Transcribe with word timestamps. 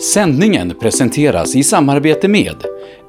Sändningen 0.00 0.74
presenteras 0.80 1.56
i 1.56 1.62
samarbete 1.62 2.28
med 2.28 2.56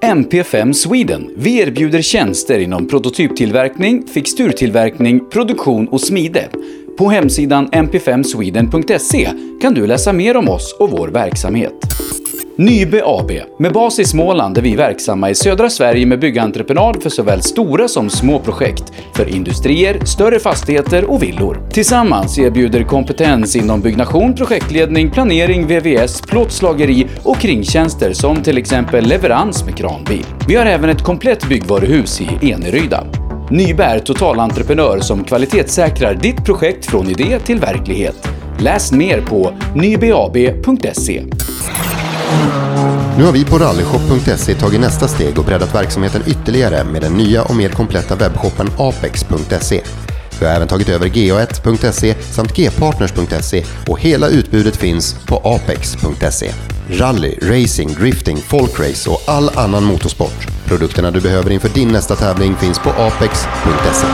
MP5 0.02 0.73
Sweden. 0.73 1.31
Vi 1.37 1.60
erbjuder 1.60 2.02
tjänster 2.02 2.60
inom 2.60 2.87
prototyptillverkning, 2.87 4.07
fixturtillverkning, 4.07 5.29
produktion 5.29 5.88
och 5.88 6.02
smide. 6.02 6.50
På 6.97 7.10
hemsidan 7.10 7.70
mp5sweden.se 7.70 9.29
kan 9.62 9.73
du 9.73 9.88
läsa 9.88 10.13
mer 10.13 10.38
om 10.38 10.50
oss 10.50 10.76
och 10.79 10.92
vår 10.92 11.08
verksamhet. 11.08 11.73
Nybe 12.60 13.02
AB, 13.05 13.32
med 13.60 13.73
bas 13.73 14.00
i 14.00 14.05
Småland 14.05 14.58
är 14.58 14.62
vi 14.62 14.76
verksamma 14.76 15.30
i 15.30 15.36
södra 15.36 15.70
Sverige 15.70 16.05
med 16.05 16.20
byggentreprenad 16.20 17.04
för 17.04 17.10
såväl 17.10 17.41
stora 17.41 17.88
som 17.88 18.10
små 18.10 18.40
projekt, 18.40 18.94
för 19.14 19.30
industrier, 19.30 20.05
större 20.05 20.40
fastigheter 20.40 21.12
och 21.12 21.23
villor. 21.23 21.68
Tillsammans 21.72 22.40
erbjuder 22.40 22.84
kompetens 22.84 23.55
inom 23.55 23.82
byggnation, 23.82 24.36
projektledning, 24.36 25.12
planering, 25.12 25.68
VVS, 25.68 26.22
plåtslageri 26.22 27.08
och 27.23 27.38
kringtjänster 27.38 28.14
som 28.14 28.44
till 28.44 28.58
exempel 28.58 29.05
leverans 29.05 29.66
med 29.66 29.78
kranbil. 29.78 30.26
Vi 30.48 30.55
har 30.55 30.66
även 30.66 30.89
ett 30.89 31.03
komplett 31.03 31.50
byggvaruhus 31.50 32.22
i 32.22 32.52
Eneryda. 32.52 33.03
Nybe 33.52 33.84
är 33.84 34.00
totalentreprenör 34.00 35.00
som 35.00 35.23
kvalitetssäkrar 35.23 36.14
ditt 36.14 36.45
projekt 36.45 36.86
från 36.86 37.09
idé 37.09 37.39
till 37.39 37.59
verklighet. 37.59 38.28
Läs 38.59 38.92
mer 38.92 39.22
på 39.22 39.53
nybeab.se. 39.76 41.23
Nu 43.17 43.23
har 43.23 43.31
vi 43.31 43.45
på 43.45 43.58
rallyshop.se 43.58 44.55
tagit 44.55 44.81
nästa 44.81 45.08
steg 45.08 45.40
och 45.40 45.45
breddat 45.45 45.76
verksamheten 45.76 46.22
ytterligare 46.27 46.84
med 46.84 47.02
den 47.02 47.13
nya 47.13 47.44
och 47.44 47.55
mer 47.55 47.70
kompletta 47.70 48.16
webbshoppen 48.16 48.70
apex.se. 48.77 49.81
Vi 50.40 50.45
har 50.45 50.53
även 50.53 50.67
tagit 50.67 50.90
över 50.90 51.08
ga1.se 51.08 52.16
samt 52.22 52.55
gpartners.se 52.55 53.63
och 53.88 54.00
hela 54.00 54.27
utbudet 54.27 54.76
finns 54.76 55.16
på 55.26 55.41
apex.se. 55.44 56.52
Rally, 56.90 57.36
racing, 57.41 57.94
drifting, 58.00 58.38
folkrace 58.38 59.09
och 59.09 59.22
all 59.25 59.50
annan 59.58 59.84
motorsport. 59.84 60.48
Produkterna 60.66 61.11
du 61.11 61.22
behöver 61.22 61.52
inför 61.52 61.70
din 61.70 61.89
nästa 61.89 62.16
tävling 62.16 62.55
finns 62.55 62.80
på 62.80 62.89
apex.se. 62.89 64.08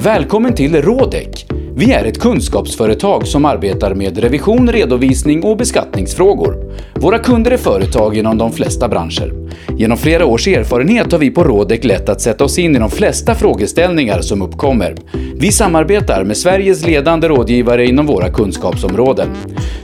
Välkommen 0.00 0.54
till 0.54 0.82
Rådek! 0.82 1.57
Vi 1.78 1.92
är 1.92 2.04
ett 2.04 2.20
kunskapsföretag 2.20 3.26
som 3.26 3.44
arbetar 3.44 3.94
med 3.94 4.18
revision, 4.18 4.72
redovisning 4.72 5.44
och 5.44 5.56
beskattningsfrågor. 5.56 6.56
Våra 6.94 7.18
kunder 7.18 7.50
är 7.50 7.56
företag 7.56 8.16
inom 8.16 8.38
de 8.38 8.52
flesta 8.52 8.88
branscher. 8.88 9.32
Genom 9.76 9.98
flera 9.98 10.26
års 10.26 10.48
erfarenhet 10.48 11.12
har 11.12 11.18
vi 11.18 11.30
på 11.30 11.44
Rådek 11.44 11.84
lätt 11.84 12.08
att 12.08 12.20
sätta 12.20 12.44
oss 12.44 12.58
in 12.58 12.76
i 12.76 12.78
de 12.78 12.90
flesta 12.90 13.34
frågeställningar 13.34 14.20
som 14.20 14.42
uppkommer. 14.42 14.96
Vi 15.34 15.52
samarbetar 15.52 16.24
med 16.24 16.36
Sveriges 16.36 16.86
ledande 16.86 17.28
rådgivare 17.28 17.86
inom 17.86 18.06
våra 18.06 18.32
kunskapsområden. 18.32 19.28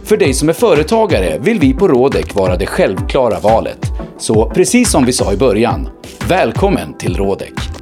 För 0.04 0.16
dig 0.16 0.34
som 0.34 0.48
är 0.48 0.52
företagare 0.52 1.38
vill 1.38 1.58
vi 1.58 1.74
på 1.74 1.88
Rådek 1.88 2.34
vara 2.34 2.56
det 2.56 2.66
självklara 2.66 3.40
valet. 3.40 3.92
Så 4.18 4.50
precis 4.50 4.90
som 4.90 5.04
vi 5.04 5.12
sa 5.12 5.32
i 5.32 5.36
början, 5.36 5.88
välkommen 6.28 6.98
till 6.98 7.16
Rådek! 7.16 7.73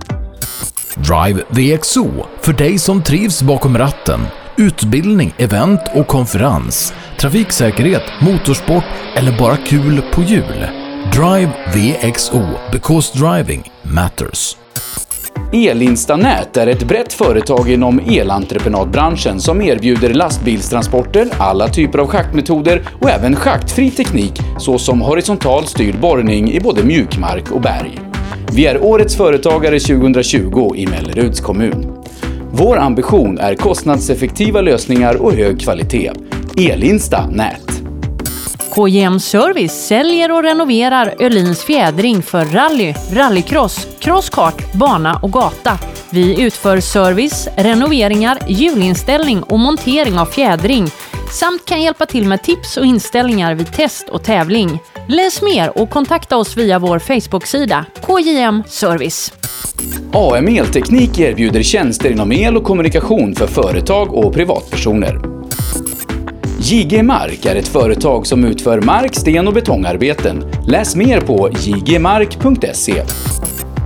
Drive 0.96 1.42
VXO 1.48 2.10
för 2.40 2.52
dig 2.52 2.78
som 2.78 3.02
trivs 3.02 3.42
bakom 3.42 3.78
ratten. 3.78 4.20
Utbildning, 4.56 5.34
event 5.38 5.80
och 5.94 6.06
konferens. 6.06 6.94
Trafiksäkerhet, 7.20 8.02
motorsport 8.20 8.84
eller 9.16 9.38
bara 9.38 9.56
kul 9.56 10.02
på 10.12 10.22
hjul. 10.22 10.66
Drive 11.12 11.52
VXO 11.74 12.42
because 12.72 13.18
driving 13.18 13.72
matters. 13.82 14.56
Elinstanät 15.52 16.56
är 16.56 16.66
ett 16.66 16.88
brett 16.88 17.12
företag 17.12 17.70
inom 17.70 17.98
elentreprenadbranschen 17.98 19.40
som 19.40 19.62
erbjuder 19.62 20.14
lastbilstransporter, 20.14 21.28
alla 21.38 21.68
typer 21.68 21.98
av 21.98 22.06
schaktmetoder 22.06 22.82
och 23.00 23.10
även 23.10 23.36
schaktfri 23.36 23.90
teknik 23.90 24.40
såsom 24.58 25.00
horisontal 25.00 25.66
styrd 25.66 26.00
borrning 26.00 26.52
i 26.52 26.60
både 26.60 26.84
mjukmark 26.84 27.50
och 27.50 27.60
berg. 27.60 28.11
Vi 28.52 28.66
är 28.66 28.84
Årets 28.84 29.16
Företagare 29.16 29.80
2020 29.80 30.72
i 30.77 30.87
Melleruds 30.87 31.41
kommun. 31.41 32.04
Vår 32.53 32.78
ambition 32.78 33.38
är 33.38 33.54
kostnadseffektiva 33.54 34.60
lösningar 34.60 35.22
och 35.22 35.32
hög 35.32 35.60
kvalitet. 35.60 36.12
Elinsta 36.56 37.26
Nät. 37.26 37.82
KJM 38.75 39.20
Service 39.20 39.87
säljer 39.87 40.32
och 40.32 40.43
renoverar 40.43 41.15
Öhlins 41.19 41.65
fjädring 41.65 42.22
för 42.22 42.44
rally, 42.44 42.94
rallycross, 43.12 43.87
crosskart, 43.98 44.72
bana 44.72 45.20
och 45.22 45.32
gata. 45.32 45.78
Vi 46.10 46.43
utför 46.43 46.81
service, 46.81 47.49
renoveringar, 47.56 48.38
hjulinställning 48.49 49.43
och 49.43 49.59
montering 49.59 50.19
av 50.19 50.26
fjädring 50.26 50.87
samt 51.32 51.64
kan 51.64 51.82
hjälpa 51.82 52.06
till 52.06 52.25
med 52.25 52.43
tips 52.43 52.76
och 52.76 52.84
inställningar 52.84 53.54
vid 53.54 53.72
test 53.72 54.09
och 54.09 54.22
tävling. 54.22 54.81
Läs 55.08 55.42
mer 55.42 55.78
och 55.78 55.90
kontakta 55.90 56.36
oss 56.36 56.56
via 56.56 56.78
vår 56.78 56.98
Facebook-sida 56.98 57.86
KJM 58.06 58.62
Service. 58.66 59.32
AM 60.12 60.48
Elteknik 60.48 61.18
erbjuder 61.18 61.62
tjänster 61.62 62.10
inom 62.10 62.32
el 62.32 62.56
och 62.56 62.64
kommunikation 62.64 63.34
för 63.34 63.46
företag 63.46 64.14
och 64.14 64.34
privatpersoner. 64.34 65.20
JG 66.60 67.02
Mark 67.02 67.46
är 67.46 67.56
ett 67.56 67.68
företag 67.68 68.26
som 68.26 68.44
utför 68.44 68.80
mark-, 68.80 69.14
sten 69.14 69.48
och 69.48 69.54
betongarbeten. 69.54 70.44
Läs 70.66 70.96
mer 70.96 71.20
på 71.20 71.50
jgmark.se. 71.60 73.02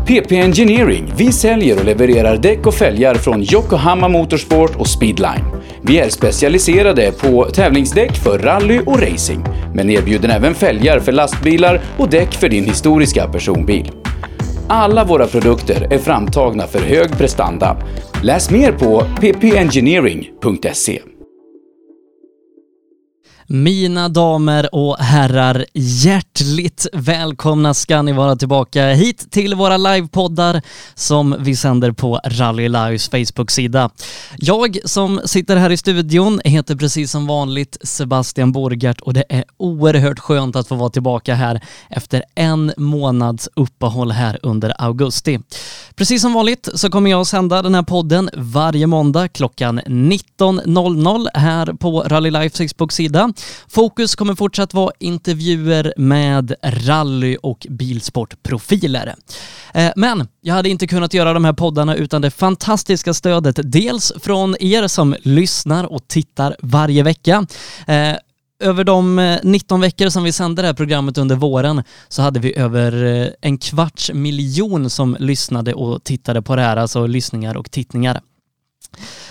PP 0.06 0.32
Engineering. 0.32 1.12
Vi 1.16 1.32
säljer 1.32 1.78
och 1.78 1.84
levererar 1.84 2.36
däck 2.36 2.66
och 2.66 2.74
fälgar 2.74 3.14
från 3.14 3.42
Yokohama 3.42 4.08
Motorsport 4.08 4.76
och 4.76 4.86
Speedline. 4.86 5.55
Vi 5.88 5.98
är 5.98 6.08
specialiserade 6.08 7.12
på 7.12 7.44
tävlingsdäck 7.44 8.16
för 8.16 8.38
rally 8.38 8.80
och 8.86 9.00
racing, 9.00 9.44
men 9.74 9.90
erbjuder 9.90 10.28
även 10.28 10.54
fälgar 10.54 11.00
för 11.00 11.12
lastbilar 11.12 11.80
och 11.98 12.10
däck 12.10 12.34
för 12.34 12.48
din 12.48 12.64
historiska 12.64 13.28
personbil. 13.28 13.90
Alla 14.68 15.04
våra 15.04 15.26
produkter 15.26 15.86
är 15.90 15.98
framtagna 15.98 16.66
för 16.66 16.78
hög 16.78 17.18
prestanda. 17.18 17.76
Läs 18.22 18.50
mer 18.50 18.72
på 18.72 19.02
ppengineering.se. 19.20 21.00
Mina 23.48 24.08
damer 24.08 24.74
och 24.74 24.96
herrar, 24.98 25.64
hjärtligt 25.74 26.86
välkomna 26.92 27.74
ska 27.74 28.02
ni 28.02 28.12
vara 28.12 28.36
tillbaka 28.36 28.88
hit 28.88 29.30
till 29.30 29.54
våra 29.54 29.76
livepoddar 29.76 30.62
som 30.94 31.36
vi 31.38 31.56
sänder 31.56 31.92
på 31.92 32.20
Rally 32.24 32.68
Lives 32.68 33.08
Facebook-sida. 33.08 33.90
Jag 34.36 34.78
som 34.84 35.20
sitter 35.24 35.56
här 35.56 35.70
i 35.70 35.76
studion 35.76 36.40
heter 36.44 36.76
precis 36.76 37.10
som 37.10 37.26
vanligt 37.26 37.78
Sebastian 37.82 38.52
Borgart 38.52 39.00
och 39.00 39.14
det 39.14 39.24
är 39.28 39.44
oerhört 39.56 40.18
skönt 40.18 40.56
att 40.56 40.68
få 40.68 40.74
vara 40.74 40.90
tillbaka 40.90 41.34
här 41.34 41.60
efter 41.90 42.22
en 42.34 42.72
månads 42.76 43.48
uppehåll 43.56 44.10
här 44.10 44.38
under 44.42 44.74
augusti. 44.78 45.40
Precis 45.96 46.22
som 46.22 46.32
vanligt 46.32 46.68
så 46.74 46.90
kommer 46.90 47.10
jag 47.10 47.20
att 47.20 47.28
sända 47.28 47.62
den 47.62 47.74
här 47.74 47.82
podden 47.82 48.30
varje 48.34 48.86
måndag 48.86 49.28
klockan 49.28 49.80
19.00 49.80 51.26
här 51.34 51.66
på 51.66 52.00
Rally 52.00 52.30
Lives 52.30 52.52
Facebook-sida. 52.52 53.32
Fokus 53.68 54.14
kommer 54.14 54.34
fortsatt 54.34 54.74
vara 54.74 54.92
intervjuer 54.98 55.94
med 55.96 56.54
rally 56.62 57.36
och 57.42 57.66
bilsportprofiler. 57.70 59.14
Eh, 59.74 59.92
men 59.96 60.28
jag 60.40 60.54
hade 60.54 60.68
inte 60.68 60.86
kunnat 60.86 61.14
göra 61.14 61.32
de 61.32 61.44
här 61.44 61.52
poddarna 61.52 61.94
utan 61.94 62.22
det 62.22 62.30
fantastiska 62.30 63.14
stödet, 63.14 63.58
dels 63.62 64.12
från 64.20 64.56
er 64.60 64.88
som 64.88 65.16
lyssnar 65.22 65.84
och 65.84 66.08
tittar 66.08 66.56
varje 66.62 67.02
vecka, 67.02 67.46
eh, 67.86 68.16
över 68.60 68.84
de 68.84 69.18
eh, 69.18 69.38
19 69.42 69.80
veckor 69.80 70.08
som 70.08 70.24
vi 70.24 70.32
sände 70.32 70.62
det 70.62 70.66
här 70.66 70.74
programmet 70.74 71.18
under 71.18 71.36
våren 71.36 71.82
så 72.08 72.22
hade 72.22 72.40
vi 72.40 72.58
över 72.58 73.32
en 73.40 73.58
kvarts 73.58 74.10
miljon 74.14 74.90
som 74.90 75.16
lyssnade 75.20 75.74
och 75.74 76.04
tittade 76.04 76.42
på 76.42 76.56
det 76.56 76.62
här, 76.62 76.76
alltså 76.76 77.06
lyssningar 77.06 77.56
och 77.56 77.70
tittningar. 77.70 78.20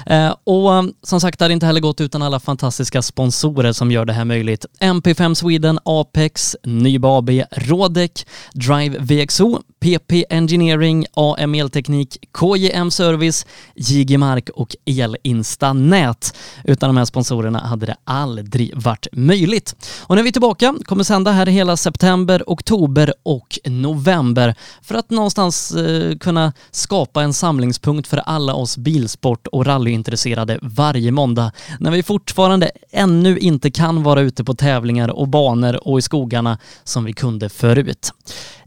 Eh, 0.06 0.36
och 0.44 0.72
um, 0.72 0.94
som 1.04 1.22
sagt, 1.22 1.40
det 1.40 1.46
hade 1.46 1.54
inte 1.54 1.66
heller 1.66 1.80
gått 1.80 2.02
utan 2.02 2.22
alla 2.22 2.40
fantastiska 2.40 3.02
sponsorer 3.02 3.72
som 3.72 3.92
gör 3.92 4.06
det 4.06 4.14
här 4.14 4.26
möjligt. 4.26 4.66
MP5 4.82 5.34
Sweden, 5.34 5.80
Apex, 5.86 6.56
Nyba 6.64 7.18
AB, 7.18 7.30
Rodec, 7.52 8.26
Drive 8.54 8.98
VXO, 9.00 9.62
PP 9.86 10.26
Engineering, 10.30 11.06
AM 11.14 11.56
Elteknik, 11.56 12.18
KJM 12.34 12.92
Service, 12.92 13.46
JG 13.76 14.18
Mark 14.18 14.50
och 14.50 14.76
Elinstanät. 14.86 16.36
Utan 16.64 16.90
de 16.90 16.98
här 16.98 17.06
sponsorerna 17.06 17.60
hade 17.60 17.86
det 17.86 17.96
aldrig 18.04 18.72
varit 18.76 19.08
möjligt. 19.12 19.76
Och 20.02 20.16
nu 20.16 20.20
är 20.20 20.24
vi 20.24 20.32
tillbaka, 20.32 20.76
kommer 20.86 21.04
sända 21.04 21.32
här 21.32 21.46
hela 21.46 21.78
september, 21.78 22.44
oktober 22.48 23.14
och 23.24 23.60
november 23.66 24.56
för 24.82 24.96
att 24.96 25.10
någonstans 25.10 25.72
eh, 25.72 26.18
kunna 26.18 26.54
skapa 26.72 27.24
en 27.24 27.34
samlingspunkt 27.34 28.08
för 28.08 28.18
alla 28.18 28.54
oss 28.54 28.78
bilsport 28.78 29.48
och 29.48 29.66
rallyintresserade 29.66 30.60
varje 30.62 31.12
måndag 31.12 31.52
när 31.80 31.92
vi 31.92 32.04
fortfarande 32.04 32.72
ännu 32.92 33.38
inte 33.38 33.72
kan 33.72 34.04
vara 34.04 34.22
ute 34.22 34.44
på 34.44 34.54
tävlingar 34.54 35.10
och 35.10 35.28
banor 35.28 35.88
och 35.88 36.00
i 36.00 36.02
skogarna 36.02 36.58
som 36.84 37.06
vi 37.06 37.14
kunde 37.14 37.50
förut. 37.50 38.12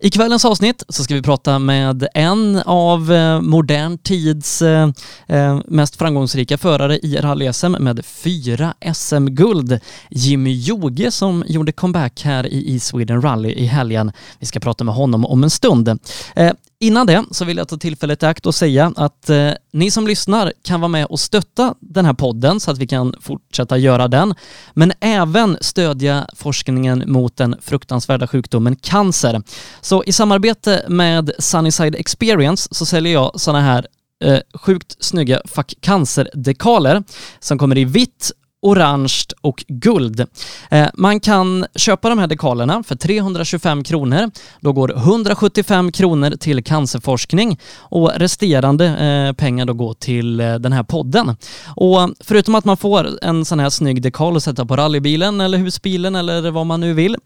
I 0.00 0.10
kvällens 0.10 0.44
avsnitt 0.44 0.82
så 0.88 1.04
ska 1.04 1.14
vi 1.14 1.22
prata 1.22 1.58
med 1.58 2.08
en 2.14 2.62
av 2.66 3.12
eh, 3.12 3.40
modern 3.40 3.98
tids 3.98 4.62
eh, 4.62 4.88
eh, 5.26 5.60
mest 5.66 5.96
framgångsrika 5.96 6.58
förare 6.58 6.98
i 6.98 7.16
rally-SM 7.16 7.78
med 7.78 8.04
fyra 8.04 8.74
SM-guld. 8.94 9.80
Jimmy 10.10 10.52
Joge 10.52 11.10
som 11.10 11.44
gjorde 11.46 11.72
comeback 11.72 12.22
här 12.24 12.46
i 12.46 12.80
Sweden 12.80 13.22
Rally 13.22 13.52
i 13.52 13.66
helgen. 13.66 14.12
Vi 14.38 14.46
ska 14.46 14.60
prata 14.60 14.84
med 14.84 14.94
honom 14.94 15.24
om 15.24 15.44
en 15.44 15.50
stund. 15.50 15.98
Innan 16.80 17.06
det 17.06 17.24
så 17.30 17.44
vill 17.44 17.56
jag 17.56 17.68
ta 17.68 17.76
tillfället 17.76 18.22
i 18.22 18.26
akt 18.26 18.46
och 18.46 18.54
säga 18.54 18.92
att 18.96 19.30
eh, 19.30 19.50
ni 19.72 19.90
som 19.90 20.06
lyssnar 20.06 20.52
kan 20.62 20.80
vara 20.80 20.88
med 20.88 21.06
och 21.06 21.20
stötta 21.20 21.74
den 21.80 22.04
här 22.04 22.12
podden 22.12 22.60
så 22.60 22.70
att 22.70 22.78
vi 22.78 22.86
kan 22.86 23.14
fortsätta 23.20 23.78
göra 23.78 24.08
den, 24.08 24.34
men 24.74 24.92
även 25.00 25.58
stödja 25.60 26.26
forskningen 26.36 27.04
mot 27.06 27.36
den 27.36 27.56
fruktansvärda 27.62 28.26
sjukdomen 28.26 28.76
cancer. 28.76 29.42
Så 29.80 30.04
i 30.04 30.12
samarbete 30.12 30.84
med 30.88 31.30
Sunnyside 31.38 31.96
Experience 31.98 32.68
så 32.70 32.86
säljer 32.86 33.12
jag 33.12 33.40
sådana 33.40 33.60
här 33.64 33.86
eh, 34.24 34.38
sjukt 34.54 34.96
snygga 35.04 35.40
Fuck 35.44 35.74
Cancer-dekaler 35.80 37.02
som 37.40 37.58
kommer 37.58 37.78
i 37.78 37.84
vitt, 37.84 38.32
orange 38.62 39.24
och 39.40 39.64
guld. 39.68 40.26
Eh, 40.70 40.88
man 40.94 41.20
kan 41.20 41.66
köpa 41.74 42.08
de 42.08 42.18
här 42.18 42.26
dekalerna 42.26 42.82
för 42.82 42.94
325 42.94 43.84
kronor. 43.84 44.30
Då 44.60 44.72
går 44.72 44.96
175 44.96 45.92
kronor 45.92 46.30
till 46.30 46.64
cancerforskning 46.64 47.58
och 47.78 48.12
resterande 48.16 48.86
eh, 48.86 49.32
pengar 49.32 49.66
då 49.66 49.74
går 49.74 49.94
till 49.94 50.40
eh, 50.40 50.54
den 50.54 50.72
här 50.72 50.82
podden. 50.82 51.36
Och 51.76 52.10
förutom 52.20 52.54
att 52.54 52.64
man 52.64 52.76
får 52.76 53.24
en 53.24 53.44
sån 53.44 53.60
här 53.60 53.70
snygg 53.70 54.02
dekal 54.02 54.36
att 54.36 54.42
sätta 54.42 54.66
på 54.66 54.76
rallybilen 54.76 55.40
eller 55.40 55.58
husbilen 55.58 56.14
eller 56.14 56.50
vad 56.50 56.66
man 56.66 56.80
nu 56.80 56.94
vill 56.94 57.16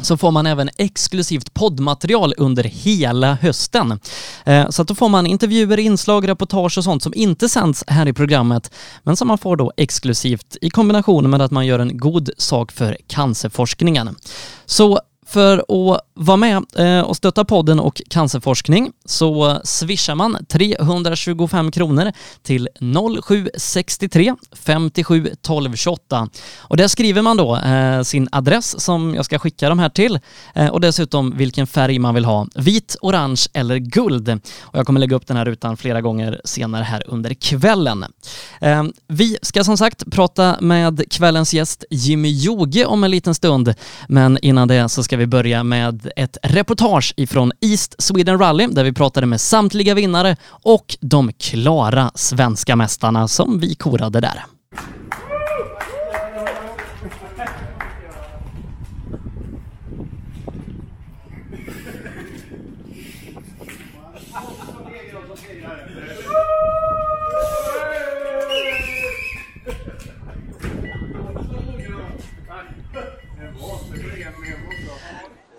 så 0.00 0.16
får 0.16 0.30
man 0.30 0.46
även 0.46 0.70
exklusivt 0.76 1.54
poddmaterial 1.54 2.34
under 2.36 2.64
hela 2.64 3.34
hösten. 3.34 4.00
Eh, 4.44 4.68
så 4.68 4.82
att 4.82 4.88
då 4.88 4.94
får 4.94 5.08
man 5.08 5.26
intervjuer, 5.26 5.78
inslag, 5.78 6.28
reportage 6.28 6.78
och 6.78 6.84
sånt 6.84 7.02
som 7.02 7.12
inte 7.14 7.48
sänds 7.48 7.84
här 7.86 8.08
i 8.08 8.12
programmet, 8.12 8.70
men 9.02 9.16
som 9.16 9.28
man 9.28 9.38
får 9.38 9.56
då 9.56 9.72
exklusivt 9.76 10.56
i 10.60 10.70
kombination 10.70 11.30
med 11.30 11.42
att 11.42 11.50
man 11.50 11.66
gör 11.66 11.78
en 11.78 11.98
god 11.98 12.30
sak 12.38 12.72
för 12.72 12.96
cancerforskningen. 13.06 14.16
Så 14.66 15.00
för 15.32 15.58
att 15.58 16.00
vara 16.14 16.36
med 16.36 16.64
eh, 16.76 17.00
och 17.00 17.16
stötta 17.16 17.44
podden 17.44 17.80
och 17.80 18.02
cancerforskning 18.10 18.92
så 19.04 19.60
swishar 19.64 20.14
man 20.14 20.46
325 20.48 21.70
kronor 21.70 22.12
till 22.42 22.68
0763 23.24 24.34
57 24.52 25.30
12 25.42 25.74
28. 25.76 26.28
Och 26.58 26.76
där 26.76 26.88
skriver 26.88 27.22
man 27.22 27.36
då 27.36 27.56
eh, 27.56 28.02
sin 28.02 28.28
adress 28.32 28.80
som 28.80 29.14
jag 29.14 29.24
ska 29.24 29.38
skicka 29.38 29.68
de 29.68 29.78
här 29.78 29.88
till 29.88 30.18
eh, 30.54 30.68
och 30.68 30.80
dessutom 30.80 31.36
vilken 31.36 31.66
färg 31.66 31.98
man 31.98 32.14
vill 32.14 32.24
ha, 32.24 32.46
vit, 32.54 32.96
orange 33.00 33.46
eller 33.52 33.76
guld. 33.76 34.28
Och 34.60 34.78
jag 34.78 34.86
kommer 34.86 35.00
lägga 35.00 35.16
upp 35.16 35.26
den 35.26 35.36
här 35.36 35.44
rutan 35.44 35.76
flera 35.76 36.00
gånger 36.00 36.40
senare 36.44 36.82
här 36.82 37.04
under 37.06 37.34
kvällen. 37.34 38.04
Vi 39.08 39.38
ska 39.42 39.64
som 39.64 39.76
sagt 39.76 40.10
prata 40.10 40.56
med 40.60 41.04
kvällens 41.10 41.54
gäst 41.54 41.84
Jimmy 41.90 42.30
Joge 42.30 42.84
om 42.84 43.04
en 43.04 43.10
liten 43.10 43.34
stund, 43.34 43.74
men 44.08 44.38
innan 44.42 44.68
det 44.68 44.88
så 44.88 45.02
ska 45.02 45.16
vi 45.16 45.21
vi 45.22 45.26
börja 45.26 45.64
med 45.64 46.10
ett 46.16 46.38
reportage 46.42 47.14
ifrån 47.16 47.52
East 47.60 47.94
Sweden 48.02 48.38
Rally 48.38 48.66
där 48.66 48.84
vi 48.84 48.92
pratade 48.92 49.26
med 49.26 49.40
samtliga 49.40 49.94
vinnare 49.94 50.36
och 50.44 50.96
de 51.00 51.32
klara 51.32 52.10
svenska 52.14 52.76
mästarna 52.76 53.28
som 53.28 53.58
vi 53.58 53.74
korade 53.74 54.20
där. 54.20 54.44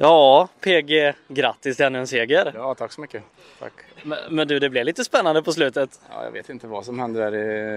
Ja, 0.04 0.48
PG, 0.62 1.14
grattis 1.28 1.78
till 1.78 1.86
ännu 1.86 2.00
en 2.00 2.08
seger. 2.08 2.52
Ja, 2.56 2.76
tack 2.76 2.92
så 2.92 3.02
mycket. 3.02 3.24
Tack. 3.60 3.74
Men, 4.04 4.18
men, 4.30 4.48
du, 4.48 4.60
det 4.60 4.70
blev 4.70 4.86
lite 4.86 5.04
spännande 5.04 5.44
på 5.44 5.52
slutet. 5.52 6.02
Ja, 6.10 6.24
jag 6.24 6.32
vet 6.32 6.50
inte 6.50 6.68
vad 6.68 6.86
som 6.86 7.00
hände 7.00 7.20
där 7.20 7.36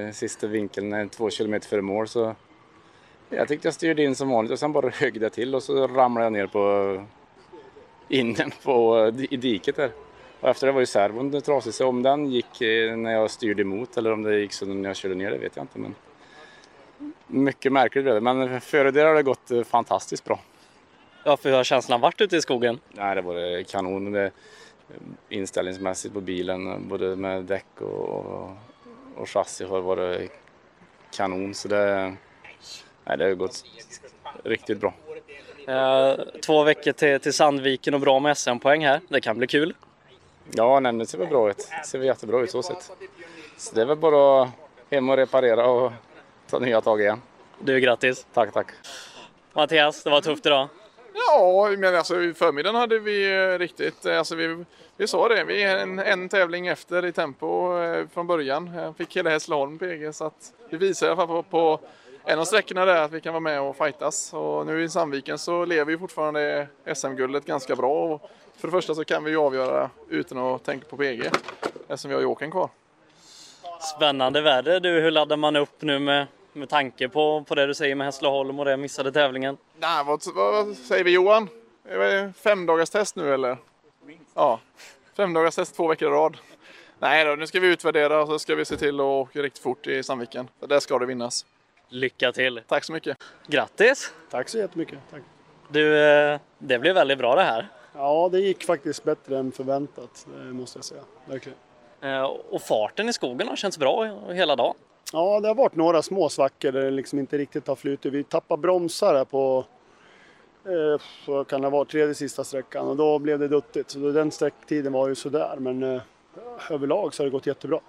i 0.08 0.12
sista 0.12 0.46
vinkeln, 0.46 1.08
två 1.08 1.31
kilometer 1.31 1.69
före 1.69 1.82
mål. 1.82 2.08
Så 2.08 2.34
jag 3.28 3.49
tyckte 3.49 3.67
jag 3.67 3.75
styrde 3.75 4.02
in 4.02 4.14
som 4.14 4.28
vanligt 4.31 4.52
och 4.52 4.58
sen 4.58 4.73
bara 4.73 4.88
högg 4.88 5.20
det 5.20 5.31
till 5.31 5.55
och 5.55 5.62
så 5.62 5.87
ramlade 5.87 6.26
jag 6.26 6.32
ner 6.32 6.46
på 6.46 7.05
innen 8.08 8.50
på, 8.62 9.08
i 9.31 9.37
diket 9.37 9.76
där. 9.76 9.90
Och 10.40 10.49
efter 10.49 10.67
det 10.67 10.73
var 10.73 10.81
ju 10.81 10.87
servon 10.87 11.40
trasig, 11.40 11.75
så 11.75 11.87
om 11.87 12.02
den 12.02 12.31
gick 12.31 12.61
eh, 12.61 12.96
när 12.96 13.12
jag 13.12 13.31
styrde 13.31 13.62
emot 13.62 13.96
eller 13.96 14.12
om 14.12 14.23
det 14.23 14.38
gick 14.38 14.52
så 14.52 14.67
när 14.67 14.88
jag 14.88 14.96
körde 14.96 15.14
ner 15.14 15.31
det 15.31 15.38
vet 15.38 15.56
jag 15.56 15.62
inte. 15.62 15.78
Men 15.78 15.94
mycket 17.26 17.73
märkligt 17.73 18.23
men 18.23 18.61
före 18.61 18.90
det 18.90 19.00
har 19.00 19.14
det 19.14 19.23
gått 19.23 19.50
eh, 19.50 19.62
fantastiskt 19.62 20.25
bra. 20.25 20.40
Ja, 21.26 21.37
för 21.37 21.49
hur 21.49 21.56
har 21.56 21.64
känslan 21.64 22.00
varit 22.00 22.20
ute 22.20 22.37
i 22.37 22.43
skogen? 22.43 22.81
Nej, 22.88 23.14
det 23.14 23.23
var 23.23 23.62
kanon. 23.62 24.12
Det, 24.12 24.31
inställningsmässigt 25.28 26.14
på 26.14 26.20
bilen, 26.20 26.88
både 26.88 27.17
med 27.17 27.44
däck 27.44 27.67
och, 27.78 28.08
och, 28.08 28.50
och 29.17 29.28
chassi 29.28 29.64
har 29.64 29.81
varit 29.81 30.32
kanon. 31.17 31.55
Så 31.55 31.69
det, 31.69 32.14
nej, 33.05 33.19
det 33.19 33.25
har 33.25 33.34
gått 33.34 33.64
riktigt 34.44 34.81
bra. 34.81 34.94
Eh, 35.69 36.14
två 36.46 36.62
veckor 36.62 36.93
till, 36.93 37.20
till 37.20 37.32
Sandviken 37.32 37.94
och 37.94 38.00
bra 38.00 38.20
med 38.20 38.38
SM-poäng 38.38 38.84
här. 38.84 39.00
Det 39.08 39.20
kan 39.20 39.38
bli 39.38 39.46
kul. 39.46 39.75
Ja, 40.52 40.81
nej, 40.81 40.93
det 40.93 41.06
ser 41.06 41.19
väl 41.19 41.28
bra 41.28 41.50
ut. 41.50 41.56
Det 41.82 41.87
ser 41.87 41.99
väl 41.99 42.06
jättebra 42.06 42.40
ut 42.40 42.50
så 42.50 42.62
sett. 42.62 42.90
Så 43.56 43.75
det 43.75 43.81
är 43.81 43.87
väl 43.87 43.96
bara 43.96 44.52
hem 44.90 45.11
och 45.11 45.17
reparera 45.17 45.67
och 45.67 45.93
ta 46.50 46.58
nya 46.58 46.81
tag 46.81 47.00
igen. 47.00 47.23
Du, 47.58 47.81
grattis! 47.81 48.26
Tack, 48.34 48.52
tack! 48.52 48.67
Mattias, 49.52 50.02
det 50.02 50.11
var 50.11 50.20
tufft 50.20 50.46
idag. 50.46 50.69
Ja, 51.16 51.70
men 51.78 51.94
alltså 51.94 52.22
i 52.22 52.34
förmiddagen 52.34 52.80
hade 52.80 52.98
vi 52.98 53.34
eh, 53.34 53.58
riktigt, 53.58 54.06
eh, 54.06 54.18
alltså 54.18 54.34
vi, 54.34 54.64
vi 54.96 55.06
sa 55.06 55.28
det, 55.28 55.44
vi 55.44 55.62
är 55.62 55.78
en, 55.78 55.98
en 55.98 56.28
tävling 56.28 56.66
efter 56.66 57.04
i 57.04 57.12
tempo 57.12 57.78
eh, 57.78 58.06
från 58.14 58.26
början. 58.26 58.70
Jag 58.74 58.96
fick 58.96 59.16
hela 59.16 59.30
Hässleholm 59.30 59.78
PG 59.78 60.14
så 60.14 60.24
att 60.24 60.52
vi 60.70 60.76
visar 60.76 61.06
i 61.06 61.10
alla 61.10 61.16
fall 61.16 61.26
på, 61.26 61.42
på 61.42 61.80
en 62.24 62.38
av 62.38 62.44
sträckorna 62.44 62.84
där 62.84 63.02
att 63.02 63.12
vi 63.12 63.20
kan 63.20 63.32
vara 63.32 63.40
med 63.40 63.60
och 63.60 63.76
fightas. 63.76 64.34
Och 64.34 64.66
nu 64.66 64.82
i 64.82 64.88
Sandviken 64.88 65.38
så 65.38 65.64
lever 65.64 65.92
ju 65.92 65.98
fortfarande 65.98 66.68
SM-guldet 66.94 67.46
ganska 67.46 67.76
bra. 67.76 68.14
Och 68.14 68.30
för 68.56 68.68
det 68.68 68.72
första 68.72 68.94
så 68.94 69.04
kan 69.04 69.24
vi 69.24 69.30
ju 69.30 69.36
avgöra 69.36 69.90
utan 70.08 70.38
att 70.38 70.64
tänka 70.64 70.86
på 70.86 70.96
PG 70.96 71.30
eftersom 71.88 72.08
vi 72.08 72.14
har 72.14 72.22
Jokern 72.22 72.50
kvar. 72.50 72.70
Spännande 73.96 74.40
väder 74.40 74.80
du, 74.80 75.00
hur 75.00 75.10
laddar 75.10 75.36
man 75.36 75.56
upp 75.56 75.82
nu 75.82 75.98
med 75.98 76.26
med 76.56 76.69
tanke 76.69 77.08
på, 77.08 77.44
på 77.49 77.55
det 77.55 77.67
du 77.67 77.75
säger 77.75 77.94
med 77.94 78.06
Hässleholm 78.06 78.58
och 78.58 78.64
det 78.64 78.76
missade 78.76 79.12
tävlingen? 79.12 79.56
Nej, 79.79 80.05
vad, 80.05 80.23
vad 80.35 80.76
säger 80.76 81.05
vi 81.05 81.11
Johan? 81.11 81.49
Är 81.88 81.99
det 81.99 82.33
fem 82.37 82.66
dagars 82.66 82.90
test 82.90 83.16
nu 83.16 83.35
eller? 83.35 83.57
Ja, 84.35 84.61
fem 85.16 85.33
dagars 85.33 85.54
test 85.54 85.76
två 85.76 85.88
veckor 85.88 86.09
i 86.09 86.12
rad. 86.12 86.37
Nej 86.99 87.25
då, 87.25 87.35
nu 87.35 87.47
ska 87.47 87.61
vi 87.61 87.73
utvärdera 87.73 88.23
och 88.23 88.28
så 88.28 88.38
ska 88.38 88.54
vi 88.54 88.64
se 88.64 88.76
till 88.76 89.00
att 89.00 89.04
åka 89.04 89.42
riktigt 89.42 89.62
fort 89.62 89.87
i 89.87 90.02
Sandviken. 90.02 90.49
Där 90.61 90.80
ska 90.80 90.99
det 90.99 91.07
vinnas. 91.07 91.47
Lycka 91.88 92.33
till! 92.33 92.61
Tack 92.66 92.85
så 92.85 92.92
mycket! 92.92 93.19
Grattis! 93.47 94.12
Tack 94.30 94.49
så 94.49 94.59
jättemycket! 94.59 94.99
Tack. 95.11 95.23
Du, 95.69 95.99
eh, 95.99 96.40
det 96.59 96.78
blev 96.78 96.95
väldigt 96.95 97.19
bra 97.19 97.35
det 97.35 97.42
här. 97.42 97.69
Ja, 97.95 98.28
det 98.33 98.40
gick 98.40 98.64
faktiskt 98.64 99.04
bättre 99.04 99.38
än 99.38 99.52
förväntat, 99.52 100.26
måste 100.52 100.78
jag 100.78 100.85
säga. 100.85 101.02
Verkligen. 101.25 101.59
Eh, 102.00 102.23
och 102.23 102.62
farten 102.62 103.09
i 103.09 103.12
skogen 103.12 103.49
har 103.49 103.57
känts 103.57 103.78
bra 103.78 104.04
hela 104.33 104.57
dagen. 104.57 104.75
Ja, 105.12 105.40
det 105.40 105.48
har 105.48 105.54
varit 105.54 105.76
några 105.76 106.02
små 106.02 106.28
svackor 106.28 106.72
där 106.72 106.82
det 106.82 106.90
liksom 106.90 107.18
inte 107.18 107.38
riktigt 107.38 107.66
har 107.66 107.76
flutit. 107.76 108.12
Vi 108.12 108.25
tappade 108.25 108.62
bromsar 108.62 109.14
här 109.14 109.25
på, 109.25 109.64
eh, 110.64 111.02
vad 111.26 111.48
kan 111.48 111.60
det 111.62 111.70
vara, 111.70 111.84
tredje 111.84 112.14
sista 112.14 112.44
sträckan 112.44 112.88
och 112.88 112.96
då 112.96 113.18
blev 113.18 113.38
det 113.38 113.48
duttigt. 113.48 113.90
Så 113.90 113.98
den 113.98 114.30
sträcktiden 114.30 114.92
var 114.92 115.08
ju 115.08 115.14
sådär, 115.14 115.56
men 115.58 115.82
eh, 115.82 116.02
överlag 116.70 117.14
så 117.14 117.22
har 117.22 117.25
det 117.25 117.30
gått 117.30 117.46
jättebra. 117.46 117.80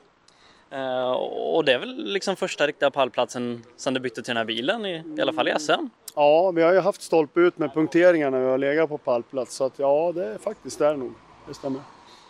Eh, 0.69 1.12
och 1.12 1.65
det 1.65 1.74
är 1.74 1.79
väl 1.79 2.03
liksom 2.05 2.36
första 2.36 2.67
riktiga 2.67 2.91
pallplatsen 2.91 3.63
sedan 3.75 3.93
du 3.93 4.00
bytte 4.00 4.15
till 4.15 4.29
den 4.29 4.38
här 4.38 4.45
bilen, 4.45 4.86
i, 4.86 5.03
i 5.17 5.21
alla 5.21 5.33
fall 5.33 5.47
i 5.47 5.53
SM? 5.59 5.71
Ja, 6.15 6.51
vi 6.51 6.62
har 6.62 6.74
ju 6.74 6.79
haft 6.79 7.01
stolpe 7.01 7.39
ut 7.39 7.57
med 7.57 7.74
punkteringar 7.74 8.31
när 8.31 8.39
vi 8.39 8.45
har 8.45 8.57
legat 8.57 8.89
på 8.89 8.97
pallplats, 8.97 9.55
så 9.55 9.63
att 9.63 9.79
ja, 9.79 10.12
det 10.15 10.25
är 10.25 10.38
faktiskt 10.38 10.79
där 10.79 10.95
nog. 10.95 11.13
Det 11.47 11.53
stämmer. 11.53 11.79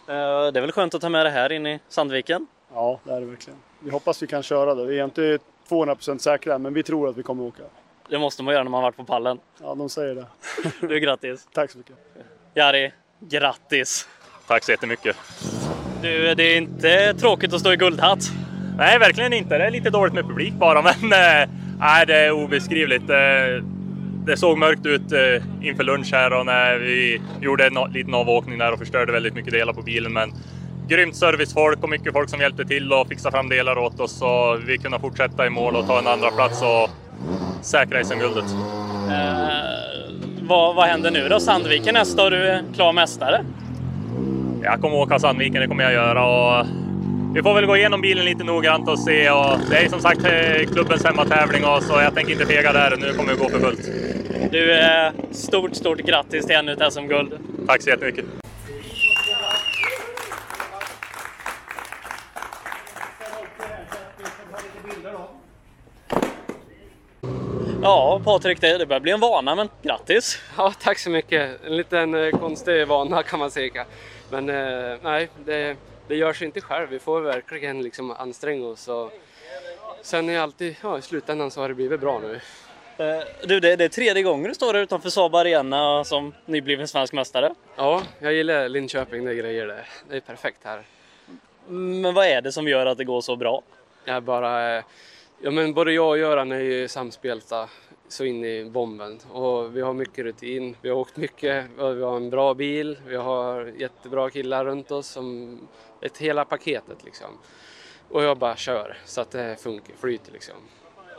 Eh, 0.08 0.52
det 0.52 0.60
är 0.60 0.62
väl 0.62 0.72
skönt 0.72 0.96
att 0.96 1.02
ta 1.02 1.10
med 1.10 1.26
det 1.26 1.30
här 1.30 1.52
in 1.52 1.68
i 1.68 1.80
Sandviken? 1.90 2.48
Ja, 2.74 3.00
det 3.04 3.12
är 3.12 3.20
det 3.20 3.26
verkligen. 3.26 3.60
Vi 3.80 3.90
hoppas 3.90 4.24
vi 4.24 4.28
kan 4.28 4.44
köra 4.44 4.76
det. 4.76 4.86
Vi 4.86 5.00
är 5.00 5.06
inte 5.06 5.38
200% 5.70 6.18
säkra, 6.18 6.58
men 6.58 6.74
vi 6.74 6.84
tror 6.84 7.10
att 7.10 7.18
vi 7.18 7.24
kommer 7.24 7.44
åka. 7.44 7.64
Det 8.10 8.20
måste 8.20 8.44
man 8.44 8.54
göra 8.54 8.64
när 8.64 8.72
man 8.72 8.82
varit 8.82 8.98
på 8.98 9.04
pallen. 9.04 9.40
Ja, 9.62 9.76
de 9.76 9.90
säger 9.90 10.16
det. 10.16 10.26
Du, 10.88 11.00
grattis! 11.00 11.48
Tack 11.54 11.72
så 11.72 11.78
mycket! 11.78 11.96
Jari, 12.54 12.92
grattis! 13.20 14.08
Tack 14.48 14.64
så 14.64 14.72
jättemycket! 14.72 15.16
Du, 16.02 16.36
det 16.36 16.44
är 16.44 16.58
inte 16.58 17.14
tråkigt 17.14 17.54
att 17.54 17.60
stå 17.60 17.74
i 17.74 17.78
guldhatt? 17.78 18.20
Nej, 18.78 19.00
verkligen 19.00 19.34
inte. 19.34 19.58
Det 19.58 19.66
är 19.66 19.72
lite 19.72 19.90
dåligt 19.90 20.14
med 20.14 20.24
publik 20.24 20.54
bara, 20.54 20.82
men 21.02 21.14
äh, 21.14 22.06
det 22.08 22.16
är 22.16 22.32
obeskrivligt. 22.32 23.10
Äh, 23.10 23.64
det 24.26 24.38
såg 24.38 24.58
mörkt 24.58 24.86
ut 24.86 25.12
eh, 25.12 25.68
inför 25.68 25.84
lunch 25.84 26.10
här 26.14 26.34
och 26.34 26.46
när 26.46 26.78
vi 26.78 27.22
gjorde 27.42 27.68
en 27.68 27.92
liten 27.94 28.14
avåkning 28.14 28.58
där 28.58 28.74
och 28.74 28.80
förstörde 28.80 29.12
väldigt 29.12 29.34
mycket 29.34 29.54
delar 29.54 29.74
på 29.74 29.82
bilen. 29.82 30.14
Men 30.14 30.34
grymt 30.88 31.16
servicefolk 31.16 31.84
och 31.84 31.90
mycket 31.90 32.14
folk 32.14 32.30
som 32.30 32.42
hjälpte 32.42 32.66
till 32.66 32.94
och 32.94 33.08
fixade 33.08 33.32
fram 33.32 33.50
delar 33.50 33.78
åt 33.78 34.00
oss 34.00 34.12
så 34.20 34.58
vi 34.66 34.78
kunde 34.78 35.00
fortsätta 35.00 35.48
i 35.48 35.50
mål 35.50 35.76
och 35.76 35.88
ta 35.88 36.00
en 36.00 36.08
andra 36.08 36.32
plats 36.32 36.62
och 36.62 36.90
säkra 37.62 38.04
SM-guldet. 38.04 38.46
Eh, 39.10 39.68
vad, 40.42 40.76
vad 40.76 40.86
händer 40.88 41.12
nu 41.12 41.30
då? 41.30 41.40
Sandviken 41.40 41.94
nästa 41.94 42.24
och 42.24 42.32
du 42.32 42.38
är 42.38 42.64
klar 42.76 42.94
mästare? 42.94 43.46
Jag 44.64 44.82
kommer 44.82 44.96
åka 44.98 45.20
Sandviken, 45.20 45.62
det 45.62 45.68
kommer 45.68 45.84
jag 45.84 45.94
göra. 45.94 46.26
Och 46.26 46.66
vi 47.36 47.44
får 47.44 47.54
väl 47.54 47.66
gå 47.66 47.78
igenom 47.78 48.02
bilen 48.02 48.26
lite 48.26 48.44
noggrant 48.44 48.90
och 48.90 49.00
se. 49.00 49.30
Och 49.30 49.60
det 49.70 49.78
är 49.78 49.90
som 49.90 50.00
sagt 50.00 50.26
eh, 50.26 50.74
klubbens 50.74 51.04
hemmatävling 51.04 51.66
och 51.66 51.84
så 51.84 51.94
jag 51.94 52.16
tänker 52.16 52.32
inte 52.32 52.46
fega 52.46 52.74
där. 52.74 52.98
Nu 52.98 53.14
kommer 53.14 53.34
vi 53.34 53.40
gå 53.40 53.50
för 53.50 53.60
fullt. 53.60 53.92
Du, 54.52 54.80
eh, 54.80 55.12
stort, 55.32 55.76
stort 55.76 56.00
grattis 56.00 56.46
till 56.46 56.56
ännu 56.56 56.72
ett 56.72 56.94
SM-guld. 56.94 57.34
Tack 57.68 57.82
så 57.82 57.90
jättemycket. 57.90 58.26
Ja, 67.88 68.22
Patrik, 68.24 68.62
det, 68.62 68.78
det 68.78 68.86
börjar 68.86 69.00
bli 69.00 69.12
en 69.12 69.20
vana, 69.20 69.56
men 69.56 69.70
grattis! 69.82 70.42
Ja, 70.58 70.74
tack 70.82 71.00
så 71.00 71.10
mycket. 71.10 71.66
En 71.66 71.78
liten 71.78 72.16
eh, 72.16 72.30
konstig 72.30 72.88
vana 72.88 73.24
kan 73.24 73.40
man 73.40 73.52
säga. 73.52 73.86
Men 74.32 74.50
eh, 74.50 74.98
nej, 75.02 75.30
det, 75.46 75.76
det 76.08 76.16
görs 76.16 76.42
inte 76.42 76.62
själv. 76.62 76.90
Vi 76.90 77.00
får 77.00 77.22
verkligen 77.22 77.82
liksom 77.82 78.12
anstränga 78.12 78.68
oss. 78.68 78.88
Och 78.88 79.12
sen 80.02 80.30
är 80.30 80.40
alltid, 80.40 80.76
ja, 80.84 80.98
i 80.98 81.02
slutändan 81.02 81.52
så 81.52 81.62
har 81.62 81.70
det 81.70 81.76
blivit 81.76 82.00
bra 82.00 82.20
nu. 82.20 82.40
Eh, 83.06 83.24
du, 83.44 83.60
det, 83.60 83.82
är 83.82 83.90
tredje 83.90 84.24
gången 84.24 84.48
du 84.48 84.56
står 84.56 84.74
där 84.74 84.80
utanför 84.80 85.10
Saab 85.10 85.36
Arena 85.36 86.04
som 86.04 86.34
nybliven 86.46 86.88
svensk 86.88 87.14
mästare. 87.14 87.54
Ja, 87.76 88.02
jag 88.20 88.34
gillar 88.34 88.70
Linköping, 88.70 89.26
det 89.26 89.32
är 89.32 89.36
grejer 89.36 89.68
det. 89.68 89.86
Det 90.10 90.16
är 90.16 90.22
perfekt 90.22 90.60
här. 90.64 90.82
Men 91.68 92.14
vad 92.14 92.26
är 92.26 92.42
det 92.42 92.52
som 92.52 92.68
gör 92.68 92.86
att 92.86 92.98
det 92.98 93.04
går 93.04 93.22
så 93.22 93.36
bra? 93.36 93.62
Jag 94.06 94.24
bara, 94.24 94.84
ja 95.42 95.52
men 95.52 95.74
både 95.74 95.92
jag 95.92 96.10
och 96.10 96.18
Göran 96.18 96.52
är 96.52 96.60
ju 96.60 96.88
samspelta 96.88 97.70
så 98.08 98.26
in 98.26 98.46
i 98.46 98.66
bomben 98.66 99.20
och 99.32 99.76
vi 99.76 99.82
har 99.82 99.94
mycket 99.94 100.26
rutin. 100.26 100.76
Vi 100.82 100.90
har 100.90 100.98
åkt 100.98 101.18
mycket, 101.18 101.66
vi 101.78 102.04
har 102.04 102.18
en 102.18 102.30
bra 102.30 102.54
bil, 102.54 102.98
vi 103.08 103.16
har 103.16 103.74
jättebra 103.78 104.30
killar 104.30 104.66
runt 104.66 104.92
oss 104.92 105.08
som 105.08 105.60
ett 106.02 106.18
hela 106.18 106.46
paketet 106.46 107.04
liksom. 107.04 107.28
Och 108.10 108.24
jag 108.24 108.38
bara 108.38 108.56
kör 108.56 108.98
så 109.06 109.22
att 109.22 109.32
det 109.32 109.62
funkar, 109.62 109.96
flyter 110.00 110.32
liksom. 110.32 110.56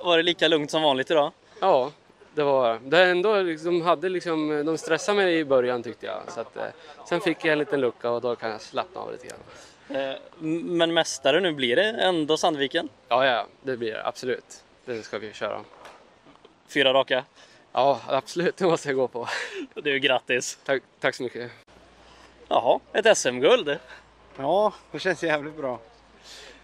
Var 0.05 0.17
det 0.17 0.23
lika 0.23 0.49
lugnt 0.49 0.71
som 0.71 0.83
vanligt 0.83 1.11
idag? 1.11 1.33
Ja, 1.61 1.91
det 2.35 2.43
var 2.43 2.81
det. 2.85 3.05
ändå 3.05 3.43
liksom, 3.43 3.83
hade 3.83 4.09
liksom, 4.09 4.63
de 4.67 4.79
stressade 4.79 5.17
mig 5.17 5.39
i 5.39 5.45
början 5.45 5.83
tyckte 5.83 6.07
jag. 6.07 6.23
Så 6.29 6.41
att, 6.41 6.57
eh, 6.57 6.63
sen 7.09 7.21
fick 7.21 7.45
jag 7.45 7.53
en 7.53 7.59
liten 7.59 7.81
lucka 7.81 8.11
och 8.11 8.21
då 8.21 8.37
kan 8.37 8.51
jag 8.51 8.61
slappna 8.61 9.01
av 9.01 9.13
lite 9.13 9.27
grann. 9.27 9.39
Eh, 9.91 10.15
Men 10.41 10.95
mästare 10.95 11.41
nu, 11.41 11.53
blir 11.53 11.77
det 11.77 11.83
ändå 11.91 12.37
Sandviken? 12.37 12.89
Ja, 13.09 13.27
ja, 13.27 13.47
det 13.63 13.77
blir 13.77 13.93
det 13.93 14.07
absolut. 14.07 14.65
Det 14.85 15.03
ska 15.03 15.19
vi 15.19 15.33
köra. 15.33 15.61
Fyra 16.69 16.93
raka? 16.95 17.25
Ja, 17.73 18.01
absolut, 18.09 18.57
det 18.57 18.65
måste 18.65 18.89
jag 18.89 18.97
gå 18.97 19.09
på. 19.09 19.29
Du, 19.75 19.99
grattis! 19.99 20.59
Tack, 20.65 20.83
tack 21.01 21.15
så 21.15 21.23
mycket. 21.23 21.51
Jaha, 22.49 22.81
ett 22.93 23.19
SM-guld. 23.19 23.79
Ja, 24.37 24.73
det 24.93 24.99
känns 24.99 25.23
jävligt 25.23 25.57
bra. 25.57 25.79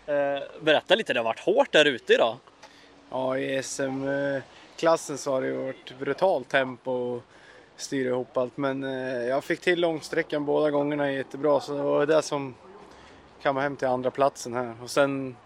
Eh, 0.07 0.43
Berätta 0.61 0.95
lite, 0.95 1.13
det 1.13 1.21
har 1.21 1.25
varit 1.25 1.41
hårt 1.41 1.73
där 1.73 1.85
ute 1.85 2.13
idag. 2.15 2.37
Ja, 3.11 3.39
i 3.39 3.63
SM-klassen 3.63 5.19
så 5.19 5.33
har 5.33 5.43
det 5.43 5.53
varit 5.53 5.99
brutalt 5.99 6.49
tempo 6.49 6.91
och 6.91 7.23
styra 7.77 8.09
ihop 8.09 8.37
allt. 8.37 8.57
Men 8.57 8.85
eh, 8.85 9.25
jag 9.27 9.45
fick 9.45 9.61
till 9.61 9.81
långsträckan 9.81 10.45
båda 10.45 10.71
gångerna 10.71 11.13
jättebra 11.13 11.61
så 11.61 11.73
det 11.77 11.83
var 11.83 12.07
det 12.07 12.23
som 12.23 12.55
kammade 13.45 13.65
hem 13.65 13.77
till 13.77 13.89
andra 13.89 14.11
platsen 14.11 14.55
här. 14.55 14.75
Och 14.83 14.91
sen 14.91 15.37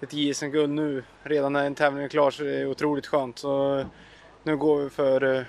ett 0.00 0.12
JSM-guld 0.12 0.70
nu, 0.70 1.04
redan 1.22 1.52
när 1.52 1.66
en 1.66 1.74
tävling 1.74 2.04
är 2.04 2.08
klar 2.08 2.30
så 2.30 2.44
är 2.44 2.58
det 2.58 2.66
otroligt 2.66 3.06
skönt. 3.06 3.38
Så 3.38 3.78
eh, 3.78 3.86
nu 4.42 4.56
går 4.56 4.78
vi 4.80 4.90
för 4.90 5.36
eh, 5.36 5.42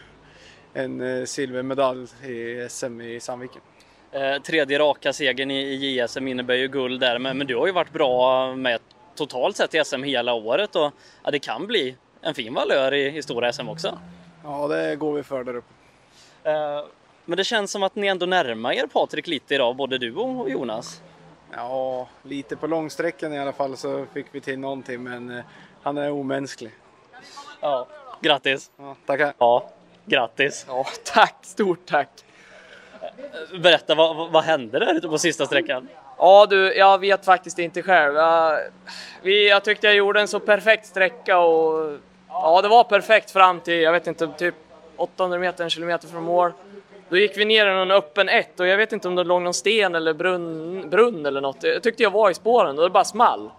en 0.74 1.02
eh, 1.02 1.26
silvermedalj 1.26 2.08
i 2.24 2.68
SM 2.70 3.02
i 3.02 3.20
Sandviken. 3.20 3.62
Eh, 4.12 4.42
tredje 4.42 4.80
raka 4.80 5.14
segern 5.14 5.52
i, 5.52 5.62
i 5.62 6.02
JSM 6.02 6.28
innebär 6.28 6.56
ju 6.56 6.68
guld 6.68 7.00
där, 7.00 7.20
men, 7.20 7.38
men 7.38 7.48
du 7.48 7.56
har 7.56 7.68
ju 7.68 7.74
varit 7.74 7.94
bra 7.94 8.56
med 8.56 8.80
totalt 9.16 9.58
sett 9.58 9.76
i 9.76 9.84
SM 9.86 10.04
hela 10.04 10.34
året 10.34 10.76
och 10.76 10.92
ja, 11.24 11.32
det 11.32 11.40
kan 11.40 11.68
bli 11.68 11.96
en 12.22 12.34
fin 12.34 12.54
valör 12.54 12.94
i, 12.94 13.18
i 13.18 13.24
stora 13.24 13.54
SM 13.54 13.70
också. 13.70 14.00
Ja, 14.44 14.68
det 14.68 14.96
går 14.96 15.14
vi 15.14 15.24
för 15.24 15.44
där 15.44 15.56
uppe. 15.56 15.74
Eh, 16.44 16.86
men 17.26 17.38
det 17.38 17.44
känns 17.44 17.72
som 17.72 17.84
att 17.84 17.96
ni 17.96 18.08
ändå 18.08 18.26
närmar 18.26 18.74
er 18.74 18.88
Patrik 18.88 19.28
lite 19.28 19.56
idag, 19.56 19.76
både 19.76 19.98
du 19.98 20.16
och 20.16 20.50
Jonas. 20.50 21.02
Ja, 21.56 22.08
lite 22.24 22.56
på 22.56 22.68
långsträckan 22.68 23.34
i 23.34 23.40
alla 23.40 23.54
fall 23.54 23.78
så 23.78 24.06
fick 24.14 24.26
vi 24.32 24.42
till 24.42 24.60
någonting 24.60 25.04
men 25.04 25.30
eh, 25.38 25.44
han 25.84 25.98
är 25.98 26.12
omänsklig. 26.12 26.72
Ja, 27.62 27.88
grattis! 28.22 28.72
Ja, 28.78 28.96
tackar! 29.06 29.34
Ja, 29.38 29.70
grattis! 30.06 30.66
Ja, 30.68 30.86
tack! 31.04 31.36
Stort 31.42 31.86
tack! 31.86 32.10
Berätta, 33.62 33.96
vad, 33.96 34.16
vad- 34.16 34.32
vad 34.32 34.44
hände 34.44 34.80
där 34.80 34.94
ute 34.94 35.08
på 35.08 35.18
sista 35.18 35.46
sträckan? 35.46 35.88
Ja 36.18 36.46
du, 36.50 36.74
jag 36.76 37.00
vet 37.00 37.26
faktiskt 37.26 37.60
inte 37.60 37.82
själv. 37.84 38.16
Jag, 38.16 38.60
vi, 39.22 39.50
jag 39.50 39.64
tyckte 39.64 39.88
jag 39.88 39.96
gjorde 39.96 40.22
en 40.22 40.28
så 40.28 40.40
perfekt 40.40 40.86
sträcka 40.86 41.38
och 41.40 41.98
ja, 42.30 42.62
det 42.62 42.68
var 42.68 42.84
perfekt 42.84 43.32
fram 43.32 43.60
till, 43.60 43.82
jag 43.82 43.92
vet 43.92 44.08
inte, 44.08 44.28
typ 44.28 44.56
800 44.98 45.40
meter, 45.40 45.64
en 45.64 45.70
kilometer 45.70 46.08
från 46.08 46.24
mål. 46.24 46.52
Då 47.12 47.18
gick 47.18 47.38
vi 47.38 47.46
ner 47.46 47.68
i 47.68 47.74
någon 47.74 47.92
öppen 47.92 48.30
ett 48.30 48.60
och 48.60 48.68
jag 48.68 48.78
vet 48.78 48.94
inte 48.94 49.08
om 49.08 49.16
det 49.16 49.24
låg 49.24 49.42
någon 49.42 49.54
sten 49.54 49.96
eller 49.96 50.14
brunn, 50.14 50.90
brunn 50.90 51.26
eller 51.26 51.42
något. 51.42 51.64
Jag 51.64 51.84
tyckte 51.84 52.04
jag 52.04 52.12
var 52.12 52.30
i 52.30 52.34
spåren 52.34 52.78
och 52.78 52.84
det 52.84 52.90
bara 52.90 53.04
small. 53.04 53.52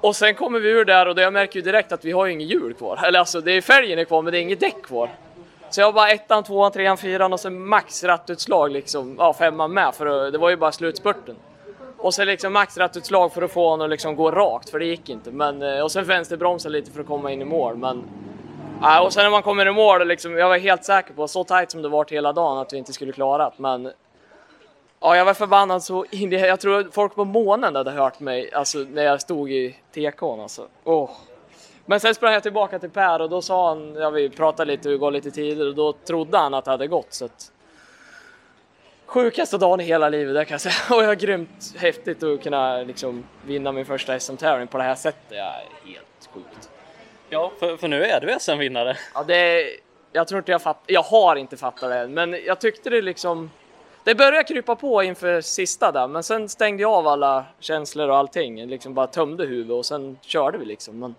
Och 0.00 0.16
sen 0.16 0.34
kommer 0.34 0.60
vi 0.60 0.70
ur 0.70 0.84
där 0.84 1.08
och 1.08 1.14
då 1.14 1.22
jag 1.22 1.32
märker 1.32 1.56
ju 1.56 1.62
direkt 1.62 1.92
att 1.92 2.04
vi 2.04 2.12
har 2.12 2.26
ju 2.26 2.32
inget 2.32 2.48
hjul 2.48 2.74
kvar. 2.74 3.00
Eller 3.04 3.18
alltså, 3.18 3.40
det 3.40 3.52
är 3.52 3.60
fälgen 3.60 3.98
är 3.98 4.04
kvar 4.04 4.22
men 4.22 4.32
det 4.32 4.38
är 4.38 4.42
inget 4.42 4.60
däck 4.60 4.82
kvar. 4.82 5.10
Så 5.70 5.80
jag 5.80 5.86
har 5.86 5.92
bara 5.92 6.10
ettan, 6.10 6.44
tvåan, 6.44 6.72
trean, 6.72 6.96
fyran 6.96 7.32
och 7.32 7.40
sen 7.40 7.68
max 7.68 8.04
rattutslag 8.04 8.70
liksom, 8.70 9.16
ja 9.18 9.32
femman 9.32 9.72
med 9.72 9.94
för 9.94 10.06
att, 10.06 10.32
det 10.32 10.38
var 10.38 10.50
ju 10.50 10.56
bara 10.56 10.72
slutspurten. 10.72 11.36
Och 11.98 12.14
sen 12.14 12.26
liksom 12.26 12.52
max 12.52 12.78
rattutslag 12.78 13.32
för 13.32 13.42
att 13.42 13.52
få 13.52 13.68
honom 13.68 13.84
att 13.84 13.90
liksom 13.90 14.16
gå 14.16 14.30
rakt, 14.30 14.70
för 14.70 14.78
det 14.78 14.86
gick 14.86 15.08
inte. 15.08 15.30
Men, 15.30 15.62
eh, 15.62 15.80
och 15.80 15.92
sen 15.92 16.04
vänsterbromsa 16.04 16.68
lite 16.68 16.90
för 16.90 17.00
att 17.00 17.06
komma 17.06 17.32
in 17.32 17.42
i 17.42 17.44
mål. 17.44 17.76
Men, 17.76 18.04
ja, 18.80 19.00
och 19.00 19.12
sen 19.12 19.22
när 19.22 19.30
man 19.30 19.42
kommer 19.42 19.68
i 19.68 19.72
mål, 19.72 20.08
liksom, 20.08 20.38
jag 20.38 20.48
var 20.48 20.58
helt 20.58 20.84
säker 20.84 21.14
på, 21.14 21.28
så 21.28 21.44
tight 21.44 21.70
som 21.70 21.82
det 21.82 21.88
varit 21.88 22.12
hela 22.12 22.32
dagen, 22.32 22.58
att 22.58 22.72
vi 22.72 22.78
inte 22.78 22.92
skulle 22.92 23.12
klara 23.12 23.44
det. 23.44 23.52
Men 23.56 23.92
ja, 25.00 25.16
jag 25.16 25.24
var 25.24 25.34
förbannad 25.34 25.82
så 25.82 26.04
in 26.10 26.32
i, 26.32 26.36
Jag 26.36 26.60
tror 26.60 26.88
folk 26.92 27.14
på 27.14 27.24
månen 27.24 27.76
hade 27.76 27.90
hört 27.90 28.20
mig 28.20 28.52
alltså, 28.52 28.78
när 28.78 29.02
jag 29.02 29.20
stod 29.20 29.50
i 29.50 29.76
TK'n. 29.94 30.42
Alltså. 30.42 30.66
Oh. 30.84 31.10
Men 31.86 32.00
sen 32.00 32.14
sprang 32.14 32.32
jag 32.32 32.42
tillbaka 32.42 32.78
till 32.78 32.90
Per 32.90 33.20
och 33.20 33.30
då 33.30 33.42
sa 33.42 33.68
han, 33.68 33.94
ja 33.94 34.10
vi 34.10 34.30
pratade 34.30 34.72
lite 34.72 34.90
och 34.90 35.00
gav 35.00 35.12
lite 35.12 35.30
tider 35.30 35.68
och 35.68 35.74
då 35.74 35.92
trodde 35.92 36.38
han 36.38 36.54
att 36.54 36.64
det 36.64 36.70
hade 36.70 36.86
gått. 36.86 37.12
Så 37.12 37.24
att, 37.24 37.52
sjukaste 39.06 39.58
dagen 39.58 39.80
i 39.80 39.84
hela 39.84 40.08
livet 40.08 40.34
det 40.34 40.44
kan 40.44 40.54
jag 40.54 40.60
säga. 40.60 40.74
Och 40.96 41.02
jag 41.02 41.08
har 41.08 41.14
grymt 41.14 41.74
häftigt 41.78 42.22
att 42.22 42.42
kunna 42.42 42.76
liksom 42.76 43.24
vinna 43.46 43.72
min 43.72 43.86
första 43.86 44.20
SM-tävling 44.20 44.66
på 44.66 44.78
det 44.78 44.84
här 44.84 44.94
sättet. 44.94 45.24
Jag 45.28 45.46
är 45.46 45.66
helt 45.84 46.28
sjukt. 46.34 46.69
Ja, 47.30 47.52
för, 47.58 47.76
för 47.76 47.88
nu 47.88 48.04
är 48.04 48.20
du 48.20 48.36
SM-vinnare. 48.40 48.96
Ja, 49.14 49.22
det 49.22 49.64
jag 50.12 50.28
tror 50.28 50.38
inte 50.38 50.52
jag 50.52 50.62
fattar, 50.62 50.82
jag 50.86 51.02
har 51.02 51.36
inte 51.36 51.56
fattat 51.56 51.90
det 51.90 51.96
än, 51.98 52.14
men 52.14 52.36
jag 52.46 52.60
tyckte 52.60 52.90
det 52.90 53.02
liksom 53.02 53.50
det 54.04 54.14
började 54.14 54.44
krypa 54.44 54.76
på 54.76 55.02
inför 55.02 55.40
sista 55.40 55.92
där, 55.92 56.08
men 56.08 56.22
sen 56.22 56.48
stängde 56.48 56.82
jag 56.82 56.92
av 56.92 57.06
alla 57.08 57.44
känslor 57.60 58.08
och 58.08 58.16
allting, 58.16 58.66
liksom 58.66 58.94
bara 58.94 59.06
tömde 59.06 59.46
huvudet 59.46 59.72
och 59.72 59.86
sen 59.86 60.18
körde 60.22 60.58
vi 60.58 60.64
liksom. 60.64 60.98
Men 61.00 61.14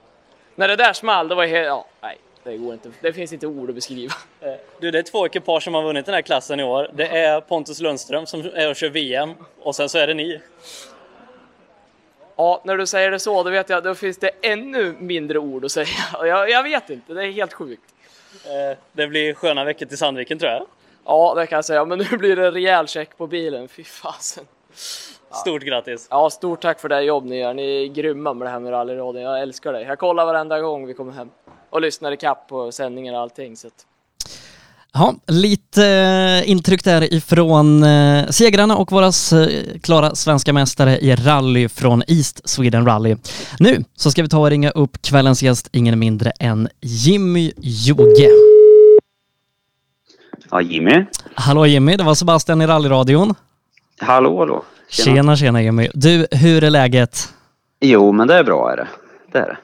när 0.55 0.67
det 0.67 0.75
där 0.75 0.93
small, 0.93 1.27
det 1.27 1.35
var 1.35 1.45
helt, 1.45 1.67
ja, 1.67 1.85
nej, 2.01 2.17
det 2.43 2.57
går 2.57 2.73
inte, 2.73 2.91
det 3.01 3.13
finns 3.13 3.33
inte 3.33 3.47
ord 3.47 3.69
att 3.69 3.75
beskriva. 3.75 4.13
Eh, 4.41 4.53
Du, 4.79 4.91
det 4.91 4.99
är 4.99 5.03
två 5.03 5.25
ekipage 5.25 5.63
som 5.63 5.73
har 5.73 5.83
vunnit 5.83 6.05
den 6.05 6.15
här 6.15 6.21
klassen 6.21 6.59
i 6.59 6.63
år. 6.63 6.89
Det 6.93 7.07
är 7.07 7.41
Pontus 7.41 7.79
Lundström 7.81 8.25
som 8.25 8.51
är 8.53 8.69
och 8.69 8.75
kör 8.75 8.89
VM 8.89 9.33
och 9.61 9.75
sen 9.75 9.89
så 9.89 9.97
är 9.97 10.07
det 10.07 10.13
ni. 10.13 10.41
Ja, 12.41 12.61
när 12.63 12.77
du 12.77 12.85
säger 12.87 13.11
det 13.11 13.19
så, 13.19 13.43
då 13.43 13.49
vet 13.49 13.69
jag, 13.69 13.83
då 13.83 13.95
finns 13.95 14.17
det 14.17 14.29
ännu 14.41 14.95
mindre 14.99 15.39
ord 15.39 15.65
att 15.65 15.71
säga. 15.71 15.87
Jag, 16.25 16.49
jag 16.49 16.63
vet 16.63 16.89
inte, 16.89 17.13
det 17.13 17.25
är 17.25 17.31
helt 17.31 17.53
sjukt. 17.53 17.83
Eh, 18.45 18.77
Det 18.91 19.07
blir 19.07 19.33
sköna 19.33 19.63
veckor 19.63 19.85
till 19.85 19.97
Sandviken 19.97 20.39
tror 20.39 20.51
jag. 20.51 20.65
Ja, 21.05 21.33
det 21.35 21.47
kan 21.47 21.55
jag 21.55 21.65
säga, 21.65 21.85
men 21.85 21.99
nu 21.99 22.17
blir 22.17 22.35
det 22.35 22.51
rejäl 22.51 22.87
check 22.87 23.17
på 23.17 23.27
bilen, 23.27 23.67
fy 23.67 23.83
fasen. 23.83 24.45
Stort 25.31 25.61
grattis! 25.61 26.07
Ja, 26.09 26.29
stort 26.29 26.61
tack 26.61 26.79
för 26.79 26.89
det 26.89 27.01
jobb 27.01 27.25
ni 27.25 27.39
gör. 27.39 27.53
Ni 27.53 27.83
är 27.83 27.87
grymma 27.87 28.33
med 28.33 28.47
det 28.47 28.51
här 28.51 28.59
med 28.59 28.71
rallyradion. 28.71 29.21
Jag 29.21 29.41
älskar 29.41 29.73
det. 29.73 29.81
Jag 29.81 29.99
kollar 29.99 30.25
varenda 30.25 30.59
gång 30.61 30.87
vi 30.87 30.93
kommer 30.93 31.13
hem 31.13 31.29
och 31.69 31.81
lyssnar 31.81 32.11
i 32.11 32.17
kapp 32.17 32.47
på 32.47 32.71
sändningar 32.71 33.13
och 33.13 33.19
allting. 33.19 33.57
Så 33.57 33.67
att... 33.67 33.85
Ja, 34.93 35.15
lite 35.27 35.85
eh, 35.85 36.49
intryck 36.49 36.83
där 36.83 37.13
ifrån 37.13 37.83
eh, 37.83 38.27
segrarna 38.27 38.77
och 38.77 38.91
våra 38.91 39.05
eh, 39.05 39.79
klara 39.83 40.15
svenska 40.15 40.53
mästare 40.53 40.97
i 40.97 41.15
rally 41.15 41.69
från 41.69 42.03
East 42.07 42.49
Sweden 42.49 42.85
Rally. 42.85 43.15
Nu 43.59 43.83
så 43.95 44.11
ska 44.11 44.21
vi 44.21 44.29
ta 44.29 44.39
och 44.39 44.49
ringa 44.49 44.69
upp 44.69 45.01
kvällens 45.01 45.43
gäst, 45.43 45.69
ingen 45.71 45.99
mindre 45.99 46.31
än 46.39 46.69
Jimmy 46.81 47.51
Joge. 47.57 48.29
Ja, 50.51 50.61
Jimmy. 50.61 51.05
Hallå 51.35 51.65
Jimmy, 51.65 51.95
det 51.95 52.03
var 52.03 52.15
Sebastian 52.15 52.61
i 52.61 52.67
rallyradion. 52.67 53.35
Hallå, 53.99 54.39
hallå. 54.39 54.63
Tjena, 54.89 55.35
tjena 55.35 55.61
Jimmy. 55.61 55.89
Du, 55.93 56.27
hur 56.31 56.63
är 56.63 56.69
läget? 56.69 57.29
Jo, 57.81 58.11
men 58.11 58.27
det 58.27 58.35
är 58.35 58.43
bra 58.43 58.71
är 58.71 58.77
det. 58.77 58.87
Det 59.31 59.39
är 59.39 59.47
det. 59.47 59.57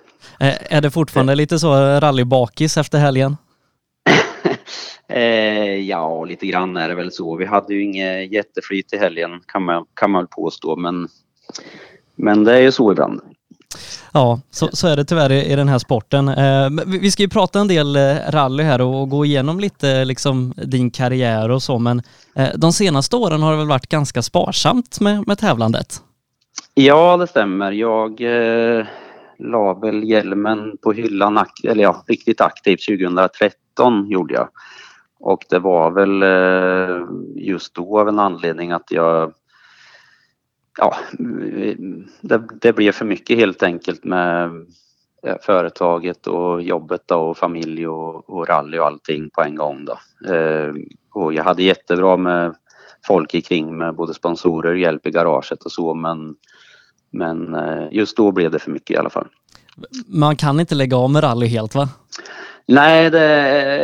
Är 0.70 0.82
det 0.82 0.92
fortfarande 0.92 1.36
lite 1.36 1.60
så 1.60 2.00
rallybakis 2.00 2.78
efter 2.78 3.00
helgen? 3.00 3.38
Eh, 5.10 5.76
ja, 5.76 6.26
lite 6.26 6.48
grann 6.48 6.78
är 6.78 6.90
det 6.90 6.96
väl 6.96 7.12
så. 7.12 7.36
Vi 7.36 7.46
hade 7.46 7.74
ju 7.74 7.84
inget 7.84 8.32
jätteflyt 8.32 8.94
i 8.94 8.98
helgen 8.98 9.42
kan 9.46 9.64
man, 9.64 9.86
kan 9.94 10.12
man 10.12 10.22
väl 10.22 10.28
påstå, 10.28 10.76
men, 10.76 11.08
men 12.16 12.44
det 12.44 12.54
är 12.54 12.62
ju 12.62 12.72
så 12.72 12.92
ibland. 12.92 13.22
Ja, 14.14 14.40
så, 14.52 14.70
så 14.74 14.88
är 14.88 14.96
det 14.96 15.06
tyvärr 15.06 15.32
i, 15.32 15.52
i 15.52 15.56
den 15.56 15.68
här 15.68 15.80
sporten. 15.80 16.28
Eh, 16.28 16.70
vi 16.86 17.00
vi 17.00 17.12
ska 17.12 17.24
ju 17.24 17.30
prata 17.30 17.60
en 17.60 17.68
del 17.68 17.96
eh, 17.96 18.16
rally 18.30 18.64
här 18.64 18.82
och, 18.82 19.02
och 19.02 19.10
gå 19.10 19.26
igenom 19.26 19.60
lite 19.60 20.06
liksom 20.06 20.54
din 20.58 20.92
karriär 20.92 21.50
och 21.50 21.64
så, 21.64 21.80
men 21.80 22.02
eh, 22.36 22.50
de 22.56 22.74
senaste 22.74 23.16
åren 23.16 23.42
har 23.42 23.52
det 23.52 23.58
väl 23.58 23.68
varit 23.68 23.90
ganska 23.90 24.22
sparsamt 24.22 25.00
med, 25.00 25.28
med 25.28 25.38
tävlandet? 25.38 26.02
Ja, 26.74 27.18
det 27.18 27.28
stämmer. 27.28 27.72
Jag 27.72 28.22
eh, 28.22 28.86
la 29.40 29.74
väl 29.74 30.04
hjälmen 30.04 30.78
på 30.84 30.92
hyllan, 30.92 31.46
eller 31.64 31.84
ja, 31.84 32.04
riktigt 32.08 32.42
aktivt 32.42 32.86
2013 32.86 34.08
gjorde 34.10 34.34
jag. 34.34 34.50
Och 35.20 35.46
det 35.50 35.60
var 35.60 35.92
väl 35.92 36.24
eh, 36.24 37.06
just 37.36 37.76
då 37.76 38.00
av 38.00 38.08
en 38.10 38.20
anledning 38.20 38.72
att 38.72 38.92
jag 38.92 39.34
Ja, 40.80 40.96
det, 42.22 42.42
det 42.62 42.74
blev 42.74 42.92
för 42.92 43.06
mycket 43.06 43.38
helt 43.38 43.64
enkelt 43.64 44.04
med 44.04 44.46
eh, 45.28 45.36
företaget 45.42 46.28
och 46.28 46.62
jobbet 46.62 47.02
då, 47.06 47.16
och 47.16 47.38
familj 47.38 47.88
och, 47.88 48.30
och 48.30 48.48
rally 48.48 48.80
och 48.80 48.86
allting 48.86 49.30
på 49.30 49.42
en 49.42 49.56
gång 49.56 49.86
då. 49.86 50.00
Eh, 50.34 50.74
och 51.14 51.34
jag 51.34 51.44
hade 51.44 51.64
jättebra 51.64 52.18
med 52.18 52.56
folk 53.08 53.46
kring 53.46 53.78
med 53.78 53.96
både 53.96 54.14
sponsorer, 54.14 54.72
och 54.72 54.78
hjälp 54.78 55.08
i 55.08 55.12
garaget 55.12 55.64
och 55.64 55.72
så 55.72 55.94
men 55.94 56.36
men 57.12 57.58
just 57.92 58.18
då 58.18 58.32
blev 58.32 58.52
det 58.52 58.60
för 58.60 58.72
mycket 58.72 58.92
i 58.92 58.98
alla 58.98 59.10
fall. 59.10 59.28
Man 60.08 60.36
kan 60.36 60.60
inte 60.60 60.76
lägga 60.76 60.98
av 60.98 61.10
med 61.10 61.24
rally 61.24 61.48
helt 61.48 61.76
va? 61.76 61.90
Nej, 62.68 63.10
det 63.10 63.22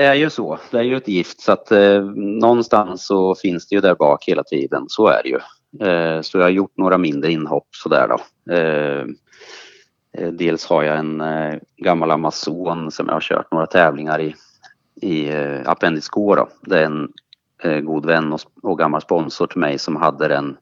är 0.05 0.13
ju 0.13 0.29
så. 0.29 0.59
Det 0.71 0.77
är 0.77 0.83
ju 0.83 0.97
ett 0.97 1.07
gift 1.07 1.41
så 1.41 1.51
att 1.51 1.71
eh, 1.71 2.01
någonstans 2.15 3.05
så 3.05 3.35
finns 3.35 3.67
det 3.67 3.75
ju 3.75 3.81
där 3.81 3.95
bak 3.95 4.25
hela 4.27 4.43
tiden. 4.43 4.85
Så 4.87 5.07
är 5.07 5.21
det 5.23 5.29
ju. 5.29 5.39
Eh, 5.87 6.21
så 6.21 6.37
jag 6.37 6.45
har 6.45 6.49
gjort 6.49 6.77
några 6.77 6.97
mindre 6.97 7.31
inhopp 7.31 7.67
sådär 7.71 8.07
då. 8.07 8.53
Eh, 8.53 9.05
eh, 10.17 10.31
dels 10.31 10.65
har 10.65 10.83
jag 10.83 10.97
en 10.97 11.21
eh, 11.21 11.55
gammal 11.77 12.11
Amazon 12.11 12.91
som 12.91 13.07
jag 13.07 13.13
har 13.13 13.21
kört 13.21 13.51
några 13.51 13.65
tävlingar 13.65 14.21
i, 14.21 14.35
i 15.01 15.29
eh, 15.29 15.61
Appendix 15.65 16.09
K 16.09 16.35
då. 16.35 16.49
Det 16.61 16.79
är 16.79 16.85
en 16.85 17.11
eh, 17.63 17.79
god 17.79 18.05
vän 18.05 18.33
och, 18.33 18.41
och 18.61 18.79
gammal 18.79 19.01
sponsor 19.01 19.47
till 19.47 19.59
mig 19.59 19.79
som 19.79 19.95
hade 19.95 20.27
den 20.27 20.57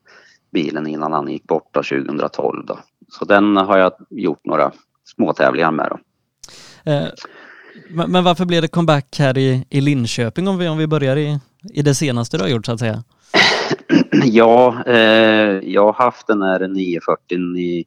bilen 0.52 0.88
innan 0.88 1.14
han 1.14 1.28
gick 1.28 1.44
bort 1.44 1.70
då, 1.72 1.84
2012 1.84 2.66
då. 2.66 2.80
Så 3.08 3.26
den 3.26 3.58
har 3.58 3.78
jag 3.78 3.94
gjort 4.10 4.46
några 4.46 4.72
små 5.04 5.34
tävlingar 5.34 5.72
med 5.72 5.88
då. 5.90 6.00
Eh, 6.92 7.08
men, 7.90 8.12
men 8.12 8.24
varför 8.24 8.46
blev 8.46 8.62
det 8.62 8.68
comeback 8.68 9.20
här 9.20 9.38
i, 9.38 9.66
i 9.70 9.82
Linköping 9.82 10.48
om 10.48 10.58
vi, 10.58 10.68
om 10.68 10.78
vi 10.78 10.88
börjar 10.88 11.18
i, 11.18 11.40
i 11.74 11.82
det 11.82 11.96
senaste 11.96 12.38
du 12.38 12.44
har 12.44 12.50
gjort 12.50 12.66
så 12.66 12.72
att 12.72 12.80
säga? 12.80 13.04
Ja, 14.24 14.84
eh, 14.86 15.60
jag 15.64 15.86
har 15.86 15.94
haft 15.94 16.28
den 16.28 16.42
här 16.42 16.68
940 16.68 17.58
i, 17.58 17.86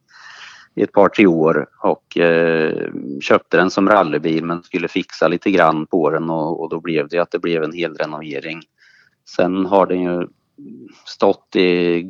i 0.75 0.81
ett 0.83 0.91
par 0.91 1.09
tre 1.09 1.27
år 1.27 1.67
och 1.83 2.17
eh, 2.17 2.91
köpte 3.21 3.57
den 3.57 3.69
som 3.69 3.89
rallybil 3.89 4.45
men 4.45 4.63
skulle 4.63 4.87
fixa 4.87 5.27
lite 5.27 5.51
grann 5.51 5.85
på 5.87 6.09
den 6.09 6.29
och, 6.29 6.61
och 6.61 6.69
då 6.69 6.79
blev 6.79 7.07
det 7.07 7.19
att 7.19 7.31
det 7.31 7.39
blev 7.39 7.63
en 7.63 7.73
hel 7.73 7.95
renovering. 7.95 8.61
Sen 9.35 9.65
har 9.65 9.85
den 9.85 10.01
ju 10.01 10.27
stått 11.05 11.55
i, 11.55 12.07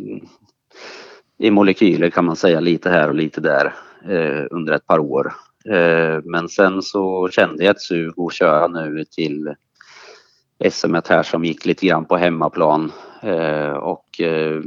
i 1.40 1.52
molekyler 1.52 2.10
kan 2.10 2.26
man 2.26 2.36
säga 2.36 2.60
lite 2.60 2.90
här 2.90 3.10
och 3.10 3.16
lite 3.16 3.42
där 3.42 3.74
eh, 4.10 4.46
under 4.52 4.74
ett 4.74 4.88
par 4.88 5.00
år. 5.00 5.34
Eh, 5.70 6.20
men 6.24 6.50
sen 6.50 6.82
så 6.82 7.30
kände 7.30 7.64
jag 7.64 7.76
ett 7.76 7.82
sug 7.82 8.14
att 8.20 8.34
köra 8.34 8.68
nu 8.68 9.06
till 9.06 9.56
SM 10.70 10.96
här 11.10 11.24
som 11.24 11.46
gick 11.46 11.66
lite 11.66 11.88
grann 11.88 12.06
på 12.06 12.18
hemmaplan 12.18 12.92
eh, 13.22 13.72
och 13.72 14.22
eh, 14.22 14.62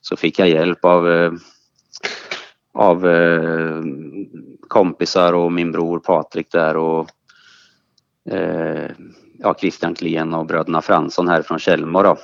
så 0.00 0.16
fick 0.16 0.38
jag 0.38 0.48
hjälp 0.48 0.84
av, 0.84 1.36
av 2.74 3.06
kompisar 4.68 5.32
och 5.32 5.52
min 5.52 5.72
bror 5.72 5.98
Patrik 5.98 6.52
där 6.52 6.76
och 6.76 7.08
ja, 9.38 9.54
Christian 9.60 9.94
Klen 9.94 10.34
och 10.34 10.46
bröderna 10.46 10.82
Fransson 10.82 11.28
här 11.28 11.42
från 11.42 11.58
Källmo 11.58 12.02
då. 12.02 12.16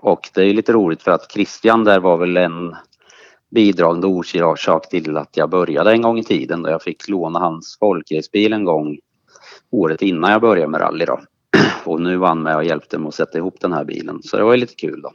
Och 0.00 0.30
det 0.34 0.42
är 0.42 0.54
lite 0.54 0.72
roligt 0.72 1.02
för 1.02 1.10
att 1.10 1.32
Christian 1.32 1.84
där 1.84 2.00
var 2.00 2.16
väl 2.16 2.36
en 2.36 2.76
bidragande 3.50 4.06
orsak 4.06 4.88
till 4.88 5.16
att 5.16 5.36
jag 5.36 5.50
började 5.50 5.92
en 5.92 6.02
gång 6.02 6.18
i 6.18 6.24
tiden 6.24 6.62
då 6.62 6.70
jag 6.70 6.82
fick 6.82 7.08
låna 7.08 7.38
hans 7.38 7.76
folkracebil 7.80 8.52
en 8.52 8.64
gång 8.64 8.98
året 9.70 10.02
innan 10.02 10.30
jag 10.30 10.40
började 10.40 10.68
med 10.68 10.80
rally 10.80 11.04
då. 11.04 11.20
Och 11.84 12.00
nu 12.00 12.16
var 12.16 12.28
han 12.28 12.42
med 12.42 12.56
och 12.56 12.64
hjälpte 12.64 12.98
mig 12.98 13.08
att 13.08 13.14
sätta 13.14 13.38
ihop 13.38 13.60
den 13.60 13.72
här 13.72 13.84
bilen 13.84 14.22
så 14.22 14.36
det 14.36 14.44
var 14.44 14.52
ju 14.52 14.60
lite 14.60 14.74
kul 14.74 15.02
då. 15.02 15.12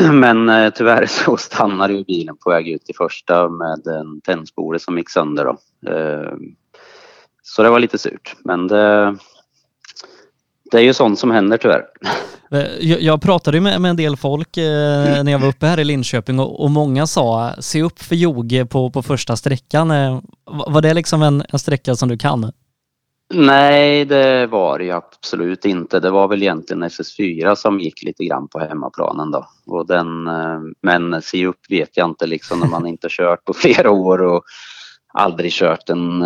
Men 0.12 0.48
eh, 0.48 0.72
tyvärr 0.72 1.06
så 1.24 1.36
stannade 1.36 1.94
ju 1.94 2.04
bilen 2.04 2.36
på 2.36 2.50
väg 2.50 2.68
ut 2.68 2.90
i 2.90 2.92
första 2.92 3.48
med 3.48 3.86
en 3.86 4.20
tändspore 4.20 4.78
som 4.78 4.98
gick 4.98 5.10
sönder 5.10 5.44
då. 5.44 5.58
Eh, 5.90 6.32
Så 7.42 7.62
det 7.62 7.70
var 7.70 7.78
lite 7.78 7.98
surt 7.98 8.36
men 8.44 8.66
det, 8.66 9.16
det 10.70 10.76
är 10.78 10.82
ju 10.82 10.94
sånt 10.94 11.18
som 11.18 11.30
händer 11.30 11.56
tyvärr. 11.56 11.86
Eh, 12.50 12.98
Jag, 13.00 13.22
pratade 13.22 13.60
med, 13.60 13.80
med 13.80 13.90
en 13.90 13.96
del 13.96 14.16
folk 14.16 14.56
eh, 14.56 15.22
när 15.24 15.32
jag 15.32 15.38
var 15.38 15.48
uppe 15.48 15.66
här 15.66 15.80
i 15.80 15.84
Linköping 15.84 16.40
och, 16.40 16.70
många 16.70 17.06
sa 17.06 17.52
se 17.58 17.82
upp 17.82 17.98
för 17.98 18.14
Joge 18.14 18.66
på, 18.66 18.90
på 18.90 19.02
första 19.02 19.36
sträckan. 19.36 19.90
Eh, 19.90 20.20
var 20.44 20.82
det 20.82 20.94
liksom 20.94 21.22
en, 21.22 21.42
en 21.48 21.58
sträcka 21.58 21.94
som 21.94 22.08
du 22.08 22.18
kan? 22.18 22.52
Nej, 23.34 24.04
det 24.04 24.46
var 24.46 24.78
det 24.78 24.90
absolut 24.90 25.64
inte. 25.64 26.00
Det 26.00 26.10
var 26.10 26.28
väl 26.28 26.42
egentligen 26.42 26.84
SS4 26.84 27.54
som 27.54 27.80
gick 27.80 28.02
lite 28.02 28.24
grann 28.24 28.48
på 28.48 28.58
hemmaplanen 28.58 29.30
då. 29.30 29.46
Och 29.66 29.86
den, 29.86 30.06
men 30.82 31.22
se 31.22 31.46
upp 31.46 31.60
vet 31.68 31.96
jag 31.96 32.08
inte 32.08 32.26
liksom 32.26 32.60
när 32.60 32.66
man 32.66 32.86
inte 32.86 33.08
kört 33.10 33.44
på 33.44 33.52
flera 33.54 33.90
år 33.90 34.22
och 34.22 34.42
aldrig 35.14 35.52
kört 35.52 35.90
en, 35.90 36.24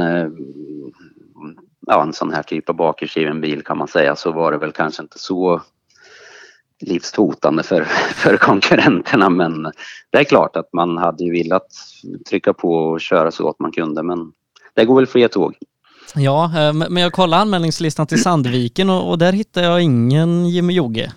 ja, 1.86 2.02
en 2.02 2.12
sån 2.12 2.32
här 2.32 2.42
typ 2.42 2.68
av 2.68 2.76
bakhjulsdriven 2.76 3.40
bil 3.40 3.62
kan 3.62 3.78
man 3.78 3.88
säga 3.88 4.16
så 4.16 4.32
var 4.32 4.52
det 4.52 4.58
väl 4.58 4.72
kanske 4.72 5.02
inte 5.02 5.18
så 5.18 5.62
livshotande 6.82 7.62
för, 7.62 7.84
för 8.14 8.36
konkurrenterna 8.36 9.30
men 9.30 9.62
det 10.10 10.18
är 10.18 10.24
klart 10.24 10.56
att 10.56 10.72
man 10.72 10.98
hade 10.98 11.24
ju 11.24 11.32
velat 11.32 11.66
trycka 12.28 12.52
på 12.52 12.74
och 12.74 13.00
köra 13.00 13.30
så 13.30 13.44
gott 13.44 13.60
man 13.60 13.72
kunde 13.72 14.02
men 14.02 14.32
det 14.74 14.84
går 14.84 14.96
väl 14.96 15.06
fler 15.06 15.28
tåg. 15.28 15.54
Ja, 16.14 16.44
eh, 16.44 16.72
men 16.72 16.96
jag 16.96 17.12
kollade 17.12 17.42
anmälningslistan 17.42 18.06
till 18.06 18.22
Sandviken 18.22 18.90
och, 18.90 19.10
och 19.10 19.18
där 19.18 19.32
hittade 19.32 19.66
jag 19.66 19.80
ingen 19.80 20.48
Jimmy 20.48 20.72
Joge. 20.72 21.12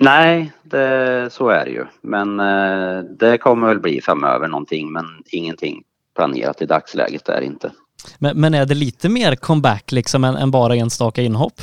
Nej, 0.00 0.52
det, 0.62 1.28
så 1.32 1.48
är 1.48 1.64
det 1.64 1.70
ju. 1.70 1.84
Men 2.00 2.40
eh, 2.40 3.04
det 3.18 3.38
kommer 3.38 3.68
väl 3.68 3.80
bli 3.80 4.00
framöver 4.00 4.48
någonting 4.48 4.92
men 4.92 5.04
ingenting 5.26 5.82
planerat 6.16 6.62
i 6.62 6.66
dagsläget 6.66 7.28
är 7.28 7.40
inte. 7.40 7.70
Men, 8.18 8.40
men 8.40 8.54
är 8.54 8.66
det 8.66 8.74
lite 8.74 9.08
mer 9.08 9.36
comeback 9.36 9.92
liksom 9.92 10.24
än, 10.24 10.36
än 10.36 10.50
bara 10.50 10.76
enstaka 10.76 11.22
inhopp? 11.22 11.60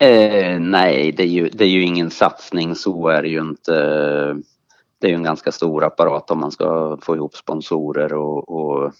Eh, 0.00 0.60
nej, 0.60 1.12
det 1.12 1.22
är, 1.22 1.26
ju, 1.26 1.48
det 1.48 1.64
är 1.64 1.68
ju 1.68 1.82
ingen 1.82 2.10
satsning 2.10 2.74
så 2.74 3.08
är 3.08 3.22
det 3.22 3.28
ju 3.28 3.40
inte. 3.40 3.72
Det 5.00 5.06
är 5.06 5.08
ju 5.08 5.14
en 5.14 5.22
ganska 5.22 5.52
stor 5.52 5.84
apparat 5.84 6.30
om 6.30 6.40
man 6.40 6.50
ska 6.50 6.98
få 7.02 7.16
ihop 7.16 7.36
sponsorer 7.36 8.12
och, 8.12 8.48
och, 8.48 8.92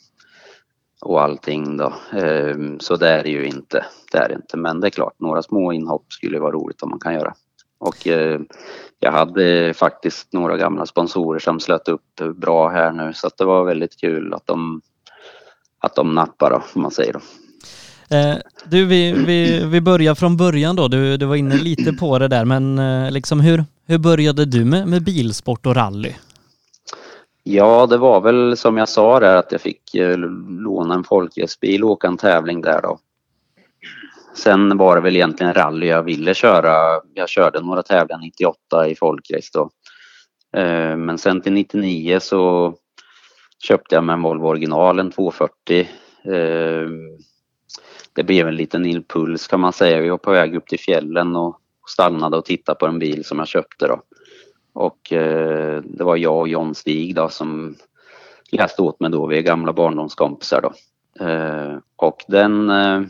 och 1.01 1.23
allting 1.23 1.77
då. 1.77 1.93
Eh, 2.13 2.57
så 2.79 2.97
det 2.97 3.09
är 3.09 3.23
det 3.23 3.31
ju 3.31 3.47
inte. 3.47 3.85
Det 4.13 4.19
är 4.19 4.29
det 4.29 4.35
inte. 4.35 4.57
Men 4.57 4.81
det 4.81 4.89
är 4.89 4.91
klart, 4.91 5.21
några 5.21 5.43
små 5.43 5.73
inhopp 5.73 6.13
skulle 6.13 6.39
vara 6.39 6.53
roligt 6.53 6.83
om 6.83 6.91
man 6.91 7.01
kan 7.01 7.15
göra. 7.15 7.35
Och 7.79 8.07
eh, 8.07 8.41
jag 8.99 9.13
hade 9.13 9.75
faktiskt 9.75 10.33
några 10.33 10.57
gamla 10.57 10.87
sponsorer 10.87 11.39
som 11.39 11.61
slöt 11.61 11.89
upp 11.89 12.21
bra 12.35 12.69
här 12.69 12.93
nu 12.93 13.13
så 13.13 13.27
att 13.27 13.37
det 13.37 13.45
var 13.45 13.65
väldigt 13.65 14.01
kul 14.01 14.35
att 14.35 14.47
de, 14.47 14.81
att 15.79 15.95
de 15.95 16.15
nappar 16.15 16.51
då, 16.51 16.63
om 16.75 16.83
man 16.83 16.91
säger 16.91 17.13
då. 17.13 17.21
Eh, 18.11 18.37
du, 18.65 18.85
vi, 18.85 19.13
vi, 19.13 19.65
vi 19.65 19.81
börjar 19.81 20.15
från 20.15 20.37
början 20.37 20.77
då. 20.77 20.89
Du, 20.89 21.17
du 21.17 21.27
var 21.27 21.37
inne 21.37 21.57
lite 21.57 21.93
på 21.93 22.19
det 22.19 22.29
där, 22.29 22.45
men 22.45 22.79
eh, 22.79 23.11
liksom 23.11 23.41
hur, 23.41 23.65
hur 23.87 23.99
började 23.99 24.45
du 24.45 24.65
med, 24.65 24.89
med 24.89 25.03
bilsport 25.05 25.67
och 25.67 25.75
rally? 25.75 26.13
Ja, 27.43 27.87
det 27.87 27.97
var 27.97 28.21
väl 28.21 28.57
som 28.57 28.77
jag 28.77 28.89
sa 28.89 29.21
där 29.21 29.37
att 29.37 29.53
jag 29.53 29.61
fick 29.61 29.95
eh, 29.95 30.17
låna 30.49 30.95
en 30.95 31.05
folkracebil 31.05 31.85
och 31.85 31.91
åka 31.91 32.07
en 32.07 32.17
tävling 32.17 32.61
där 32.61 32.83
då. 32.83 32.99
Sen 34.37 34.77
var 34.77 34.97
det 34.97 35.03
väl 35.03 35.17
egentligen 35.17 35.55
rally 35.55 35.87
jag 35.87 36.03
ville 36.03 36.35
köra. 36.35 37.01
Jag 37.15 37.29
körde 37.29 37.61
några 37.61 37.83
tävlingar 37.83 38.21
98 38.21 38.89
i 38.89 38.95
folkrace 38.95 39.51
då. 39.53 39.71
Eh, 40.61 40.97
Men 40.97 41.19
sen 41.19 41.41
till 41.41 41.53
99 41.53 42.21
så 42.21 42.75
köpte 43.63 43.95
jag 43.95 44.05
mig 44.05 44.13
en 44.15 44.23
Volvo 44.23 44.47
original, 44.47 44.99
en 44.99 45.11
240. 45.11 45.89
Det 48.19 48.25
blev 48.25 48.49
en 48.49 48.57
liten 48.57 48.87
impuls 48.87 49.47
kan 49.47 49.61
man 49.61 49.73
säga. 49.73 50.01
Vi 50.01 50.09
var 50.09 50.19
på 50.19 50.31
väg 50.31 50.57
upp 50.57 50.67
till 50.67 50.79
fjällen 50.79 51.37
och 51.37 51.61
stannade 51.89 52.37
och 52.37 52.45
tittade 52.45 52.79
på 52.79 52.87
en 52.87 52.99
bil 52.99 53.25
som 53.25 53.39
jag 53.39 53.49
köpte 53.49 53.87
då. 53.87 54.03
Och 54.73 55.13
eh, 55.13 55.83
det 55.85 56.05
var 56.05 56.17
jag 56.17 56.39
och 56.39 56.49
John 56.49 56.75
Stig 56.75 57.15
då 57.15 57.29
som 57.29 57.77
läste 58.53 58.83
åt 58.83 59.01
mig 59.01 59.11
då. 59.11 59.27
Vi 59.27 59.39
är 59.39 59.43
gamla 59.43 59.73
barndomskompisar 59.73 60.61
då. 60.61 60.73
Eh, 61.25 61.79
och 61.97 62.25
den 62.29 62.71
eh, 62.71 63.03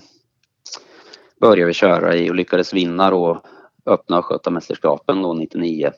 började 1.40 1.66
vi 1.66 1.73
köra 1.73 2.16
i 2.16 2.31
och 2.31 2.35
lyckades 2.35 2.75
vinna 2.75 3.11
då 3.11 3.42
öppna 3.87 4.18
Östgötamästerskapen 4.18 5.23
då 5.23 5.35
99 5.35 5.92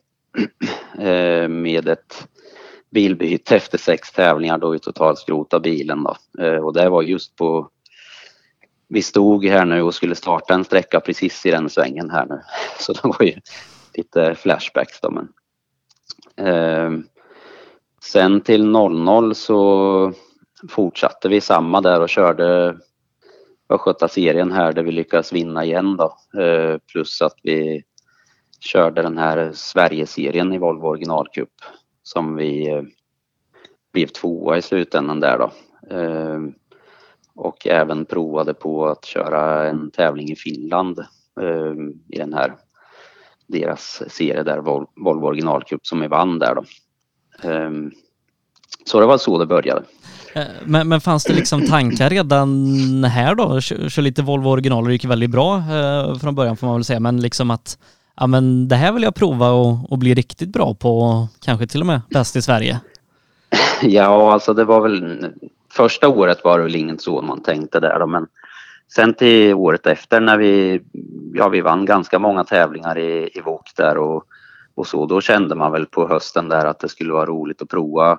eh, 0.99 1.49
med 1.49 1.89
ett 1.89 2.29
bilbyte 2.91 3.57
efter 3.57 3.79
sex 3.79 4.13
tävlingar 4.13 4.59
då 4.59 4.71
vi 4.71 4.79
totalskrotade 4.79 5.63
bilen 5.63 6.03
då. 6.03 6.43
Eh, 6.45 6.65
och 6.65 6.73
det 6.73 6.89
var 6.89 7.03
just 7.03 7.37
på 7.37 7.71
vi 8.91 9.03
stod 9.03 9.45
här 9.45 9.65
nu 9.65 9.83
och 9.83 9.95
skulle 9.95 10.15
starta 10.15 10.55
en 10.55 10.65
sträcka 10.65 11.01
precis 11.01 11.47
i 11.47 11.51
den 11.51 11.71
svängen 11.71 12.11
här 12.11 12.27
nu. 12.27 12.41
Så 12.79 12.93
det 12.93 13.01
var 13.03 13.23
ju 13.23 13.35
lite 13.95 14.35
flashbacks 14.35 15.01
då 15.01 15.11
men. 15.11 15.29
Eh, 16.47 16.91
sen 18.03 18.41
till 18.41 18.65
00 18.67 19.35
så 19.35 20.13
fortsatte 20.69 21.29
vi 21.29 21.41
samma 21.41 21.81
där 21.81 22.01
och 22.01 22.09
körde 22.09 22.77
Östgöta-serien 23.69 24.53
här 24.53 24.73
där 24.73 24.83
vi 24.83 24.93
lyckades 24.93 25.33
vinna 25.33 25.65
igen 25.65 25.97
då. 25.97 26.41
Eh, 26.43 26.79
plus 26.93 27.23
att 27.23 27.37
vi 27.43 27.83
körde 28.61 29.03
den 29.03 29.19
här 29.19 29.53
Sverigeserien 29.55 30.53
i 30.53 30.59
Volvo 30.59 30.87
originalcup 30.87 31.53
som 32.03 32.37
vi 32.37 32.69
eh, 32.69 32.83
blev 33.93 34.07
tvåa 34.07 34.57
i 34.57 34.63
slutändan 34.63 35.21
där 35.21 35.39
då. 35.39 35.51
Ehm, 35.97 36.55
Eh, 37.37 37.43
och 37.43 37.67
även 37.67 38.05
provade 38.05 38.55
på 38.55 38.87
att 38.87 39.05
köra 39.05 39.69
en 39.69 39.91
tävling 39.91 40.31
i 40.31 40.37
Finland 40.37 40.99
eh, 41.41 41.75
i 42.09 42.19
den 42.19 42.33
här 42.33 42.55
deras 43.47 44.03
serie 44.09 44.43
där, 44.43 44.59
Volvo 45.05 45.27
originalcup 45.27 45.87
som 45.87 46.01
vi 46.01 46.09
vann 46.09 46.39
där 46.39 46.55
då. 46.55 46.65
Så 48.85 49.01
det 49.01 49.07
var 49.07 49.19
så 49.19 49.39
det 49.39 49.47
började. 49.47 49.83
Men, 50.65 50.89
men 50.89 51.01
fanns 51.01 51.25
det 51.25 51.33
liksom 51.33 51.67
tankar 51.67 52.11
redan 52.11 53.05
här 53.05 53.35
då? 53.35 53.61
Kör, 53.61 53.89
kör 53.89 54.03
lite 54.03 54.23
Volvo 54.23 54.49
originaler, 54.49 54.89
det 54.89 54.93
gick 54.93 55.05
väldigt 55.05 55.31
bra 55.31 55.57
eh, 55.57 56.19
från 56.19 56.35
början 56.35 56.57
får 56.57 56.67
man 56.67 56.77
väl 56.77 56.85
säga, 56.85 57.01
men 57.01 57.21
liksom 57.21 57.51
att 57.51 57.79
ja 58.17 58.27
men 58.27 58.69
det 58.69 58.77
här 58.77 58.93
vill 58.93 59.03
jag 59.03 59.15
prova 59.15 59.51
och, 59.51 59.93
och 59.93 59.99
bli 59.99 60.15
riktigt 60.15 60.49
bra 60.49 60.75
på, 60.75 61.27
kanske 61.45 61.67
till 61.67 61.81
och 61.81 61.87
med 61.87 62.01
bäst 62.11 62.37
i 62.37 62.43
Sverige. 62.43 62.81
Ja, 63.83 64.33
alltså 64.33 64.55
det 64.55 64.65
var 64.65 64.81
väl 64.81 65.27
första 65.73 66.09
året 66.09 66.45
var 66.45 66.59
det 66.59 66.65
väl 66.65 66.77
inget 66.77 67.01
så 67.01 67.23
man 67.23 67.43
tänkte 67.43 67.81
där 67.81 67.99
då, 67.99 68.07
men 68.07 68.27
sen 68.95 69.15
till 69.15 69.55
året 69.55 69.87
efter 69.87 70.21
när 70.21 70.39
vi, 70.39 70.83
ja 71.35 71.49
vi 71.49 71.61
vann 71.61 71.85
ganska 71.85 72.19
många 72.19 72.45
tävlingar 72.45 72.99
i, 72.99 73.31
i 73.35 73.41
VOK 73.41 73.77
där 73.77 73.99
och, 73.99 74.25
och 74.75 74.87
så, 74.87 75.07
då 75.07 75.21
kände 75.21 75.55
man 75.55 75.73
väl 75.73 75.87
på 75.87 76.09
hösten 76.09 76.49
där 76.49 76.67
att 76.67 76.79
det 76.79 76.89
skulle 76.89 77.13
vara 77.13 77.27
roligt 77.27 77.63
att 77.63 77.69
prova 77.69 78.19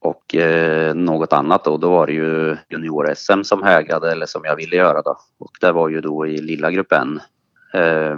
och 0.00 0.34
eh, 0.34 0.94
något 0.94 1.32
annat 1.32 1.64
då, 1.64 1.76
då 1.76 1.90
var 1.90 2.06
det 2.06 2.12
ju 2.12 2.56
junior-SM 2.68 3.42
som 3.42 3.62
hägrade 3.62 4.12
eller 4.12 4.26
som 4.26 4.42
jag 4.44 4.56
ville 4.56 4.76
göra 4.76 5.02
då 5.02 5.16
och 5.38 5.50
det 5.60 5.72
var 5.72 5.88
ju 5.88 6.00
då 6.00 6.26
i 6.26 6.38
lilla 6.38 6.70
gruppen. 6.70 7.20
Eh, 7.74 8.16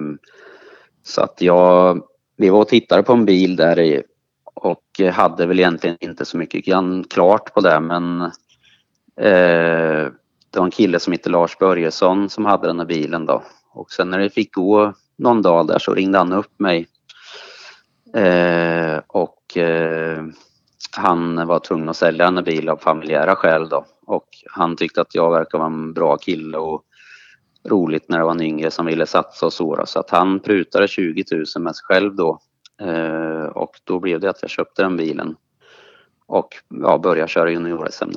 så 1.03 1.23
att 1.23 1.43
jag, 1.43 2.03
vi 2.37 2.51
var 2.51 2.61
och 2.61 2.69
tittade 2.69 3.03
på 3.03 3.12
en 3.12 3.25
bil 3.25 3.57
där 3.57 3.79
i, 3.79 4.03
och 4.59 5.01
hade 5.12 5.47
väl 5.47 5.59
egentligen 5.59 5.97
inte 6.01 6.25
så 6.25 6.37
mycket 6.37 6.64
klart 7.11 7.55
på 7.55 7.61
det 7.61 7.81
men 7.81 8.21
eh, 9.21 10.12
det 10.51 10.59
var 10.59 10.64
en 10.64 10.71
kille 10.71 11.01
som 11.01 11.12
hette 11.12 11.31
Lars 11.31 11.59
Börjesson 11.59 12.31
som 12.31 12.44
hade 12.44 12.66
den 12.66 12.79
här 12.79 12.87
bilen 12.87 13.27
då. 13.27 13.42
Och 13.73 13.90
sen 13.92 14.11
när 14.11 14.18
det 14.18 14.31
fick 14.31 14.55
gå 14.55 14.92
någon 15.18 15.42
dag 15.42 15.66
där 15.66 15.79
så 15.79 15.94
ringde 15.94 16.18
han 16.18 16.33
upp 16.33 16.61
mig 16.61 16.88
eh, 18.14 19.01
och 19.07 19.57
eh, 19.57 20.25
han 20.97 21.47
var 21.47 21.59
tvungen 21.59 21.88
att 21.88 21.97
sälja 21.97 22.25
den 22.25 22.37
här 22.37 22.44
bilen 22.44 22.68
av 22.68 22.77
familjära 22.77 23.37
skäl 23.37 23.68
då. 23.68 23.85
Och 24.07 24.29
han 24.51 24.77
tyckte 24.77 25.01
att 25.01 25.14
jag 25.14 25.31
verkar 25.31 25.59
vara 25.59 25.66
en 25.66 25.92
bra 25.92 26.16
kille 26.16 26.59
och 26.59 26.83
roligt 27.64 28.09
när 28.09 28.18
det 28.18 28.25
var 28.25 28.31
en 28.31 28.42
yngre 28.42 28.71
som 28.71 28.87
ville 28.87 29.07
satsa 29.07 29.47
och 29.47 29.53
så. 29.53 29.83
Så 29.87 30.01
att 30.01 30.11
han 30.11 30.40
prutade 30.40 30.88
20 30.88 31.25
000 31.33 31.44
med 31.59 31.77
sig 31.77 31.85
själv 31.85 32.16
då. 32.16 32.38
Eh, 32.81 33.45
och 33.45 33.71
då 33.85 34.01
blev 34.01 34.21
det 34.21 34.31
att 34.31 34.43
jag 34.43 34.51
köpte 34.51 34.83
den 34.83 34.97
bilen 34.97 35.37
och 36.27 36.49
ja, 36.83 36.99
började 36.99 37.29
köra 37.29 37.51
junior-SM 37.51 38.11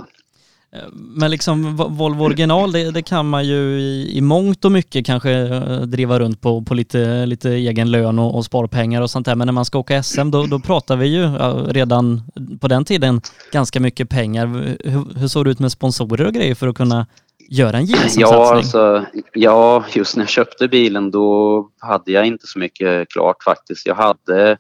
eh, 0.71 0.80
men 0.93 1.32
liksom 1.32 1.76
Volvo 1.76 2.24
original, 2.24 2.71
det, 2.71 2.91
det, 2.91 3.02
kan 3.02 3.30
man 3.30 3.45
ju 3.45 3.80
i, 3.80 4.17
i 4.17 4.21
mångt 4.21 4.65
och 4.65 4.71
mycket 4.71 5.06
kanske 5.06 5.32
eh, 5.32 5.82
driva 5.82 6.19
runt 6.19 6.41
på, 6.41 6.62
på 6.62 6.74
lite, 6.74 7.26
lite 7.26 7.50
egen 7.50 7.91
lön 7.91 8.19
och, 8.19 8.36
och 8.36 8.45
sparpengar 8.45 9.02
och 9.02 9.10
sånt 9.10 9.26
där. 9.26 9.36
Men 9.36 9.45
när 9.45 9.54
man 9.54 9.65
ska 9.65 9.80
åka 9.80 10.04
SM 10.04 10.32
då, 10.32 10.45
då 10.45 10.60
pratar 10.60 10.95
vi 10.95 11.08
ju 11.08 11.28
redan 11.67 12.21
på 12.62 12.67
den 12.67 12.86
tiden 12.86 13.21
ganska 13.52 13.80
mycket 13.80 14.10
pengar. 14.10 14.47
Hur, 14.47 15.19
hur 15.19 15.28
såg 15.28 15.45
det 15.45 15.52
ut 15.52 15.60
med 15.60 15.71
sponsorer 15.71 16.26
och 16.26 16.34
grejer 16.34 16.56
för 16.56 16.67
att 16.67 16.76
kunna 16.76 17.08
göra 17.51 17.77
en 17.77 17.85
gemensam 17.85 18.21
ja, 18.21 18.55
Alltså, 18.55 19.05
ja, 19.33 19.85
just 19.93 20.15
när 20.15 20.23
jag 20.23 20.29
köpte 20.29 20.67
bilen 20.67 21.11
då 21.11 21.69
hade 21.79 22.11
jag 22.11 22.25
inte 22.25 22.47
så 22.47 22.59
mycket 22.59 23.09
klart 23.09 23.43
faktiskt. 23.43 23.85
Jag 23.85 23.95
hade 23.95 24.57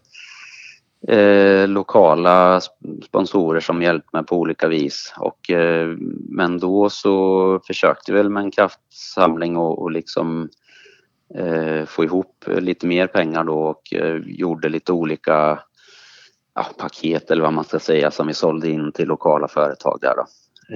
eh, 1.07 1.67
lokala 1.67 2.61
sponsorer 3.05 3.59
som 3.59 3.81
hjälpte 3.81 4.09
mig 4.13 4.25
på 4.25 4.37
olika 4.37 4.67
vis. 4.67 5.13
Och, 5.17 5.49
eh, 5.49 5.87
men 6.29 6.59
då 6.59 6.89
så 6.89 7.59
försökte 7.67 8.11
jag 8.11 8.17
väl 8.17 8.29
med 8.29 8.43
en 8.43 8.51
kraftsamling 8.51 9.57
och, 9.57 9.81
och 9.81 9.91
liksom 9.91 10.49
eh, 11.35 11.85
få 11.85 12.03
ihop 12.03 12.45
lite 12.47 12.87
mer 12.87 13.07
pengar 13.07 13.43
då 13.43 13.61
och 13.61 13.93
eh, 13.93 14.15
gjorde 14.25 14.69
lite 14.69 14.91
olika 14.91 15.59
ja, 16.55 16.65
paket 16.77 17.31
eller 17.31 17.43
vad 17.43 17.53
man 17.53 17.63
ska 17.63 17.79
säga 17.79 18.11
som 18.11 18.27
vi 18.27 18.33
sålde 18.33 18.69
in 18.69 18.91
till 18.91 19.07
lokala 19.07 19.47
företag 19.47 19.99
där 20.01 20.13
då. 20.15 20.25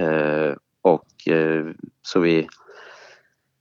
Eh, 0.01 0.56
och 0.86 1.28
eh, 1.28 1.65
så 2.02 2.19
vi 2.19 2.48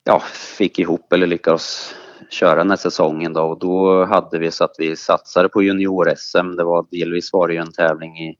ja, 0.04 0.20
fick 0.58 0.78
ihop 0.78 1.12
eller 1.12 1.26
lyckades 1.26 1.94
köra 2.30 2.54
den 2.54 2.70
här 2.70 2.76
säsongen 2.76 3.32
då 3.32 3.42
och 3.42 3.58
då 3.58 4.04
hade 4.04 4.38
vi 4.38 4.50
så 4.50 4.64
att 4.64 4.74
vi 4.78 4.96
satsade 4.96 5.48
på 5.48 5.62
junior-SM. 5.62 6.56
Det 6.56 6.64
var 6.64 6.86
delvis 6.90 7.32
var 7.32 7.48
det 7.48 7.54
ju 7.54 7.60
en 7.60 7.72
tävling 7.72 8.18
i 8.18 8.36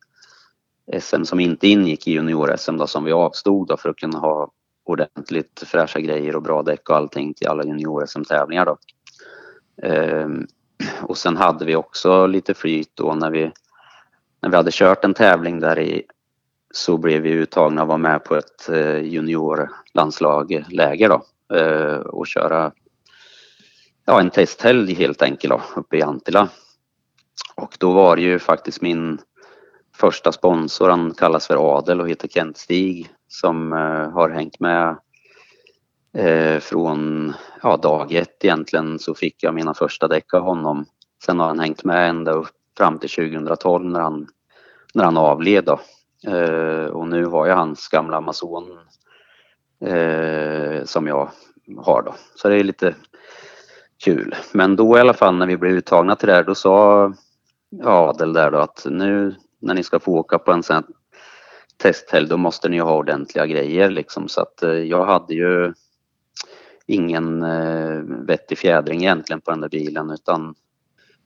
SM 1.01 1.25
som 1.25 1.41
inte 1.41 1.69
ingick 1.69 2.09
i 2.09 2.13
junior-SM 2.13 2.77
då 2.77 2.87
som 2.87 3.05
vi 3.05 3.13
avstod 3.13 3.69
då 3.69 3.77
för 3.77 3.89
att 3.89 3.97
kunna 3.97 4.19
ha 4.19 4.51
ordentligt 4.85 5.63
fräscha 5.67 6.01
grejer 6.01 6.37
och 6.37 6.43
bra 6.43 6.63
däck 6.63 6.91
och 6.91 6.97
allting 6.97 7.35
till 7.35 7.49
alla 7.49 7.65
junior-SM-tävlingar 7.65 8.67
då. 8.67 8.77
Ehm, 9.83 10.47
och 11.03 11.19
sen 11.19 11.37
hade 11.37 11.65
vi 11.65 11.77
också 11.77 12.27
lite 12.27 12.55
flyt 12.55 12.91
då 12.95 13.15
när 13.15 13.31
vi, 13.31 13.53
när 14.43 14.51
vi 14.51 14.57
hade 14.57 14.71
kört 14.73 15.05
en 15.05 15.15
tävling 15.15 15.61
där 15.61 15.79
i 15.79 16.03
så 16.75 16.97
blev 16.97 17.23
vi 17.23 17.31
uttagna 17.31 17.83
att 17.83 17.89
vara 17.89 17.99
med 17.99 18.25
på 18.25 18.37
ett 18.37 18.69
eh, 18.69 18.99
juniorlandslag 18.99 20.65
läger 20.69 21.09
då 21.09 21.23
eh, 21.57 21.97
och 21.97 22.27
köra 22.27 22.73
ja, 24.05 24.21
en 24.21 24.31
testhelg 24.31 24.95
helt 24.95 25.23
enkelt 25.23 25.51
då, 25.51 25.81
uppe 25.81 25.97
i 25.97 26.03
Antilla. 26.03 26.49
Och 27.55 27.77
då 27.79 27.93
var 27.93 28.17
det 28.17 28.23
ju 28.23 28.39
faktiskt 28.39 28.83
min 28.83 29.19
första 29.97 30.33
sponsor, 30.33 30.89
han 30.89 31.15
kallas 31.15 31.47
för 31.47 31.77
Adel 31.79 32.01
och 32.01 32.09
heter 32.09 32.29
Kent 32.29 32.57
Stig 32.57 33.11
som 33.29 33.73
eh, 33.73 34.11
har 34.11 34.31
hängt 34.31 34.61
med 34.61 34.97
eh, 36.17 36.61
från 36.61 37.33
ja, 37.63 37.77
dag 37.77 38.13
ett 38.13 38.45
egentligen 38.45 38.99
så 38.99 39.15
fick 39.15 39.43
jag 39.43 39.55
mina 39.55 39.75
första 39.75 40.09
däck 40.09 40.35
av 40.35 40.43
honom. 40.43 40.87
Sen 41.25 41.41
har 41.41 41.47
han 41.47 41.61
hängt 41.61 41.85
med 41.85 42.11
ända 42.11 42.33
upp 42.33 42.51
fram 42.79 42.99
till 42.99 43.11
2012 43.11 43.85
när 43.85 44.01
han, 44.01 44.27
när 44.95 45.05
han 45.05 45.17
avled 45.17 45.65
då. 45.65 45.81
Eh, 46.27 46.87
och 46.87 47.09
nu 47.09 47.25
har 47.25 47.47
jag 47.47 47.57
hans 47.57 47.89
gamla 47.89 48.17
Amazon 48.17 48.79
eh, 49.81 50.85
som 50.85 51.07
jag 51.07 51.31
har 51.79 52.03
då. 52.03 52.15
Så 52.35 52.49
det 52.49 52.57
är 52.57 52.65
lite 52.65 52.95
kul. 54.05 54.35
Men 54.53 54.77
då 54.77 54.97
i 54.97 55.01
alla 55.01 55.15
fall 55.15 55.37
när 55.37 55.47
vi 55.47 55.57
blev 55.57 55.73
uttagna 55.73 56.17
till 56.17 56.29
det 56.29 56.35
här 56.35 56.45
då 56.45 56.55
sa 56.55 57.13
Adel 57.83 58.33
där 58.33 58.51
då 58.51 58.59
att 58.59 58.87
nu 58.91 59.35
när 59.61 59.75
ni 59.75 59.83
ska 59.83 60.01
få 60.01 60.13
åka 60.13 60.39
på 60.39 60.53
en 60.53 60.63
sån 60.63 60.77
här 60.77 60.85
testhelg 61.77 62.29
då 62.29 62.37
måste 62.37 62.69
ni 62.69 62.79
ha 62.79 62.97
ordentliga 62.97 63.47
grejer 63.47 63.91
liksom 63.91 64.29
så 64.29 64.41
att 64.41 64.63
eh, 64.63 64.71
jag 64.71 65.05
hade 65.05 65.35
ju 65.35 65.73
ingen 66.87 67.43
eh, 67.43 67.99
vettig 68.27 68.59
fjädring 68.59 69.01
egentligen 69.01 69.41
på 69.41 69.51
den 69.51 69.61
där 69.61 69.69
bilen 69.69 70.11
utan 70.11 70.55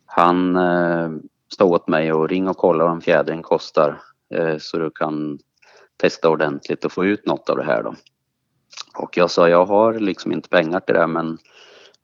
han 0.06 0.56
eh, 0.56 1.10
stod 1.52 1.72
åt 1.72 1.88
mig 1.88 2.12
och 2.12 2.28
ring 2.28 2.48
och 2.48 2.56
kolla 2.56 2.84
vad 2.84 2.92
en 2.92 3.00
fjädring 3.00 3.42
kostar 3.42 4.00
Eh, 4.34 4.58
så 4.58 4.78
du 4.78 4.90
kan 4.90 5.38
testa 5.96 6.28
ordentligt 6.28 6.84
och 6.84 6.92
få 6.92 7.04
ut 7.04 7.26
något 7.26 7.50
av 7.50 7.56
det 7.56 7.64
här 7.64 7.82
då. 7.82 7.94
Och 8.96 9.16
jag 9.16 9.30
sa 9.30 9.48
jag 9.48 9.66
har 9.66 9.94
liksom 9.94 10.32
inte 10.32 10.48
pengar 10.48 10.80
till 10.80 10.94
det 10.94 11.06
men 11.06 11.38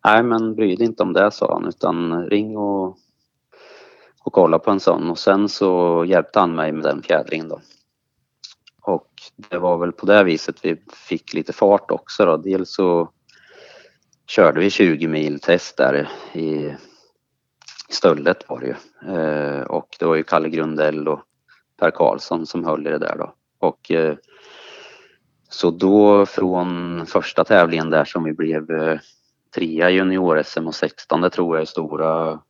nej 0.04 0.22
men 0.22 0.54
bry 0.54 0.76
dig 0.76 0.86
inte 0.86 1.02
om 1.02 1.12
det 1.12 1.30
sa 1.30 1.54
han 1.54 1.68
utan 1.68 2.26
ring 2.26 2.56
och, 2.56 2.98
och 4.24 4.32
kolla 4.32 4.58
på 4.58 4.70
en 4.70 4.80
sån 4.80 5.10
och 5.10 5.18
sen 5.18 5.48
så 5.48 6.04
hjälpte 6.06 6.40
han 6.40 6.54
mig 6.54 6.72
med 6.72 6.84
den 6.84 7.02
fjädringen 7.02 7.48
då. 7.48 7.60
och 8.82 9.10
det 9.36 9.58
var 9.58 9.78
väl 9.78 9.92
på 9.92 10.06
det 10.06 10.24
viset 10.24 10.64
vi 10.64 10.76
fick 11.08 11.34
lite 11.34 11.52
fart 11.52 11.90
också 11.90 12.26
då. 12.26 12.36
Dels 12.36 12.74
så 12.74 13.10
körde 14.26 14.60
vi 14.60 14.70
20 14.70 15.08
mil 15.08 15.40
test 15.40 15.76
där 15.76 16.08
i 16.32 16.74
Stöldet 17.88 18.48
var 18.48 18.60
det 18.60 18.66
ju. 18.66 18.74
Eh, 19.14 19.62
och 19.62 19.96
det 19.98 20.06
var 20.06 20.14
ju 20.14 20.22
Kalle 20.22 20.48
Grundell 20.48 21.08
och 21.08 21.20
Per 21.76 21.90
Karlsson 21.90 22.46
som 22.46 22.64
höll 22.64 22.86
i 22.86 22.90
det 22.90 22.98
där 22.98 23.16
då. 23.18 23.34
Och 23.58 23.90
eh, 23.90 24.16
så 25.48 25.70
då 25.70 26.26
från 26.26 27.06
första 27.06 27.44
tävlingen 27.44 27.90
där 27.90 28.04
som 28.04 28.24
vi 28.24 28.32
blev 28.32 28.70
eh, 28.70 28.98
trea 29.54 29.90
i 29.90 29.94
junior-SM 29.94 30.66
och 30.66 30.74
16 30.74 31.30
tror 31.30 31.56
jag 31.56 31.62
i 31.62 31.66
stora, 31.66 32.40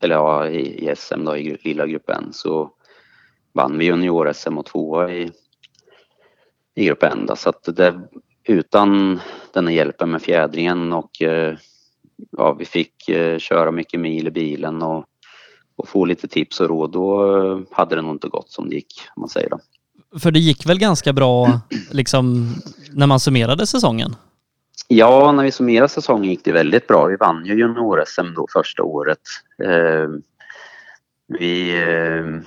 eller 0.00 0.14
ja 0.14 0.48
i, 0.48 0.90
i 0.90 0.96
SM 0.96 1.24
då 1.24 1.36
i 1.36 1.58
lilla 1.64 1.86
gruppen 1.86 2.32
så 2.32 2.70
vann 3.52 3.78
vi 3.78 3.84
junior-SM 3.84 4.58
och 4.58 4.66
tvåa 4.66 5.10
i, 5.12 5.30
i 6.74 6.84
grupp 6.84 7.02
N. 7.02 7.26
Då. 7.26 7.36
Så 7.36 7.48
att 7.48 7.76
det, 7.76 8.00
utan 8.44 9.20
den 9.52 9.66
här 9.66 9.74
hjälpen 9.74 10.10
med 10.10 10.22
fjädringen 10.22 10.92
och 10.92 11.22
eh, 11.22 11.56
ja, 12.30 12.52
vi 12.52 12.64
fick 12.64 13.08
eh, 13.08 13.38
köra 13.38 13.70
mycket 13.70 14.00
mil 14.00 14.26
i 14.26 14.30
bilen 14.30 14.82
och, 14.82 15.04
och 15.80 15.88
få 15.88 16.04
lite 16.04 16.28
tips 16.28 16.60
och 16.60 16.68
råd, 16.68 16.92
då 16.92 17.36
eh, 17.36 17.60
hade 17.70 17.96
det 17.96 18.02
nog 18.02 18.14
inte 18.14 18.28
gått 18.28 18.50
som 18.50 18.68
det 18.68 18.74
gick, 18.74 19.00
om 19.14 19.20
man 19.20 19.28
säger 19.28 19.50
då. 19.50 19.60
För 20.18 20.30
det 20.30 20.38
gick 20.38 20.66
väl 20.66 20.78
ganska 20.78 21.12
bra 21.12 21.60
liksom 21.90 22.54
när 22.92 23.06
man 23.06 23.20
summerade 23.20 23.66
säsongen? 23.66 24.16
Ja, 24.88 25.32
när 25.32 25.44
vi 25.44 25.50
summerade 25.50 25.88
säsongen 25.88 26.30
gick 26.30 26.44
det 26.44 26.52
väldigt 26.52 26.86
bra. 26.86 27.06
Vi 27.06 27.16
vann 27.16 27.44
ju 27.44 27.54
junior-SM 27.54 28.34
då 28.34 28.46
första 28.52 28.82
året. 28.82 29.20
Eh, 29.64 30.08
vi, 31.38 31.82
eh, 31.82 32.42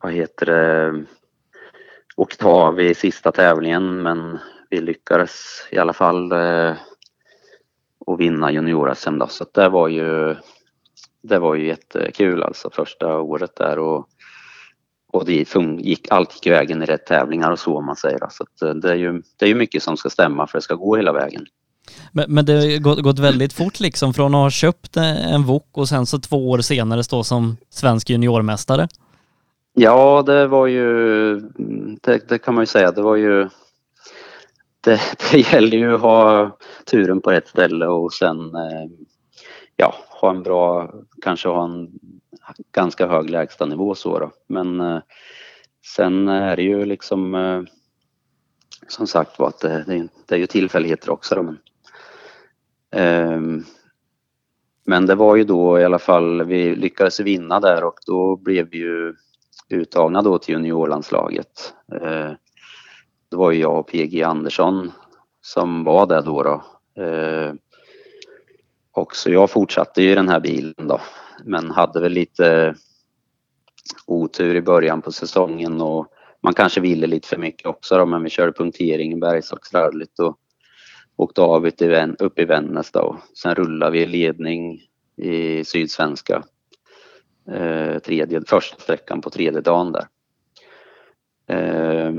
vad 0.00 0.12
heter 0.12 0.46
det, 0.46 1.04
åkte 2.16 2.44
av 2.44 2.80
i 2.80 2.94
sista 2.94 3.32
tävlingen 3.32 4.02
men 4.02 4.38
vi 4.70 4.80
lyckades 4.80 5.32
i 5.70 5.78
alla 5.78 5.92
fall 5.92 6.32
eh, 6.32 6.74
att 8.06 8.18
vinna 8.18 8.52
junior-SM 8.52 9.18
då. 9.18 9.26
Så 9.26 9.46
det 9.54 9.68
var 9.68 9.88
ju 9.88 10.36
det 11.22 11.38
var 11.38 11.54
ju 11.54 11.66
jättekul 11.66 12.42
alltså 12.42 12.70
första 12.70 13.20
året 13.20 13.56
där 13.56 13.78
och, 13.78 14.06
och 15.12 15.24
det 15.24 15.54
gick, 15.78 16.06
allt 16.10 16.34
gick 16.34 16.52
vägen 16.52 16.82
i 16.82 16.86
rätt 16.86 17.06
tävlingar 17.06 17.50
och 17.50 17.58
så 17.58 17.76
om 17.76 17.86
man 17.86 17.96
säger. 17.96 18.18
Så 18.30 18.66
eh, 18.66 18.74
det 18.74 18.90
är 18.90 18.94
ju 18.94 19.22
det 19.38 19.44
är 19.44 19.48
ju 19.48 19.54
mycket 19.54 19.82
som 19.82 19.96
ska 19.96 20.10
stämma 20.10 20.46
för 20.46 20.58
att 20.58 20.62
det 20.62 20.64
ska 20.64 20.74
gå 20.74 20.96
hela 20.96 21.12
vägen. 21.12 21.46
Men, 22.12 22.34
men 22.34 22.44
det 22.44 22.52
har 22.52 22.78
gått, 22.78 23.02
gått, 23.02 23.18
väldigt 23.18 23.52
fort 23.52 23.80
liksom 23.80 24.14
från 24.14 24.34
att 24.34 24.40
ha 24.40 24.50
köpt 24.50 24.96
en 24.96 25.42
Wok 25.42 25.68
och 25.72 25.88
sen 25.88 26.06
så 26.06 26.18
två 26.18 26.50
år 26.50 26.58
senare 26.58 27.04
stå 27.04 27.24
som 27.24 27.56
svensk 27.70 28.10
juniormästare. 28.10 28.88
Ja, 29.74 30.22
det 30.26 30.46
var 30.46 30.66
ju, 30.66 31.40
det, 32.02 32.28
det, 32.28 32.38
kan 32.38 32.54
man 32.54 32.62
ju 32.62 32.66
säga, 32.66 32.92
det 32.92 33.02
var 33.02 33.16
ju, 33.16 33.48
det, 34.80 35.00
det 35.30 35.38
gäller 35.52 35.78
ju 35.78 35.94
att 35.94 36.00
ha 36.00 36.56
turen 36.90 37.20
på 37.20 37.30
rätt 37.30 37.48
ställe 37.48 37.86
och 37.86 38.12
sen 38.12 38.54
eh, 38.54 38.90
ja, 39.76 39.94
ha 40.22 40.30
en 40.30 40.42
bra, 40.42 40.94
kanske 41.22 41.48
ha 41.48 41.64
en 41.64 41.90
ganska 42.72 43.06
hög 43.06 43.30
lägstanivå 43.30 43.94
så 43.94 44.18
då. 44.18 44.30
Men 44.46 44.80
eh, 44.80 45.00
sen 45.96 46.28
är 46.28 46.56
det 46.56 46.62
ju 46.62 46.84
liksom 46.84 47.34
eh, 47.34 47.62
som 48.88 49.06
sagt 49.06 49.38
var 49.38 49.48
att 49.48 49.60
det, 49.60 49.84
det, 49.86 50.08
det, 50.26 50.34
är 50.34 50.38
ju 50.38 50.46
tillfälligheter 50.46 51.10
också 51.10 51.34
då. 51.34 51.42
Men, 51.42 51.58
eh, 52.92 53.64
men 54.84 55.06
det 55.06 55.14
var 55.14 55.36
ju 55.36 55.44
då 55.44 55.80
i 55.80 55.84
alla 55.84 55.98
fall, 55.98 56.42
vi 56.42 56.76
lyckades 56.76 57.20
vinna 57.20 57.60
där 57.60 57.84
och 57.84 57.98
då 58.06 58.36
blev 58.36 58.68
vi 58.70 58.78
ju 58.78 59.14
uttagna 59.68 60.22
då 60.22 60.38
till 60.38 60.54
juniorlandslaget. 60.54 61.74
Eh, 61.92 62.30
det 63.28 63.36
var 63.36 63.50
ju 63.50 63.60
jag 63.60 63.78
och 63.78 63.88
PG 63.88 64.22
Andersson 64.22 64.92
som 65.40 65.84
var 65.84 66.06
där 66.06 66.22
då. 66.22 66.42
då. 66.42 66.64
Eh, 67.02 67.52
och 68.92 69.16
så 69.16 69.30
jag 69.30 69.50
fortsatte 69.50 70.02
ju 70.02 70.14
den 70.14 70.28
här 70.28 70.40
bilen 70.40 70.88
då, 70.88 71.00
men 71.44 71.70
hade 71.70 72.00
väl 72.00 72.12
lite 72.12 72.74
otur 74.06 74.54
i 74.54 74.62
början 74.62 75.02
på 75.02 75.12
säsongen 75.12 75.80
och 75.80 76.06
man 76.42 76.54
kanske 76.54 76.80
ville 76.80 77.06
lite 77.06 77.28
för 77.28 77.36
mycket 77.36 77.66
också 77.66 77.98
då, 77.98 78.06
men 78.06 78.22
vi 78.22 78.30
körde 78.30 78.52
punktering 78.52 79.12
i 79.12 79.16
Bergslagsrallyt 79.16 80.18
och 80.18 80.38
åkte 81.16 81.40
av 81.40 81.66
upp 82.18 82.38
i 82.38 82.44
Vännäs 82.44 82.92
då. 82.92 83.18
Sen 83.42 83.54
rullade 83.54 83.92
vi 83.92 84.06
ledning 84.06 84.80
i 85.16 85.64
Sydsvenska 85.64 86.42
eh, 87.50 87.98
tredje, 87.98 88.42
första 88.46 88.78
sträckan 88.78 89.20
på 89.20 89.30
tredje 89.30 89.60
dagen 89.60 89.92
där. 89.92 90.06
Eh, 91.46 92.12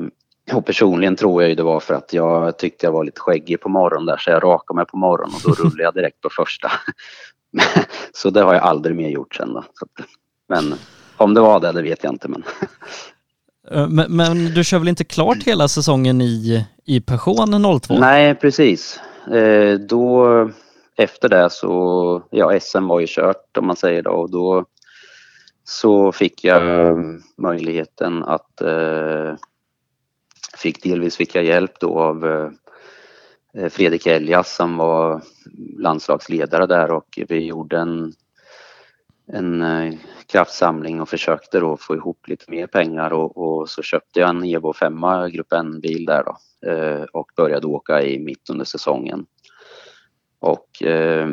och 0.52 0.66
personligen 0.66 1.16
tror 1.16 1.42
jag 1.42 1.50
ju 1.50 1.56
det 1.56 1.64
var 1.64 1.80
för 1.80 1.94
att 1.94 2.14
jag 2.14 2.58
tyckte 2.58 2.86
jag 2.86 2.92
var 2.92 3.04
lite 3.04 3.22
skäggig 3.22 3.62
på 3.62 3.70
morgonen 3.70 4.06
där 4.06 4.18
så 4.18 4.30
jag 4.30 4.44
rakade 4.44 4.76
mig 4.76 4.86
på 4.86 4.98
morgonen 4.98 5.36
och 5.36 5.42
då 5.44 5.64
rullade 5.64 5.84
jag 5.84 5.94
direkt 5.94 6.22
på 6.22 6.30
första. 6.30 6.72
så 8.14 8.30
det 8.30 8.42
har 8.42 8.54
jag 8.54 8.64
aldrig 8.64 8.96
mer 8.96 9.10
gjort 9.10 9.36
sen 9.36 9.54
då. 9.54 9.64
men 10.50 10.74
om 11.18 11.34
det 11.34 11.42
var 11.42 11.60
det, 11.60 11.72
det 11.72 11.82
vet 11.82 12.04
jag 12.04 12.14
inte 12.14 12.28
men. 12.28 12.44
Eh, 13.72 13.88
men, 13.88 14.16
men, 14.16 14.54
du 14.54 14.64
kör 14.64 14.80
väl 14.80 14.88
inte 14.88 15.04
klart 15.04 15.44
hela 15.44 15.68
säsongen 15.68 16.22
i, 16.22 16.66
i 16.86 17.02
Peugeot 17.02 17.84
02? 17.84 18.00
Nej, 18.00 18.36
precis. 18.36 19.00
Eh, 19.32 19.74
då 19.74 20.28
efter 20.98 21.30
det 21.30 21.50
så, 21.50 22.24
ja 22.30 22.60
SM 22.60 22.88
var 22.88 23.00
ju 23.00 23.08
kört 23.10 23.58
om 23.58 23.68
man 23.68 23.76
säger 23.76 24.02
då 24.02 24.12
och 24.12 24.32
då 24.32 24.66
så 25.64 26.12
fick 26.12 26.44
jag 26.44 26.96
möjligheten 27.38 28.24
att 28.24 28.62
eh, 28.62 29.34
fick 30.58 30.84
delvis 30.84 31.18
fick 31.18 31.36
jag 31.36 31.44
hjälp 31.44 31.80
då 31.80 32.00
av 32.00 32.26
eh, 32.26 33.70
Fredrik 33.70 34.08
Elias 34.08 34.56
som 34.56 34.78
var 34.78 35.22
landslagsledare 35.78 36.66
där 36.66 36.92
och 36.92 37.20
vi 37.28 37.46
gjorde 37.46 37.78
en, 37.78 38.14
en 39.28 39.62
eh, 39.62 39.94
kraftsamling 40.28 41.02
och 41.02 41.10
försökte 41.10 41.60
då 41.60 41.78
få 41.78 41.96
ihop 41.96 42.28
lite 42.28 42.52
mer 42.52 42.68
pengar 42.68 43.14
och, 43.14 43.38
och 43.38 43.70
så 43.70 43.82
köpte 43.82 44.20
jag 44.20 44.30
en 44.30 44.44
Evo 44.44 44.74
5 44.74 45.02
Grupp 45.32 45.54
N-bil 45.54 46.06
där 46.06 46.24
då 46.24 46.38
eh, 46.70 47.04
och 47.04 47.32
började 47.36 47.68
åka 47.68 48.02
i 48.02 48.20
mitt 48.20 48.50
under 48.50 48.66
säsongen. 48.66 49.26
Och 50.40 50.84
eh, 50.84 51.28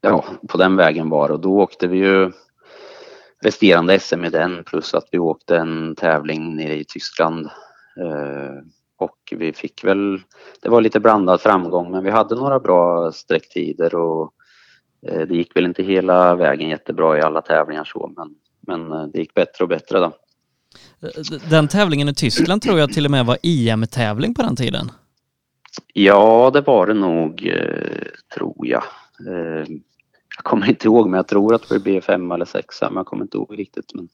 ja, 0.00 0.24
på 0.48 0.58
den 0.58 0.76
vägen 0.76 1.08
var 1.08 1.28
det 1.28 1.34
och 1.34 1.40
då 1.40 1.60
åkte 1.60 1.86
vi 1.86 1.98
ju 1.98 2.32
resterande 3.44 4.00
SM 4.00 4.24
i 4.24 4.30
den 4.30 4.64
plus 4.64 4.94
att 4.94 5.08
vi 5.10 5.18
åkte 5.18 5.56
en 5.56 5.94
tävling 5.96 6.56
nere 6.56 6.74
i 6.74 6.84
Tyskland. 6.84 7.46
Eh, 8.00 8.64
och 8.96 9.18
vi 9.36 9.52
fick 9.52 9.84
väl, 9.84 10.20
det 10.62 10.68
var 10.68 10.80
lite 10.80 11.00
blandad 11.00 11.40
framgång 11.40 11.90
men 11.90 12.04
vi 12.04 12.10
hade 12.10 12.34
några 12.34 12.60
bra 12.60 13.12
sträcktider 13.12 13.94
och 13.94 14.32
eh, 15.06 15.20
det 15.20 15.34
gick 15.34 15.56
väl 15.56 15.64
inte 15.64 15.82
hela 15.82 16.34
vägen 16.34 16.68
jättebra 16.68 17.18
i 17.18 17.20
alla 17.20 17.42
tävlingar 17.42 17.84
så 17.84 18.12
men, 18.16 18.34
men 18.66 18.92
eh, 18.92 19.06
det 19.06 19.18
gick 19.18 19.34
bättre 19.34 19.64
och 19.64 19.68
bättre 19.68 19.98
då. 19.98 20.12
Den 21.50 21.68
tävlingen 21.68 22.08
i 22.08 22.14
Tyskland 22.14 22.62
tror 22.62 22.78
jag 22.78 22.92
till 22.92 23.04
och 23.04 23.10
med 23.10 23.26
var 23.26 23.38
EM-tävling 23.42 24.34
på 24.34 24.42
den 24.42 24.56
tiden. 24.56 24.90
Ja, 25.92 26.50
det 26.54 26.60
var 26.60 26.86
det 26.86 26.94
nog, 26.94 27.50
tror 28.34 28.66
jag. 28.66 28.82
Jag 30.36 30.44
kommer 30.44 30.68
inte 30.68 30.86
ihåg 30.86 31.08
men 31.08 31.16
jag 31.16 31.28
tror 31.28 31.54
att 31.54 31.68
det 31.68 31.78
blev 31.78 32.00
fem 32.00 32.32
eller 32.32 32.44
sexa 32.44 32.90
men 32.90 32.96
jag 32.96 33.06
kommer 33.06 33.22
inte 33.22 33.36
ihåg 33.36 33.58
riktigt. 33.58 33.94
Men... 33.94 34.08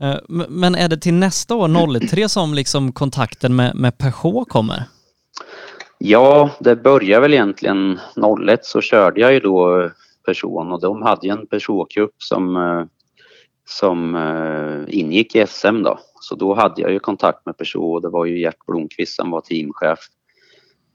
Eh, 0.00 0.20
men 0.48 0.74
är 0.74 0.88
det 0.88 0.96
till 0.96 1.14
nästa 1.14 1.54
år, 1.54 2.08
03, 2.08 2.28
som 2.28 2.54
liksom 2.54 2.92
kontakten 2.92 3.56
med, 3.56 3.76
med 3.76 3.98
Peugeot 3.98 4.48
kommer? 4.48 4.84
Ja, 5.98 6.50
det 6.60 6.76
börjar 6.76 7.20
väl 7.20 7.34
egentligen 7.34 8.00
01 8.48 8.64
så 8.64 8.80
körde 8.80 9.20
jag 9.20 9.32
ju 9.32 9.40
då 9.40 9.90
person 10.26 10.72
och 10.72 10.80
de 10.80 11.02
hade 11.02 11.26
ju 11.26 11.32
en 11.32 11.46
Peugeot-cup 11.46 12.10
som, 12.18 12.56
eh, 12.56 12.84
som 13.68 14.14
eh, 14.14 14.98
ingick 14.98 15.34
i 15.34 15.46
SM 15.46 15.82
då. 15.82 15.98
Så 16.20 16.34
då 16.34 16.54
hade 16.54 16.82
jag 16.82 16.92
ju 16.92 16.98
kontakt 16.98 17.46
med 17.46 17.56
Peugeot 17.56 17.94
och 17.94 18.02
det 18.02 18.08
var 18.08 18.24
ju 18.24 18.40
Gert 18.40 18.66
Blomqvist 18.66 19.16
som 19.16 19.30
var 19.30 19.40
teamchef 19.40 19.98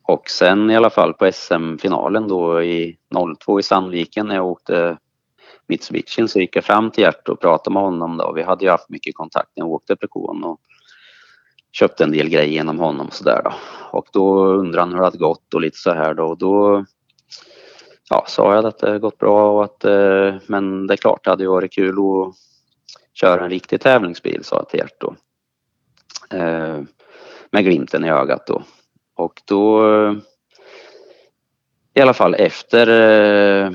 och 0.08 0.30
sen 0.30 0.72
i 0.72 0.76
alla 0.76 0.90
fall 0.90 1.14
på 1.14 1.32
SM-finalen 1.32 2.28
då 2.28 2.64
i 2.64 2.98
02 3.40 3.60
i 3.60 3.64
Sandviken 3.64 4.28
när 4.28 4.36
jag 4.36 4.48
åkte 4.48 4.98
Mitsubishi 5.68 6.28
så 6.28 6.40
gick 6.40 6.56
jag 6.56 6.64
fram 6.64 6.92
till 6.92 7.04
Gert 7.04 7.30
och 7.30 7.42
pratade 7.42 7.74
med 7.74 7.84
honom 7.84 8.18
då. 8.18 8.34
Vi 8.34 8.44
hade 8.44 8.66
ju 8.66 8.72
haft 8.72 8.90
mycket 8.90 9.16
kontakt 9.16 9.50
när 9.56 9.66
jag 9.66 9.72
åkte 9.72 9.96
Precon 9.96 10.44
och 10.44 10.60
köpte 11.72 12.04
en 12.04 12.12
del 12.12 12.30
grejer 12.30 12.52
genom 12.52 12.80
honom 12.80 13.08
och 13.08 13.14
sådär 13.14 13.42
då. 13.44 13.54
Och 13.92 14.08
då 14.14 14.46
undrade 14.46 14.82
han 14.82 14.92
hur 14.92 15.00
det 15.00 15.06
hade 15.06 15.18
gått 15.18 15.54
och 15.54 15.62
lite 15.62 15.78
så 15.78 15.94
här 15.94 16.14
då. 16.14 16.26
Och 16.26 16.38
då 16.38 16.86
ja, 18.10 18.26
sa 18.28 18.56
jag 18.56 18.66
att 18.66 18.80
det 18.80 19.00
gått 19.00 19.18
bra 19.18 19.52
och 19.52 19.64
att 19.64 19.86
eh, 19.86 20.36
men 20.48 20.88
det 20.88 20.94
är 20.94 20.98
klart 20.98 21.24
det 21.24 21.30
hade 21.30 21.44
ju 21.44 21.50
varit 21.50 21.74
kul 21.74 21.96
att 21.98 22.36
köra 23.14 23.44
en 23.44 23.50
riktig 23.50 23.82
tävlingsbil 23.82 24.44
sa 24.44 24.56
jag 24.56 24.70
till 24.70 24.80
Gert 24.80 25.02
då. 25.02 25.16
Eh, 26.38 26.82
med 27.52 27.64
glimten 27.64 28.06
i 28.06 28.10
ögat 28.10 28.48
då. 28.48 28.64
Och 29.16 29.42
då 29.46 29.94
eh, 29.94 30.14
i 31.94 32.02
alla 32.02 32.14
fall 32.14 32.36
efter 32.36 32.88
eh, 32.88 33.72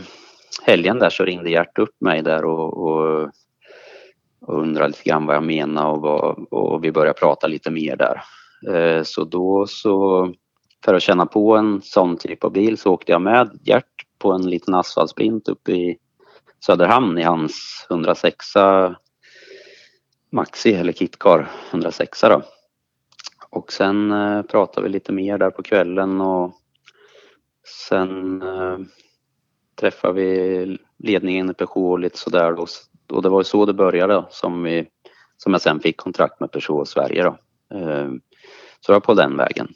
helgen 0.63 0.99
där 0.99 1.11
så 1.11 1.25
ringde 1.25 1.51
Gert 1.51 1.79
upp 1.79 2.01
mig 2.01 2.23
där 2.23 2.45
och, 2.45 2.77
och 2.77 3.31
och 4.41 4.63
undrade 4.63 4.89
lite 4.89 5.03
grann 5.05 5.27
vad 5.27 5.37
jag 5.37 5.43
menade 5.43 5.89
och, 5.89 6.01
vad, 6.01 6.47
och 6.51 6.85
vi 6.85 6.93
började 6.93 7.19
prata 7.19 7.47
lite 7.47 7.71
mer 7.71 7.97
där. 7.97 8.23
Eh, 8.75 9.03
så 9.03 9.25
då 9.25 9.67
så, 9.69 10.33
för 10.85 10.95
att 10.95 11.03
känna 11.03 11.27
på 11.27 11.57
en 11.57 11.83
sån 11.83 12.17
typ 12.17 12.45
av 12.45 12.53
bil 12.53 12.79
så 12.79 12.93
åkte 12.93 13.13
jag 13.13 13.23
med 13.23 13.59
Gert 13.65 13.85
på 14.19 14.33
en 14.33 14.51
liten 14.51 14.75
asfaltsprint 14.75 15.49
uppe 15.49 15.73
i 15.73 15.99
Söderhamn 16.67 17.19
i 17.19 17.23
hans 17.23 17.87
106 17.91 18.47
Maxi 20.33 20.75
eller 20.75 20.93
Kitcar 20.93 21.51
106 21.71 22.21
då. 22.21 22.43
Och 23.51 23.73
sen 23.73 24.13
eh, 24.13 24.43
pratade 24.43 24.87
vi 24.87 24.93
lite 24.93 25.13
mer 25.13 25.39
där 25.39 25.51
på 25.51 25.63
kvällen 25.63 26.21
och 26.21 26.53
sen 27.89 28.43
eh, 28.43 28.79
träffade 29.81 30.15
vi 30.15 30.79
ledningen 30.99 31.51
i 31.51 31.55
Peugeot 31.55 32.01
lite 32.01 32.19
sådär 32.19 32.53
och, 32.53 32.69
Och 33.13 33.23
det 33.23 33.29
var 33.29 33.43
så 33.43 33.67
det 33.67 33.75
började 33.75 34.25
som, 34.31 34.63
vi, 34.63 34.87
som 35.37 35.53
jag 35.53 35.63
sen 35.63 35.81
fick 35.81 35.97
kontrakt 35.97 36.41
med 36.41 36.53
Peugeot 36.53 36.89
Sverige 36.89 37.23
då. 37.23 37.37
Eh, 37.79 38.09
så 38.81 38.93
jag 38.93 38.95
var 38.95 39.01
på 39.01 39.15
den 39.15 39.37
vägen. 39.37 39.69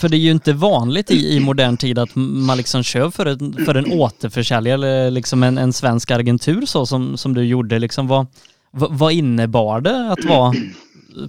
För 0.00 0.08
det 0.08 0.16
är 0.16 0.20
ju 0.20 0.30
inte 0.30 0.52
vanligt 0.52 1.10
i, 1.10 1.36
i 1.36 1.40
modern 1.40 1.76
tid 1.76 1.98
att 1.98 2.16
man 2.16 2.56
liksom 2.56 2.82
kör 2.82 3.10
för 3.10 3.26
en, 3.26 3.52
för 3.64 3.74
en 3.74 3.92
återförsäljare 3.92 4.74
eller 4.74 5.10
liksom 5.10 5.42
en, 5.42 5.58
en 5.58 5.72
svensk 5.72 6.10
agentur 6.10 6.66
så 6.66 6.86
som, 6.86 7.16
som 7.16 7.34
du 7.34 7.44
gjorde. 7.44 7.78
Liksom 7.78 8.08
vad, 8.08 8.26
vad 8.70 9.12
innebar 9.12 9.80
det 9.80 10.12
att 10.12 10.24
vara 10.24 10.52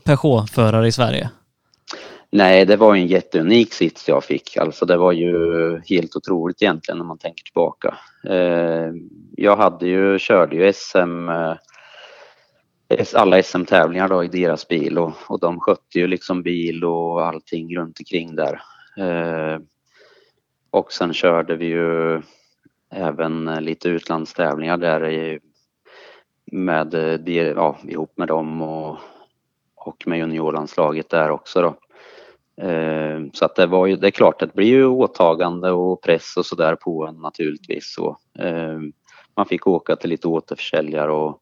Peugeot-förare 0.03 0.87
i 0.87 0.91
Sverige? 0.91 1.29
Nej, 2.31 2.65
det 2.65 2.75
var 2.75 2.95
en 2.95 3.07
jätteunik 3.07 3.73
sits 3.73 4.07
jag 4.07 4.23
fick. 4.23 4.57
Alltså 4.57 4.85
det 4.85 4.97
var 4.97 5.11
ju 5.11 5.81
helt 5.89 6.15
otroligt 6.15 6.61
egentligen 6.61 6.97
när 6.97 7.05
man 7.05 7.17
tänker 7.17 7.43
tillbaka. 7.43 7.97
Eh, 8.27 8.91
jag 9.35 9.57
hade 9.57 9.87
ju, 9.87 10.19
körde 10.19 10.55
ju 10.55 10.73
SM, 10.73 11.29
eh, 11.29 11.55
alla 13.15 13.43
SM-tävlingar 13.43 14.07
då 14.07 14.23
i 14.23 14.27
deras 14.27 14.67
bil 14.67 14.97
och, 14.97 15.13
och 15.27 15.39
de 15.39 15.59
skötte 15.59 15.99
ju 15.99 16.07
liksom 16.07 16.43
bil 16.43 16.83
och 16.85 17.25
allting 17.25 17.77
runt 17.77 17.99
omkring 17.99 18.35
där. 18.35 18.61
Eh, 18.97 19.59
och 20.71 20.93
sen 20.93 21.13
körde 21.13 21.55
vi 21.55 21.65
ju 21.65 22.21
även 22.91 23.45
lite 23.45 23.89
utlandstävlingar 23.89 24.77
där 24.77 25.09
i, 25.09 25.39
med, 26.51 26.93
ja, 27.55 27.77
ihop 27.83 28.17
med 28.17 28.27
dem 28.27 28.61
och, 28.61 28.97
och 29.75 30.03
med 30.05 30.19
juniorlandslaget 30.19 31.09
där 31.09 31.29
också 31.29 31.61
då. 31.61 31.75
Eh, 32.61 33.19
så 33.33 33.45
att 33.45 33.55
det 33.55 33.65
var 33.65 33.87
ju, 33.87 33.95
det 33.95 34.07
är 34.07 34.11
klart 34.11 34.39
det 34.39 34.53
blir 34.53 34.67
ju 34.67 34.85
åtagande 34.85 35.71
och 35.71 36.01
press 36.01 36.37
och 36.37 36.45
sådär 36.45 36.75
på 36.75 37.07
en 37.07 37.15
naturligtvis. 37.15 37.93
Så, 37.93 38.17
eh, 38.39 38.79
man 39.35 39.45
fick 39.45 39.67
åka 39.67 39.95
till 39.95 40.09
lite 40.09 40.27
återförsäljare 40.27 41.11
och, 41.11 41.37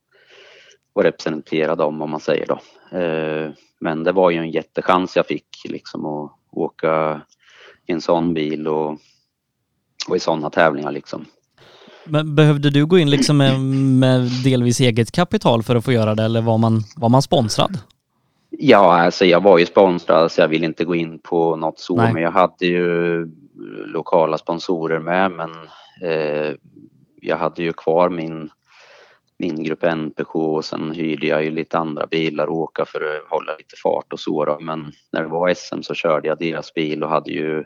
och 0.93 1.03
representera 1.03 1.75
dem 1.75 2.01
om 2.01 2.09
man 2.09 2.19
säger 2.19 2.45
då. 2.45 2.59
Eh, 2.97 3.51
men 3.79 4.03
det 4.03 4.11
var 4.11 4.29
ju 4.29 4.37
en 4.37 4.51
jättechans 4.51 5.15
jag 5.15 5.27
fick 5.27 5.47
liksom 5.65 6.05
att 6.05 6.31
åka 6.51 7.21
i 7.85 7.91
en 7.91 8.01
sån 8.01 8.33
bil 8.33 8.67
och, 8.67 8.97
och 10.09 10.15
i 10.15 10.19
sådana 10.19 10.49
tävlingar 10.49 10.91
liksom. 10.91 11.25
Men 12.05 12.35
behövde 12.35 12.69
du 12.69 12.85
gå 12.85 12.99
in 12.99 13.09
liksom 13.09 13.37
med, 13.37 13.59
med 13.99 14.21
delvis 14.43 14.79
eget 14.79 15.11
kapital 15.11 15.63
för 15.63 15.75
att 15.75 15.85
få 15.85 15.91
göra 15.91 16.15
det 16.15 16.23
eller 16.23 16.41
var 16.41 16.57
man, 16.57 16.83
var 16.95 17.09
man 17.09 17.21
sponsrad? 17.21 17.79
Ja, 18.49 19.01
alltså 19.01 19.25
jag 19.25 19.43
var 19.43 19.57
ju 19.57 19.65
sponsrad 19.65 20.31
så 20.31 20.41
jag 20.41 20.47
vill 20.47 20.63
inte 20.63 20.85
gå 20.85 20.95
in 20.95 21.19
på 21.19 21.55
något 21.55 21.79
så, 21.79 21.95
Nej. 21.95 22.13
men 22.13 22.23
jag 22.23 22.31
hade 22.31 22.65
ju 22.65 23.25
lokala 23.85 24.37
sponsorer 24.37 24.99
med, 24.99 25.31
men 25.31 25.51
eh, 26.03 26.55
jag 27.21 27.37
hade 27.37 27.63
ju 27.63 27.73
kvar 27.73 28.09
min, 28.09 28.49
min 29.39 29.63
grupp 29.63 29.83
NPK 29.83 30.35
och 30.35 30.65
sen 30.65 30.91
hyrde 30.91 31.27
jag 31.27 31.43
ju 31.43 31.51
lite 31.51 31.77
andra 31.77 32.07
bilar 32.07 32.43
att 32.43 32.49
åka 32.49 32.85
för 32.85 33.01
att 33.01 33.29
hålla 33.29 33.55
lite 33.57 33.75
fart 33.83 34.13
och 34.13 34.19
så 34.19 34.45
då. 34.45 34.59
Men 34.59 34.91
när 35.11 35.21
det 35.21 35.27
var 35.27 35.53
SM 35.53 35.81
så 35.81 35.93
körde 35.93 36.27
jag 36.27 36.39
deras 36.39 36.73
bil 36.73 37.03
och 37.03 37.09
hade 37.09 37.31
ju 37.31 37.63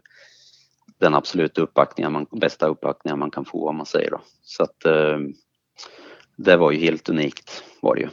den 0.98 1.14
absoluta 1.14 1.62
uppbackningen, 1.62 2.12
man, 2.12 2.26
bästa 2.32 2.68
uppbackningen 2.68 3.20
man 3.20 3.32
kan 3.32 3.46
få 3.46 3.70
om 3.70 3.76
man 3.76 3.86
säger 3.86 4.12
då. 4.12 4.22
Så 4.42 4.64
att 4.64 4.86
eh, 4.86 5.18
det 6.36 6.58
var 6.58 6.72
ju 6.72 6.80
helt 6.80 7.10
unikt 7.10 7.64
var 7.82 7.96
det 7.96 8.02
ju. 8.02 8.10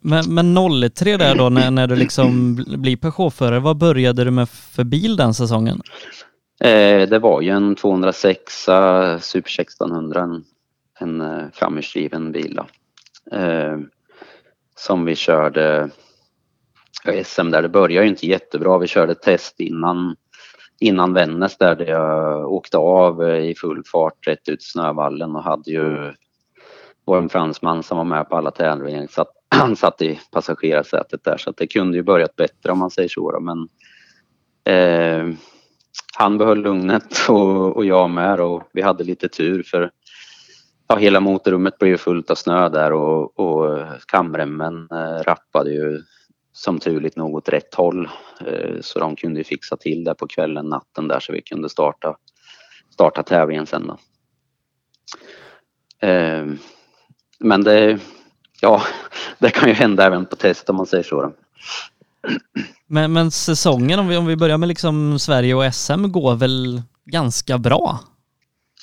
Men, 0.00 0.34
men 0.34 0.90
03 0.90 1.16
där 1.16 1.34
då 1.34 1.48
när, 1.48 1.70
när 1.70 1.86
du 1.86 1.96
liksom 1.96 2.54
blir 2.54 2.96
Peugeot-förare, 2.96 3.60
vad 3.60 3.76
började 3.76 4.24
du 4.24 4.30
med 4.30 4.48
för 4.48 4.84
bil 4.84 5.16
den 5.16 5.34
säsongen? 5.34 5.80
Eh, 6.60 7.08
det 7.08 7.18
var 7.18 7.40
ju 7.40 7.50
en 7.50 7.74
206 7.74 8.68
Super 9.20 9.60
1600, 9.60 10.22
en, 10.22 10.44
en 10.98 11.20
eh, 11.20 11.44
framhjulsdriven 11.52 12.32
bil 12.32 12.54
då. 12.54 12.66
Eh, 13.36 13.78
som 14.76 15.04
vi 15.04 15.16
körde 15.16 15.90
SM 17.24 17.50
där. 17.50 17.62
Det 17.62 17.68
började 17.68 18.04
ju 18.04 18.10
inte 18.10 18.26
jättebra. 18.26 18.78
Vi 18.78 18.86
körde 18.86 19.14
test 19.14 19.60
innan, 19.60 20.16
innan 20.80 21.12
Vännäs 21.12 21.58
där, 21.58 21.76
där 21.76 21.86
jag 21.86 22.52
åkte 22.52 22.78
av 22.78 23.22
eh, 23.22 23.50
i 23.50 23.54
full 23.54 23.82
fart 23.92 24.26
rätt 24.26 24.48
ut 24.48 24.62
Snövallen 24.62 25.36
och 25.36 25.42
hade 25.42 25.70
ju 25.70 26.12
var 27.04 27.18
en 27.18 27.28
fransman 27.28 27.82
som 27.82 27.96
var 27.96 28.04
med 28.04 28.28
på 28.28 28.36
alla 28.36 28.50
tävlingar. 28.50 29.06
Så 29.10 29.26
han 29.48 29.76
satt 29.76 30.02
i 30.02 30.20
passagerarsätet 30.32 31.24
där 31.24 31.36
så 31.36 31.50
att 31.50 31.56
det 31.56 31.66
kunde 31.66 31.96
ju 31.96 32.02
börjat 32.02 32.36
bättre 32.36 32.72
om 32.72 32.78
man 32.78 32.90
säger 32.90 33.08
så. 33.08 33.32
Då. 33.32 33.40
Men 33.40 33.68
eh, 34.64 35.36
han 36.18 36.38
behöll 36.38 36.62
lugnet 36.62 37.28
och, 37.28 37.76
och 37.76 37.84
jag 37.84 38.10
med 38.10 38.40
och 38.40 38.68
vi 38.72 38.82
hade 38.82 39.04
lite 39.04 39.28
tur 39.28 39.62
för 39.62 39.90
ja, 40.88 40.96
hela 40.96 41.20
motorrummet 41.20 41.78
blev 41.78 41.96
fullt 41.96 42.30
av 42.30 42.34
snö 42.34 42.68
där 42.68 42.92
och, 42.92 43.40
och 43.40 43.86
kamremmen 44.06 44.88
eh, 44.90 45.22
rappade 45.22 45.70
ju 45.70 46.02
som 46.52 46.78
turligt 46.78 47.16
nog 47.16 47.34
åt 47.34 47.48
rätt 47.48 47.74
håll. 47.74 48.08
Eh, 48.46 48.80
så 48.80 48.98
de 48.98 49.16
kunde 49.16 49.40
ju 49.40 49.44
fixa 49.44 49.76
till 49.76 50.04
det 50.04 50.14
på 50.14 50.26
kvällen, 50.26 50.66
natten 50.66 51.08
där 51.08 51.20
så 51.20 51.32
vi 51.32 51.42
kunde 51.42 51.68
starta, 51.68 52.16
starta 52.90 53.22
tävlingen 53.22 53.66
sen 53.66 53.86
då. 53.86 53.98
Eh, 56.08 56.46
men 57.38 57.64
det, 57.64 57.98
ja, 58.60 58.82
det 59.38 59.50
kan 59.50 59.68
ju 59.68 59.74
hända 59.74 60.04
även 60.04 60.26
på 60.26 60.36
test 60.36 60.70
om 60.70 60.76
man 60.76 60.86
säger 60.86 61.04
så. 61.04 61.32
Men, 62.86 63.12
men 63.12 63.30
säsongen, 63.30 63.98
om 63.98 64.08
vi, 64.08 64.16
om 64.16 64.26
vi 64.26 64.36
börjar 64.36 64.58
med 64.58 64.68
liksom 64.68 65.18
Sverige 65.18 65.54
och 65.54 65.74
SM, 65.74 66.12
går 66.12 66.34
väl 66.34 66.82
ganska 67.04 67.58
bra? 67.58 68.00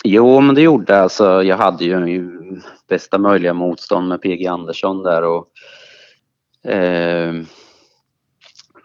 Jo, 0.04 0.42
men 0.42 0.56
det 0.56 0.62
gjorde 0.62 1.02
alltså. 1.02 1.44
Jag 1.44 1.58
hade 1.58 1.86
ju 1.86 2.62
bästa 2.88 3.18
möjliga 3.18 3.54
motstånd 3.54 4.08
med 4.08 4.22
PG 4.22 4.48
Andersson 4.48 5.04
där 5.04 5.24
och 5.24 5.48
eh, 6.72 7.34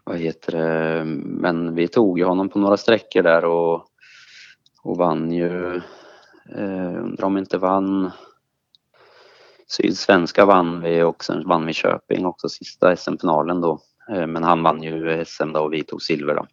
vad 0.05 0.19
heter 0.19 0.53
det, 0.53 1.05
men 1.25 1.75
vi 1.75 1.89
tog 1.89 2.19
ju 2.19 2.25
honom 2.25 2.49
på 2.49 2.59
några 2.59 2.77
sträckor 2.77 3.23
där 3.23 3.45
och, 3.45 3.85
och 4.83 4.97
vann 4.97 5.33
ju, 5.33 5.77
eh, 6.57 7.03
undrar 7.05 7.25
om 7.25 7.39
inte 7.39 7.59
vann 7.59 8.11
Sydsvenska 9.69 10.45
vann 10.45 10.81
vi 10.81 11.03
och 11.03 11.25
sen 11.25 11.49
vann 11.49 11.67
vi 11.67 11.73
Köping 11.73 12.27
också 12.27 12.49
sista 12.49 12.97
SM-finalen 12.97 13.61
då. 13.61 13.81
Eh, 14.11 14.27
men 14.27 14.43
han 14.43 14.63
vann 14.63 14.83
ju 14.83 15.25
SM 15.25 15.53
då 15.53 15.61
och 15.61 15.73
vi 15.73 15.85
tog 15.85 16.03
silver 16.03 16.35
då. 16.35 16.47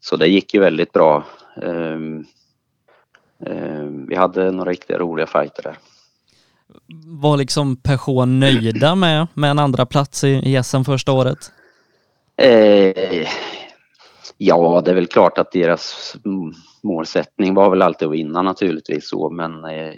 Så 0.00 0.16
det 0.16 0.26
gick 0.26 0.54
ju 0.54 0.60
väldigt 0.60 0.92
bra. 0.92 1.24
Ehm, 1.62 2.24
ehm, 3.46 4.06
vi 4.06 4.16
hade 4.16 4.52
några 4.52 4.70
riktigt 4.70 4.96
roliga 4.96 5.26
fighter 5.26 5.62
där. 5.62 5.78
Var 7.06 7.36
liksom 7.36 7.76
Peugeot 7.76 8.28
nöjda 8.28 8.94
med, 8.94 9.26
med 9.34 9.50
en 9.50 9.58
andra 9.58 9.86
plats 9.86 10.24
i, 10.24 10.28
i 10.28 10.62
SM 10.62 10.82
första 10.82 11.12
året? 11.12 11.52
Eh, 12.36 13.28
ja, 14.36 14.82
det 14.84 14.90
är 14.90 14.94
väl 14.94 15.06
klart 15.06 15.38
att 15.38 15.52
deras 15.52 16.16
målsättning 16.82 17.54
var 17.54 17.70
väl 17.70 17.82
alltid 17.82 18.08
att 18.08 18.14
vinna 18.14 18.42
naturligtvis 18.42 19.08
så, 19.08 19.30
men 19.30 19.64
eh, 19.64 19.92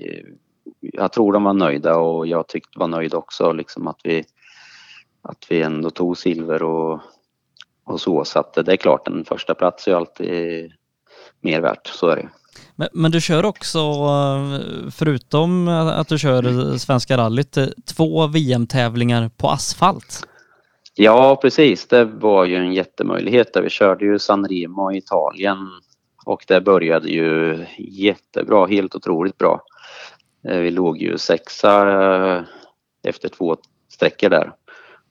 jag 0.93 1.13
tror 1.13 1.33
de 1.33 1.45
var 1.45 1.55
nöjda 1.55 1.97
och 1.97 2.27
jag 2.27 2.49
tyckte 2.49 2.79
var 2.79 2.89
nöjd 2.89 3.15
också 3.15 3.53
liksom 3.53 3.87
att 3.89 4.01
vi 4.05 4.25
att 5.29 5.47
vi 5.49 5.63
ändå 5.63 5.91
tog 5.91 6.19
silver 6.19 6.63
och, 6.63 7.01
och 7.85 8.01
så. 8.01 8.25
Så 8.25 8.39
att 8.39 8.55
det 8.55 8.73
är 8.73 8.77
klart, 8.77 9.09
en 9.09 9.25
första 9.25 9.55
plats 9.55 9.89
är 9.89 9.95
alltid 9.95 10.73
mer 11.41 11.61
värt, 11.61 11.87
så 11.87 12.09
är 12.09 12.17
det. 12.17 12.29
Men, 12.77 12.89
men, 12.93 13.11
du 13.11 13.21
kör 13.21 13.45
också, 13.45 13.79
förutom 14.97 15.69
att 15.69 16.09
du 16.09 16.19
kör 16.19 16.77
Svenska 16.79 17.17
rallyt, 17.17 17.59
två 17.97 18.27
VM-tävlingar 18.27 19.31
på 19.37 19.49
asfalt? 19.49 20.27
Ja, 20.95 21.39
precis. 21.43 21.89
Det 21.89 22.05
var 22.05 22.45
ju 22.45 22.57
en 22.57 22.73
jättemöjlighet. 22.73 23.55
Där. 23.55 23.63
Vi 23.63 23.71
körde 23.71 24.05
ju 24.05 24.19
San 24.19 24.49
Remo 24.49 24.93
i 24.93 24.97
Italien 24.97 25.57
och 26.27 26.45
det 26.49 26.61
började 26.61 27.09
ju 27.09 27.65
jättebra, 27.79 28.67
helt 28.67 28.95
otroligt 28.95 29.39
bra. 29.39 29.61
Eh, 30.49 30.59
vi 30.59 30.71
låg 30.71 30.99
ju 30.99 31.19
sexa 31.19 31.93
eh, 31.93 32.43
efter 33.03 33.29
två 33.29 33.57
sträckor 33.89 34.29
där. 34.29 34.53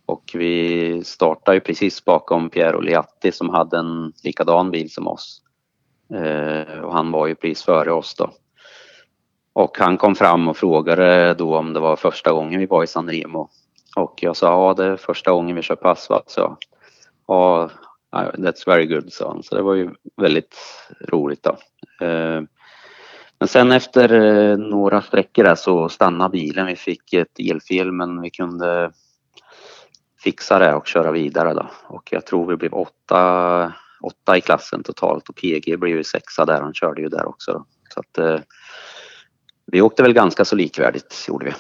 Och 0.06 0.32
vi 0.34 1.04
startade 1.04 1.56
ju 1.58 1.62
precis 1.62 2.06
bakom 2.06 2.50
Piero 2.50 2.80
Liatti 2.80 3.32
som 3.32 3.50
hade 3.50 3.78
en 3.78 4.14
likadan 4.24 4.72
bil 4.72 4.92
som 4.92 5.08
oss. 5.08 5.42
Eh, 6.14 6.80
och 6.80 6.94
han 6.94 7.12
var 7.12 7.28
ju 7.28 7.36
precis 7.36 7.64
före 7.64 7.92
oss 7.92 8.16
då. 8.16 8.30
Och 9.54 9.78
han 9.78 9.98
kom 9.98 10.16
fram 10.16 10.48
och 10.48 10.58
frågade 10.58 11.34
då 11.34 11.58
om 11.58 11.74
det 11.74 11.80
var 11.80 11.96
första 11.96 12.32
gången 12.32 12.60
vi 12.60 12.66
var 12.66 12.84
i 12.84 12.88
San 12.88 13.10
Remo. 13.10 13.50
Och 13.96 14.24
jag 14.24 14.36
sa, 14.36 14.48
ja 14.48 14.74
det 14.74 14.86
är 14.86 14.98
första 14.98 15.32
gången 15.32 15.56
vi 15.56 15.62
kör 15.62 15.76
på 15.76 15.90
asfalt. 15.90 16.30
Så, 16.30 16.58
ja, 17.28 17.70
that's 18.12 18.66
very 18.66 18.86
good, 18.86 19.14
sa 19.14 19.28
han. 19.28 19.44
Så 19.44 19.56
det 19.56 19.62
var 19.62 19.74
ju 19.74 19.90
väldigt 20.18 20.56
roligt 21.08 21.44
då. 21.44 21.58
Men 23.44 23.48
sen 23.48 23.72
efter 23.72 24.14
eh, 24.14 24.58
några 24.58 25.02
sträckor 25.02 25.44
där 25.44 25.56
så 25.56 25.90
stannade 25.90 26.32
bilen. 26.32 26.66
Vi 26.66 26.76
fick 26.76 27.14
ett 27.14 27.40
elfel 27.40 27.92
men 27.92 28.22
vi 28.22 28.30
kunde 28.30 28.92
fixa 30.24 30.60
det 30.60 30.74
och 30.74 30.88
köra 30.88 31.12
vidare 31.12 31.54
då. 31.54 31.70
Och 31.88 32.10
jag 32.12 32.26
tror 32.26 32.48
vi 32.48 32.56
blev 32.56 32.74
åtta, 32.74 33.74
åtta 34.02 34.38
i 34.38 34.42
klassen 34.42 34.84
totalt 34.84 35.30
och 35.30 35.36
PG 35.36 35.80
blev 35.80 35.98
ju 35.98 36.04
sexa 36.04 36.46
där. 36.46 36.62
Han 36.62 36.74
körde 36.74 37.02
ju 37.02 37.10
där 37.10 37.26
också. 37.26 37.52
Då. 37.52 37.66
Så 37.94 38.00
att, 38.00 38.18
eh, 38.18 38.40
vi 39.66 39.82
åkte 39.82 40.04
väl 40.04 40.14
ganska 40.14 40.46
så 40.46 40.56
likvärdigt, 40.56 41.26
gjorde 41.28 41.46
vi. 41.46 41.54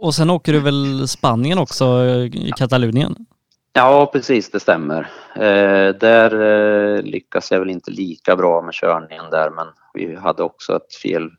Och 0.00 0.14
sen 0.14 0.30
åker 0.30 0.52
du 0.52 0.60
väl 0.60 1.08
Spanien 1.08 1.58
också, 1.58 2.04
i 2.32 2.52
Katalonien? 2.56 3.26
Ja, 3.72 4.10
precis, 4.12 4.50
det 4.50 4.60
stämmer. 4.60 5.00
Eh, 5.34 5.94
där 5.94 6.40
eh, 6.40 7.02
lyckas 7.02 7.50
jag 7.50 7.58
väl 7.58 7.70
inte 7.70 7.90
lika 7.90 8.36
bra 8.36 8.62
med 8.62 8.74
körningen 8.74 9.30
där, 9.30 9.50
men 9.50 9.66
vi 9.94 10.16
hade 10.16 10.42
också 10.42 10.76
ett 10.76 10.94
fel. 10.94 11.30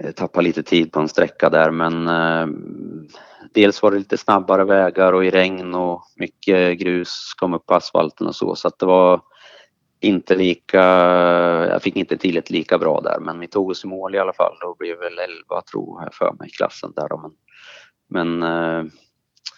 Eh, 0.00 0.10
tappade 0.10 0.44
lite 0.44 0.62
tid 0.62 0.92
på 0.92 1.00
en 1.00 1.08
sträcka 1.08 1.50
där, 1.50 1.70
men 1.70 2.08
eh, 2.08 2.46
dels 3.54 3.82
var 3.82 3.90
det 3.90 3.98
lite 3.98 4.18
snabbare 4.18 4.64
vägar 4.64 5.12
och 5.12 5.24
i 5.24 5.30
regn 5.30 5.74
och 5.74 6.02
mycket 6.16 6.78
grus 6.78 7.34
kom 7.38 7.54
upp 7.54 7.66
på 7.66 7.74
asfalten 7.74 8.26
och 8.26 8.36
så, 8.36 8.54
så 8.54 8.68
att 8.68 8.78
det 8.78 8.86
var 8.86 9.20
inte 10.00 10.36
lika, 10.36 10.82
jag 11.66 11.82
fick 11.82 11.96
inte 11.96 12.16
till 12.16 12.36
ett 12.36 12.50
lika 12.50 12.78
bra 12.78 13.00
där 13.00 13.20
men 13.20 13.40
vi 13.40 13.46
tog 13.46 13.70
oss 13.70 13.84
i 13.84 13.88
mål 13.88 14.14
i 14.14 14.18
alla 14.18 14.32
fall 14.32 14.56
och 14.62 14.76
blev 14.76 14.98
väl 14.98 15.18
11 15.18 15.62
tror 15.70 16.02
jag 16.02 16.14
för 16.14 16.32
mig 16.38 16.48
i 16.48 16.50
klassen 16.50 16.92
där 16.96 17.08
då. 17.08 17.32
Men, 18.08 18.38
men 18.38 18.42
eh, 18.42 18.92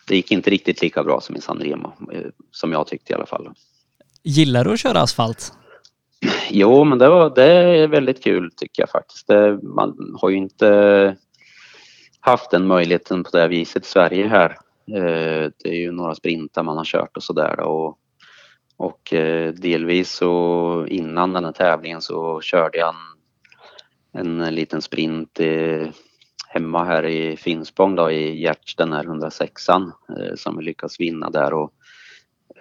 det 0.07 0.17
gick 0.17 0.33
inte 0.33 0.51
riktigt 0.51 0.83
lika 0.83 1.05
bra 1.05 1.21
som 1.21 1.37
i 1.37 1.41
San 1.41 1.59
Remo, 1.59 1.93
eh, 2.13 2.27
som 2.51 2.73
jag 2.73 2.87
tyckte 2.87 3.13
i 3.13 3.17
alla 3.17 3.27
fall. 3.27 3.49
Gillar 4.23 4.65
du 4.65 4.73
att 4.73 4.81
köra 4.81 5.01
asfalt? 5.01 5.53
Jo, 6.51 6.85
men 6.85 6.99
det, 6.99 7.09
var, 7.09 7.35
det 7.35 7.45
är 7.45 7.89
väldigt 7.89 8.25
kul 8.25 8.51
tycker 8.57 8.83
jag 8.83 8.91
faktiskt. 8.91 9.27
Det, 9.27 9.59
man 9.63 10.17
har 10.21 10.31
ju 10.31 10.37
inte 10.37 11.17
haft 12.21 12.51
den 12.51 12.67
möjligheten 12.67 13.25
på 13.25 13.31
det 13.37 13.49
viset 13.49 13.85
i 13.85 13.89
Sverige 13.89 14.29
här. 14.29 14.51
Eh, 14.91 15.51
det 15.63 15.69
är 15.69 15.75
ju 15.75 15.93
några 15.93 16.15
sprintar 16.15 16.63
man 16.63 16.77
har 16.77 16.85
kört 16.85 17.17
och 17.17 17.23
sådär 17.23 17.61
och 17.61 17.99
och 18.83 19.13
eh, 19.13 19.53
delvis 19.53 20.13
så 20.13 20.87
innan 20.89 21.33
den 21.33 21.45
här 21.45 21.53
tävlingen 21.53 22.01
så 22.01 22.41
körde 22.41 22.79
jag 22.79 22.95
en, 24.13 24.41
en 24.41 24.55
liten 24.55 24.83
sprint 24.83 25.41
hemma 26.53 26.85
här 26.85 27.07
i 27.07 27.37
Finspång 27.37 27.95
då 27.95 28.11
i 28.11 28.41
Gärts, 28.41 28.77
den 28.77 28.93
här 28.93 29.05
106an 29.05 29.93
eh, 30.19 30.35
som 30.37 30.57
vi 30.57 30.65
lyckas 30.65 31.01
vinna 31.01 31.31
där 31.31 31.55
och 31.55 31.73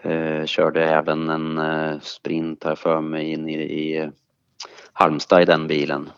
eh, 0.04 0.46
körde 0.46 0.86
även 0.86 1.30
en 1.30 1.58
eh, 1.58 2.00
sprint 2.00 2.64
här 2.64 2.76
för 2.76 3.02
mig 3.02 3.32
in 3.32 3.50
i, 3.50 3.62
i 3.62 4.12
Halmstad 4.94 5.42
i 5.42 5.46
den 5.46 5.68
bilen 5.68 6.10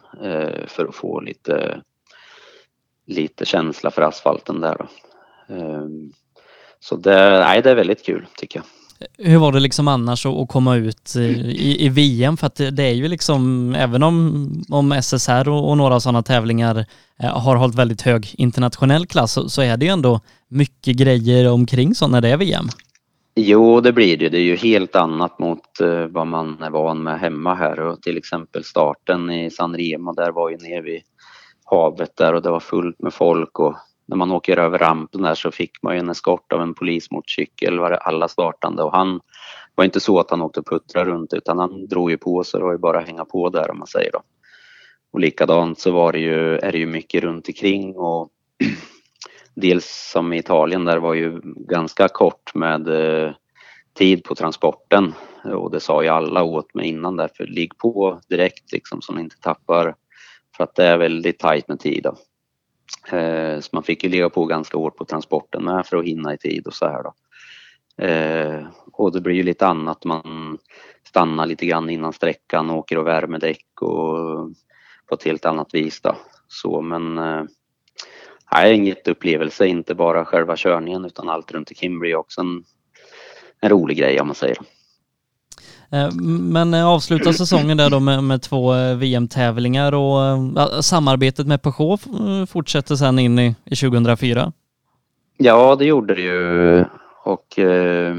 för 0.68 0.86
att 0.86 0.96
få 0.96 1.20
lite, 1.20 1.82
lite 3.06 3.46
känsla 3.46 3.92
för 3.92 4.02
asfalten 4.02 4.62
där 4.62 4.76
då. 4.78 4.88
Ehm, 5.56 6.12
så 6.80 6.96
det, 6.96 7.40
nej, 7.40 7.62
det 7.62 7.72
är 7.72 7.76
väldigt 7.76 8.06
kul 8.06 8.26
tycker 8.38 8.60
jag. 8.60 8.66
Hur 9.18 9.38
var 9.38 9.52
det 9.52 9.60
liksom 9.60 9.88
annars 9.88 10.26
att 10.26 10.48
komma 10.48 10.76
ut 10.76 11.16
i, 11.16 11.86
i 11.86 11.90
VM? 11.90 12.38
För 12.38 12.48
att 12.48 12.56
det 12.56 12.84
är 12.84 12.94
ju 12.94 13.08
liksom, 13.08 13.76
även 13.78 14.04
om, 14.04 14.48
om 14.70 15.02
SSR 15.02 15.50
och, 15.50 15.70
och 15.70 15.78
några 15.78 16.00
sådana 16.00 16.24
tävlingar 16.24 16.86
eh, 17.20 17.38
har 17.40 17.56
hållit 17.56 17.76
väldigt 17.76 18.02
hög 18.02 18.36
internationell 18.38 19.06
klass 19.06 19.32
så, 19.32 19.50
så 19.50 19.62
är 19.62 19.78
det 19.78 19.86
ju 19.86 19.92
ändå 19.92 20.22
mycket 20.48 20.98
grejer 20.98 21.52
omkring 21.52 21.96
så 21.96 22.08
när 22.08 22.22
det 22.22 22.30
är 22.30 22.38
VM. 22.38 22.66
Jo, 23.36 23.82
det 23.82 23.94
blir 23.94 24.18
det. 24.18 24.30
Det 24.30 24.38
är 24.38 24.42
ju 24.42 24.56
helt 24.56 24.96
annat 24.96 25.40
mot 25.40 25.82
uh, 25.82 26.06
vad 26.06 26.28
man 26.28 26.64
är 26.64 26.70
van 26.70 27.04
med 27.04 27.20
hemma 27.20 27.56
här 27.56 27.80
och 27.80 28.02
till 28.02 28.18
exempel 28.18 28.64
starten 28.64 29.30
i 29.30 29.52
San 29.52 29.78
Remo 29.78 30.14
där 30.14 30.32
var 30.32 30.50
ju 30.50 30.58
nere 30.58 30.82
vid 30.82 31.02
havet 31.66 32.18
där 32.18 32.34
och 32.34 32.42
det 32.42 32.50
var 32.50 32.60
fullt 32.60 33.00
med 33.00 33.14
folk 33.14 33.60
och 33.60 33.76
när 34.06 34.18
man 34.18 34.32
åker 34.32 34.58
över 34.58 34.80
rampen 34.80 35.22
där 35.22 35.36
så 35.36 35.52
fick 35.52 35.84
man 35.84 35.94
ju 35.94 36.00
en 36.00 36.10
eskort 36.10 36.54
av 36.54 36.62
en 36.62 36.74
polismotorcykel 36.74 37.80
var 37.80 37.92
alla 37.92 38.28
startande 38.28 38.84
och 38.84 38.96
han 38.96 39.20
var 39.76 39.86
inte 39.86 40.00
så 40.00 40.20
att 40.20 40.30
han 40.30 40.42
åkte 40.42 40.60
och 40.60 40.68
puttrade 40.68 41.12
runt 41.12 41.34
utan 41.34 41.60
han 41.60 41.88
drog 41.88 42.12
ju 42.12 42.18
på 42.18 42.44
så 42.44 42.58
det 42.58 42.64
var 42.64 42.72
ju 42.72 42.78
bara 42.78 43.00
att 43.00 43.08
hänga 43.08 43.26
på 43.26 43.50
där 43.50 43.72
om 43.72 43.78
man 43.78 43.88
säger 43.88 44.12
då. 44.12 44.22
Och 45.14 45.20
likadant 45.20 45.80
så 45.80 45.92
var 45.92 46.12
det 46.12 46.20
ju, 46.20 46.58
är 46.58 46.72
det 46.72 46.78
ju 46.78 46.86
mycket 46.86 47.24
runt 47.24 47.48
omkring 47.48 47.96
och 47.96 48.30
dels 49.56 50.12
som 50.12 50.34
i 50.34 50.38
Italien 50.38 50.86
där 50.86 50.98
var 50.98 51.14
ju 51.14 51.42
ganska 51.44 52.08
kort 52.08 52.56
med 52.56 52.88
eh, 52.88 53.34
tid 53.94 54.24
på 54.24 54.36
transporten 54.36 55.14
och 55.44 55.72
det 55.72 55.80
sa 55.80 56.04
ju 56.04 56.10
alla 56.10 56.44
åt 56.44 56.74
mig 56.74 56.88
innan 56.88 57.16
därför 57.16 57.48
ligg 57.48 57.78
på 57.78 58.22
direkt 58.30 58.72
liksom 58.72 59.02
så 59.02 59.14
ni 59.14 59.22
inte 59.22 59.40
tappar 59.40 59.96
för 60.58 60.64
att 60.64 60.76
det 60.76 60.86
är 60.86 60.98
väldigt 60.98 61.40
tajt 61.40 61.68
med 61.68 61.80
tid. 61.80 62.04
Då. 62.04 62.16
Eh, 63.12 63.60
så 63.60 63.70
man 63.72 63.84
fick 63.84 64.04
ju 64.04 64.10
leva 64.10 64.30
på 64.30 64.46
ganska 64.46 64.78
hårt 64.78 64.98
på 64.98 65.06
transporten 65.06 65.64
med 65.64 65.86
för 65.86 65.98
att 65.98 66.06
hinna 66.06 66.34
i 66.34 66.38
tid 66.38 66.68
och 66.68 66.74
så 66.74 66.86
här 66.86 67.04
då. 67.04 67.14
Eh, 68.04 68.66
och 68.92 69.12
det 69.12 69.22
blir 69.22 69.36
ju 69.36 69.44
lite 69.44 69.68
annat, 69.68 70.06
man 70.06 70.58
stannar 71.08 71.46
lite 71.46 71.66
grann 71.66 71.90
innan 71.90 72.14
sträckan 72.14 72.70
och 72.70 72.78
åker 72.78 72.98
och 72.98 73.08
värmer 73.08 73.40
däck 73.40 73.82
och 73.82 74.50
på 75.08 75.16
ett 75.16 75.24
helt 75.24 75.46
annat 75.46 75.74
vis 75.74 76.02
då. 76.02 76.16
Så 76.48 76.82
men 76.82 77.18
eh, 77.18 77.44
nej, 78.52 78.74
en 78.74 78.86
jätteupplevelse, 78.86 79.68
inte 79.68 79.96
bara 79.96 80.26
själva 80.26 80.56
körningen 80.58 81.06
utan 81.06 81.30
allt 81.30 81.52
runt 81.52 81.70
omkring 81.72 82.00
blir 82.00 82.16
också 82.16 82.42
en, 82.42 82.64
en 83.62 83.70
rolig 83.70 83.98
grej 83.98 84.22
om 84.22 84.28
man 84.28 84.36
säger. 84.36 84.58
Eh, 85.94 86.12
men 86.40 86.74
eh, 86.74 86.88
avsluta 86.88 87.34
säsongen 87.34 87.78
där 87.78 87.90
då 87.90 88.00
med, 88.00 88.24
med 88.24 88.42
två 88.42 88.74
eh, 88.74 88.96
VM-tävlingar 88.98 89.94
och 89.94 90.86
samarbetet 90.86 91.48
med 91.48 91.62
Peugeot 91.62 92.02
fortsätter 92.50 92.96
sen 92.96 93.20
in 93.20 93.40
i, 93.40 93.56
i 93.66 93.76
2004? 93.76 94.52
Ja, 95.38 95.76
det 95.76 95.86
gjorde 95.86 96.16
det 96.16 96.22
ju 96.22 96.86
och 97.24 97.60
eh, 97.60 98.16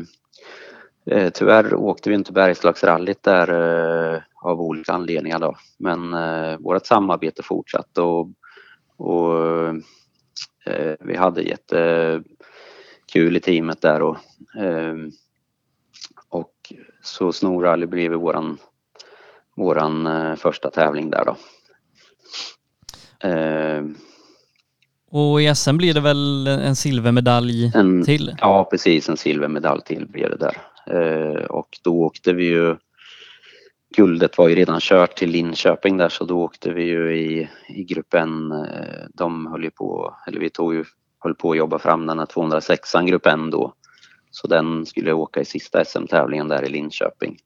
tyvärr 1.34 1.74
åkte 1.74 2.08
vi 2.08 2.14
inte 2.14 2.32
Bergslagsrallyt 2.32 3.22
där 3.22 3.48
eh, 4.14 4.20
av 4.42 4.60
olika 4.60 4.92
anledningar 4.92 5.38
då. 5.38 5.56
Men 5.78 6.14
eh, 6.14 6.58
vårt 6.58 6.86
samarbete 6.86 7.42
fortsatte 7.42 8.00
och, 8.00 8.28
och 8.96 9.68
eh, 10.66 10.94
vi 11.00 11.16
hade 11.16 11.42
jättekul 11.42 13.36
i 13.36 13.40
teamet 13.40 13.80
där 13.80 14.02
och, 14.02 14.16
och 14.56 14.94
så 17.05 17.32
Snorrally 17.32 17.86
blev 17.86 18.12
våran, 18.12 18.59
våran 19.57 20.07
eh, 20.07 20.36
första 20.36 20.70
tävling 20.70 21.11
där 21.11 21.24
då. 21.24 21.36
Eh, 23.28 23.82
och 25.11 25.42
i 25.42 25.55
SM 25.55 25.76
blir 25.76 25.94
det 25.94 26.00
väl 26.00 26.46
en 26.46 26.76
silvermedalj 26.76 27.72
en, 27.74 28.05
till? 28.05 28.36
Ja 28.40 28.68
precis, 28.70 29.09
en 29.09 29.16
silvermedalj 29.16 29.82
till 29.82 30.07
blir 30.07 30.28
det 30.28 30.36
där. 30.36 30.57
Eh, 30.86 31.44
och 31.44 31.68
då 31.82 32.02
åkte 32.02 32.32
vi 32.32 32.44
ju 32.44 32.76
Guldet 33.96 34.38
var 34.38 34.48
ju 34.48 34.55
redan 34.55 34.80
kört 34.80 35.16
till 35.16 35.30
Linköping 35.30 35.96
där 35.96 36.09
så 36.09 36.24
då 36.24 36.42
åkte 36.42 36.72
vi 36.72 36.84
ju 36.84 37.16
i, 37.16 37.48
i 37.68 37.84
gruppen. 37.84 38.52
Eh, 38.52 39.05
de 39.14 39.46
höll 39.46 39.64
ju 39.64 39.70
på, 39.70 40.14
eller 40.26 40.40
vi 40.40 40.50
tog 40.50 40.74
ju, 40.74 40.84
höll 41.18 41.34
på 41.34 41.50
att 41.50 41.57
jobba 41.57 41.78
fram 41.78 42.07
den 42.07 42.18
här 42.18 42.26
206an 42.26 43.07
grupp 43.07 43.26
N 43.26 43.50
då. 43.50 43.74
Så 44.35 44.47
den 44.49 44.87
skulle 44.87 45.09
jag 45.09 45.18
åka 45.18 45.41
i 45.41 45.45
sista 45.45 45.85
SM-tävlingen 45.85 46.49
där 46.49 46.64
i 46.64 46.68
Linköping. 46.68 47.37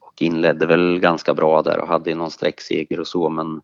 Och 0.00 0.22
inledde 0.22 0.66
väl 0.66 0.98
ganska 0.98 1.34
bra 1.34 1.62
där 1.62 1.78
och 1.78 1.88
hade 1.88 2.14
någon 2.14 2.30
sträckseger 2.30 3.00
och 3.00 3.06
så 3.06 3.28
men 3.28 3.60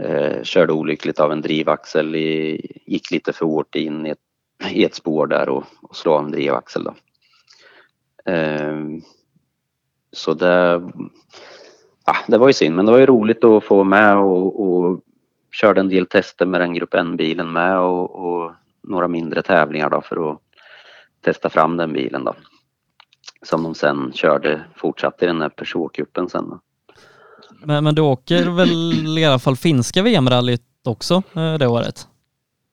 eh, 0.00 0.42
körde 0.42 0.72
olyckligt 0.72 1.20
av 1.20 1.32
en 1.32 1.40
drivaxel, 1.40 2.16
i, 2.16 2.60
gick 2.86 3.10
lite 3.10 3.32
för 3.32 3.46
hårt 3.46 3.74
in 3.74 4.06
i 4.06 4.10
ett, 4.10 4.18
i 4.70 4.84
ett 4.84 4.94
spår 4.94 5.26
där 5.26 5.48
och, 5.48 5.64
och 5.82 5.96
slog 5.96 6.14
av 6.14 6.24
en 6.24 6.30
drivaxel 6.30 6.84
då. 6.84 6.94
Eh, 8.32 8.76
så 10.12 10.34
det, 10.34 10.82
ja, 12.06 12.16
det 12.26 12.38
var 12.38 12.46
ju 12.46 12.52
synd 12.52 12.76
men 12.76 12.86
det 12.86 12.92
var 12.92 12.98
ju 12.98 13.06
roligt 13.06 13.44
att 13.44 13.64
få 13.64 13.84
med 13.84 14.16
och, 14.16 14.66
och 14.66 15.00
körde 15.52 15.80
en 15.80 15.88
del 15.88 16.06
tester 16.06 16.46
med 16.46 16.60
den 16.60 16.74
grupp 16.74 16.94
N-bilen 16.94 17.52
med 17.52 17.78
och, 17.78 18.14
och 18.14 18.52
några 18.82 19.08
mindre 19.08 19.42
tävlingar 19.42 19.90
då 19.90 20.00
för 20.00 20.30
att 20.30 20.40
testa 21.26 21.50
fram 21.50 21.76
den 21.76 21.92
bilen 21.92 22.24
då. 22.24 22.34
Som 23.42 23.62
de 23.62 23.74
sen 23.74 24.12
körde, 24.12 24.64
fortsatte 24.76 25.24
i 25.24 25.28
den 25.28 25.40
här 25.40 25.48
Peugeot-cupen 25.48 26.28
sen. 26.28 26.50
Då. 26.50 26.60
Men, 27.64 27.84
men 27.84 27.94
du 27.94 28.02
åker 28.02 28.50
väl 28.50 29.18
i 29.18 29.24
alla 29.24 29.38
fall 29.38 29.56
finska 29.56 30.02
VM-rallyt 30.02 30.62
också 30.84 31.22
eh, 31.34 31.54
det 31.54 31.66
året? 31.66 32.08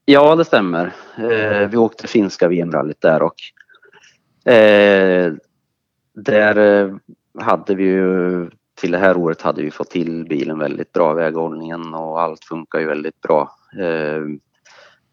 Ja, 0.06 0.36
det 0.36 0.46
stämmer. 0.46 0.94
Eh, 1.18 1.70
vi 1.70 1.78
åkte 1.78 2.08
finska 2.08 2.48
VM-rallyt 2.48 3.02
där 3.02 3.22
och 3.22 3.36
eh, 4.54 5.34
där 6.14 6.58
eh, 6.58 6.96
hade 7.40 7.76
vi 7.76 7.84
ju 7.84 8.50
till 8.76 8.92
det 8.92 8.98
här 8.98 9.18
året 9.18 9.42
hade 9.42 9.62
vi 9.62 9.72
fått 9.72 9.90
till 9.90 10.26
bilen 10.26 10.60
väldigt 10.60 10.92
bra, 10.92 11.14
väghållningen 11.14 11.94
och 11.94 12.22
allt 12.22 12.46
funkar 12.46 12.80
ju 12.80 12.86
väldigt 12.86 13.22
bra. 13.22 13.56
Eh, 13.80 14.22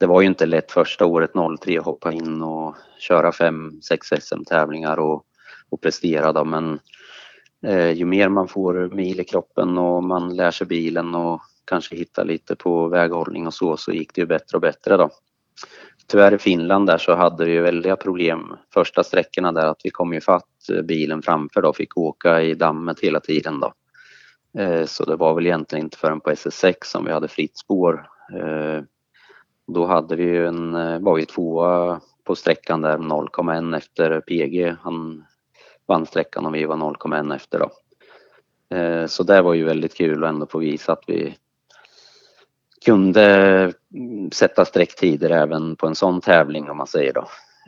det 0.00 0.06
var 0.06 0.20
ju 0.20 0.26
inte 0.26 0.46
lätt 0.46 0.72
första 0.72 1.06
året 1.06 1.30
03 1.60 1.78
att 1.78 1.84
hoppa 1.84 2.12
in 2.12 2.42
och 2.42 2.76
köra 2.98 3.32
fem, 3.32 3.82
sex 3.82 4.06
SM-tävlingar 4.20 4.96
och, 4.96 5.24
och 5.70 5.80
prestera 5.80 6.32
då, 6.32 6.44
men 6.44 6.80
eh, 7.66 7.90
ju 7.90 8.04
mer 8.04 8.28
man 8.28 8.48
får 8.48 8.94
mil 8.94 9.20
i 9.20 9.24
kroppen 9.24 9.78
och 9.78 10.04
man 10.04 10.36
lär 10.36 10.50
sig 10.50 10.66
bilen 10.66 11.14
och 11.14 11.40
kanske 11.64 11.96
hittar 11.96 12.24
lite 12.24 12.56
på 12.56 12.88
väghållning 12.88 13.46
och 13.46 13.54
så, 13.54 13.76
så 13.76 13.92
gick 13.92 14.14
det 14.14 14.20
ju 14.20 14.26
bättre 14.26 14.56
och 14.56 14.60
bättre 14.60 14.96
då. 14.96 15.10
Tyvärr 16.06 16.34
i 16.34 16.38
Finland 16.38 16.86
där 16.86 16.98
så 16.98 17.14
hade 17.14 17.44
vi 17.44 17.52
ju 17.52 17.60
väldiga 17.60 17.96
problem 17.96 18.56
första 18.74 19.04
sträckorna 19.04 19.52
där 19.52 19.66
att 19.66 19.80
vi 19.84 19.90
kom 19.90 20.12
ju 20.12 20.20
fatt 20.20 20.66
bilen 20.84 21.22
framför 21.22 21.62
då, 21.62 21.72
fick 21.72 21.96
åka 21.96 22.42
i 22.42 22.54
dammet 22.54 23.00
hela 23.00 23.20
tiden 23.20 23.60
då. 23.60 23.72
Eh, 24.62 24.84
så 24.84 25.04
det 25.04 25.16
var 25.16 25.34
väl 25.34 25.46
egentligen 25.46 25.84
inte 25.84 25.98
förrän 25.98 26.20
på 26.20 26.30
SS6 26.30 26.74
som 26.82 27.04
vi 27.04 27.12
hade 27.12 27.28
fritt 27.28 27.58
spår. 27.58 28.06
Eh, 28.40 28.82
då 29.72 29.86
hade 29.86 30.16
vi 30.16 30.24
ju 30.24 30.46
en, 30.46 30.74
eh, 30.74 30.98
var 30.98 31.16
vi 31.16 31.26
tvåa 31.26 32.00
på 32.24 32.34
sträckan 32.34 32.82
där 32.82 32.98
0,1 32.98 33.76
efter 33.76 34.20
PG. 34.20 34.76
Han 34.82 35.24
vann 35.86 36.06
sträckan 36.06 36.46
och 36.46 36.54
vi 36.54 36.64
var 36.64 36.76
0,1 36.76 37.34
efter 37.34 37.58
då. 37.58 37.70
Eh, 38.76 39.06
så 39.06 39.22
det 39.22 39.42
var 39.42 39.54
ju 39.54 39.64
väldigt 39.64 39.94
kul 39.94 40.24
att 40.24 40.28
ändå 40.30 40.46
få 40.46 40.58
visa 40.58 40.92
att 40.92 41.04
vi 41.06 41.36
kunde 42.84 43.72
sätta 44.32 44.64
sträcktider 44.64 45.30
även 45.30 45.76
på 45.76 45.86
en 45.86 45.94
sån 45.94 46.20
tävling 46.20 46.70
om 46.70 46.76
man 46.76 46.86
säger 46.86 47.12
då. 47.12 47.20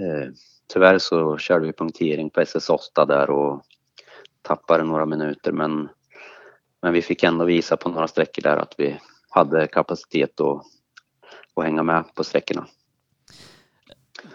Eh, 0.05 0.29
tyvärr 0.73 0.99
så 0.99 1.39
körde 1.39 1.67
vi 1.67 1.73
punktering 1.73 2.31
på 2.31 2.41
SS8 2.41 3.07
där 3.07 3.31
och 3.31 3.63
tappade 4.43 4.85
några 4.85 5.07
minuter 5.07 5.53
men 5.53 5.89
men 6.83 6.93
vi 6.93 7.03
fick 7.03 7.23
ändå 7.23 7.45
visa 7.45 7.77
på 7.77 7.89
några 7.89 8.09
sträckor 8.09 8.43
där 8.43 8.57
att 8.57 8.75
vi 8.79 8.99
hade 9.29 9.67
kapacitet 9.67 10.41
att, 10.41 10.63
att 11.57 11.65
hänga 11.65 11.83
med 11.83 12.05
på 12.15 12.25
sträckorna. 12.25 12.67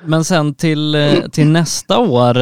Men 0.03 0.23
sen 0.23 0.55
till, 0.55 0.95
eh, 0.95 1.27
till 1.31 1.47
nästa 1.47 1.99
år, 1.99 2.33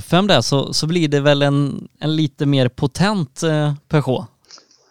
05 0.00 0.24
eh, 0.24 0.28
där, 0.28 0.40
så, 0.40 0.72
så 0.72 0.86
blir 0.86 1.08
det 1.08 1.20
väl 1.20 1.42
en, 1.42 1.88
en 2.00 2.16
lite 2.16 2.46
mer 2.46 2.68
potent 2.68 3.42
eh, 3.42 3.72
Peugeot? 3.88 4.24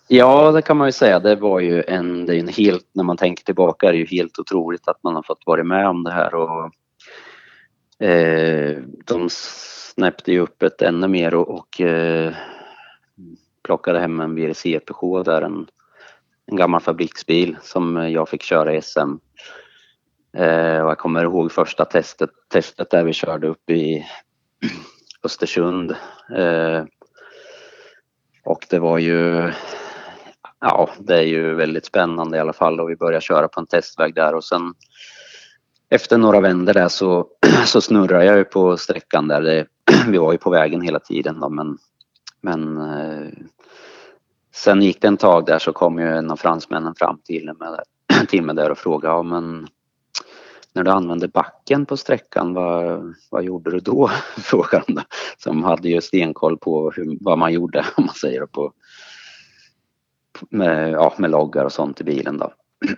Ja, 0.08 0.51
det 0.51 0.62
kan 0.62 0.78
man 0.78 0.88
ju 0.88 0.91
säga. 0.91 1.20
Det 1.20 1.36
var 1.36 1.60
ju 1.60 1.84
en, 1.88 2.26
det 2.26 2.36
är 2.36 2.39
en 2.39 2.47
helt, 2.47 2.88
när 2.93 3.04
man 3.04 3.18
tänker 3.18 3.43
tillbaka, 3.43 3.88
är 3.88 3.91
det 3.91 3.97
ju 3.97 4.06
helt 4.06 4.39
otroligt 4.39 4.88
att 4.88 5.04
man 5.04 5.16
har 5.16 5.24
fått 5.24 5.43
vara 5.45 5.64
med 5.64 5.88
om 5.88 6.04
det 6.04 6.12
här 6.12 6.36
och 6.36 6.74
eh, 8.08 8.78
de 9.06 9.30
snäppte 9.32 10.32
ju 10.32 10.39
upp 10.39 10.64
ett 10.64 10.82
ännu 10.82 11.08
mer 11.08 11.36
och, 11.36 11.49
och 11.49 11.82
eh, 11.82 12.34
plockade 13.64 13.99
hem 13.99 14.20
en 14.20 14.36
VRC 14.36 14.80
Peugeot 14.80 15.26
där, 15.26 15.41
en, 15.41 15.68
en 16.51 16.57
gammal 16.57 16.81
fabriksbil 16.81 17.57
som 17.61 17.95
jag 18.11 18.29
fick 18.29 18.43
köra 18.43 18.75
i 18.75 18.81
SM. 18.81 19.17
Eh, 20.37 20.79
och 20.79 20.89
jag 20.89 20.97
kommer 20.97 21.23
ihåg 21.23 21.51
första 21.51 21.85
testet, 21.85 22.29
testet 22.49 22.89
där 22.89 23.03
vi 23.03 23.13
körde 23.13 23.47
upp 23.47 23.69
i 23.69 24.05
Östersund. 25.23 25.91
Eh, 26.35 26.83
och 28.45 28.65
det 28.69 28.79
var 28.79 28.97
ju, 28.97 29.51
ja 30.59 30.89
det 30.99 31.15
är 31.15 31.27
ju 31.27 31.53
väldigt 31.53 31.85
spännande 31.85 32.37
i 32.37 32.39
alla 32.39 32.53
fall 32.53 32.79
och 32.79 32.89
vi 32.89 32.95
började 32.95 33.21
köra 33.21 33.47
på 33.47 33.59
en 33.59 33.67
testväg 33.67 34.15
där 34.15 34.35
och 34.35 34.43
sen 34.43 34.73
efter 35.89 36.17
några 36.17 36.39
vändor 36.39 36.73
där 36.73 36.87
så, 36.87 37.27
så 37.65 37.81
snurrade 37.81 38.25
jag 38.25 38.37
ju 38.37 38.43
på 38.43 38.77
sträckan 38.77 39.27
där. 39.27 39.41
Det, 39.41 39.65
vi 40.07 40.17
var 40.17 40.31
ju 40.31 40.37
på 40.37 40.49
vägen 40.49 40.81
hela 40.81 40.99
tiden 40.99 41.39
då 41.39 41.49
men 41.49 41.77
men 42.41 42.77
eh, 42.77 43.27
sen 44.56 44.82
gick 44.82 45.01
det 45.01 45.08
en 45.08 45.18
tag 45.18 45.45
där 45.45 45.60
så 45.60 45.74
kom 45.74 45.99
ju 45.99 46.08
en 46.08 46.32
av 46.32 46.36
fransmännen 46.36 46.95
fram 46.95 47.20
till 47.24 47.45
mig, 47.45 47.80
till 48.28 48.43
mig 48.43 48.56
där 48.56 48.72
och 48.72 48.78
frågade, 48.78 49.16
ja 49.16 49.24
men 49.24 49.68
när 50.74 50.84
du 50.84 50.91
använde 50.91 51.28
backen 51.28 51.86
på 51.86 51.97
sträckan, 51.97 52.54
vad, 52.54 53.14
vad 53.30 53.43
gjorde 53.43 53.72
du 53.72 53.80
då? 53.80 54.10
Frågade 54.38 54.86
de. 54.88 55.01
Som 55.38 55.64
hade 55.64 55.89
ju 55.89 56.01
stenkoll 56.01 56.58
på 56.58 56.91
hur, 56.91 57.18
vad 57.22 57.38
man 57.38 57.54
gjorde, 57.54 57.86
om 57.95 58.06
man 58.06 58.16
säger 58.16 58.45
på, 58.45 58.74
med, 60.49 60.91
ja, 60.91 61.14
med 61.18 61.30
loggar 61.30 61.66
och 61.66 61.72
sånt 61.72 62.01
i 62.01 62.04
bilen 62.04 62.38
då. 62.38 62.54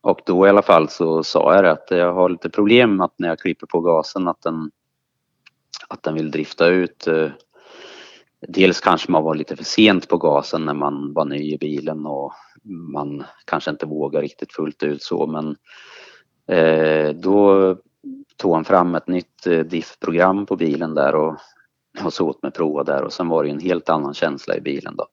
Och 0.00 0.20
då 0.26 0.46
i 0.46 0.48
alla 0.48 0.62
fall 0.62 0.88
så 0.88 1.24
sa 1.24 1.54
jag 1.54 1.66
att 1.66 1.86
jag 1.90 2.12
har 2.12 2.28
lite 2.28 2.50
problem 2.50 3.00
att 3.00 3.14
när 3.16 3.28
jag 3.28 3.38
klipper 3.38 3.66
på 3.66 3.80
gasen 3.80 4.28
att 4.28 4.42
den, 4.42 4.70
att 5.88 6.02
den 6.02 6.14
vill 6.14 6.30
drifta 6.30 6.66
ut 6.66 7.06
eh, 7.06 7.30
Dels 8.46 8.80
kanske 8.80 9.12
man 9.12 9.22
var 9.22 9.34
lite 9.34 9.56
för 9.56 9.64
sent 9.64 10.08
på 10.08 10.16
gasen 10.16 10.64
när 10.64 10.74
man 10.74 11.14
var 11.14 11.24
ny 11.24 11.54
i 11.54 11.58
bilen 11.58 12.06
och 12.06 12.32
man 12.92 13.24
kanske 13.44 13.70
inte 13.70 13.86
vågar 13.86 14.22
riktigt 14.22 14.52
fullt 14.52 14.82
ut 14.82 15.02
så 15.02 15.26
men 15.26 15.56
eh, 16.58 17.14
då 17.14 17.76
tog 18.36 18.54
han 18.54 18.64
fram 18.64 18.94
ett 18.94 19.08
nytt 19.08 19.46
eh, 19.46 19.60
diff-program 19.60 20.46
på 20.46 20.56
bilen 20.56 20.94
där 20.94 21.14
och, 21.14 21.36
och 22.04 22.12
så 22.12 22.28
åt 22.28 22.42
mig 22.42 22.52
prova 22.52 22.84
där 22.84 23.02
och 23.02 23.12
sen 23.12 23.28
var 23.28 23.44
det 23.44 23.50
en 23.50 23.60
helt 23.60 23.88
annan 23.88 24.14
känsla 24.14 24.56
i 24.56 24.60
bilen 24.60 24.96
då. 24.96 25.06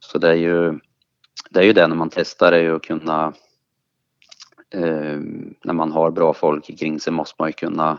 Så 0.00 0.18
det 0.18 0.28
är 0.28 0.34
ju 0.34 0.78
det, 1.50 1.60
är 1.60 1.64
ju 1.64 1.72
det 1.72 1.86
när 1.86 1.96
man 1.96 2.10
testar 2.10 2.50
det 2.50 2.76
att 2.76 2.82
kunna 2.82 3.32
eh, 4.74 5.20
när 5.64 5.72
man 5.72 5.92
har 5.92 6.10
bra 6.10 6.34
folk 6.34 6.78
kring 6.78 7.00
sig 7.00 7.12
måste 7.12 7.34
man 7.38 7.48
ju 7.48 7.52
kunna 7.52 7.98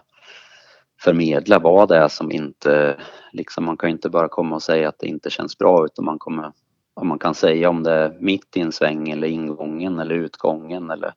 förmedla 1.00 1.60
vad 1.60 1.90
det 1.90 1.98
är 1.98 2.08
som 2.08 2.32
inte, 2.32 2.98
liksom 3.32 3.66
man 3.66 3.78
kan 3.78 3.90
inte 3.90 4.10
bara 4.10 4.28
komma 4.28 4.56
och 4.56 4.64
säga 4.64 4.90
att 4.90 5.00
det 5.00 5.08
inte 5.08 5.30
känns 5.30 5.58
bra 5.58 5.86
utan 5.86 6.06
man 6.06 6.20
kommer, 6.20 6.52
om 6.94 7.08
man 7.08 7.20
kan 7.20 7.36
säga 7.36 7.70
om 7.70 7.84
det 7.84 7.94
är 7.94 8.18
mitt 8.20 8.58
i 8.58 8.60
en 8.60 8.72
sväng 8.72 9.10
eller 9.10 9.28
ingången 9.28 10.00
eller 10.00 10.16
utgången 10.16 10.90
eller 10.90 11.14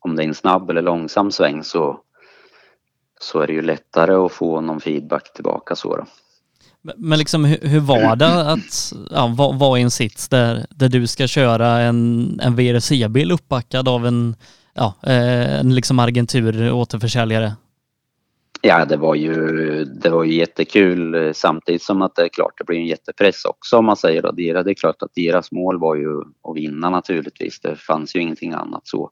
om 0.00 0.16
det 0.16 0.22
är 0.22 0.28
en 0.28 0.34
snabb 0.34 0.70
eller 0.70 0.82
långsam 0.82 1.30
sväng 1.30 1.64
så, 1.64 2.00
så 3.20 3.40
är 3.40 3.46
det 3.46 3.52
ju 3.52 3.62
lättare 3.62 4.14
att 4.14 4.32
få 4.32 4.60
någon 4.60 4.80
feedback 4.80 5.32
tillbaka 5.32 5.76
så 5.76 5.96
då. 5.96 6.06
Men 6.96 7.18
liksom 7.18 7.44
hur, 7.44 7.68
hur 7.68 7.80
var 7.80 8.16
det 8.16 8.50
att 8.50 8.92
ja, 9.10 9.26
vara 9.26 9.56
var 9.56 9.76
i 9.76 9.82
en 9.82 9.90
sits 9.90 10.28
där, 10.28 10.66
där 10.70 10.88
du 10.88 11.06
ska 11.06 11.26
köra 11.26 11.68
en, 11.68 12.40
en 12.42 12.56
VRC-bil 12.56 13.32
uppbackad 13.32 13.88
av 13.88 14.06
en, 14.06 14.36
ja, 14.74 14.94
eh, 15.02 15.60
en 15.60 15.74
liksom 15.74 15.98
Argentur 15.98 16.72
återförsäljare? 16.72 17.52
Ja, 18.66 18.84
det 18.84 18.96
var 18.96 19.14
ju, 19.14 19.84
det 19.84 20.10
var 20.10 20.24
ju 20.24 20.34
jättekul 20.34 21.14
eh, 21.14 21.32
samtidigt 21.32 21.82
som 21.82 22.02
att 22.02 22.14
det 22.14 22.22
är 22.22 22.28
klart 22.28 22.52
det 22.58 22.64
blir 22.64 22.78
en 22.78 22.86
jättepress 22.86 23.44
också 23.44 23.76
om 23.76 23.84
man 23.84 23.96
säger 23.96 24.22
då. 24.22 24.32
Det 24.32 24.50
är 24.50 24.74
klart 24.74 25.02
att 25.02 25.14
deras 25.14 25.52
mål 25.52 25.80
var 25.80 25.94
ju 25.94 26.20
att 26.20 26.56
vinna 26.56 26.90
naturligtvis. 26.90 27.60
Det 27.60 27.76
fanns 27.76 28.16
ju 28.16 28.20
ingenting 28.20 28.52
annat 28.52 28.86
så. 28.86 29.10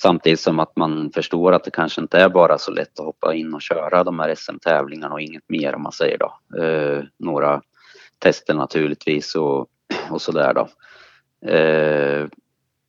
Samtidigt 0.00 0.40
som 0.40 0.60
att 0.60 0.76
man 0.76 1.10
förstår 1.14 1.52
att 1.52 1.64
det 1.64 1.70
kanske 1.70 2.00
inte 2.00 2.18
är 2.18 2.28
bara 2.28 2.58
så 2.58 2.70
lätt 2.70 2.98
att 2.98 3.06
hoppa 3.06 3.34
in 3.34 3.54
och 3.54 3.62
köra 3.62 4.04
de 4.04 4.18
här 4.18 4.34
SM-tävlingarna 4.34 5.14
och 5.14 5.20
inget 5.20 5.48
mer 5.48 5.74
om 5.74 5.82
man 5.82 5.92
säger 5.92 6.18
då. 6.18 6.62
Eh, 6.62 7.04
några 7.18 7.62
tester 8.18 8.54
naturligtvis 8.54 9.34
och, 9.34 9.66
och 10.10 10.22
sådär 10.22 10.54
då. 10.54 10.68
Eh, 11.50 12.26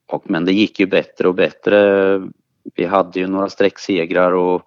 och, 0.08 0.30
men 0.30 0.46
det 0.46 0.54
gick 0.54 0.80
ju 0.80 0.86
bättre 0.86 1.28
och 1.28 1.36
bättre. 1.36 2.22
Vi 2.76 2.86
hade 2.86 3.20
ju 3.20 3.28
några 3.28 3.50
sträcksegrar 3.50 4.32
och 4.32 4.62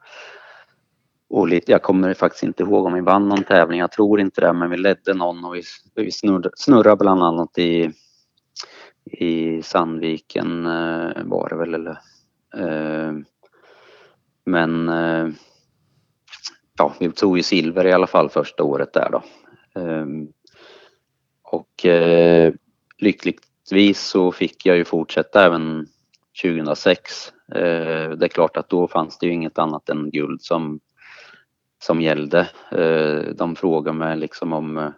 och 1.31 1.49
lite, 1.49 1.73
jag 1.73 1.83
kommer 1.83 2.15
faktiskt 2.15 2.43
inte 2.43 2.63
ihåg 2.63 2.87
om 2.87 2.95
vi 2.95 3.01
vann 3.01 3.29
någon 3.29 3.45
tävling, 3.45 3.81
jag 3.81 3.93
tror 3.93 4.21
inte 4.21 4.41
det, 4.41 4.53
men 4.53 4.71
vi 4.71 4.77
ledde 4.77 5.15
någon 5.15 5.45
och 5.45 5.55
vi, 5.55 5.63
vi 5.95 6.13
snurrade, 6.13 6.51
snurrade 6.55 6.97
bland 6.97 7.23
annat 7.23 7.59
i, 7.59 7.91
i 9.05 9.63
Sandviken 9.63 10.67
eh, 10.67 11.25
var 11.25 11.49
det 11.49 11.57
väl 11.57 11.75
eller 11.75 11.99
eh, 12.57 13.13
men 14.45 14.89
eh, 14.89 15.29
ja, 16.79 16.95
vi 17.01 17.13
tog 17.13 17.37
ju 17.37 17.43
silver 17.43 17.87
i 17.87 17.93
alla 17.93 18.07
fall 18.07 18.29
första 18.29 18.63
året 18.63 18.93
där 18.93 19.11
då. 19.13 19.23
Eh, 19.81 20.07
och 21.43 21.87
eh, 21.87 22.55
lyckligtvis 22.99 24.01
så 24.01 24.33
fick 24.33 24.67
jag 24.67 24.77
ju 24.77 24.85
fortsätta 24.85 25.45
även 25.45 25.87
2006. 26.43 27.33
Eh, 27.55 28.11
det 28.11 28.27
är 28.27 28.29
klart 28.29 28.57
att 28.57 28.69
då 28.69 28.89
fanns 28.89 29.19
det 29.19 29.27
ju 29.27 29.33
inget 29.33 29.59
annat 29.59 29.89
än 29.89 30.11
guld 30.11 30.43
som 30.43 30.81
som 31.83 32.01
gällde. 32.01 32.51
Eh, 32.71 33.35
de 33.35 33.57
frågade 33.57 33.99
mig 33.99 34.17
liksom 34.17 34.53
om 34.53 34.79
eh, 34.79 34.91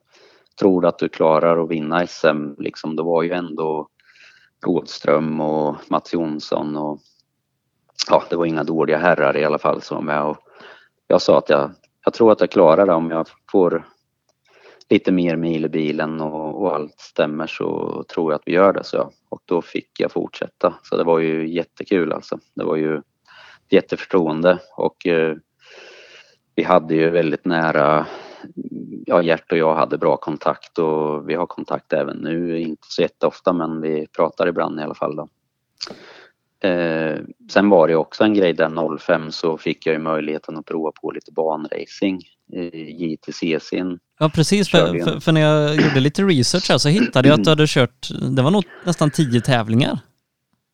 tror 0.59 0.81
du 0.81 0.89
att 0.89 0.99
du 0.99 1.09
klarar 1.09 1.63
att 1.63 1.71
vinna 1.71 2.07
SM? 2.07 2.53
Liksom, 2.59 2.97
det 2.97 3.03
var 3.03 3.23
ju 3.23 3.33
ändå 3.33 3.89
Rådström 4.67 5.41
och 5.41 5.77
Mats 5.89 6.13
Jonsson 6.13 6.77
och 6.77 7.01
ja, 8.09 8.23
det 8.31 8.37
var 8.37 8.47
inga 8.47 8.65
dåliga 8.65 8.99
herrar 8.99 9.37
i 9.37 9.45
alla 9.45 9.59
fall 9.59 9.83
som 9.83 9.97
var 9.97 10.05
med 10.05 10.23
och 10.23 10.37
jag 11.07 11.23
sa 11.23 11.39
att 11.39 11.49
jag, 11.49 11.71
jag 12.05 12.15
tror 12.15 12.33
att 12.33 12.41
jag 12.41 12.51
klarar 12.51 12.87
det 12.87 12.93
om 12.93 13.11
jag 13.11 13.27
får 13.53 13.87
lite 14.91 15.13
mer 15.13 15.37
mil 15.37 15.65
i 15.65 15.69
bilen 15.69 16.21
och, 16.21 16.63
och, 16.63 16.75
allt 16.75 17.01
stämmer 17.01 17.47
så 17.47 18.05
tror 18.15 18.33
jag 18.33 18.39
att 18.39 18.47
vi 18.47 18.53
gör 18.53 18.73
det, 18.73 18.85
så 18.85 18.97
jag. 18.97 19.13
Och 19.29 19.43
då 19.45 19.63
fick 19.63 20.01
jag 20.01 20.13
fortsätta. 20.13 20.75
Så 20.83 20.97
det 20.97 21.05
var 21.05 21.19
ju 21.19 21.49
jättekul 21.49 22.13
alltså. 22.13 22.39
Det 22.55 22.65
var 22.65 22.77
ju 22.77 23.03
jätteförtroende 23.71 24.59
och 24.77 25.07
eh, 25.07 25.37
vi 26.55 26.63
hade 26.63 26.95
ju 26.95 27.11
väldigt 27.11 27.45
nära, 27.45 28.07
ja 29.07 29.23
Gert 29.23 29.53
och 29.53 29.59
jag 29.59 29.75
hade 29.75 29.99
bra 29.99 30.17
kontakt 30.17 30.79
och 30.79 31.29
vi 31.29 31.35
har 31.35 31.47
kontakt 31.47 31.93
även 31.93 32.17
nu, 32.17 32.61
inte 32.61 32.87
så 32.89 33.03
jätteofta 33.03 33.53
men 33.53 33.81
vi 33.81 34.07
pratar 34.17 34.47
ibland 34.47 34.81
i 34.81 34.83
alla 34.83 34.95
fall 34.95 35.17
då. 35.17 35.29
Eh, 36.69 37.17
sen 37.51 37.69
var 37.69 37.89
det 37.89 37.97
också 37.97 38.25
en 38.25 38.35
grej 38.35 38.53
där 38.53 38.99
05 38.99 39.31
så 39.31 39.59
fick 39.59 39.87
jag 39.87 39.93
ju 39.93 39.99
möjligheten 39.99 40.57
att 40.57 40.67
prova 40.67 40.93
på 41.03 41.11
lite 41.11 41.33
banracing. 41.33 42.21
JTCC. 42.99 43.73
Ja 44.19 44.29
precis, 44.29 44.71
för, 44.71 45.05
för, 45.05 45.21
för, 45.21 45.33
när 45.33 45.41
jag 45.41 45.77
gjorde 45.77 46.01
lite 46.01 46.23
research 46.23 46.71
här 46.71 46.79
så 46.79 46.89
hittade 46.89 47.29
jag 47.29 47.39
att 47.39 47.45
du 47.45 47.51
hade 47.51 47.67
kört, 47.67 48.09
det 48.37 48.43
var 48.43 48.51
nog 48.51 48.65
nästan 48.85 49.11
tio 49.11 49.41
tävlingar. 49.41 49.99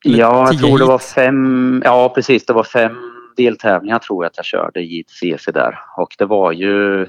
Eller 0.05 0.19
ja, 0.19 0.47
jag 0.47 0.59
tror 0.59 0.69
hit. 0.69 0.79
det 0.79 0.85
var 0.85 0.99
fem, 0.99 1.83
ja 1.85 2.13
precis, 2.15 2.47
det 2.47 2.53
var 2.53 2.65
fem 2.65 2.97
deltävlingar 3.39 3.99
tror 3.99 4.25
jag 4.25 4.31
att 4.31 4.37
jag 4.37 4.47
körde 4.47 4.81
i 4.81 4.99
JTCC 4.99 5.47
där. 5.47 5.79
Och 5.97 6.15
det 6.19 6.25
var 6.25 6.53
ju 6.53 7.07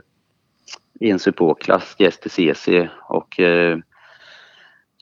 i 1.00 1.10
en 1.10 1.20
supportklass, 1.20 1.96
JSTCC 1.98 2.68
och 3.10 3.40
eh, 3.40 3.78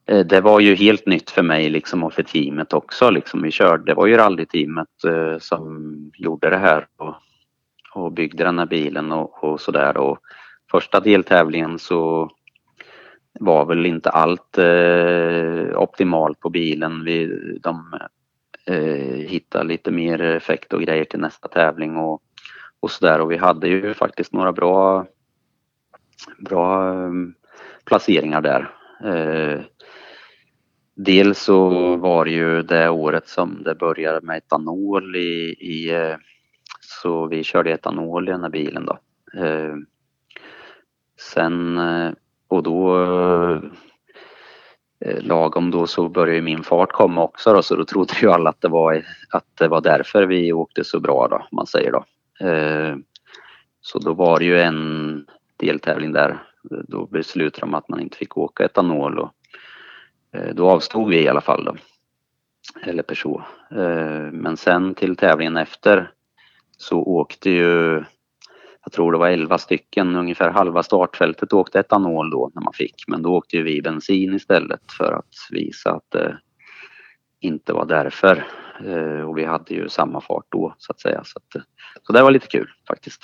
eh, 0.05 0.25
det 0.25 0.41
var 0.41 0.59
ju 0.59 0.75
helt 0.75 1.05
nytt 1.05 1.29
för 1.29 1.41
mig 1.41 1.69
liksom 1.69 2.03
och 2.03 2.13
för 2.13 2.23
teamet 2.23 2.73
också. 2.73 3.09
Liksom 3.09 3.41
vi 3.41 3.51
körde, 3.51 3.83
det 3.83 3.93
var 3.93 4.07
ju 4.07 4.17
rallyteamet 4.17 5.03
eh, 5.07 5.37
som 5.39 5.91
gjorde 6.13 6.49
det 6.49 6.57
här 6.57 6.87
och, 6.97 7.15
och 7.93 8.11
byggde 8.11 8.43
den 8.43 8.59
här 8.59 8.65
bilen 8.65 9.11
och, 9.11 9.43
och 9.43 9.61
sådär. 9.61 10.17
första 10.71 10.99
deltävlingen 10.99 11.79
så 11.79 12.31
var 13.39 13.65
väl 13.65 13.85
inte 13.85 14.09
allt 14.09 14.57
eh, 14.57 15.79
optimalt 15.81 16.39
på 16.39 16.49
bilen. 16.49 17.03
Vi, 17.03 17.27
de 17.63 17.93
eh, 18.67 19.63
lite 19.63 19.91
mer 19.91 20.21
effekt 20.21 20.73
och 20.73 20.81
grejer 20.81 21.05
till 21.05 21.19
nästa 21.19 21.47
tävling 21.47 21.97
och, 21.97 22.21
och 22.79 22.91
sådär. 22.91 23.21
Och 23.21 23.31
vi 23.31 23.37
hade 23.37 23.67
ju 23.67 23.93
faktiskt 23.93 24.33
några 24.33 24.51
bra, 24.51 25.05
bra 26.39 26.93
eh, 26.93 27.11
placeringar 27.85 28.41
där. 28.41 28.73
Eh, 29.03 29.61
Dels 30.99 31.39
så 31.39 31.95
var 31.95 32.25
det 32.25 32.31
ju 32.31 32.61
det 32.61 32.89
året 32.89 33.27
som 33.27 33.63
det 33.63 33.75
började 33.75 34.21
med 34.21 34.37
etanol 34.37 35.15
i, 35.15 35.55
i 35.59 35.95
eh, 35.95 36.15
så 36.81 37.27
vi 37.27 37.43
körde 37.43 37.71
etanol 37.71 38.29
i 38.29 38.31
den 38.31 38.41
här 38.41 38.49
bilen 38.49 38.85
då. 38.85 38.99
Eh, 39.41 39.75
sen 41.33 41.77
eh, 41.77 42.11
och 42.47 42.63
då 42.63 43.05
Eh, 44.99 45.21
lagom 45.21 45.71
då 45.71 45.87
så 45.87 46.09
började 46.09 46.41
min 46.41 46.63
fart 46.63 46.91
komma 46.91 47.23
också 47.23 47.53
då 47.53 47.61
så 47.61 47.75
då 47.75 47.85
trodde 47.85 48.13
ju 48.21 48.31
alla 48.31 48.49
att 48.49 48.61
det 48.61 48.67
var, 48.67 49.03
att 49.29 49.45
det 49.59 49.67
var 49.67 49.81
därför 49.81 50.23
vi 50.23 50.53
åkte 50.53 50.83
så 50.83 50.99
bra 50.99 51.27
då, 51.27 51.35
om 51.35 51.55
man 51.55 51.67
säger 51.67 51.91
då. 51.91 52.05
Eh, 52.47 52.95
så 53.81 53.99
då 53.99 54.13
var 54.13 54.39
det 54.39 54.45
ju 54.45 54.59
en 54.61 55.25
deltävling 55.57 56.13
där. 56.13 56.37
Då 56.87 57.05
beslutade 57.05 57.65
de 57.65 57.73
att 57.73 57.89
man 57.89 57.99
inte 57.99 58.17
fick 58.17 58.37
åka 58.37 58.65
etanol 58.65 59.19
och 59.19 59.31
eh, 60.33 60.55
då 60.55 60.69
avstod 60.69 61.09
vi 61.09 61.23
i 61.23 61.27
alla 61.27 61.41
fall 61.41 61.65
då. 61.65 61.75
Eller 62.81 63.03
Peugeot. 63.03 63.41
Men 64.31 64.57
sen 64.57 64.95
till 64.95 65.15
tävlingen 65.15 65.57
efter 65.57 66.11
så 66.77 66.99
åkte 66.99 67.49
ju, 67.49 68.03
jag 68.87 68.91
tror 68.91 69.11
det 69.11 69.17
var 69.17 69.27
11 69.27 69.57
stycken, 69.57 70.15
ungefär 70.15 70.49
halva 70.49 70.83
startfältet 70.83 71.53
åkte 71.53 71.79
etanol 71.79 72.29
då 72.31 72.51
när 72.55 72.61
man 72.61 72.73
fick. 72.73 73.03
Men 73.07 73.21
då 73.21 73.35
åkte 73.35 73.57
ju 73.57 73.63
vi 73.63 73.81
bensin 73.81 74.33
istället 74.33 74.81
för 74.97 75.13
att 75.13 75.33
visa 75.51 75.91
att 75.91 76.11
det 76.11 76.37
inte 77.41 77.73
var 77.73 77.85
därför. 77.85 78.45
Eh, 78.85 79.29
och 79.29 79.37
vi 79.37 79.45
hade 79.45 79.73
ju 79.73 79.89
samma 79.89 80.21
fart 80.21 80.45
då 80.49 80.75
så 80.77 80.91
att 80.91 80.99
säga. 80.99 81.21
Så, 81.25 81.39
att, 81.39 81.55
eh, 81.55 81.61
så 82.03 82.13
det 82.13 82.21
var 82.21 82.31
lite 82.31 82.47
kul 82.47 82.67
faktiskt. 82.87 83.21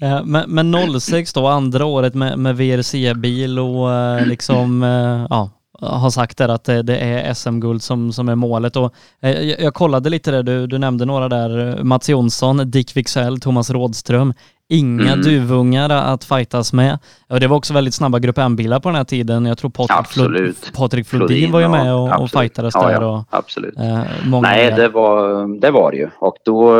Eh, 0.00 0.24
men, 0.24 0.50
men 0.50 1.00
06 1.00 1.32
då, 1.32 1.46
andra 1.46 1.84
året 1.84 2.14
med, 2.14 2.38
med 2.38 2.56
VRC-bil 2.56 3.58
och 3.58 3.88
liksom, 4.26 4.82
ja, 5.30 5.50
har 5.80 6.10
sagt 6.10 6.38
där 6.38 6.48
att 6.48 6.64
det, 6.64 6.96
är 6.96 7.34
SM-guld 7.34 7.82
som, 7.82 8.12
som 8.12 8.28
är 8.28 8.34
målet. 8.34 8.76
Och 8.76 8.94
jag, 9.20 9.60
jag 9.60 9.74
kollade 9.74 10.10
lite 10.10 10.30
där, 10.30 10.42
du, 10.42 10.66
du 10.66 10.78
nämnde 10.78 11.04
några 11.04 11.28
där, 11.28 11.82
Mats 11.82 12.08
Jonsson, 12.08 12.70
Dick 12.70 12.96
Wixell, 12.96 13.40
Thomas 13.40 13.70
Rådström. 13.70 14.34
Inga 14.68 15.12
mm. 15.12 15.22
duvungar 15.22 15.90
att 15.90 16.24
fightas 16.24 16.72
med. 16.72 16.98
Och 17.28 17.40
det 17.40 17.46
var 17.46 17.56
också 17.56 17.74
väldigt 17.74 17.94
snabba 17.94 18.18
Grupp 18.18 18.38
M-bilar 18.38 18.80
på 18.80 18.88
den 18.88 18.96
här 18.96 19.04
tiden. 19.04 19.46
Jag 19.46 19.58
tror 19.58 19.70
Patrik, 19.70 20.06
Flod, 20.06 20.54
Patrik 20.74 21.06
Flodin 21.06 21.52
var 21.52 21.60
ju 21.60 21.68
med 21.68 21.94
och, 21.94 22.22
och 22.22 22.30
fightades 22.30 22.74
ja, 22.74 22.88
där. 22.88 23.02
Och, 23.02 23.04
ja, 23.04 23.24
absolut. 23.30 23.78
Eh, 23.78 24.04
Nej, 24.42 24.72
det 24.72 24.88
var, 24.88 25.48
det 25.60 25.70
var 25.70 25.90
det 25.90 25.96
ju. 25.96 26.08
Och 26.18 26.36
då 26.44 26.76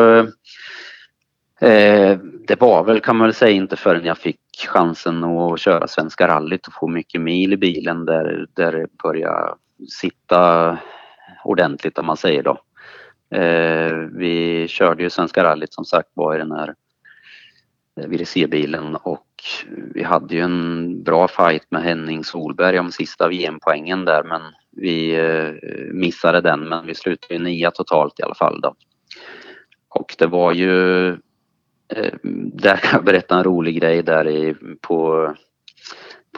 eh, 1.60 2.18
det 2.46 2.60
var 2.60 2.84
väl 2.84 3.00
kan 3.00 3.16
man 3.16 3.26
väl 3.26 3.34
säga 3.34 3.50
inte 3.50 3.76
förrän 3.76 4.04
jag 4.04 4.18
fick 4.18 4.40
chansen 4.68 5.24
att 5.24 5.60
köra 5.60 5.88
Svenska 5.88 6.28
rallyt 6.28 6.66
och 6.66 6.72
få 6.72 6.88
mycket 6.88 7.20
mil 7.20 7.52
i 7.52 7.56
bilen 7.56 8.04
där, 8.04 8.46
där 8.54 8.72
det 8.72 8.86
började 9.02 9.54
sitta 9.88 10.78
ordentligt 11.44 11.98
om 11.98 12.06
man 12.06 12.16
säger 12.16 12.42
då. 12.42 12.58
Eh, 13.38 13.92
vi 14.12 14.66
körde 14.68 15.02
ju 15.02 15.10
Svenska 15.10 15.44
rallyt 15.44 15.74
som 15.74 15.84
sagt 15.84 16.08
var 16.14 16.34
i 16.34 16.38
den 16.38 16.52
här 16.52 16.74
Eh, 18.00 18.06
ville 18.08 18.26
se 18.26 18.46
bilen 18.46 18.96
och 18.96 19.26
eh, 19.66 19.84
vi 19.94 20.02
hade 20.02 20.34
ju 20.34 20.40
en 20.40 21.02
bra 21.02 21.28
fight 21.28 21.70
med 21.70 21.82
Henning 21.82 22.24
Solberg 22.24 22.78
om 22.78 22.92
sista 22.92 23.28
VM-poängen 23.28 24.04
där 24.04 24.22
men 24.22 24.42
vi 24.70 25.14
eh, 25.14 25.52
missade 25.92 26.40
den 26.40 26.68
men 26.68 26.86
vi 26.86 26.94
slutade 26.94 27.34
ju 27.34 27.40
nia 27.40 27.70
totalt 27.70 28.20
i 28.20 28.22
alla 28.22 28.34
fall 28.34 28.60
då. 28.60 28.74
Och 29.88 30.14
det 30.18 30.26
var 30.26 30.52
ju 30.52 31.16
där 32.52 32.76
kan 32.76 32.90
jag 32.92 33.04
berätta 33.04 33.36
en 33.36 33.44
rolig 33.44 33.80
grej 33.80 34.02
där 34.02 34.28
i, 34.28 34.54
på, 34.80 35.34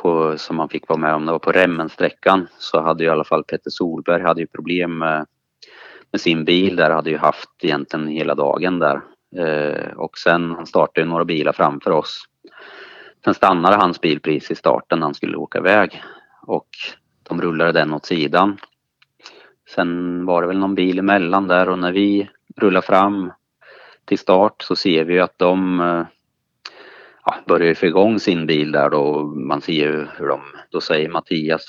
på, 0.03 0.39
som 0.39 0.57
man 0.57 0.69
fick 0.69 0.89
vara 0.89 0.99
med 0.99 1.15
om. 1.15 1.27
Det 1.27 1.33
var 1.33 1.39
på 1.39 1.53
Remmensträckan 1.53 2.47
så 2.59 2.81
hade 2.81 3.05
ju 3.05 3.09
i 3.09 3.13
alla 3.13 3.25
fall 3.25 3.45
Petter 3.45 3.71
Solberg 3.71 4.23
hade 4.23 4.41
ju 4.41 4.47
problem 4.47 4.99
med, 4.99 5.27
med 6.13 6.21
sin 6.21 6.45
bil 6.45 6.77
där, 6.77 6.91
hade 6.91 7.11
ju 7.11 7.17
haft 7.17 7.51
egentligen 7.63 8.09
hela 8.09 8.35
dagen 8.35 8.79
där. 8.79 9.01
Eh, 9.37 9.93
och 9.97 10.19
sen 10.19 10.51
han 10.51 10.67
startade 10.67 11.07
några 11.07 11.25
bilar 11.25 11.53
framför 11.53 11.91
oss. 11.91 12.25
Sen 13.25 13.35
stannade 13.35 13.77
hans 13.77 14.01
bil 14.01 14.21
precis 14.21 14.51
i 14.51 14.55
starten 14.55 14.99
när 14.99 15.07
han 15.07 15.15
skulle 15.15 15.37
åka 15.37 15.59
iväg 15.59 16.03
och 16.43 16.69
de 17.23 17.43
rullade 17.43 17.73
den 17.73 17.93
åt 17.93 18.07
sidan. 18.07 18.59
Sen 19.75 20.25
var 20.27 20.43
det 20.43 20.49
väl 20.49 20.59
någon 20.59 20.75
bil 20.75 20.99
emellan 20.99 21.49
där 21.49 21.69
och 21.69 21.79
när 21.79 21.93
vi 21.93 22.29
rullar 22.57 22.81
fram 22.81 23.33
till 24.05 24.19
start 24.19 24.63
så 24.63 24.77
ser 24.77 25.05
vi 25.05 25.21
att 25.21 25.39
de 25.39 25.81
eh, 25.81 26.07
ja, 27.25 27.35
börjar 27.47 27.75
få 27.75 27.87
igång 27.87 28.21
sin 28.21 28.47
bil 28.47 28.73
där 28.73 28.91
då. 28.91 29.25
Man 29.25 29.61
ser 29.61 29.73
ju 29.73 30.07
hur 30.19 30.29
de, 30.29 30.41
då 30.71 30.81
säger 30.81 31.09
Mattias 31.09 31.65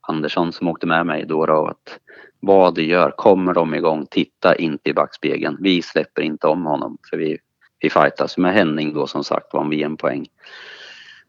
Andersson 0.00 0.52
som 0.52 0.68
åkte 0.68 0.86
med 0.86 1.06
mig 1.06 1.24
då, 1.26 1.46
då 1.46 1.66
att 1.66 1.98
vad 2.40 2.74
du 2.74 2.86
gör, 2.86 3.10
kommer 3.10 3.54
de 3.54 3.74
igång, 3.74 4.06
titta 4.10 4.56
inte 4.56 4.90
i 4.90 4.92
backspegeln. 4.92 5.56
Vi 5.60 5.82
släpper 5.82 6.22
inte 6.22 6.46
om 6.46 6.64
honom 6.64 6.98
för 7.10 7.16
vi, 7.16 7.38
vi 7.80 7.90
fightas 7.90 8.38
med 8.38 8.54
Henning 8.54 8.94
då 8.94 9.06
som 9.06 9.24
sagt 9.24 9.52
var 9.52 9.64
en 9.64 9.70
VM-poäng. 9.70 10.26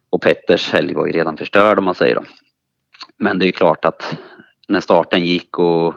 Och 0.10 0.22
Petters 0.22 0.72
helg 0.72 0.93
var 0.93 1.08
ju 1.08 1.14
redan 1.14 1.38
förstörd 1.38 1.80
om 1.80 1.86
man 1.86 1.95
säger 1.95 2.16
då. 2.16 2.24
Men 3.18 3.39
det 3.39 3.47
är 3.47 3.51
klart 3.51 3.86
att 3.86 4.18
när 4.68 4.80
starten 4.80 5.26
gick 5.26 5.60
och 5.60 5.93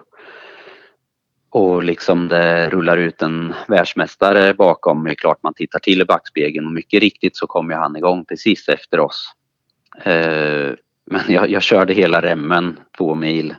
och 1.51 1.85
liksom 1.85 2.29
det 2.29 2.71
rullar 2.71 2.97
ut 2.97 3.23
en 3.23 3.55
världsmästare 3.69 4.55
bakom. 4.55 5.05
Det 5.05 5.11
är 5.11 5.15
klart 5.15 5.43
man 5.43 5.55
tittar 5.55 5.79
till 5.79 6.01
i 6.01 6.05
backspegeln 6.05 6.67
och 6.67 6.73
mycket 6.73 7.01
riktigt 7.01 7.37
så 7.37 7.47
kom 7.47 7.71
ju 7.71 7.77
han 7.77 7.97
igång 7.97 8.25
precis 8.25 8.69
efter 8.69 9.01
oss. 9.01 9.33
Eh, 10.05 10.71
men 11.07 11.23
jag, 11.29 11.51
jag, 11.51 11.63
körde 11.63 11.93
hela 11.93 12.23
remmen 12.23 12.81
två 12.99 13.15
mil 13.15 13.55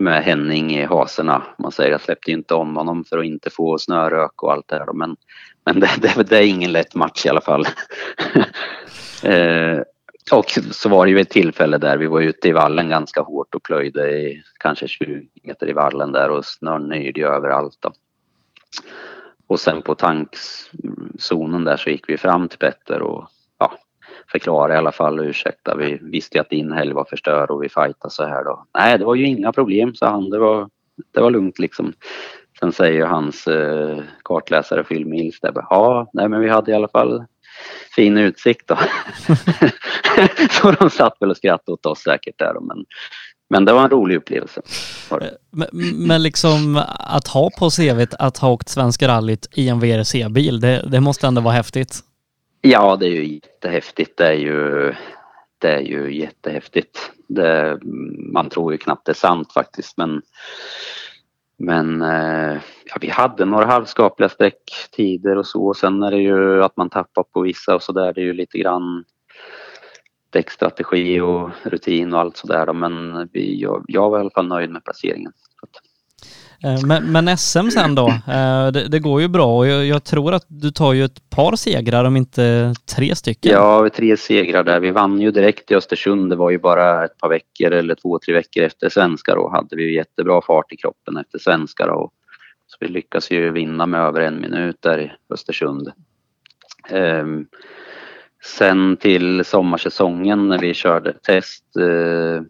med 0.00 0.22
Henning 0.22 0.70
i 0.76 0.84
haserna. 0.84 1.42
Man 1.58 1.72
säger 1.72 1.90
jag 1.90 2.00
släppte 2.00 2.30
inte 2.30 2.54
om 2.54 2.76
honom 2.76 3.04
för 3.04 3.18
att 3.18 3.24
inte 3.24 3.50
få 3.50 3.78
snörök 3.78 4.42
och 4.42 4.52
allt 4.52 4.68
det 4.68 4.78
där. 4.78 4.92
Men, 4.92 5.16
men 5.64 5.80
det, 5.80 5.90
det, 5.98 6.28
det 6.28 6.38
är 6.38 6.46
ingen 6.46 6.72
lätt 6.72 6.94
match 6.94 7.26
i 7.26 7.28
alla 7.28 7.40
fall. 7.40 7.66
eh, 9.22 9.80
och 10.32 10.50
så 10.70 10.88
var 10.88 11.06
det 11.06 11.12
ju 11.12 11.20
ett 11.20 11.30
tillfälle 11.30 11.78
där 11.78 11.96
vi 11.96 12.06
var 12.06 12.20
ute 12.20 12.48
i 12.48 12.52
vallen 12.52 12.88
ganska 12.88 13.20
hårt 13.20 13.54
och 13.54 13.62
plöjde 13.62 14.10
i 14.10 14.42
kanske 14.58 14.88
20 14.88 15.28
meter 15.42 15.68
i 15.68 15.72
vallen 15.72 16.12
där 16.12 16.30
och 16.30 16.44
snön 16.44 16.88
nöjde 16.88 17.20
ju 17.20 17.26
överallt. 17.26 17.76
Då. 17.80 17.92
Och 19.46 19.60
sen 19.60 19.82
på 19.82 19.94
tankzonen 19.94 21.64
där 21.64 21.76
så 21.76 21.90
gick 21.90 22.08
vi 22.08 22.16
fram 22.16 22.48
till 22.48 22.58
Petter 22.58 23.02
och 23.02 23.28
förklara 24.32 24.74
i 24.74 24.76
alla 24.76 24.92
fall 24.92 25.18
och 25.18 25.24
ursäkta. 25.24 25.76
Vi 25.76 25.98
visste 26.02 26.36
ju 26.36 26.40
att 26.40 26.50
din 26.50 26.72
helg 26.72 26.92
var 26.92 27.04
förstörd 27.04 27.50
och 27.50 27.62
vi 27.62 27.68
fightade 27.68 28.10
så 28.10 28.24
här 28.24 28.44
då. 28.44 28.66
Nej, 28.78 28.98
det 28.98 29.04
var 29.04 29.14
ju 29.14 29.26
inga 29.26 29.52
problem, 29.52 29.94
sa 29.94 30.10
han. 30.10 30.30
Det 30.30 30.38
var, 30.38 30.68
det 31.14 31.20
var 31.20 31.30
lugnt 31.30 31.58
liksom. 31.58 31.92
Sen 32.60 32.72
säger 32.72 33.06
hans 33.06 33.46
eh, 33.46 33.98
kartläsare 34.24 34.84
Phil 34.84 35.06
Mills 35.06 35.40
där, 35.40 35.52
ja, 35.54 36.10
nej 36.12 36.28
men 36.28 36.40
vi 36.40 36.48
hade 36.48 36.70
i 36.70 36.74
alla 36.74 36.88
fall 36.88 37.24
fin 37.94 38.18
utsikt 38.18 38.68
då. 38.68 38.78
så 40.50 40.70
de 40.70 40.90
satt 40.90 41.16
väl 41.20 41.30
och 41.30 41.36
skrattade 41.36 41.72
åt 41.72 41.86
oss 41.86 42.02
säkert 42.02 42.38
där 42.38 42.54
men, 42.60 42.84
men 43.50 43.64
det 43.64 43.72
var 43.72 43.84
en 43.84 43.90
rolig 43.90 44.16
upplevelse. 44.16 44.62
Men, 45.50 45.68
men 46.06 46.22
liksom 46.22 46.82
att 46.98 47.28
ha 47.28 47.50
på 47.58 47.70
CVt 47.70 48.14
att 48.18 48.38
ha 48.38 48.50
åkt 48.50 48.68
Svenska 48.68 49.08
rallyt 49.08 49.48
i 49.52 49.68
en 49.68 49.80
VRC-bil, 49.80 50.60
det, 50.60 50.84
det 50.86 51.00
måste 51.00 51.26
ändå 51.26 51.40
vara 51.40 51.54
häftigt? 51.54 52.00
Ja, 52.60 52.96
det 52.96 53.06
är 53.06 53.10
ju 53.10 53.34
jättehäftigt. 53.34 54.16
Det 54.16 54.26
är 54.26 54.32
ju, 54.32 54.94
det 55.58 55.68
är 55.68 55.80
ju 55.80 56.14
jättehäftigt. 56.16 57.12
Det, 57.28 57.78
man 58.32 58.48
tror 58.48 58.72
ju 58.72 58.78
knappt 58.78 59.06
det 59.06 59.12
är 59.12 59.14
sant 59.14 59.52
faktiskt 59.52 59.96
men 59.96 60.22
Men 61.62 62.02
eh, 62.02 62.60
ja, 62.84 62.96
vi 63.00 63.08
hade 63.08 63.44
några 63.44 63.66
halvskapliga 63.66 64.28
sträcktider 64.28 65.36
och 65.36 65.46
så. 65.46 65.74
Sen 65.74 66.02
är 66.02 66.10
det 66.10 66.22
ju 66.22 66.62
att 66.64 66.76
man 66.76 66.90
tappar 66.90 67.22
på 67.22 67.40
vissa 67.40 67.74
och 67.74 67.82
så 67.82 67.92
där. 67.92 68.12
Det 68.12 68.20
är 68.20 68.24
ju 68.24 68.32
lite 68.32 68.58
grann 68.58 69.04
däckstrategi 70.30 71.20
och 71.20 71.50
rutin 71.62 72.14
och 72.14 72.20
allt 72.20 72.36
sådär. 72.36 72.72
Men 72.72 73.28
vi, 73.32 73.60
jag, 73.60 73.84
jag 73.88 74.10
var 74.10 74.18
i 74.18 74.20
alla 74.20 74.30
fall 74.30 74.48
nöjd 74.48 74.70
med 74.70 74.84
placeringen. 74.84 75.32
Eh, 76.64 76.86
men, 76.86 77.12
men, 77.12 77.38
SM 77.38 77.68
sen 77.70 77.94
då, 77.94 78.08
eh, 78.08 78.72
det, 78.72 78.88
det, 78.88 78.98
går 78.98 79.20
ju 79.20 79.28
bra 79.28 79.56
och 79.56 79.66
jag, 79.66 79.86
jag, 79.86 80.04
tror 80.04 80.34
att 80.34 80.44
du 80.48 80.70
tar 80.70 80.92
ju 80.92 81.04
ett 81.04 81.30
par 81.30 81.56
segrar 81.56 82.04
om 82.04 82.16
inte 82.16 82.74
tre 82.96 83.14
stycken. 83.14 83.52
Ja, 83.52 83.88
tre 83.94 84.16
segrar 84.16 84.64
där. 84.64 84.80
Vi 84.80 84.90
vann 84.90 85.20
ju 85.20 85.30
direkt 85.30 85.70
i 85.70 85.74
Östersund. 85.74 86.30
Det 86.30 86.36
var 86.36 86.50
ju 86.50 86.58
bara 86.58 87.04
ett 87.04 87.18
par 87.18 87.28
veckor 87.28 87.72
eller 87.72 87.94
två, 87.94 88.18
tre 88.18 88.34
veckor 88.34 88.62
efter 88.62 88.88
svenska 88.88 89.34
då 89.34 89.50
hade 89.50 89.76
vi 89.76 89.94
jättebra 89.94 90.40
fart 90.42 90.72
i 90.72 90.76
kroppen 90.76 91.16
efter 91.16 91.38
svenska 91.38 91.86
då. 91.86 92.10
Så 92.66 92.76
vi 92.80 92.88
lyckas 92.88 93.30
ju 93.30 93.50
vinna 93.50 93.86
med 93.86 94.00
över 94.00 94.20
en 94.20 94.40
minut 94.40 94.76
där 94.80 95.00
i 95.00 95.12
Östersund. 95.32 95.92
Um, 96.90 97.46
sen 98.44 98.96
till 98.96 99.44
sommarsäsongen 99.44 100.48
när 100.48 100.58
vi 100.58 100.74
körde 100.74 101.12
test 101.12 101.64
uh, 101.78 102.40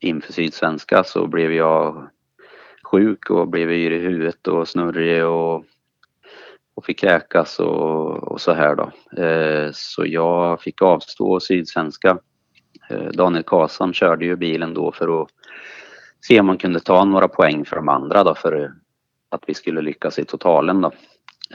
inför 0.00 0.32
Sydsvenska 0.32 1.04
så 1.04 1.26
blev 1.26 1.52
jag 1.52 2.10
sjuk 2.90 3.30
och 3.30 3.48
blev 3.48 3.70
yr 3.70 3.90
i 3.90 3.98
huvudet 3.98 4.48
och 4.48 4.68
snurrig 4.68 5.26
och, 5.26 5.64
och 6.74 6.84
fick 6.84 6.98
kräkas 6.98 7.60
och, 7.60 8.32
och 8.32 8.40
så 8.40 8.52
här 8.52 8.76
då. 8.76 9.22
Eh, 9.22 9.70
så 9.72 10.06
jag 10.06 10.62
fick 10.62 10.82
avstå 10.82 11.40
Sydsvenska. 11.40 12.18
Eh, 12.90 13.08
Daniel 13.12 13.44
Karlsson 13.44 13.92
körde 13.92 14.24
ju 14.24 14.36
bilen 14.36 14.74
då 14.74 14.92
för 14.92 15.22
att 15.22 15.28
se 16.20 16.40
om 16.40 16.46
man 16.46 16.58
kunde 16.58 16.80
ta 16.80 17.04
några 17.04 17.28
poäng 17.28 17.64
för 17.64 17.76
de 17.76 17.88
andra 17.88 18.24
då 18.24 18.34
för 18.34 18.72
att 19.28 19.42
vi 19.46 19.54
skulle 19.54 19.80
lyckas 19.80 20.18
i 20.18 20.24
totalen 20.24 20.80
då. 20.80 20.92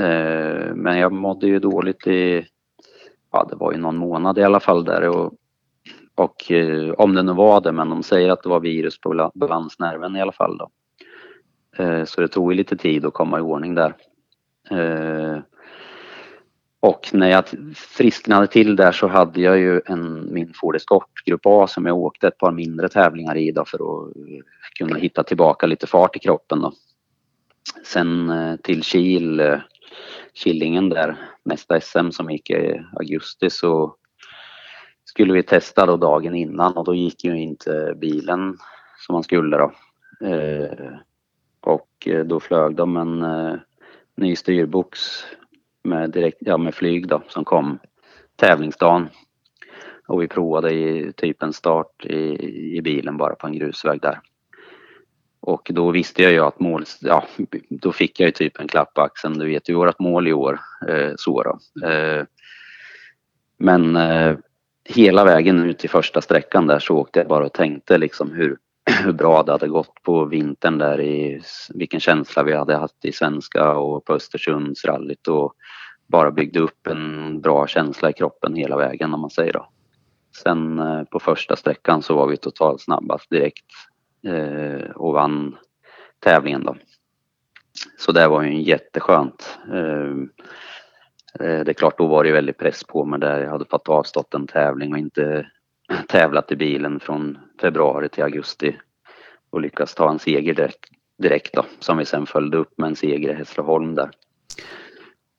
Eh, 0.03 0.73
men 0.75 0.97
jag 0.97 1.11
mådde 1.11 1.47
ju 1.47 1.59
dåligt 1.59 2.07
i, 2.07 2.45
ja 3.31 3.47
det 3.49 3.55
var 3.55 3.71
ju 3.71 3.77
någon 3.77 3.97
månad 3.97 4.37
i 4.37 4.43
alla 4.43 4.59
fall 4.59 4.85
där 4.85 5.09
och, 5.09 5.33
och 6.15 6.51
eh, 6.51 6.91
om 6.91 7.15
det 7.15 7.23
nu 7.23 7.33
var 7.33 7.61
det, 7.61 7.71
men 7.71 7.89
de 7.89 8.03
säger 8.03 8.29
att 8.29 8.43
det 8.43 8.49
var 8.49 8.59
virus 8.59 8.99
på 8.99 9.31
balansnerven 9.35 10.15
i 10.15 10.21
alla 10.21 10.31
fall 10.31 10.57
då. 10.57 10.69
Eh, 11.77 12.03
så 12.03 12.21
det 12.21 12.27
tog 12.27 12.51
ju 12.51 12.57
lite 12.57 12.77
tid 12.77 13.05
att 13.05 13.13
komma 13.13 13.37
i 13.37 13.41
ordning 13.41 13.75
där. 13.75 13.95
Eh, 14.71 15.39
och 16.79 17.09
när 17.13 17.29
jag 17.29 17.43
frisknade 17.75 18.47
till 18.47 18.75
där 18.75 18.91
så 18.91 19.07
hade 19.07 19.41
jag 19.41 19.57
ju 19.57 19.81
en, 19.85 20.33
min 20.33 20.53
Ford 20.53 20.75
Escort 20.75 21.25
Grupp 21.25 21.41
A 21.45 21.67
som 21.67 21.85
jag 21.85 21.97
åkte 21.97 22.27
ett 22.27 22.37
par 22.37 22.51
mindre 22.51 22.89
tävlingar 22.89 23.37
i 23.37 23.51
då 23.51 23.65
för 23.65 23.77
att 23.77 24.15
eh, 24.15 24.43
kunna 24.77 24.97
hitta 24.97 25.23
tillbaka 25.23 25.67
lite 25.67 25.87
fart 25.87 26.15
i 26.15 26.19
kroppen 26.19 26.61
då. 26.61 26.73
Sen 27.85 28.31
till 28.63 28.83
Kil, 28.83 29.59
Killingen 30.33 30.89
där, 30.89 31.15
nästa 31.43 31.81
SM 31.81 32.09
som 32.11 32.29
gick 32.29 32.49
i 32.49 32.81
augusti 32.99 33.49
så 33.49 33.95
skulle 35.05 35.33
vi 35.33 35.43
testa 35.43 35.85
då 35.85 35.97
dagen 35.97 36.35
innan 36.35 36.77
och 36.77 36.85
då 36.85 36.95
gick 36.95 37.23
ju 37.23 37.41
inte 37.41 37.93
bilen 37.97 38.57
som 39.05 39.13
man 39.13 39.23
skulle 39.23 39.57
då. 39.57 39.71
Och 41.65 42.07
eh, 42.07 42.25
då 42.25 42.39
flög 42.39 42.75
de 42.75 42.97
en 42.97 43.23
eh, 43.23 43.55
ny 44.17 44.35
styrbox 44.35 44.99
med, 45.83 46.11
direkt, 46.11 46.37
ja, 46.39 46.57
med 46.57 46.75
flyg 46.75 47.07
då, 47.07 47.23
som 47.27 47.45
kom 47.45 47.79
tävlingsdagen. 48.35 49.09
Och 50.07 50.21
vi 50.21 50.27
provade 50.27 50.73
i 50.73 51.13
typ 51.15 51.43
en 51.43 51.53
start 51.53 52.05
i, 52.05 52.77
i 52.77 52.81
bilen 52.81 53.17
bara 53.17 53.35
på 53.35 53.47
en 53.47 53.53
grusväg 53.53 54.01
där. 54.01 54.19
Och 55.39 55.71
då 55.73 55.91
visste 55.91 56.23
jag 56.23 56.31
ju 56.31 56.39
att 56.39 56.59
mål, 56.59 56.83
ja, 57.01 57.27
då 57.69 57.91
fick 57.91 58.19
jag 58.19 58.25
ju 58.25 58.31
typ 58.31 58.59
en 58.59 58.67
klapp 58.67 58.93
på 58.93 59.01
axeln. 59.01 59.39
Du 59.39 59.45
vet 59.45 59.69
ju 59.69 59.73
vårt 59.73 59.99
mål 59.99 60.27
i 60.27 60.33
år, 60.33 60.59
eh, 60.87 61.11
så 61.15 61.43
då. 61.43 61.87
Eh, 61.87 62.25
men 63.57 63.95
eh, 63.95 64.37
hela 64.83 65.25
vägen 65.25 65.63
ut 65.63 65.79
till 65.79 65.89
första 65.89 66.21
sträckan 66.21 66.67
där 66.67 66.79
så 66.79 66.97
åkte 66.97 67.19
jag 67.19 67.27
bara 67.27 67.45
och 67.45 67.53
tänkte 67.53 67.97
liksom 67.97 68.31
hur, 68.31 68.57
hur 68.85 69.13
bra 69.13 69.43
det 69.43 69.51
hade 69.51 69.67
gått 69.67 70.03
på 70.03 70.25
vintern 70.25 70.77
där 70.77 71.01
i 71.01 71.41
vilken 71.73 71.99
känsla 71.99 72.43
vi 72.43 72.53
hade 72.53 72.75
haft 72.75 73.05
i 73.05 73.11
svenska 73.11 73.71
och 73.71 74.05
på 74.05 74.13
Östersundsrallyt 74.13 75.27
och 75.27 75.53
bara 76.07 76.31
byggde 76.31 76.59
upp 76.59 76.87
en 76.87 77.41
bra 77.41 77.67
känsla 77.67 78.09
i 78.09 78.13
kroppen 78.13 78.55
hela 78.55 78.77
vägen 78.77 79.13
om 79.13 79.21
man 79.21 79.29
säger 79.29 79.53
då. 79.53 79.69
Sen 80.43 80.79
eh, 80.79 81.03
på 81.03 81.19
första 81.19 81.55
sträckan 81.55 82.01
så 82.01 82.15
var 82.15 82.27
vi 82.27 82.37
totalt 82.37 82.81
snabbast 82.81 83.29
direkt 83.29 83.65
eh, 84.27 84.89
och 84.89 85.13
vann 85.13 85.57
tävlingen 86.19 86.63
då. 86.63 86.75
Så 87.97 88.11
det 88.11 88.27
var 88.27 88.43
ju 88.43 88.61
jätteskönt. 88.61 89.59
Ehm, 89.73 90.29
eh, 91.39 91.59
det 91.59 91.71
är 91.71 91.73
klart, 91.73 91.97
då 91.97 92.07
var 92.07 92.23
det 92.23 92.31
väldigt 92.31 92.57
press 92.57 92.83
på 92.83 93.05
mig 93.05 93.19
där 93.19 93.39
jag 93.39 93.49
hade 93.49 93.65
fått 93.65 93.89
avstått 93.89 94.33
en 94.33 94.47
tävling 94.47 94.93
och 94.93 94.99
inte 94.99 95.47
tävlat 96.07 96.51
i 96.51 96.55
bilen 96.55 96.99
från 96.99 97.37
februari 97.61 98.09
till 98.09 98.23
augusti 98.23 98.75
och 99.49 99.61
lyckats 99.61 99.95
ta 99.95 100.09
en 100.09 100.19
seger 100.19 100.53
direkt, 100.53 100.85
direkt 101.17 101.53
då, 101.53 101.65
som 101.79 101.97
vi 101.97 102.05
sen 102.05 102.25
följde 102.25 102.57
upp 102.57 102.77
med 102.77 102.87
en 102.87 102.95
seger 102.95 103.29
i 103.29 103.33
Hässleholm 103.33 103.95
där. 103.95 104.09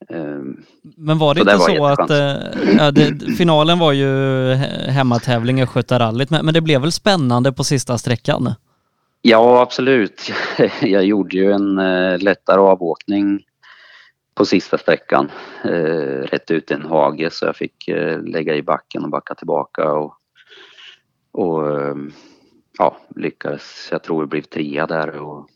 Ehm, 0.09 0.63
Men 0.97 1.17
var 1.17 1.35
det 1.35 1.39
så 1.39 1.69
inte 1.69 1.77
så 1.77 1.85
att 1.85 2.09
eh, 2.09 2.75
ja, 2.77 2.91
det, 2.91 3.35
finalen 3.37 3.79
var 3.79 3.91
ju 3.91 4.53
hemmatävling 4.89 5.59
i 5.59 5.63
Östgötarallyt, 5.63 6.29
men, 6.29 6.45
men 6.45 6.53
det 6.53 6.61
blev 6.61 6.81
väl 6.81 6.91
spännande 6.91 7.51
på 7.51 7.63
sista 7.63 7.97
sträckan? 7.97 8.53
Ja, 9.21 9.61
absolut. 9.61 10.31
Jag 10.81 11.05
gjorde 11.05 11.37
ju 11.37 11.51
en 11.51 11.79
uh, 11.79 12.19
lättare 12.19 12.59
avåkning 12.59 13.43
på 14.35 14.45
sista 14.45 14.77
sträckan, 14.77 15.31
uh, 15.65 16.21
rätt 16.21 16.51
ut 16.51 16.71
i 16.71 16.73
en 16.73 16.85
hage, 16.85 17.29
så 17.31 17.45
jag 17.45 17.55
fick 17.55 17.89
lägga 18.25 18.55
i 18.55 18.61
backen 18.61 19.03
och 19.03 19.09
backa 19.09 19.35
tillbaka 19.35 19.91
och 19.91 20.16
och 21.37 21.81
ehm, 21.81 22.11
ja, 22.77 22.97
lyckades, 23.15 23.87
jag 23.91 24.03
tror 24.03 24.21
vi 24.21 24.27
blev 24.27 24.41
trea 24.41 24.87
där 24.87 25.09
och 25.09 25.49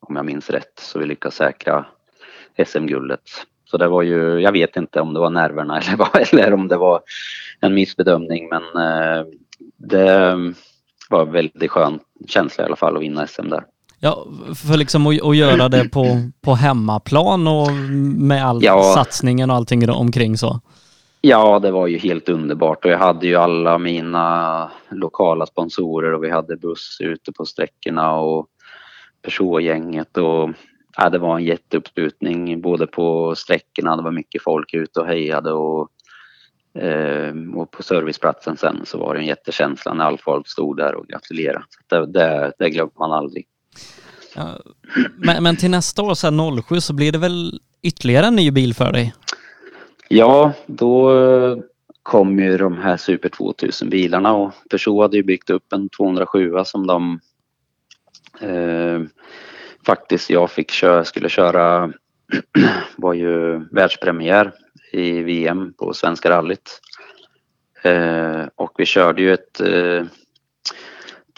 om 0.00 0.16
jag 0.16 0.24
minns 0.24 0.50
rätt 0.50 0.72
så 0.78 0.98
vi 0.98 1.06
lyckades 1.06 1.34
säkra 1.34 1.86
SM-guldet. 2.66 3.20
Så 3.64 3.76
det 3.76 3.88
var 3.88 4.02
ju, 4.02 4.40
jag 4.40 4.52
vet 4.52 4.76
inte 4.76 5.00
om 5.00 5.14
det 5.14 5.20
var 5.20 5.30
nerverna 5.30 5.78
eller, 5.80 5.96
vad, 5.96 6.08
eller 6.32 6.54
om 6.54 6.68
det 6.68 6.76
var 6.76 7.00
en 7.60 7.74
missbedömning 7.74 8.48
men 8.48 8.62
eh, 8.62 9.24
det 9.76 10.36
var 11.10 11.22
en 11.22 11.32
väldigt 11.32 11.70
skön 11.70 11.98
känsla 12.28 12.64
i 12.64 12.66
alla 12.66 12.76
fall 12.76 12.96
att 12.96 13.02
vinna 13.02 13.26
SM 13.26 13.48
där. 13.48 13.64
Ja, 13.98 14.26
för 14.56 14.76
liksom 14.76 15.06
att, 15.06 15.22
att 15.22 15.36
göra 15.36 15.68
det 15.68 15.88
på, 15.88 16.06
på 16.40 16.54
hemmaplan 16.54 17.46
och 17.46 17.72
med 18.18 18.46
all 18.46 18.64
ja. 18.64 18.92
satsningen 18.94 19.50
och 19.50 19.56
allting 19.56 19.90
omkring 19.90 20.38
så. 20.38 20.60
Ja, 21.20 21.58
det 21.58 21.70
var 21.70 21.86
ju 21.86 21.98
helt 21.98 22.28
underbart 22.28 22.84
och 22.84 22.90
jag 22.90 22.98
hade 22.98 23.26
ju 23.26 23.36
alla 23.36 23.78
mina 23.78 24.70
lokala 24.90 25.46
sponsorer 25.46 26.12
och 26.12 26.24
vi 26.24 26.30
hade 26.30 26.56
buss 26.56 26.96
ute 27.00 27.32
på 27.32 27.46
sträckorna 27.46 28.16
och 28.16 28.46
Peugeot-gänget 29.22 30.16
och 30.16 30.50
ja, 30.96 31.10
det 31.10 31.18
var 31.18 31.36
en 31.36 31.44
jätteuppslutning 31.44 32.60
både 32.60 32.86
på 32.86 33.34
sträckorna, 33.36 33.96
det 33.96 34.02
var 34.02 34.10
mycket 34.10 34.42
folk 34.42 34.74
ute 34.74 35.00
och 35.00 35.06
hejade 35.06 35.52
och, 35.52 35.88
eh, 36.82 37.34
och 37.54 37.70
på 37.70 37.82
serviceplatsen 37.82 38.56
sen 38.56 38.82
så 38.84 38.98
var 38.98 39.14
det 39.14 39.20
en 39.20 39.26
jättekänsla 39.26 39.94
när 39.94 40.04
all 40.04 40.18
folk 40.18 40.48
stod 40.48 40.76
där 40.76 40.94
och 40.94 41.06
gratulerade. 41.06 41.64
Det, 41.86 42.06
det, 42.06 42.52
det 42.58 42.70
glömmer 42.70 42.92
man 42.98 43.12
aldrig. 43.12 43.46
Ja, 44.36 44.58
men, 45.16 45.42
men 45.42 45.56
till 45.56 45.70
nästa 45.70 46.02
år, 46.02 46.14
så 46.14 46.62
07, 46.62 46.80
så 46.80 46.92
blir 46.92 47.12
det 47.12 47.18
väl 47.18 47.60
ytterligare 47.82 48.26
en 48.26 48.36
ny 48.36 48.50
bil 48.50 48.74
för 48.74 48.92
dig? 48.92 49.14
Ja, 50.12 50.52
då 50.66 51.18
eh, 51.18 51.58
kom 52.02 52.38
ju 52.38 52.56
de 52.56 52.78
här 52.78 52.96
Super 52.96 53.28
2000 53.28 53.90
bilarna 53.90 54.34
och 54.34 54.52
Peugeot 54.70 55.02
hade 55.02 55.16
ju 55.16 55.22
byggt 55.22 55.50
upp 55.50 55.72
en 55.72 55.88
207 55.88 56.52
som 56.64 56.86
de 56.86 57.20
eh, 58.40 59.00
faktiskt 59.86 60.30
jag 60.30 60.50
fick 60.50 60.70
köra, 60.70 61.04
skulle 61.04 61.28
köra 61.28 61.92
var 62.96 63.14
ju 63.14 63.64
världspremiär 63.70 64.52
i 64.92 65.22
VM 65.22 65.72
på 65.78 65.92
Svenska 65.92 66.30
rallyt. 66.30 66.80
Eh, 67.82 68.44
och 68.54 68.72
vi 68.78 68.86
körde 68.86 69.22
ju 69.22 69.32
ett 69.32 69.60
eh, 69.60 70.04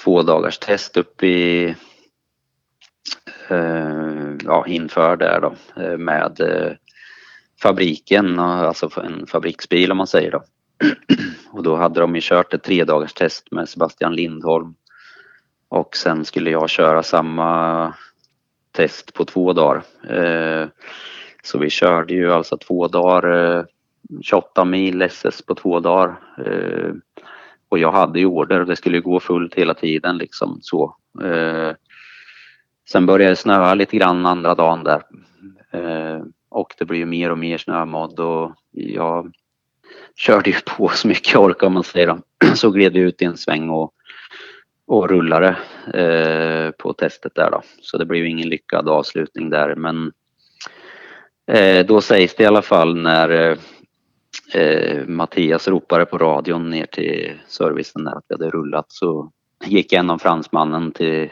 två 0.04 0.22
dagars 0.22 0.58
test 0.58 0.96
upp 0.96 1.22
i 1.22 1.74
eh, 3.48 4.36
ja, 4.44 4.66
inför 4.66 5.16
där 5.16 5.40
då 5.40 5.82
eh, 5.82 5.98
med 5.98 6.40
eh, 6.40 6.72
fabriken, 7.62 8.38
eh, 8.38 8.44
alltså 8.44 8.90
en 9.04 9.26
fabriksbil 9.26 9.90
om 9.90 9.96
man 9.96 10.06
säger 10.06 10.30
då. 10.30 10.42
Och 11.52 11.62
då 11.62 11.76
hade 11.76 12.00
de 12.00 12.14
ju 12.14 12.20
kört 12.24 12.54
ett 12.54 12.62
tre 12.62 12.84
dagars 12.84 13.14
test 13.14 13.52
med 13.52 13.68
Sebastian 13.68 14.14
Lindholm. 14.14 14.74
Och 15.68 15.96
sen 15.96 16.24
skulle 16.24 16.50
jag 16.50 16.70
köra 16.70 17.02
samma 17.02 17.94
test 18.72 19.14
på 19.14 19.24
två 19.24 19.52
dagar. 19.52 19.82
Eh, 20.08 20.68
så 21.42 21.58
vi 21.58 21.70
körde 21.70 22.14
ju 22.14 22.32
alltså 22.32 22.56
två 22.56 22.88
dagar, 22.88 23.56
eh, 23.58 23.64
28 24.22 24.64
mil 24.64 25.02
SS 25.02 25.42
på 25.42 25.54
två 25.54 25.80
dagar. 25.80 26.16
Och 27.68 27.78
jag 27.78 27.92
hade 27.92 28.18
ju 28.18 28.26
order 28.26 28.60
och 28.60 28.66
det 28.66 28.76
skulle 28.76 29.00
gå 29.00 29.20
fullt 29.20 29.54
hela 29.54 29.74
tiden 29.74 30.18
liksom 30.18 30.58
så. 30.62 30.96
sen 32.88 33.06
började 33.06 33.32
det 33.32 33.36
snöa 33.36 33.74
lite 33.74 33.96
grann 33.96 34.26
andra 34.26 34.54
dagen 34.54 34.84
där. 34.84 35.02
Och 36.52 36.74
det 36.78 36.84
blir 36.84 36.98
ju 36.98 37.06
mer 37.06 37.30
och 37.30 37.38
mer 37.38 37.58
snömodd 37.58 38.20
och 38.20 38.52
jag 38.70 39.32
körde 40.16 40.50
ju 40.50 40.56
på 40.76 40.88
så 40.88 41.08
mycket 41.08 41.32
jag 41.32 41.42
orkade 41.42 41.66
om 41.66 41.72
man 41.72 41.84
säger. 41.84 42.18
Så 42.54 42.70
gled 42.70 42.92
vi 42.92 43.00
ut 43.00 43.22
i 43.22 43.24
en 43.24 43.36
sväng 43.36 43.68
och, 43.68 43.92
och 44.86 45.08
rullade 45.08 45.56
eh, 45.94 46.70
på 46.70 46.92
testet 46.92 47.34
där 47.34 47.50
då. 47.50 47.62
Så 47.80 47.98
det 47.98 48.04
blev 48.04 48.22
ju 48.22 48.30
ingen 48.30 48.48
lyckad 48.48 48.88
avslutning 48.88 49.50
där 49.50 49.74
men 49.74 50.12
eh, 51.46 51.86
då 51.86 52.00
sägs 52.00 52.34
det 52.34 52.42
i 52.42 52.46
alla 52.46 52.62
fall 52.62 52.96
när 52.96 53.58
eh, 54.54 55.06
Mattias 55.06 55.68
ropade 55.68 56.06
på 56.06 56.18
radion 56.18 56.70
ner 56.70 56.86
till 56.86 57.32
servicen 57.48 58.04
där 58.04 58.12
att 58.12 58.24
vi 58.28 58.34
hade 58.34 58.50
rullat 58.50 58.86
så 58.88 59.30
gick 59.64 59.92
en 59.92 60.10
av 60.10 60.18
fransmannen 60.18 60.92
till, 60.92 61.30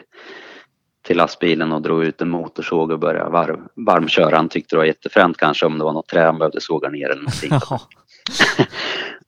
till 1.01 1.17
lastbilen 1.17 1.71
och 1.71 1.81
drog 1.81 2.03
ut 2.03 2.21
en 2.21 2.29
motorsåg 2.29 2.91
och 2.91 2.99
började 2.99 3.29
varv, 3.29 3.59
varmköra. 3.73 4.35
Han 4.35 4.49
tyckte 4.49 4.75
det 4.75 4.77
var 4.77 4.85
jättefränt 4.85 5.37
kanske 5.37 5.65
om 5.65 5.77
det 5.77 5.83
var 5.83 5.93
något 5.93 6.07
trä 6.07 6.25
han 6.25 6.37
behövde 6.37 6.61
såga 6.61 6.89
ner 6.89 7.09
eller 7.09 7.21
någonting. 7.21 7.51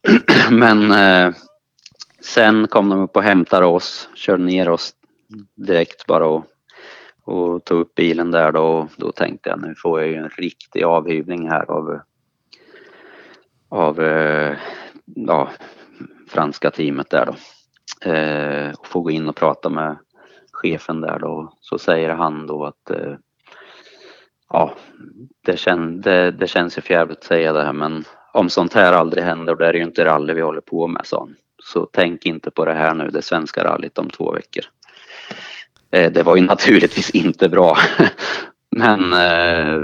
Men 0.51 0.91
eh, 0.91 1.35
sen 2.21 2.67
kom 2.67 2.89
de 2.89 3.01
upp 3.01 3.15
och 3.15 3.23
hämtade 3.23 3.65
oss, 3.65 4.09
körde 4.15 4.43
ner 4.43 4.69
oss 4.69 4.93
direkt 5.55 6.05
bara 6.05 6.27
och, 6.27 6.45
och 7.23 7.65
tog 7.65 7.81
upp 7.81 7.95
bilen 7.95 8.31
där 8.31 8.51
då. 8.51 8.63
Och 8.63 8.89
då 8.97 9.11
tänkte 9.11 9.49
jag 9.49 9.61
nu 9.61 9.75
får 9.77 10.01
jag 10.01 10.09
ju 10.09 10.15
en 10.15 10.29
riktig 10.29 10.83
avhyvling 10.83 11.49
här 11.49 11.71
av, 11.71 11.99
av 13.69 14.01
eh, 14.01 14.57
ja, 15.05 15.49
franska 16.27 16.71
teamet 16.71 17.09
där 17.09 17.25
då. 17.25 17.35
Eh, 18.09 18.71
och 18.71 18.87
få 18.87 19.01
gå 19.01 19.11
in 19.11 19.29
och 19.29 19.35
prata 19.35 19.69
med 19.69 19.97
chefen 20.63 21.01
där 21.01 21.19
då. 21.19 21.53
Så 21.59 21.77
säger 21.77 22.09
han 22.09 22.47
då 22.47 22.65
att 22.65 22.89
eh, 22.89 23.15
ja, 24.49 24.73
det, 25.45 25.57
kän, 25.57 26.01
det, 26.01 26.31
det 26.31 26.47
känns 26.47 26.77
ju 26.77 26.81
förjävligt 26.81 27.17
att 27.17 27.23
säga 27.23 27.53
det 27.53 27.63
här 27.63 27.73
men 27.73 28.05
om 28.33 28.49
sånt 28.49 28.73
här 28.73 28.93
aldrig 28.93 29.23
händer, 29.23 29.55
då 29.55 29.65
är 29.65 29.73
det 29.73 29.79
ju 29.79 29.85
inte 29.85 30.05
rally 30.05 30.33
vi 30.33 30.41
håller 30.41 30.61
på 30.61 30.87
med, 30.87 31.05
sa 31.05 31.19
han. 31.19 31.35
Så 31.63 31.85
tänk 31.85 32.25
inte 32.25 32.51
på 32.51 32.65
det 32.65 32.73
här 32.73 32.93
nu, 32.93 33.09
det 33.09 33.21
svenska 33.21 33.63
rallyt 33.63 33.97
om 33.97 34.09
två 34.09 34.31
veckor. 34.31 34.63
Eh, 35.91 36.11
det 36.11 36.23
var 36.23 36.35
ju 36.35 36.41
naturligtvis 36.45 37.09
inte 37.09 37.49
bra. 37.49 37.77
Men 38.69 39.13
eh, 39.13 39.81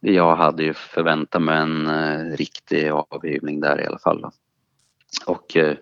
jag 0.00 0.36
hade 0.36 0.62
ju 0.62 0.74
förväntat 0.74 1.42
mig 1.42 1.58
en 1.58 1.86
eh, 1.86 2.36
riktig 2.36 2.90
avhyvling 2.90 3.60
där 3.60 3.80
i 3.80 3.86
alla 3.86 3.98
fall. 3.98 4.20
Då. 4.20 4.30
Och 5.26 5.56
eh, 5.56 5.76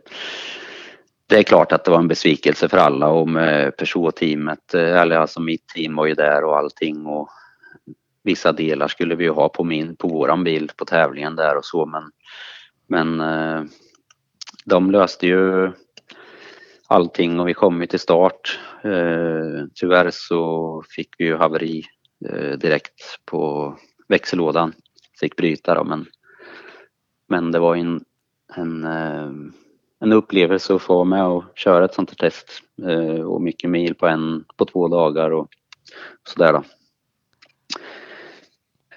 det 1.35 1.41
är 1.41 1.43
klart 1.43 1.73
att 1.73 1.85
det 1.85 1.91
var 1.91 1.99
en 1.99 2.09
besvikelse 2.09 2.69
för 2.69 2.79
alla 2.79 3.09
och 3.09 3.29
med 3.29 3.77
Peugeot-teamet, 3.77 4.75
eh, 4.75 5.01
eller 5.01 5.17
alltså 5.17 5.41
mitt 5.41 5.69
team 5.69 5.97
var 5.97 6.07
ju 6.07 6.15
där 6.15 6.45
och 6.45 6.57
allting 6.57 7.07
och 7.07 7.29
vissa 8.23 8.53
delar 8.53 8.89
skulle 8.89 9.15
vi 9.15 9.25
ju 9.25 9.31
ha 9.31 9.49
på, 9.49 9.65
min, 9.65 9.97
på 9.97 10.09
våran 10.09 10.45
bil 10.45 10.71
på 10.77 10.85
tävlingen 10.85 11.37
där 11.37 11.57
och 11.57 11.65
så 11.65 11.87
men, 11.87 12.03
men 12.87 13.21
eh, 13.21 13.65
de 14.65 14.91
löste 14.91 15.27
ju 15.27 15.73
allting 16.87 17.41
och 17.41 17.49
vi 17.49 17.55
kom 17.55 17.81
ju 17.81 17.87
till 17.87 17.99
start. 17.99 18.61
Eh, 18.85 19.65
tyvärr 19.75 20.11
så 20.13 20.83
fick 20.89 21.09
vi 21.19 21.25
ju 21.25 21.37
haveri 21.37 21.85
direkt 22.59 23.03
på 23.25 23.75
växellådan. 24.09 24.73
Fick 25.21 25.37
bryta 25.37 25.75
då 25.75 25.85
men, 25.85 26.07
men 27.29 27.53
det 27.53 27.59
var 27.59 27.77
en, 27.77 28.05
en, 28.57 28.85
en 30.05 30.13
upplevelse 30.13 30.75
att 30.75 30.83
få 30.83 31.05
med 31.05 31.25
och 31.25 31.45
köra 31.55 31.85
ett 31.85 31.95
sånt 31.95 32.11
här 32.11 32.29
test 32.29 32.63
och 33.27 33.43
mycket 33.43 33.71
mil 33.71 33.95
på 33.95 34.07
en, 34.07 34.45
på 34.57 34.65
två 34.65 34.89
dagar 34.89 35.31
och 35.31 35.49
sådär 36.29 36.53
då. 36.53 36.63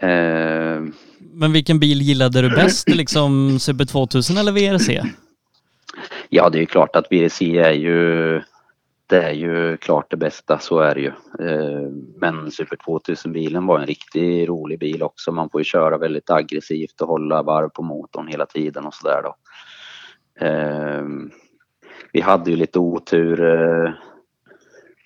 Eh, 0.08 0.82
Men 1.20 1.52
vilken 1.54 1.80
bil 1.80 2.02
gillade 2.02 2.42
du 2.42 2.50
bäst, 2.50 2.90
liksom 2.90 3.60
Super 3.60 3.86
2000 3.86 4.38
eller 4.38 4.52
VRC? 4.52 5.02
Ja, 6.30 6.50
det 6.50 6.58
är 6.58 6.60
ju 6.60 6.66
klart 6.66 6.96
att 6.96 7.12
VRC 7.12 7.42
är 7.42 7.74
ju 7.74 8.42
det 9.08 9.22
är 9.22 9.34
ju 9.34 9.78
klart 9.78 10.12
det 10.12 10.18
bästa, 10.18 10.60
så 10.60 10.80
är 10.80 10.96
det 10.96 11.02
ju. 11.02 11.12
Eh, 11.48 11.90
men 12.16 12.52
Super 12.52 12.76
2000-bilen 12.76 13.66
var 13.66 13.80
en 13.80 13.88
riktigt 13.88 14.50
rolig 14.50 14.80
bil 14.80 15.04
också. 15.04 15.32
Man 15.32 15.50
får 15.50 15.62
ju 15.62 15.66
köra 15.66 15.98
väldigt 15.98 16.30
aggressivt 16.30 17.02
och 17.02 17.08
hålla 17.08 17.44
varv 17.44 17.70
på 17.70 17.82
motorn 17.82 18.28
hela 18.28 18.46
tiden 18.46 18.86
och 18.86 18.94
sådär 18.94 19.22
då. 19.24 19.36
Eh, 20.40 21.06
vi 22.14 22.22
hade 22.22 22.52
ju 22.52 22.58
lite 22.58 22.80
otur 22.80 23.42
eh, 23.42 23.94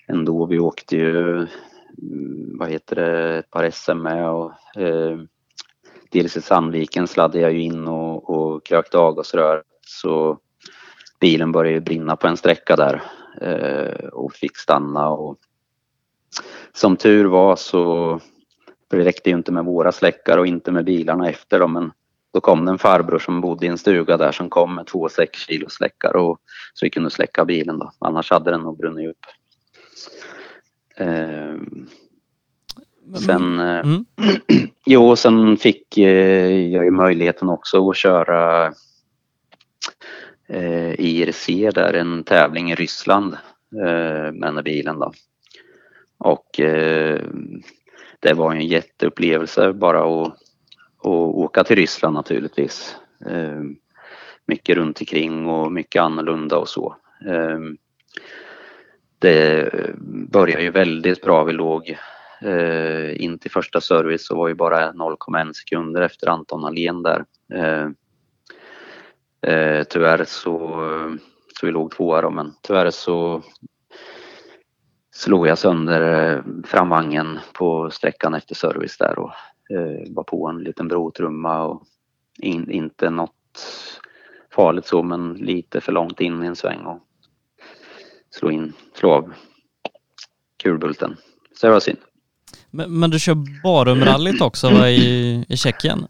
ändå. 0.08 0.46
Vi 0.46 0.58
åkte 0.58 0.96
ju 0.96 1.36
mm, 1.36 2.58
vad 2.58 2.68
heter 2.68 2.96
det, 2.96 3.38
ett 3.38 3.50
par 3.50 3.70
SM 3.70 3.98
med 3.98 4.30
och 4.30 4.52
eh, 4.76 5.18
dels 6.10 6.36
i 6.36 6.40
Sandviken 6.40 7.06
sladdade 7.06 7.40
jag 7.40 7.52
ju 7.52 7.62
in 7.62 7.88
och, 7.88 8.30
och 8.30 8.66
krökte 8.66 8.98
avgasrör 8.98 9.62
så 9.86 10.38
bilen 11.20 11.52
började 11.52 11.80
brinna 11.80 12.16
på 12.16 12.26
en 12.26 12.36
sträcka 12.36 12.76
där 12.76 13.02
eh, 13.40 14.06
och 14.06 14.32
fick 14.32 14.56
stanna 14.56 15.08
och 15.08 15.38
som 16.72 16.96
tur 16.96 17.24
var 17.24 17.56
så 17.56 18.20
det 18.88 19.04
räckte 19.04 19.30
ju 19.30 19.36
inte 19.36 19.52
med 19.52 19.64
våra 19.64 19.92
släckare 19.92 20.40
och 20.40 20.46
inte 20.46 20.72
med 20.72 20.84
bilarna 20.84 21.28
efter 21.28 21.58
dem 21.58 21.72
men 21.72 21.92
då 22.32 22.40
kom 22.40 22.64
det 22.64 22.70
en 22.70 22.78
farbror 22.78 23.18
som 23.18 23.40
bodde 23.40 23.66
i 23.66 23.68
en 23.68 23.78
stuga 23.78 24.16
där 24.16 24.32
som 24.32 24.50
kom 24.50 24.74
med 24.74 24.86
två 24.86 25.08
6 25.08 25.38
kilo 25.38 25.68
släckare 25.68 26.18
och 26.18 26.38
så 26.74 26.86
vi 26.86 26.90
kunde 26.90 27.10
släcka 27.10 27.44
bilen 27.44 27.78
då. 27.78 27.92
Annars 27.98 28.30
hade 28.30 28.50
den 28.50 28.60
nog 28.60 28.78
brunnit 28.78 29.10
upp. 29.10 29.26
Eh, 30.96 31.54
sen, 33.26 33.60
eh, 33.60 33.80
mm. 33.80 34.04
jo, 34.86 35.16
sen 35.16 35.56
fick 35.56 35.98
eh, 35.98 36.70
jag 36.70 36.84
ju 36.84 36.90
möjligheten 36.90 37.48
också 37.48 37.90
att 37.90 37.96
köra 37.96 38.72
eh, 40.48 41.00
IRC 41.00 41.46
där, 41.74 41.94
en 41.94 42.24
tävling 42.24 42.72
i 42.72 42.74
Ryssland 42.74 43.32
eh, 43.86 44.32
med 44.32 44.42
den 44.42 44.56
här 44.56 44.62
bilen 44.62 44.98
då. 44.98 45.12
Och 46.18 46.60
eh, 46.60 47.20
det 48.20 48.34
var 48.34 48.52
en 48.52 48.66
jätteupplevelse 48.66 49.72
bara 49.72 50.22
att, 50.22 50.36
och 51.02 51.38
åka 51.38 51.64
till 51.64 51.76
Ryssland 51.76 52.14
naturligtvis. 52.14 52.96
Eh, 53.26 53.62
mycket 54.46 54.76
runt 54.76 55.00
omkring 55.00 55.46
och 55.46 55.72
mycket 55.72 56.02
annorlunda 56.02 56.58
och 56.58 56.68
så. 56.68 56.96
Eh, 57.26 57.58
det 59.18 59.70
började 60.30 60.62
ju 60.62 60.70
väldigt 60.70 61.22
bra. 61.22 61.44
Vi 61.44 61.52
låg 61.52 61.96
eh, 62.42 63.22
in 63.22 63.38
till 63.38 63.50
första 63.50 63.80
service 63.80 64.30
och 64.30 64.36
var 64.36 64.48
ju 64.48 64.54
bara 64.54 64.92
0,1 64.92 65.52
sekunder 65.52 66.02
efter 66.02 66.28
Anton 66.28 66.64
Alén 66.64 67.02
där. 67.02 67.24
Eh, 67.54 67.88
eh, 69.52 69.84
tyvärr 69.84 70.24
så, 70.24 70.58
så 71.60 71.66
vi 71.66 71.72
låg 71.72 71.90
tvåa 71.90 72.20
då, 72.20 72.30
men 72.30 72.52
tyvärr 72.62 72.90
så 72.90 73.42
slog 75.14 75.46
jag 75.46 75.58
sönder 75.58 76.32
eh, 76.34 76.42
framvagnen 76.64 77.38
på 77.52 77.90
sträckan 77.90 78.34
efter 78.34 78.54
service 78.54 78.98
där 78.98 79.18
och 79.18 79.30
eh, 79.72 80.14
var 80.14 80.22
på 80.22 80.46
en 80.48 80.58
liten 80.58 80.88
brotrumma 80.88 81.62
och 81.64 81.82
in, 82.38 82.70
inte 82.70 83.10
något 83.10 83.32
farligt 84.54 84.86
så 84.86 85.02
men 85.02 85.34
lite 85.34 85.80
för 85.80 85.92
långt 85.92 86.20
in 86.20 86.44
i 86.44 86.46
en 86.46 86.56
sväng 86.56 86.78
och 86.78 87.00
slå 88.30 88.50
in, 88.50 88.72
slå 88.94 89.10
av 89.10 89.32
kulbulten. 90.62 91.16
Så 91.56 91.66
det 91.66 91.72
var 91.72 91.80
synd. 91.80 91.98
Men, 92.70 93.00
men 93.00 93.10
du 93.10 93.18
kör 93.18 93.36
Barumrallyt 93.62 94.40
också 94.40 94.70
va, 94.70 94.88
i, 94.88 95.44
i 95.48 95.56
Tjeckien? 95.56 96.06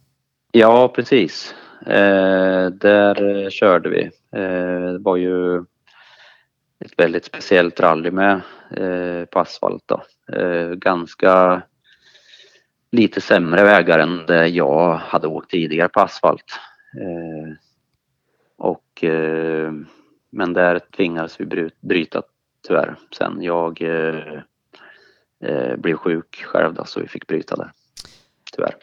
Ja, 0.52 0.88
precis. 0.88 1.54
Eh, 1.86 2.66
där 2.66 3.50
körde 3.50 3.88
vi. 3.88 4.02
Eh, 4.38 4.92
det 4.92 4.98
var 4.98 5.16
ju 5.16 5.58
ett 6.84 6.92
väldigt 6.96 7.24
speciellt 7.24 7.80
rally 7.80 8.10
med 8.10 8.40
eh, 8.76 9.24
på 9.24 9.40
asfalt. 9.40 9.82
Då. 9.86 10.02
Eh, 10.36 10.68
ganska 10.68 11.62
lite 12.92 13.20
sämre 13.20 13.64
vägar 13.64 13.98
än 13.98 14.26
det 14.26 14.48
jag 14.48 14.96
hade 14.96 15.26
åkt 15.26 15.50
tidigare 15.50 15.88
på 15.88 16.00
asfalt. 16.00 16.58
Eh, 17.00 17.54
och 18.58 19.04
eh, 19.04 19.72
men 20.32 20.52
där 20.52 20.80
tvingades 20.96 21.40
vi 21.40 21.70
bryta 21.80 22.22
tyvärr 22.68 22.96
sen. 23.18 23.42
Jag 23.42 23.82
eh, 23.82 24.42
eh, 25.44 25.76
blev 25.76 25.96
sjuk 25.96 26.44
själv 26.44 26.74
då, 26.74 26.84
så 26.84 27.00
vi 27.00 27.08
fick 27.08 27.26
bryta 27.26 27.56
där. 27.56 27.72
Tyvärr. 28.56 28.74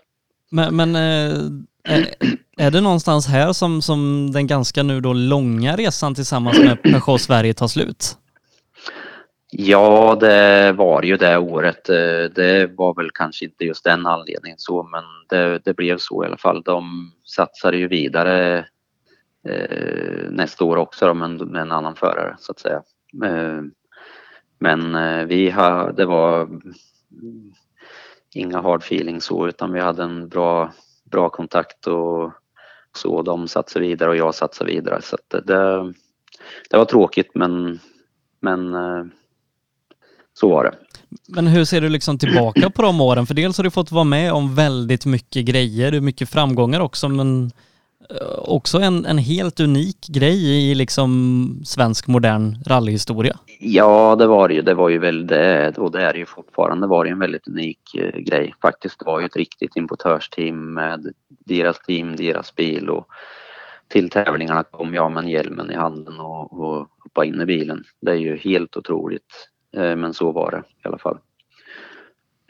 Men, 0.50 0.76
men 0.76 0.96
eh, 0.96 1.38
är, 1.84 2.16
är, 2.58 2.72
det 2.72 2.82
någonstans 2.82 3.28
här 3.28 3.54
som, 3.54 3.82
som 3.82 4.32
den 4.32 4.48
ganska 4.48 4.84
nu 4.84 5.02
då 5.02 5.14
långa 5.14 5.76
resan 5.76 6.16
tillsammans 6.16 6.60
med 6.60 6.84
Peugeot 6.84 7.22
Sverige 7.22 7.54
tar 7.54 7.68
slut? 7.68 8.18
Ja, 9.52 10.18
det 10.20 10.72
var 10.72 11.04
ju 11.04 11.18
det 11.18 11.38
året. 11.38 11.90
Eh, 11.90 12.24
det 12.36 12.72
var 12.78 12.96
väl 12.96 13.12
kanske 13.12 13.46
inte 13.46 13.66
just 13.66 13.84
den 13.84 14.06
anledningen 14.06 14.58
så, 14.58 14.84
men 14.84 15.04
det, 15.30 15.60
det 15.66 15.74
blev 15.74 15.98
så 15.98 16.24
i 16.24 16.28
alla 16.28 16.38
fall. 16.38 16.62
De 16.62 17.12
satsade 17.26 17.78
ju 17.78 17.88
vidare 17.88 18.58
eh, 19.48 20.30
nästa 20.30 20.66
år 20.66 20.78
också 20.78 21.08
då, 21.08 21.14
med, 21.14 21.48
med 21.48 21.62
en 21.62 21.72
annan 21.72 21.96
förare 21.96 22.36
så 22.40 22.52
att 22.52 22.60
säga. 22.60 22.82
Eh, 23.26 23.62
men 24.60 24.96
eh, 24.96 25.26
vi 25.26 25.50
hade 25.50 25.94
det 25.94 26.06
var 26.06 26.50
inga 28.34 28.62
hard 28.62 28.82
feelings 28.82 29.26
så 29.26 29.48
utan 29.48 29.74
vi 29.74 29.80
hade 29.80 30.04
en 30.04 30.30
bra, 30.30 30.74
bra 31.12 31.30
kontakt 31.30 31.88
och 31.88 32.34
så 32.96 33.22
de 33.22 33.48
satsade 33.48 33.86
vidare 33.86 34.10
och 34.10 34.16
jag 34.16 34.36
satsade 34.36 34.72
vidare 34.72 35.02
så 35.02 35.16
att 35.16 35.46
det, 35.46 35.94
det 36.70 36.78
var 36.78 36.86
tråkigt 36.86 37.32
men, 37.36 37.80
men 38.40 38.74
eh, 38.74 39.06
så 40.40 40.50
var 40.50 40.64
det. 40.64 40.74
Men 41.28 41.48
hur 41.48 41.66
ser 41.66 41.82
du 41.82 41.90
liksom 41.90 42.18
tillbaka 42.18 42.70
på 42.70 42.82
de 42.82 43.02
åren? 43.02 43.26
För 43.26 43.34
dels 43.34 43.58
har 43.58 43.64
du 43.64 43.72
fått 43.72 43.92
vara 43.92 44.04
med 44.04 44.34
om 44.34 44.56
väldigt 44.56 45.06
mycket 45.06 45.46
grejer, 45.46 46.02
mycket 46.02 46.30
framgångar 46.30 46.80
också, 46.80 47.10
men 47.10 47.52
eh, 48.10 48.40
också 48.40 48.78
en, 48.78 49.06
en 49.06 49.18
helt 49.18 49.60
unik 49.60 50.08
grej 50.08 50.72
i 50.72 50.76
liksom 50.76 51.62
svensk 51.66 52.08
modern 52.08 52.56
rallyhistoria. 52.66 53.38
Ja, 53.60 54.16
det 54.16 54.28
var 54.28 54.48
det 54.48 54.54
ju. 54.54 54.62
Det 54.62 54.74
var 54.74 54.90
ju 54.90 55.00
väl 55.00 55.28
det, 55.28 55.78
och 55.78 55.92
det 55.92 56.02
är 56.02 56.14
det 56.14 56.20
ju 56.20 56.26
fortfarande, 56.26 56.88
var 56.88 57.06
det 57.06 57.12
en 57.12 57.20
väldigt 57.20 57.48
unik 57.48 57.96
eh, 57.96 58.20
grej. 58.20 58.54
Faktiskt 58.62 59.06
var 59.06 59.20
ju 59.20 59.26
ett 59.26 59.36
riktigt 59.36 59.76
importörsteam 59.76 60.74
med 60.74 61.14
deras 61.28 61.80
team, 61.80 62.16
deras 62.16 62.56
bil 62.56 62.90
och 62.90 63.08
till 63.88 64.10
tävlingarna 64.10 64.64
kom 64.64 64.94
jag 64.94 65.12
med 65.12 65.30
hjälmen 65.30 65.72
i 65.72 65.76
handen 65.76 66.20
och, 66.20 66.60
och 66.60 66.88
hoppade 67.00 67.28
in 67.28 67.42
i 67.42 67.46
bilen. 67.46 67.84
Det 68.02 68.12
är 68.12 68.16
ju 68.16 68.38
helt 68.38 68.78
otroligt. 68.78 69.50
Eh, 69.78 69.96
men 69.96 70.14
så 70.14 70.32
var 70.32 70.52
det 70.52 70.64
i 70.84 70.88
alla 70.88 70.98
fall. 70.98 71.18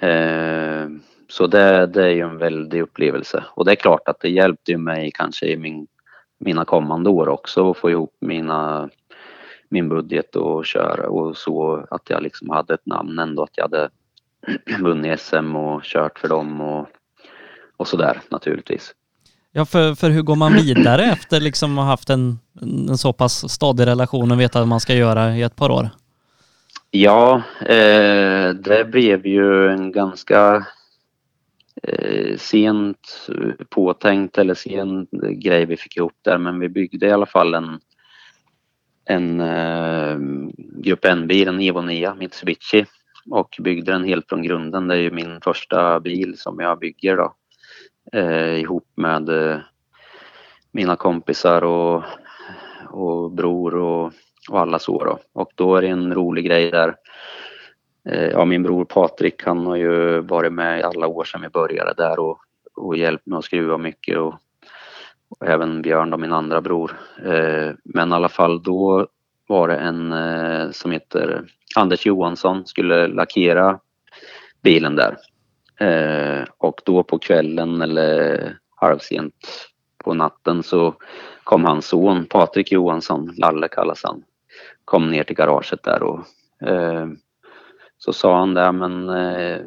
Eh, 0.01 0.89
så 1.27 1.47
det, 1.47 1.85
det 1.85 2.03
är 2.03 2.09
ju 2.09 2.21
en 2.21 2.37
väldig 2.37 2.81
upplevelse 2.81 3.43
och 3.49 3.65
det 3.65 3.71
är 3.71 3.75
klart 3.75 4.07
att 4.07 4.19
det 4.19 4.29
hjälpte 4.29 4.77
mig 4.77 5.11
kanske 5.13 5.45
i 5.45 5.57
min, 5.57 5.87
mina 6.39 6.65
kommande 6.65 7.09
år 7.09 7.29
också 7.29 7.71
att 7.71 7.77
få 7.77 7.89
ihop 7.89 8.17
mina, 8.21 8.89
min 9.69 9.89
budget 9.89 10.35
och 10.35 10.65
köra 10.65 11.09
och 11.09 11.37
så 11.37 11.85
att 11.91 12.09
jag 12.09 12.23
liksom 12.23 12.49
hade 12.49 12.73
ett 12.73 12.85
namn 12.85 13.19
ändå 13.19 13.43
att 13.43 13.57
jag 13.57 13.63
hade 13.63 13.89
vunnit 14.79 15.19
SM 15.19 15.55
och 15.55 15.83
kört 15.83 16.19
för 16.19 16.27
dem 16.27 16.61
och, 16.61 16.87
och 17.77 17.87
sådär 17.87 18.21
naturligtvis. 18.29 18.95
Ja, 19.51 19.65
för, 19.65 19.95
för 19.95 20.09
hur 20.09 20.21
går 20.21 20.35
man 20.35 20.53
vidare 20.53 21.03
efter 21.11 21.39
liksom 21.39 21.77
att 21.77 21.85
ha 21.85 21.91
haft 21.91 22.09
en, 22.09 22.39
en 22.89 22.97
så 22.97 23.13
pass 23.13 23.51
stadig 23.51 23.85
relation 23.85 24.31
och 24.31 24.39
veta 24.39 24.59
vad 24.59 24.67
man 24.67 24.79
ska 24.79 24.93
göra 24.93 25.35
i 25.35 25.41
ett 25.41 25.55
par 25.55 25.71
år? 25.71 25.89
Ja, 26.91 27.43
eh, 27.61 28.49
det 28.49 28.91
blev 28.91 29.25
ju 29.25 29.69
en 29.69 29.91
ganska 29.91 30.65
eh, 31.83 32.37
sent 32.37 33.27
påtänkt 33.69 34.37
eller 34.37 34.53
sen 34.53 35.07
grej 35.11 35.65
vi 35.65 35.77
fick 35.77 35.97
ihop 35.97 36.13
där 36.21 36.37
men 36.37 36.59
vi 36.59 36.69
byggde 36.69 37.07
i 37.07 37.11
alla 37.11 37.25
fall 37.25 37.53
en, 37.53 37.79
en 39.05 39.39
eh, 39.39 40.17
Grupp 40.57 41.05
N-bil, 41.05 41.47
en 41.47 41.61
Evo 41.61 41.81
9 41.81 42.13
Mitsubishi 42.13 42.85
och 43.29 43.57
byggde 43.59 43.91
den 43.91 44.03
helt 44.03 44.29
från 44.29 44.43
grunden. 44.43 44.87
Det 44.87 44.95
är 44.95 44.99
ju 44.99 45.11
min 45.11 45.41
första 45.41 45.99
bil 45.99 46.37
som 46.37 46.59
jag 46.59 46.79
bygger 46.79 47.17
då 47.17 47.35
eh, 48.13 48.59
ihop 48.59 48.87
med 48.95 49.29
eh, 49.29 49.57
mina 50.71 50.95
kompisar 50.95 51.63
och, 51.63 52.03
och 52.87 53.31
bror 53.31 53.75
och 53.75 54.13
och 54.49 54.59
alla 54.59 54.79
så 54.79 55.03
då. 55.03 55.19
Och 55.33 55.51
då 55.55 55.75
är 55.75 55.81
det 55.81 55.87
en 55.87 56.13
rolig 56.13 56.45
grej 56.45 56.71
där. 56.71 56.95
Eh, 58.09 58.27
ja, 58.27 58.45
min 58.45 58.63
bror 58.63 58.85
Patrik 58.85 59.43
han 59.43 59.65
har 59.65 59.75
ju 59.75 60.19
varit 60.19 60.53
med 60.53 60.79
i 60.79 60.83
alla 60.83 61.07
år 61.07 61.23
sedan 61.23 61.41
vi 61.41 61.49
började 61.49 61.93
där 61.93 62.19
och, 62.19 62.39
och 62.75 62.97
hjälpt 62.97 63.25
mig 63.25 63.37
att 63.37 63.45
skruva 63.45 63.77
mycket 63.77 64.17
och, 64.17 64.33
och 65.29 65.47
även 65.47 65.81
Björn 65.81 66.09
då, 66.09 66.17
min 66.17 66.33
andra 66.33 66.61
bror. 66.61 66.99
Eh, 67.25 67.71
men 67.83 68.11
i 68.11 68.15
alla 68.15 68.29
fall 68.29 68.63
då 68.63 69.07
var 69.47 69.67
det 69.67 69.77
en 69.77 70.11
eh, 70.11 70.71
som 70.71 70.91
heter 70.91 71.43
Anders 71.75 72.05
Johansson 72.05 72.65
skulle 72.65 73.07
lackera 73.07 73.79
bilen 74.61 74.95
där. 74.95 75.17
Och 76.57 76.81
då 76.85 77.03
på 77.03 77.19
kvällen 77.19 77.81
eller 77.81 78.57
halvsent 78.75 79.69
på 80.03 80.13
natten 80.13 80.63
så 80.63 80.95
kom 81.43 81.65
hans 81.65 81.85
son 81.85 82.25
Patrik 82.25 82.71
Johansson, 82.71 83.33
Lalle 83.37 83.67
kallas 83.67 84.03
han, 84.03 84.23
kom 84.89 85.11
ner 85.11 85.23
till 85.23 85.35
garaget 85.35 85.83
där 85.83 86.03
och 86.03 86.19
eh, 86.67 87.07
så 87.97 88.13
sa 88.13 88.39
han 88.39 88.53
det, 88.53 88.71
men 88.71 89.09
eh, 89.09 89.57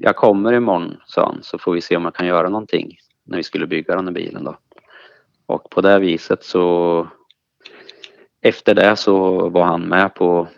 jag 0.00 0.16
kommer 0.16 0.52
imorgon, 0.52 0.96
sa 1.06 1.26
han, 1.26 1.42
så 1.42 1.58
får 1.58 1.72
vi 1.72 1.80
se 1.80 1.96
om 1.96 2.04
jag 2.04 2.14
kan 2.14 2.26
göra 2.26 2.48
någonting 2.48 2.96
när 3.24 3.36
vi 3.36 3.42
skulle 3.42 3.66
bygga 3.66 3.96
den 3.96 4.06
här 4.06 4.14
bilen 4.14 4.44
då. 4.44 4.58
Och 5.46 5.70
på 5.70 5.80
det 5.80 5.98
viset 5.98 6.44
så 6.44 7.08
efter 8.40 8.74
det 8.74 8.96
så 8.96 9.48
var 9.48 9.64
han 9.64 9.82
med 9.82 10.14
på 10.14 10.48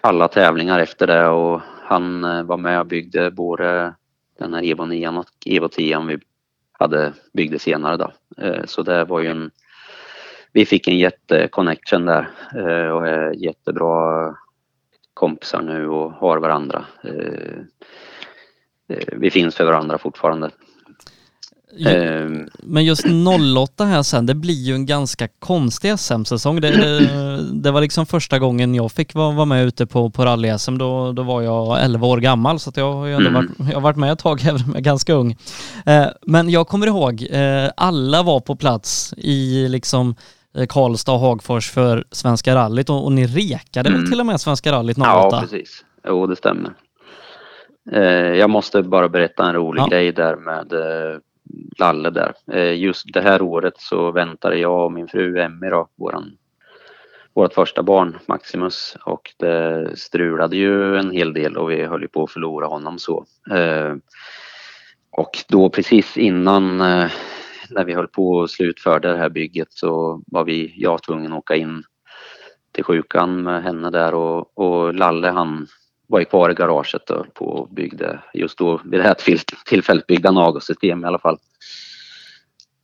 alla 0.00 0.28
tävlingar 0.28 0.78
efter 0.78 1.06
det 1.06 1.28
och 1.28 1.60
han 1.82 2.24
eh, 2.24 2.42
var 2.42 2.56
med 2.56 2.80
och 2.80 2.86
byggde 2.86 3.30
både 3.30 3.94
den 4.38 4.54
här 4.54 4.64
Evo 4.64 4.84
9 4.84 5.08
och 5.08 5.26
Evo 5.46 5.68
10 5.68 6.00
vi 6.00 6.18
hade 6.72 7.12
byggde 7.32 7.58
senare 7.58 7.96
då. 7.96 8.12
Eh, 8.42 8.64
så 8.64 8.82
det 8.82 9.04
var 9.04 9.20
ju 9.20 9.28
en 9.28 9.50
vi 10.54 10.66
fick 10.66 10.88
en 10.88 10.98
jätteconnection 10.98 12.04
där 12.06 12.28
eh, 12.54 12.88
och 12.88 13.08
är 13.08 13.32
jättebra 13.32 14.34
kompisar 15.14 15.62
nu 15.62 15.88
och 15.88 16.12
har 16.12 16.38
varandra. 16.38 16.84
Eh, 17.04 17.58
eh, 18.88 19.08
vi 19.12 19.30
finns 19.30 19.54
för 19.54 19.64
varandra 19.64 19.98
fortfarande. 19.98 20.50
Men 22.62 22.84
just 22.84 23.06
08 23.58 23.84
här 23.84 24.02
sen, 24.02 24.26
det 24.26 24.34
blir 24.34 24.62
ju 24.62 24.74
en 24.74 24.86
ganska 24.86 25.28
konstig 25.38 25.98
SM-säsong. 25.98 26.60
Det, 26.60 26.70
det, 26.70 27.40
det, 27.52 27.70
var 27.70 27.80
liksom 27.80 28.06
första 28.06 28.38
gången 28.38 28.74
jag 28.74 28.92
fick 28.92 29.14
vara, 29.14 29.34
vara 29.34 29.46
med 29.46 29.66
ute 29.66 29.86
på, 29.86 30.10
på 30.10 30.24
rally-SM. 30.24 30.78
Då, 30.78 31.12
då 31.12 31.22
var 31.22 31.42
jag 31.42 31.84
11 31.84 32.06
år 32.06 32.18
gammal 32.18 32.60
så 32.60 32.72
jag, 32.74 32.92
har 32.92 33.08
mm. 33.08 33.34
varit, 33.34 33.50
jag 33.72 33.80
varit 33.80 33.96
med 33.96 34.12
ett 34.12 34.18
tag, 34.18 34.40
även 34.44 34.60
om 34.60 34.68
jag 34.68 34.76
är 34.76 34.80
ganska 34.80 35.12
ung. 35.12 35.36
Men 36.26 36.50
jag 36.50 36.68
kommer 36.68 36.86
ihåg, 36.86 37.28
alla 37.76 38.22
var 38.22 38.40
på 38.40 38.56
plats 38.56 39.14
i 39.16 39.68
liksom 39.68 40.14
Karlstad 40.68 41.12
och 41.12 41.18
Hagfors 41.18 41.70
för 41.70 42.04
Svenska 42.10 42.54
rallyt 42.54 42.90
och, 42.90 43.04
och 43.04 43.12
ni 43.12 43.26
rekade 43.26 43.88
mm. 43.88 44.00
väl 44.00 44.10
till 44.10 44.20
och 44.20 44.26
med 44.26 44.40
Svenska 44.40 44.72
rallyt 44.72 44.98
08? 44.98 45.08
Ja, 45.08 45.40
precis. 45.40 45.84
Jo, 46.06 46.26
det 46.26 46.36
stämmer. 46.36 46.74
Eh, 47.92 48.34
jag 48.34 48.50
måste 48.50 48.82
bara 48.82 49.08
berätta 49.08 49.48
en 49.48 49.54
rolig 49.54 49.80
ja. 49.80 49.86
grej 49.86 50.12
där 50.12 50.36
med 50.36 50.72
eh, 50.72 51.18
Lalle 51.78 52.10
där. 52.10 52.32
Eh, 52.52 52.74
just 52.74 53.12
det 53.12 53.20
här 53.20 53.42
året 53.42 53.74
så 53.78 54.10
väntade 54.10 54.56
jag 54.56 54.84
och 54.84 54.92
min 54.92 55.08
fru 55.08 55.40
Emmy 55.40 55.70
då, 55.70 55.88
våran, 55.96 56.36
vårt 57.34 57.54
första 57.54 57.82
barn 57.82 58.18
Maximus 58.28 58.96
och 59.04 59.34
det 59.36 59.90
strulade 59.98 60.56
ju 60.56 60.96
en 60.96 61.10
hel 61.10 61.32
del 61.32 61.56
och 61.56 61.70
vi 61.70 61.84
höll 61.84 62.02
ju 62.02 62.08
på 62.08 62.24
att 62.24 62.30
förlora 62.30 62.66
honom 62.66 62.98
så. 62.98 63.24
Eh, 63.50 63.94
och 65.10 65.44
då 65.48 65.70
precis 65.70 66.16
innan 66.16 66.80
eh, 66.80 67.10
när 67.70 67.84
vi 67.84 67.94
höll 67.94 68.08
på 68.08 68.42
att 68.42 68.50
slutföra 68.50 68.98
det 68.98 69.16
här 69.16 69.28
bygget 69.28 69.68
så 69.70 70.22
var 70.26 70.44
vi, 70.44 70.74
jag 70.76 71.02
tvungen 71.02 71.32
att 71.32 71.38
åka 71.38 71.56
in 71.56 71.84
till 72.72 72.84
sjukan 72.84 73.42
med 73.42 73.62
henne 73.62 73.90
där 73.90 74.14
och, 74.14 74.58
och 74.58 74.94
Lalle 74.94 75.28
han 75.28 75.66
var 76.06 76.18
ju 76.18 76.24
kvar 76.24 76.50
i 76.50 76.54
garaget 76.54 77.10
och 77.10 77.34
på 77.34 77.46
och 77.46 77.74
byggde, 77.74 78.20
just 78.34 78.58
då 78.58 78.80
vid 78.84 79.00
det 79.00 79.04
här 79.04 79.16
tillfället 79.66 80.06
byggde 80.06 80.28
han 80.28 80.36
avgassystem 80.36 81.04
i 81.04 81.06
alla 81.06 81.18
fall. 81.18 81.38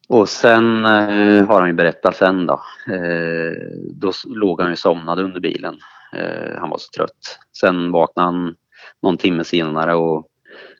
Och 0.08 0.28
sen 0.28 0.84
eh, 0.84 1.46
har 1.46 1.60
han 1.60 1.66
ju 1.66 1.72
berättat 1.72 2.16
sen 2.16 2.46
då. 2.46 2.62
Eh, 2.86 3.52
då 3.94 4.12
låg 4.26 4.60
han 4.60 4.70
ju 4.70 4.76
somnad 4.76 5.18
under 5.18 5.40
bilen. 5.40 5.78
Eh, 6.12 6.58
han 6.58 6.70
var 6.70 6.78
så 6.78 6.90
trött. 6.96 7.38
Sen 7.60 7.92
vaknade 7.92 8.26
han 8.26 8.54
någon 9.02 9.18
timme 9.18 9.44
senare 9.44 9.94
och 9.94 10.26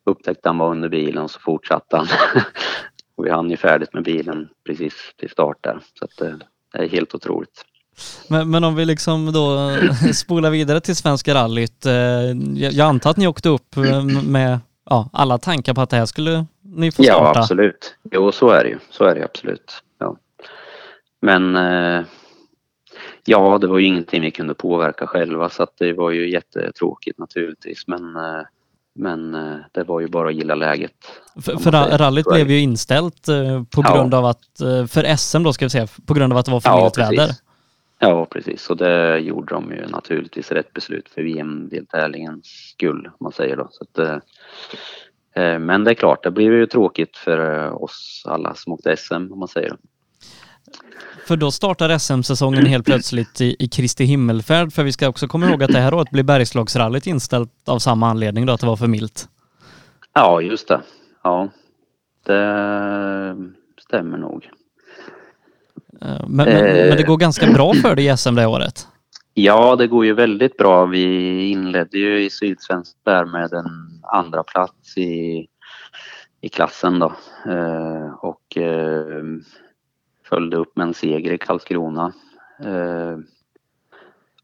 upptäckte 0.05 0.49
han 0.49 0.59
var 0.59 0.71
under 0.71 0.89
bilen 0.89 1.23
och 1.23 1.31
så 1.31 1.41
fortsatte 1.41 1.97
han. 1.97 2.07
Och 3.21 3.27
vi 3.27 3.31
hann 3.31 3.51
ju 3.51 3.57
färdigt 3.57 3.95
med 3.95 4.03
bilen 4.03 4.49
precis 4.67 4.95
till 5.17 5.31
start 5.31 5.57
där. 5.61 5.81
Så 5.99 6.05
att 6.05 6.21
eh, 6.21 6.35
det 6.73 6.79
är 6.79 6.89
helt 6.89 7.15
otroligt. 7.15 7.65
Men, 8.29 8.51
men, 8.51 8.65
om 8.65 8.75
vi 8.75 8.85
liksom 8.85 9.33
då 9.33 9.71
spolar 10.15 10.51
vidare 10.51 10.81
till 10.81 10.97
Svenska 10.97 11.35
rallyt. 11.35 11.87
Eh, 11.87 11.93
jag 12.55 12.81
antar 12.81 13.11
att 13.11 13.17
ni 13.17 13.27
åkte 13.27 13.49
upp 13.49 13.77
eh, 13.77 14.05
med 14.05 14.59
ja, 14.91 15.11
alla 15.13 15.39
tankar 15.39 15.75
på 15.75 15.81
att 15.81 15.91
det 15.91 15.97
här 15.97 16.07
skulle 16.07 16.47
ni 16.63 16.93
få 16.93 17.03
starta? 17.03 17.23
Ja, 17.23 17.41
absolut. 17.41 17.95
Jo, 18.11 18.33
så 18.33 18.49
är 18.49 18.65
det 18.65 18.71
ju. 18.71 18.79
Så 18.91 19.05
är 19.05 19.15
det 19.15 19.25
absolut. 19.25 19.83
Ja. 19.99 20.17
Men 21.23 21.55
ja, 23.25 23.59
det 23.59 23.67
var 23.67 23.79
ju 23.79 23.87
ingenting 23.87 24.23
vi 24.23 24.31
kunde 24.31 24.55
påverka 24.55 25.07
själva 25.07 25.49
så 25.49 25.63
att 25.63 25.77
det 25.79 25.93
var 25.93 26.11
ju 26.11 26.31
jättetråkigt 26.31 27.19
naturligtvis. 27.19 27.87
Men 27.87 28.03
men 29.01 29.35
eh, 29.35 29.57
det 29.73 29.85
var 29.85 30.01
ju 30.01 30.09
bara 30.09 30.29
att 30.29 30.35
gilla 30.35 30.55
läget. 30.55 30.93
För, 31.43 31.57
för 31.57 31.73
rallyt 31.99 32.27
blev 32.27 32.51
ju 32.51 32.59
inställt 32.59 33.29
eh, 33.29 33.63
på 33.71 33.83
grund 33.83 34.15
ja. 34.15 34.19
av 34.19 34.25
att, 34.25 34.61
eh, 34.61 34.87
för 34.87 35.17
SM 35.17 35.43
då 35.43 35.53
ska 35.53 35.65
vi 35.65 35.71
säga, 35.71 35.87
på 36.07 36.15
grund 36.15 36.33
av 36.33 36.39
att 36.39 36.47
det 36.47 36.53
var 36.53 36.61
för 36.61 36.71
ja, 36.71 36.93
väder. 36.97 37.31
Ja, 37.99 38.27
precis. 38.31 38.71
Och 38.71 38.77
det 38.77 39.19
gjorde 39.19 39.55
de 39.55 39.71
ju 39.71 39.87
naturligtvis 39.87 40.53
rätt 40.53 40.73
beslut 40.73 41.09
för 41.09 41.23
VM-deltävlingens 41.23 42.47
skull, 42.47 43.07
om 43.07 43.25
man 43.25 43.33
säger 43.33 43.57
då. 43.57 43.69
Så 43.71 43.85
att, 43.85 44.23
men 45.61 45.85
det 45.85 45.91
är 45.91 45.95
klart, 45.95 46.23
det 46.23 46.31
blev 46.31 46.53
ju 46.53 46.67
tråkigt 46.67 47.17
för 47.17 47.71
oss 47.85 48.25
alla 48.27 48.55
som 48.55 48.73
åkte 48.73 48.97
SM, 48.97 49.15
om 49.15 49.39
man 49.39 49.49
säger. 49.49 49.77
För 51.31 51.37
då 51.37 51.51
startar 51.51 51.99
SM-säsongen 51.99 52.67
helt 52.67 52.85
plötsligt 52.85 53.41
i, 53.41 53.57
i 53.59 53.69
Kristi 53.69 54.05
himmelfärd, 54.05 54.73
för 54.73 54.85
vi 54.85 54.93
ska 54.93 55.09
också 55.09 55.29
komma 55.29 55.51
ihåg 55.51 55.63
att 55.63 55.73
det 55.73 55.79
här 55.79 55.95
året 55.95 56.11
blir 56.11 56.23
Bergslagsrallyt 56.23 57.07
inställt 57.07 57.69
av 57.69 57.79
samma 57.79 58.11
anledning 58.11 58.47
då, 58.47 58.53
att 58.53 58.61
det 58.61 58.67
var 58.67 58.77
för 58.77 58.87
milt. 58.87 59.29
Ja, 60.15 60.41
just 60.41 60.69
det. 60.69 60.81
Ja, 61.23 61.49
det 62.27 63.37
stämmer 63.81 64.19
nog. 64.19 64.51
Eh, 66.03 66.09
Men, 66.29 66.49
men, 66.49 66.89
men 66.89 66.97
det 66.97 67.03
går 67.07 67.17
ganska 67.17 67.53
bra 67.53 67.75
för 67.75 67.97
dig 67.97 68.07
i 68.07 68.17
SM 68.17 68.35
det 68.35 68.47
året? 68.47 68.89
Ja, 69.35 69.77
det 69.77 69.87
går 69.87 70.05
ju 70.05 70.15
väldigt 70.15 70.57
bra. 70.57 70.87
Vi 70.87 71.51
inledde 71.51 71.99
ju 71.99 72.25
i 72.25 72.31
Sydsvensk 72.31 72.97
där 73.05 73.25
med 73.25 73.53
en 73.53 74.01
andra 74.03 74.43
plats 74.43 74.99
i, 74.99 75.47
i 76.41 76.49
klassen 76.49 76.99
då. 76.99 77.13
Eh, 77.47 78.15
och 78.21 78.57
eh, 78.57 79.25
följde 80.31 80.57
upp 80.57 80.77
med 80.77 80.87
en 80.87 80.95
seger 80.95 81.33
i 81.33 81.39
Karlskrona. 81.39 82.13
Eh, 82.65 83.19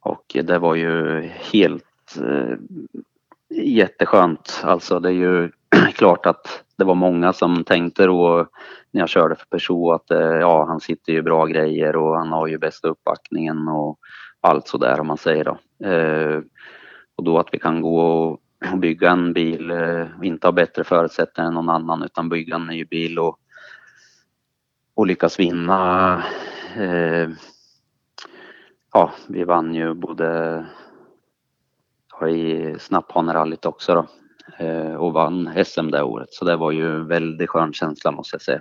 och 0.01 0.37
det 0.45 0.59
var 0.59 0.75
ju 0.75 1.21
helt 1.53 2.19
eh, 2.21 2.57
jätteskönt. 3.51 4.61
Alltså 4.65 5.01
det 5.01 5.09
är 5.09 5.13
ju 5.13 5.51
klart 5.95 6.27
att 6.27 6.65
det 6.79 6.85
var 6.85 6.95
många 6.95 7.33
som 7.33 7.65
tänkte 7.65 8.07
då 8.07 8.47
när 8.91 9.01
jag 9.01 9.09
körde 9.09 9.37
för 9.37 9.47
Peugeot 9.47 9.95
att 9.95 10.11
eh, 10.11 10.37
ja, 10.37 10.65
han 10.65 10.81
sitter 10.81 11.13
ju 11.13 11.23
bra 11.23 11.47
grejer 11.47 11.97
och 11.97 12.17
han 12.17 12.29
har 12.29 12.47
ju 12.47 12.59
bästa 12.59 12.89
uppbackningen 12.89 13.69
och 13.69 13.99
allt 14.41 14.69
sådär 14.69 15.01
om 15.01 15.07
man 15.07 15.19
säger 15.19 15.45
då. 15.45 15.59
Och 17.17 17.25
då 17.25 17.39
att 17.39 17.49
vi 17.53 17.59
kan 17.59 17.83
gå 17.83 18.01
och 18.01 18.41
bygga 18.79 19.11
en 19.11 19.33
bil 19.33 19.71
och 20.19 20.25
inte 20.25 20.47
ha 20.47 20.53
bättre 20.53 20.85
förutsättningar 20.85 21.49
än 21.49 21.55
någon 21.55 21.69
annan 21.69 22.03
utan 22.03 22.29
bygga 22.29 22.57
en 22.57 22.67
ny 22.67 22.85
bil 22.85 23.19
och, 23.19 23.39
och 24.97 25.07
lyckas 25.07 25.41
vinna. 25.41 26.23
Eh, 26.77 27.29
ja, 28.93 29.13
vi 29.29 29.45
vann 29.45 29.75
ju 29.75 29.95
både 29.95 30.67
i 32.29 32.75
snapphanerallyt 32.81 33.67
också 33.67 33.95
då 33.95 34.07
eh, 34.65 34.95
och 34.95 35.13
vann 35.13 35.65
SM 35.67 35.91
det 35.91 36.03
året. 36.03 36.29
Så 36.31 36.45
det 36.45 36.57
var 36.57 36.73
ju 36.73 36.97
en 36.97 37.07
väldigt 37.07 37.51
skön 37.51 37.73
känsla 37.73 38.11
måste 38.11 38.35
jag 38.35 38.43
säga. 38.43 38.61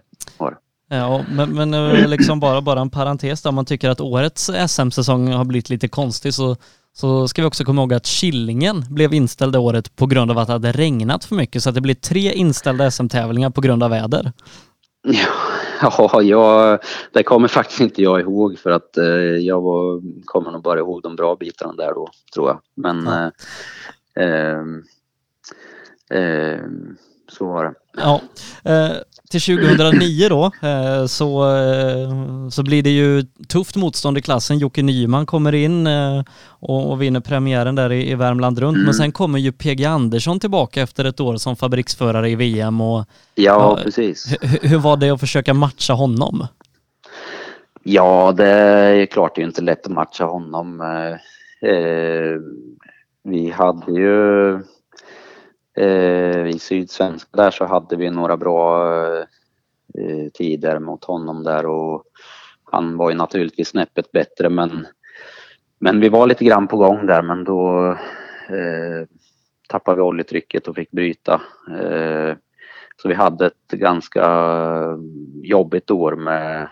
Ja, 0.88 1.26
men, 1.32 1.56
men 1.56 1.74
eh, 1.74 2.08
liksom 2.08 2.40
bara, 2.40 2.62
bara 2.62 2.82
en 2.82 2.90
parentes 2.90 3.42
där, 3.42 3.50
om 3.50 3.56
man 3.56 3.66
tycker 3.66 3.90
att 3.90 4.02
årets 4.02 4.52
SM-säsong 4.68 5.28
har 5.28 5.46
blivit 5.46 5.70
lite 5.70 5.88
konstig 5.88 6.34
så, 6.34 6.56
så 6.94 7.28
ska 7.28 7.42
vi 7.42 7.48
också 7.48 7.64
komma 7.64 7.82
ihåg 7.82 7.94
att 7.94 8.06
Killingen 8.06 8.86
blev 8.90 9.14
inställd 9.14 9.54
det 9.54 9.60
året 9.60 9.96
på 9.96 10.06
grund 10.06 10.32
av 10.32 10.38
att 10.38 10.48
det 10.48 10.54
hade 10.54 10.72
regnat 10.72 11.26
för 11.26 11.36
mycket 11.36 11.64
så 11.64 11.70
att 11.70 11.76
det 11.76 11.82
blir 11.82 11.96
tre 11.96 12.34
inställda 12.34 12.92
SM-tävlingar 12.92 13.50
på 13.50 13.62
grund 13.62 13.84
av 13.84 13.90
väder. 13.90 14.32
Ja, 15.04 15.55
jag, 16.22 16.80
det 17.12 17.24
kommer 17.24 17.48
faktiskt 17.48 17.82
inte 17.82 18.02
jag 18.02 18.22
ihåg 18.22 18.60
för 18.60 18.70
att 18.70 18.98
eh, 18.98 19.06
jag 19.38 19.62
var, 19.62 20.02
kommer 20.26 20.52
nog 20.52 20.62
bara 20.62 20.80
ihåg 20.80 21.02
de 21.02 21.16
bra 21.16 21.36
bitarna 21.36 21.74
där 21.74 21.94
då, 21.94 22.10
tror 22.34 22.48
jag. 22.48 22.62
Men 22.76 23.08
eh, 23.08 23.30
eh, 24.24 24.62
eh, 26.20 26.62
så 27.28 27.46
var 27.46 27.64
det. 27.64 27.74
Ja, 27.98 28.22
eh, 28.64 28.92
till 29.30 29.42
2009 29.42 30.30
då 30.30 30.52
eh, 30.68 31.06
så, 31.06 31.56
eh, 31.58 32.50
så 32.50 32.64
blir 32.64 32.84
det 32.84 32.90
ju 32.90 33.24
tufft 33.48 33.76
motstånd 33.76 34.18
i 34.18 34.22
klassen. 34.22 34.58
Jocke 34.58 34.82
Nyman 34.82 35.26
kommer 35.26 35.56
in 35.56 35.88
eh, 35.88 36.24
och, 36.48 36.92
och 36.92 37.02
vinner 37.02 37.20
premiären 37.20 37.76
där 37.76 37.92
i, 37.92 38.12
i 38.12 38.16
Värmland 38.16 38.60
runt. 38.60 38.78
Men 38.86 38.94
sen 38.94 39.12
kommer 39.12 39.40
ju 39.40 39.52
PG 39.52 39.86
Andersson 39.86 40.40
tillbaka 40.40 40.82
efter 40.82 41.06
ett 41.06 41.20
år 41.20 41.38
som 41.38 41.56
fabriksförare 41.56 42.30
i 42.30 42.36
VM. 42.36 42.82
Och, 42.82 43.06
Ja, 43.36 43.80
precis. 43.84 44.38
Hur, 44.42 44.70
hur 44.70 44.78
var 44.78 44.98
det 44.98 45.10
att 45.10 45.20
försöka 45.20 45.54
matcha 45.54 45.94
honom? 45.94 46.48
Ja, 47.84 48.34
det 48.38 48.50
är 48.50 49.06
klart 49.06 49.36
det 49.36 49.42
är 49.42 49.46
inte 49.46 49.62
lätt 49.62 49.86
att 49.86 49.92
matcha 49.92 50.26
honom. 50.26 50.82
Eh, 50.82 51.70
eh, 51.70 52.36
vi 53.24 53.50
hade 53.50 53.92
ju 53.92 54.60
eh, 55.76 56.48
i 56.48 56.60
Sydsvenska 56.60 57.30
där 57.38 57.52
så 57.52 57.66
hade 57.66 57.96
vi 57.96 58.10
några 58.10 58.38
bra 58.38 58.92
eh, 59.98 60.30
tider 60.34 60.80
mot 60.80 61.04
honom 61.04 61.44
där 61.44 61.66
och 61.66 62.04
han 62.64 62.98
var 62.98 63.10
ju 63.10 63.16
naturligtvis 63.16 63.68
snäppet 63.68 64.12
bättre 64.12 64.50
men, 64.50 64.88
men 65.80 66.00
vi 66.00 66.10
var 66.10 66.28
lite 66.28 66.46
grann 66.46 66.68
på 66.68 66.78
gång 66.78 67.06
där 67.06 67.22
men 67.22 67.44
då 67.44 67.92
eh, 68.50 69.08
tappade 69.70 69.96
vi 69.96 70.02
oljetrycket 70.02 70.68
och 70.68 70.76
fick 70.76 70.92
bryta. 70.92 71.42
Eh, 71.72 72.36
så 73.02 73.08
vi 73.08 73.14
hade 73.14 73.46
ett 73.46 73.72
ganska 73.72 74.28
jobbigt 75.44 75.92
år 75.92 76.16
med 76.16 76.70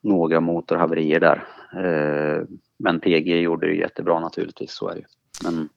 några 0.00 0.40
motorhaverier 0.40 1.20
där. 1.20 1.44
Eh, 1.72 2.44
men 2.78 3.00
PG 3.00 3.40
gjorde 3.40 3.66
det 3.66 3.74
jättebra 3.74 4.20
naturligtvis, 4.20 4.72
så 4.72 4.88
är 4.88 4.94
det 4.94 5.00
ju. 5.00 5.06
Men 5.44 5.68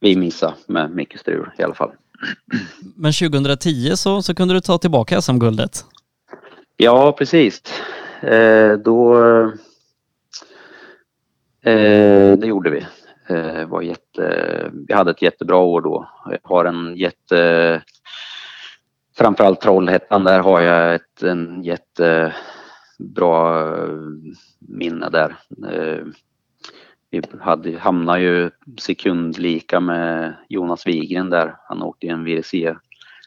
vi 0.00 0.16
missade 0.16 0.54
med 0.66 0.90
mycket 0.90 1.20
strul 1.20 1.50
i 1.58 1.62
alla 1.62 1.74
fall. 1.74 1.92
Men 2.96 3.12
2010 3.12 3.96
så, 3.96 4.22
så 4.22 4.34
kunde 4.34 4.54
du 4.54 4.60
ta 4.60 4.78
tillbaka 4.78 5.20
SM-guldet. 5.20 5.84
Ja, 6.76 7.12
precis. 7.12 7.62
Eh, 8.22 8.72
då... 8.72 9.22
Eh, 11.62 12.38
det 12.38 12.46
gjorde 12.46 12.70
vi. 12.70 12.86
Eh, 13.34 13.66
var 13.68 13.82
jätte, 13.82 14.70
vi 14.88 14.94
hade 14.94 15.10
ett 15.10 15.22
jättebra 15.22 15.56
år 15.56 15.80
då. 15.80 16.08
Jag 16.30 16.38
har 16.42 16.64
en 16.64 16.96
jätte... 16.96 17.82
Framförallt 19.16 19.60
Trollhättan, 19.60 20.24
där 20.24 20.40
har 20.40 20.60
jag 20.60 20.94
ett 20.94 21.22
en 21.22 21.62
jättebra 21.62 22.32
eh, 23.68 23.98
minne 24.58 25.10
där. 25.10 25.36
Vi 27.10 27.22
hade, 27.40 27.78
hamnade 27.78 28.20
ju 28.20 28.50
sekundlika 28.78 29.80
med 29.80 30.36
Jonas 30.48 30.86
Wigren 30.86 31.30
där. 31.30 31.56
Han 31.68 31.82
åkte 31.82 32.06
i 32.06 32.08
en 32.08 32.24
VRC 32.24 32.74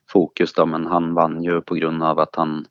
Fokus 0.09 0.53
då, 0.53 0.65
men 0.65 0.85
han 0.85 1.13
vann 1.13 1.43
ju 1.43 1.61
på 1.61 1.75
grund 1.75 2.03
av 2.03 2.19
att 2.19 2.35
han 2.35 2.65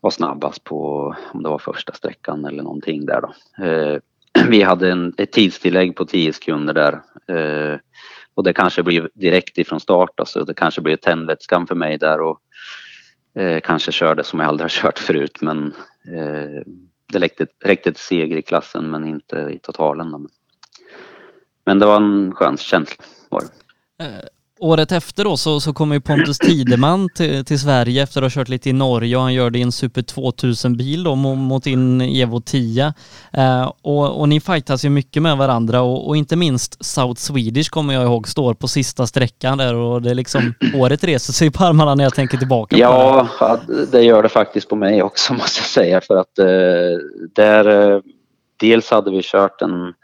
var 0.00 0.10
snabbast 0.10 0.64
på, 0.64 1.14
om 1.32 1.42
det 1.42 1.48
var 1.48 1.58
första 1.58 1.92
sträckan 1.92 2.44
eller 2.44 2.62
någonting 2.62 3.06
där 3.06 3.20
då. 3.20 3.64
Eh, 3.64 3.98
vi 4.48 4.62
hade 4.62 4.90
en, 4.90 5.14
ett 5.18 5.32
tidstillägg 5.32 5.96
på 5.96 6.04
10 6.04 6.32
sekunder 6.32 6.74
där. 6.74 6.92
Eh, 7.36 7.78
och 8.34 8.44
det 8.44 8.52
kanske 8.52 8.82
blir 8.82 9.10
direkt 9.14 9.58
ifrån 9.58 9.80
start 9.80 10.20
alltså. 10.20 10.44
Det 10.44 10.54
kanske 10.54 10.80
blir 10.80 10.96
tändvätskan 10.96 11.66
för 11.66 11.74
mig 11.74 11.98
där 11.98 12.20
och 12.20 12.40
eh, 13.42 13.60
kanske 13.60 13.92
körde 13.92 14.24
som 14.24 14.40
jag 14.40 14.48
aldrig 14.48 14.64
har 14.64 14.82
kört 14.82 14.98
förut 14.98 15.38
men 15.40 15.66
eh, 16.08 16.62
det 17.12 17.18
räckte, 17.18 17.46
räckte 17.64 17.92
till 17.92 18.02
seger 18.02 18.36
i 18.36 18.42
klassen 18.42 18.90
men 18.90 19.08
inte 19.08 19.36
i 19.36 19.58
totalen. 19.58 20.28
Men 21.64 21.78
det 21.78 21.86
var 21.86 21.96
en 21.96 22.32
skön 22.34 22.56
känsla 22.56 23.04
var 23.28 23.40
det. 23.40 24.04
Eh, 24.04 24.20
Året 24.62 24.92
efter 24.92 25.24
då 25.24 25.36
så, 25.36 25.60
så 25.60 25.72
kommer 25.72 25.94
ju 25.94 26.00
Pontus 26.00 26.38
Tideman 26.38 27.08
till, 27.14 27.44
till 27.44 27.60
Sverige 27.60 28.02
efter 28.02 28.22
att 28.22 28.34
ha 28.34 28.40
kört 28.40 28.48
lite 28.48 28.70
i 28.70 28.72
Norge 28.72 29.16
och 29.16 29.22
han 29.22 29.34
gör 29.34 29.50
det 29.50 29.58
i 29.58 29.62
en 29.62 29.72
Super 29.72 30.02
2000-bil 30.02 31.04
då 31.04 31.14
mot, 31.14 31.64
din 31.64 32.00
Evo 32.00 32.40
10. 32.40 32.92
Eh, 33.32 33.72
och, 33.82 34.20
och 34.20 34.28
ni 34.28 34.40
fightas 34.40 34.84
ju 34.84 34.90
mycket 34.90 35.22
med 35.22 35.36
varandra 35.36 35.80
och, 35.80 36.08
och 36.08 36.16
inte 36.16 36.36
minst 36.36 36.84
South 36.84 37.20
Swedish 37.20 37.70
kommer 37.70 37.94
jag 37.94 38.02
ihåg 38.02 38.28
står 38.28 38.54
på 38.54 38.68
sista 38.68 39.06
sträckan 39.06 39.58
där 39.58 39.74
och 39.74 40.02
det 40.02 40.10
är 40.10 40.14
liksom 40.14 40.54
året 40.74 41.04
reser 41.04 41.32
sig 41.32 41.50
på 41.50 41.64
armarna 41.64 41.94
när 41.94 42.04
jag 42.04 42.14
tänker 42.14 42.38
tillbaka 42.38 42.76
på 42.76 42.76
det. 42.76 42.82
Ja, 42.82 43.28
ja, 43.40 43.60
det 43.92 44.02
gör 44.02 44.22
det 44.22 44.28
faktiskt 44.28 44.68
på 44.68 44.76
mig 44.76 45.02
också 45.02 45.32
måste 45.34 45.60
jag 45.60 45.66
säga 45.66 46.00
för 46.00 46.16
att 46.16 46.38
eh, 46.38 46.46
där 47.34 47.94
eh, 47.94 48.00
dels 48.56 48.90
hade 48.90 49.10
vi 49.10 49.20
kört 49.22 49.62
en, 49.62 49.94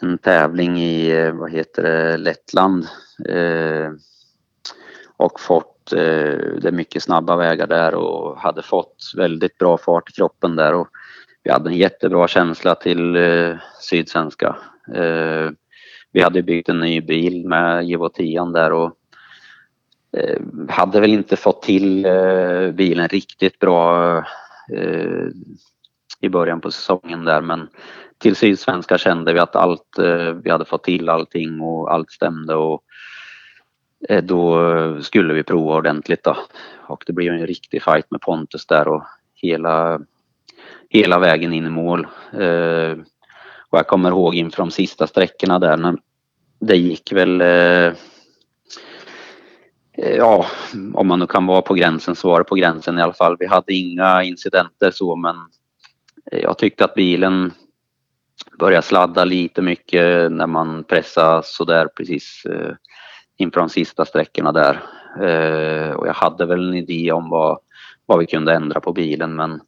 en 0.00 0.18
tävling 0.18 0.80
i, 0.80 1.10
eh, 1.10 1.32
vad 1.32 1.52
heter 1.52 1.82
det, 1.82 2.16
Lettland 2.16 2.86
Eh, 3.28 3.90
och 5.16 5.40
fått, 5.40 5.92
eh, 5.92 6.38
det 6.62 6.72
mycket 6.72 7.02
snabba 7.02 7.36
vägar 7.36 7.66
där 7.66 7.94
och 7.94 8.38
hade 8.38 8.62
fått 8.62 9.12
väldigt 9.16 9.58
bra 9.58 9.78
fart 9.78 10.10
i 10.10 10.12
kroppen 10.12 10.56
där 10.56 10.74
och 10.74 10.88
vi 11.42 11.50
hade 11.50 11.70
en 11.70 11.76
jättebra 11.76 12.28
känsla 12.28 12.74
till 12.74 13.16
eh, 13.16 13.56
Sydsvenska. 13.80 14.56
Eh, 14.94 15.50
vi 16.12 16.22
hade 16.22 16.42
byggt 16.42 16.68
en 16.68 16.80
ny 16.80 17.00
bil 17.00 17.48
med 17.48 17.84
Givo 17.84 18.08
10 18.08 18.44
där 18.44 18.72
och 18.72 18.92
eh, 20.16 20.40
hade 20.68 21.00
väl 21.00 21.12
inte 21.12 21.36
fått 21.36 21.62
till 21.62 22.04
eh, 22.04 22.70
bilen 22.70 23.08
riktigt 23.08 23.58
bra 23.58 24.16
eh, 24.72 25.26
i 26.20 26.28
början 26.28 26.60
på 26.60 26.70
säsongen 26.70 27.24
där 27.24 27.40
men 27.40 27.68
till 28.18 28.36
Sydsvenska 28.36 28.98
kände 28.98 29.32
vi 29.32 29.38
att 29.38 29.56
allt, 29.56 29.98
eh, 29.98 30.32
vi 30.32 30.50
hade 30.50 30.64
fått 30.64 30.84
till 30.84 31.08
allting 31.08 31.60
och 31.60 31.92
allt 31.92 32.10
stämde 32.10 32.54
och 32.54 32.82
Eh, 34.08 34.22
då 34.24 35.02
skulle 35.02 35.34
vi 35.34 35.42
prova 35.42 35.76
ordentligt 35.76 36.24
då. 36.24 36.36
Och 36.86 37.04
det 37.06 37.12
blev 37.12 37.32
en 37.32 37.46
riktig 37.46 37.82
fight 37.82 38.10
med 38.10 38.20
Pontus 38.20 38.66
där 38.66 38.88
och 38.88 39.04
hela, 39.34 40.00
hela 40.88 41.18
vägen 41.18 41.52
in 41.52 41.66
i 41.66 41.70
mål. 41.70 42.06
Eh, 42.32 42.96
och 43.70 43.78
jag 43.78 43.86
kommer 43.86 44.10
ihåg 44.10 44.34
inför 44.34 44.62
de 44.62 44.70
sista 44.70 45.06
sträckorna 45.06 45.58
där 45.58 45.76
när 45.76 45.96
det 46.60 46.76
gick 46.76 47.12
väl 47.12 47.40
eh, 47.40 47.92
eh, 49.92 50.16
Ja, 50.16 50.46
om 50.94 51.06
man 51.06 51.18
nu 51.18 51.26
kan 51.26 51.46
vara 51.46 51.62
på 51.62 51.74
gränsen 51.74 52.16
så 52.16 52.28
var 52.28 52.38
det 52.38 52.44
på 52.44 52.54
gränsen 52.54 52.98
i 52.98 53.02
alla 53.02 53.12
fall. 53.12 53.36
Vi 53.38 53.46
hade 53.46 53.74
inga 53.74 54.22
incidenter 54.22 54.90
så 54.90 55.16
men 55.16 55.36
eh, 56.32 56.38
jag 56.38 56.58
tyckte 56.58 56.84
att 56.84 56.94
bilen 56.94 57.52
började 58.58 58.86
sladda 58.86 59.24
lite 59.24 59.62
mycket 59.62 60.32
när 60.32 60.46
man 60.46 60.84
pressade 60.84 61.42
sådär 61.44 61.88
precis 61.96 62.44
eh, 62.44 62.74
inför 63.38 63.60
de 63.60 63.68
sista 63.68 64.04
sträckorna 64.04 64.52
där. 64.52 64.82
Eh, 65.20 65.90
och 65.90 66.08
jag 66.08 66.14
hade 66.14 66.46
väl 66.46 66.68
en 66.68 66.74
idé 66.74 67.12
om 67.12 67.30
vad, 67.30 67.58
vad 68.06 68.18
vi 68.18 68.26
kunde 68.26 68.54
ändra 68.54 68.80
på 68.80 68.92
bilen 68.92 69.36
men 69.36 69.60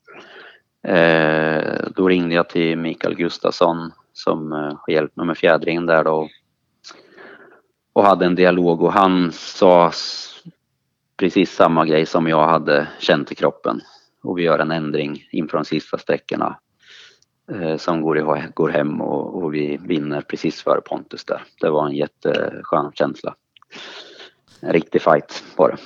eh, 0.87 1.89
då 1.97 2.09
ringde 2.09 2.35
jag 2.35 2.49
till 2.49 2.79
Mikael 2.79 3.15
Gustafsson 3.15 3.93
som 4.13 4.53
eh, 4.53 4.59
har 4.59 4.91
hjälpt 4.93 5.17
mig 5.17 5.27
med 5.27 5.39
fjädringen 5.39 5.87
där 5.87 6.05
då 6.05 6.29
och 7.93 8.05
hade 8.05 8.27
en 8.27 8.35
dialog 8.35 8.83
och 8.83 8.93
han 8.93 9.33
sa 9.33 9.93
precis 11.17 11.55
samma 11.55 11.87
grej 11.87 12.07
som 12.07 12.29
jag 12.29 12.49
hade 12.49 12.89
känt 12.99 13.33
i 13.33 13.35
kroppen. 13.35 13.81
Och 14.23 14.39
vi 14.39 14.43
gör 14.43 14.59
en 14.59 14.71
ändring 14.71 15.29
inför 15.31 15.59
de 15.59 15.65
sista 15.65 15.99
sträckorna 15.99 16.59
eh, 17.53 17.77
som 17.77 18.03
går, 18.03 18.19
i, 18.19 18.43
går 18.55 18.69
hem 18.69 19.01
och, 19.01 19.43
och, 19.43 19.55
vi 19.55 19.77
vinner 19.77 20.21
precis 20.21 20.63
före 20.63 20.81
Pontus 20.81 21.25
där. 21.25 21.43
Det 21.61 21.71
var 21.71 21.87
en 21.87 21.97
jätteskön 21.97 22.93
känsla. 22.95 23.35
En 24.61 24.73
riktig 24.73 25.03
fight 25.03 25.45
var 25.57 25.69
det. 25.69 25.77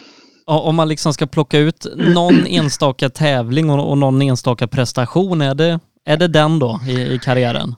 Om 0.47 0.77
man 0.77 0.89
liksom 0.89 1.12
ska 1.12 1.27
plocka 1.27 1.59
ut 1.59 1.86
någon 1.97 2.47
enstaka 2.48 3.09
tävling 3.09 3.70
och, 3.70 3.98
någon 3.98 4.23
enstaka 4.23 4.66
prestation, 4.66 5.40
är 5.40 5.55
det, 5.55 5.81
är 6.05 6.16
det 6.16 6.28
den 6.28 6.59
då 6.59 6.81
i, 6.89 7.15
i 7.15 7.19
karriären? 7.19 7.74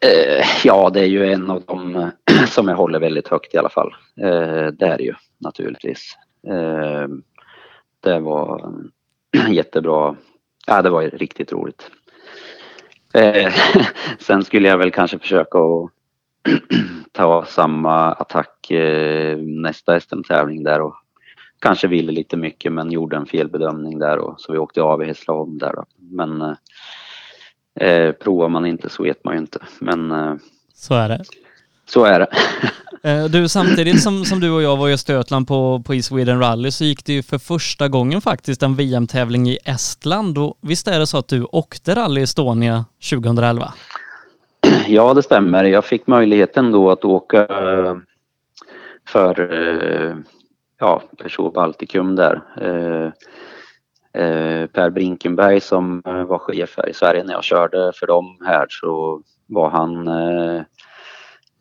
Eh, 0.00 0.46
ja, 0.64 0.90
det 0.90 1.00
är 1.00 1.06
ju 1.06 1.32
en 1.32 1.50
av 1.50 1.62
dem 1.62 2.10
som 2.48 2.68
jag 2.68 2.76
håller 2.76 3.00
väldigt 3.00 3.28
högt 3.28 3.54
i 3.54 3.58
alla 3.58 3.68
fall. 3.68 3.94
Eh, 4.20 4.66
det 4.66 4.86
är 4.86 4.96
det 4.96 5.04
ju 5.04 5.14
naturligtvis. 5.38 6.16
Eh, 6.48 7.08
det 8.00 8.18
var 8.18 8.72
jättebra. 9.50 10.16
Ja, 10.66 10.82
det 10.82 10.90
var 10.90 11.02
riktigt 11.02 11.52
roligt. 11.52 11.90
Sen 14.18 14.44
skulle 14.44 14.68
jag 14.68 14.78
väl 14.78 14.90
kanske 14.90 15.18
försöka 15.18 15.58
att 15.58 15.90
ta 17.12 17.44
samma 17.44 18.12
attack 18.12 18.57
eh, 18.70 19.38
nästa 19.38 20.00
SM-tävling 20.00 20.62
där 20.62 20.80
och 20.80 20.94
kanske 21.58 21.88
ville 21.88 22.12
lite 22.12 22.36
mycket 22.36 22.72
men 22.72 22.92
gjorde 22.92 23.16
en 23.16 23.26
felbedömning 23.26 23.98
där 23.98 24.18
och 24.18 24.40
så 24.40 24.52
vi 24.52 24.58
åkte 24.58 24.82
av 24.82 25.02
i 25.02 25.06
Hässleholm 25.06 25.58
där 25.58 25.72
då. 25.72 25.84
Men 25.96 26.42
eh, 26.42 27.88
eh, 27.88 28.12
provar 28.12 28.48
man 28.48 28.66
inte 28.66 28.88
så 28.88 29.02
vet 29.02 29.24
man 29.24 29.34
ju 29.34 29.40
inte. 29.40 29.58
Men 29.78 30.10
eh, 30.10 30.34
så 30.74 30.94
är 30.94 31.08
det. 31.08 31.24
Så 31.86 32.04
är 32.04 32.20
det. 32.20 32.28
Eh, 33.02 33.24
du, 33.24 33.48
samtidigt 33.48 34.02
som, 34.02 34.24
som 34.24 34.40
du 34.40 34.50
och 34.50 34.62
jag 34.62 34.76
var 34.76 34.88
i 34.88 34.92
Östergötland 34.92 35.48
på, 35.48 35.82
på 35.86 35.94
East 35.94 36.08
Sweden 36.08 36.40
Rally 36.40 36.70
så 36.70 36.84
gick 36.84 37.04
det 37.04 37.12
ju 37.12 37.22
för 37.22 37.38
första 37.38 37.88
gången 37.88 38.20
faktiskt 38.20 38.62
en 38.62 38.74
VM-tävling 38.74 39.48
i 39.48 39.58
Estland 39.64 40.38
och 40.38 40.58
visst 40.60 40.88
är 40.88 40.98
det 40.98 41.06
så 41.06 41.18
att 41.18 41.28
du 41.28 41.44
åkte 41.44 41.94
Rally 41.94 42.22
Estonia 42.22 42.84
2011? 43.10 43.72
Ja, 44.86 45.14
det 45.14 45.22
stämmer. 45.22 45.64
Jag 45.64 45.84
fick 45.84 46.06
möjligheten 46.06 46.72
då 46.72 46.90
att 46.90 47.04
åka 47.04 47.46
eh, 47.46 47.96
för 49.12 49.52
eh, 49.52 50.16
ja, 50.78 51.02
Peugeot 51.18 51.54
Baltikum 51.54 52.16
där. 52.16 52.42
Eh, 52.60 53.12
eh, 54.22 54.66
per 54.66 54.90
Brinkenberg 54.90 55.60
som 55.60 56.02
eh, 56.06 56.24
var 56.24 56.38
chef 56.38 56.74
här 56.76 56.88
i 56.88 56.94
Sverige 56.94 57.24
när 57.24 57.32
jag 57.32 57.44
körde 57.44 57.92
för 57.94 58.06
dem 58.06 58.38
här 58.46 58.66
så 58.68 59.22
var 59.46 59.70
han 59.70 60.08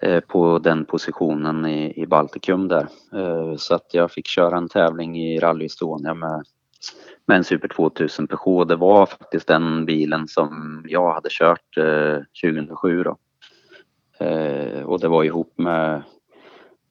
Eh, 0.01 0.19
på 0.19 0.59
den 0.59 0.85
positionen 0.85 1.65
i, 1.65 2.01
i 2.01 2.05
Baltikum 2.05 2.67
där. 2.67 2.87
Eh, 3.13 3.55
så 3.57 3.75
att 3.75 3.93
jag 3.93 4.11
fick 4.11 4.27
köra 4.27 4.57
en 4.57 4.69
tävling 4.69 5.17
i 5.17 5.39
Rally 5.39 5.65
Estonia 5.65 6.13
med, 6.13 6.43
med 7.25 7.37
en 7.37 7.43
Super 7.43 7.67
2000 7.67 8.27
Peugeot. 8.27 8.67
Det 8.67 8.75
var 8.75 9.05
faktiskt 9.05 9.47
den 9.47 9.85
bilen 9.85 10.27
som 10.27 10.81
jag 10.87 11.13
hade 11.13 11.29
kört 11.31 11.75
2007 12.43 12.99
eh, 12.99 13.03
då. 13.03 13.17
Och 14.85 14.99
det 14.99 15.07
var 15.07 15.23
ihop 15.23 15.53
med 15.57 16.03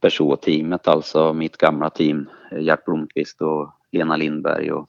Peugeot-teamet, 0.06 0.88
alltså 0.88 1.32
mitt 1.32 1.56
gamla 1.56 1.90
team, 1.90 2.28
Gert 2.60 2.84
Blomqvist 2.84 3.42
och 3.42 3.72
Lena 3.92 4.16
Lindberg 4.16 4.72
och 4.72 4.88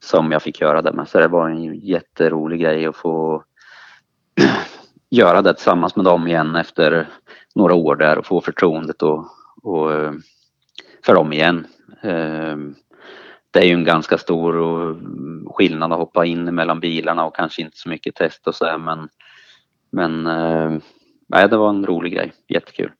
som 0.00 0.32
jag 0.32 0.42
fick 0.42 0.60
göra 0.60 0.82
det 0.82 0.92
med. 0.92 1.08
Så 1.08 1.18
det 1.18 1.28
var 1.28 1.48
en 1.48 1.74
jätterolig 1.74 2.60
grej 2.60 2.86
att 2.86 2.96
få 2.96 3.44
göra 5.10 5.42
det 5.42 5.54
tillsammans 5.54 5.96
med 5.96 6.04
dem 6.04 6.26
igen 6.26 6.56
efter 6.56 7.08
några 7.54 7.74
år 7.74 7.96
där 7.96 8.18
och 8.18 8.26
få 8.26 8.40
förtroendet 8.40 9.02
och, 9.02 9.26
och 9.62 9.90
för 11.04 11.14
dem 11.14 11.32
igen. 11.32 11.66
Ehm, 12.02 12.74
det 13.50 13.60
är 13.60 13.64
ju 13.64 13.74
en 13.74 13.84
ganska 13.84 14.18
stor 14.18 14.54
skillnad 15.54 15.92
att 15.92 15.98
hoppa 15.98 16.24
in 16.24 16.54
mellan 16.54 16.80
bilarna 16.80 17.24
och 17.24 17.36
kanske 17.36 17.62
inte 17.62 17.76
så 17.76 17.88
mycket 17.88 18.14
test 18.14 18.46
och 18.46 18.54
så 18.54 18.64
här, 18.64 18.78
men 18.78 19.08
men 19.90 20.26
ehm, 20.26 20.80
nej, 21.26 21.48
det 21.48 21.56
var 21.56 21.68
en 21.68 21.86
rolig 21.86 22.12
grej. 22.12 22.32
Jättekul. 22.48 22.90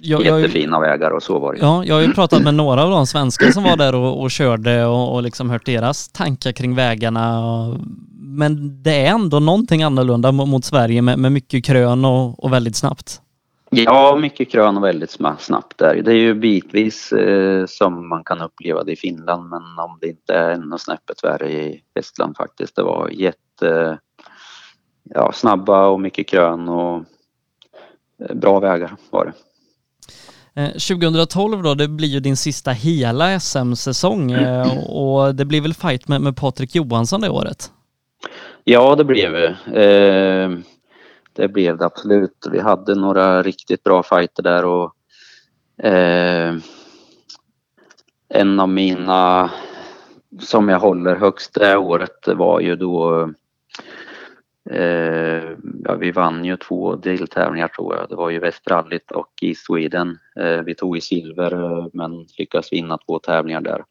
Jag, 0.00 0.24
Jättefina 0.24 0.76
jag, 0.76 0.80
vägar 0.80 1.10
och 1.10 1.22
så 1.22 1.38
var 1.38 1.52
det. 1.52 1.58
Ja, 1.60 1.84
jag 1.84 1.94
har 1.94 2.02
ju 2.02 2.12
pratat 2.12 2.42
med 2.42 2.54
några 2.54 2.84
av 2.84 2.90
de 2.90 3.06
svenskar 3.06 3.50
som 3.50 3.64
var 3.64 3.76
där 3.76 3.94
och, 3.94 4.22
och 4.22 4.30
körde 4.30 4.84
och, 4.84 5.14
och 5.14 5.22
liksom 5.22 5.50
hört 5.50 5.66
deras 5.66 6.08
tankar 6.08 6.52
kring 6.52 6.74
vägarna. 6.74 7.46
Och, 7.46 7.76
men 8.20 8.82
det 8.82 9.06
är 9.06 9.10
ändå 9.10 9.40
någonting 9.40 9.82
annorlunda 9.82 10.32
mot 10.32 10.64
Sverige 10.64 11.02
med, 11.02 11.18
med 11.18 11.32
mycket 11.32 11.64
krön 11.64 12.04
och, 12.04 12.52
väldigt 12.52 12.76
snabbt. 12.76 13.20
Ja, 13.70 14.16
mycket 14.16 14.50
krön 14.50 14.76
och 14.76 14.84
väldigt 14.84 15.10
snabbt 15.38 15.78
där. 15.78 16.02
Det 16.04 16.10
är 16.10 16.16
ju 16.16 16.34
bitvis 16.34 17.12
eh, 17.12 17.66
som 17.66 18.08
man 18.08 18.24
kan 18.24 18.40
uppleva 18.40 18.84
det 18.84 18.92
i 18.92 18.96
Finland 18.96 19.48
men 19.48 19.62
om 19.78 19.98
det 20.00 20.08
inte 20.08 20.34
är 20.34 20.50
ännu 20.50 20.78
snäppet 20.78 21.24
värre 21.24 21.52
i 21.52 21.82
Estland 21.94 22.36
faktiskt. 22.36 22.76
Det 22.76 22.82
var 22.82 23.08
jätte 23.08 23.98
ja, 25.14 25.32
snabba 25.32 25.86
och 25.86 26.00
mycket 26.00 26.28
krön 26.28 26.68
och 26.68 27.04
eh, 28.24 28.34
bra 28.34 28.60
vägar 28.60 28.96
var 29.10 29.24
det. 29.24 29.32
2012 30.66 31.58
eh, 31.58 31.62
då, 31.62 31.74
det 31.74 31.88
blir 31.88 32.08
ju 32.08 32.20
din 32.20 32.36
sista 32.36 32.70
hela 32.70 33.40
SM-säsong 33.40 34.32
eh, 34.32 34.78
och 34.88 35.34
det 35.34 35.44
blir 35.44 35.60
väl 35.60 35.74
fight 35.74 36.08
med, 36.08 36.20
med 36.20 36.36
Patrik 36.36 36.74
Johansson 36.74 37.20
det 37.20 37.28
året? 37.28 37.72
Ja, 38.64 38.94
det 38.96 39.04
blev 39.04 39.32
det. 39.32 39.48
Eh, 39.82 40.50
det 41.32 41.48
blev 41.48 41.76
det 41.78 41.84
absolut. 41.84 42.46
Vi 42.52 42.60
hade 42.60 42.94
några 42.94 43.42
riktigt 43.42 43.84
bra 43.84 44.02
fighter 44.02 44.42
där 44.42 44.64
och 44.64 44.94
en 48.28 48.60
av 48.60 48.68
mina 48.68 49.50
som 50.40 50.68
jag 50.68 50.80
håller 50.80 51.16
högst 51.16 51.54
det 51.54 51.76
året 51.76 52.28
var 52.36 52.60
ju 52.60 52.76
då 52.76 53.30
Eh, 54.70 55.56
ja, 55.84 55.94
vi 55.94 56.10
vann 56.10 56.44
ju 56.44 56.56
två 56.56 56.96
deltävlingar 56.96 57.68
tror 57.68 57.96
jag. 57.96 58.08
Det 58.08 58.16
var 58.16 58.30
ju 58.30 58.38
Västrallyt 58.38 59.10
och 59.10 59.32
i 59.40 59.54
Sweden. 59.54 60.18
Eh, 60.36 60.62
vi 60.62 60.74
tog 60.74 60.96
i 60.96 61.00
silver 61.00 61.52
eh, 61.52 61.86
men 61.92 62.26
lyckades 62.38 62.72
vinna 62.72 62.98
två 62.98 63.18
tävlingar 63.18 63.60
där. 63.60 63.84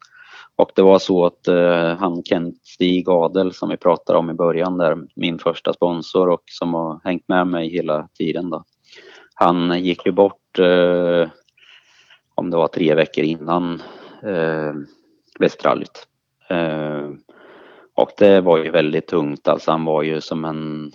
Och 0.55 0.71
det 0.75 0.81
var 0.81 0.99
så 0.99 1.25
att 1.25 1.47
eh, 1.47 1.95
han 1.97 2.23
Kent 2.23 2.55
Stig 2.63 3.09
Adel 3.09 3.53
som 3.53 3.69
vi 3.69 3.77
pratade 3.77 4.19
om 4.19 4.29
i 4.29 4.33
början 4.33 4.77
där, 4.77 4.97
min 5.15 5.39
första 5.39 5.73
sponsor 5.73 6.29
och 6.29 6.43
som 6.45 6.73
har 6.73 7.01
hängt 7.03 7.27
med 7.27 7.47
mig 7.47 7.69
hela 7.69 8.07
tiden 8.17 8.49
då. 8.49 8.63
Han 9.33 9.83
gick 9.83 10.05
ju 10.05 10.11
bort 10.11 10.59
eh, 10.59 11.29
om 12.35 12.49
det 12.49 12.57
var 12.57 12.67
tre 12.67 12.95
veckor 12.95 13.23
innan 13.23 13.81
eh, 14.23 14.73
Västrallyt. 15.39 16.07
Och 17.97 18.11
det 18.17 18.41
var 18.41 18.57
ju 18.57 18.71
väldigt 18.71 19.07
tungt 19.07 19.47
alltså. 19.47 19.71
Han 19.71 19.85
var 19.85 20.03
ju 20.03 20.21
som 20.21 20.45
en 20.45 20.91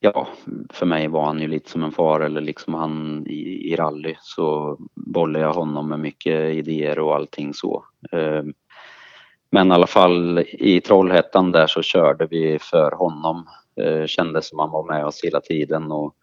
ja, 0.00 0.28
för 0.72 0.86
mig 0.86 1.08
var 1.08 1.24
han 1.24 1.40
ju 1.40 1.48
lite 1.48 1.70
som 1.70 1.82
en 1.82 1.92
far 1.92 2.20
eller 2.20 2.40
liksom 2.40 2.74
han 2.74 3.26
i, 3.26 3.72
i 3.72 3.76
rally 3.76 4.14
så 4.20 4.76
bollade 4.94 5.44
jag 5.44 5.52
honom 5.52 5.88
med 5.88 6.00
mycket 6.00 6.54
idéer 6.54 6.98
och 6.98 7.14
allting 7.14 7.54
så. 7.54 7.84
Ehm, 8.12 8.54
men 9.50 9.68
i 9.68 9.74
alla 9.74 9.86
fall 9.86 10.38
i 10.48 10.80
Trollhättan 10.80 11.52
där 11.52 11.66
så 11.66 11.82
körde 11.82 12.26
vi 12.26 12.58
för 12.60 12.90
honom. 12.90 13.48
Ehm, 13.80 14.06
kändes 14.06 14.48
som 14.48 14.58
han 14.58 14.70
var 14.70 14.86
med 14.86 15.06
oss 15.06 15.20
hela 15.24 15.40
tiden 15.40 15.92
och 15.92 16.14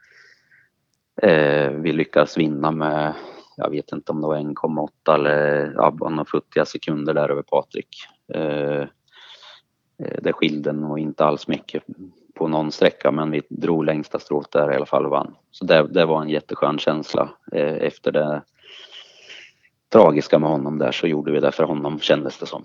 ehm, 1.21 1.81
vi 1.81 1.91
lyckades 1.91 2.38
vinna 2.38 2.71
med, 2.71 3.13
jag 3.57 3.69
vet 3.69 3.91
inte 3.91 4.11
om 4.11 4.21
det 4.21 4.27
var 4.27 4.38
1,8 4.38 5.15
eller 5.15 5.73
ja, 5.75 5.97
några 5.99 6.25
futtiga 6.25 6.65
sekunder 6.65 7.13
där 7.13 7.29
över 7.29 7.43
Patrik. 7.43 7.89
Eh, 10.02 10.18
det 10.22 10.34
skilde 10.34 10.72
nog 10.72 10.99
inte 10.99 11.26
alls 11.26 11.48
mycket 11.48 11.84
på 12.36 12.48
någon 12.48 12.72
sträcka 12.72 13.11
men 13.11 13.32
vi 13.32 13.41
drog 13.49 13.86
längsta 13.86 14.19
strået 14.19 14.52
där 14.52 14.72
i 14.72 14.76
alla 14.76 14.86
fall 14.86 15.06
och 15.06 15.11
vann. 15.11 15.34
Så 15.52 15.65
det, 15.65 15.88
det 15.88 16.06
var 16.06 16.22
en 16.22 16.30
jätteskön 16.30 16.80
känsla. 16.80 17.30
Eh, 17.52 17.73
efter 17.73 18.11
det 18.11 18.41
tragiska 19.91 20.40
med 20.40 20.49
honom 20.49 20.78
där 20.78 20.91
så 20.91 21.07
gjorde 21.07 21.32
vi 21.32 21.40
det 21.40 21.52
för 21.52 21.64
honom 21.64 21.99
kändes 21.99 22.38
det 22.38 22.45
som. 22.45 22.64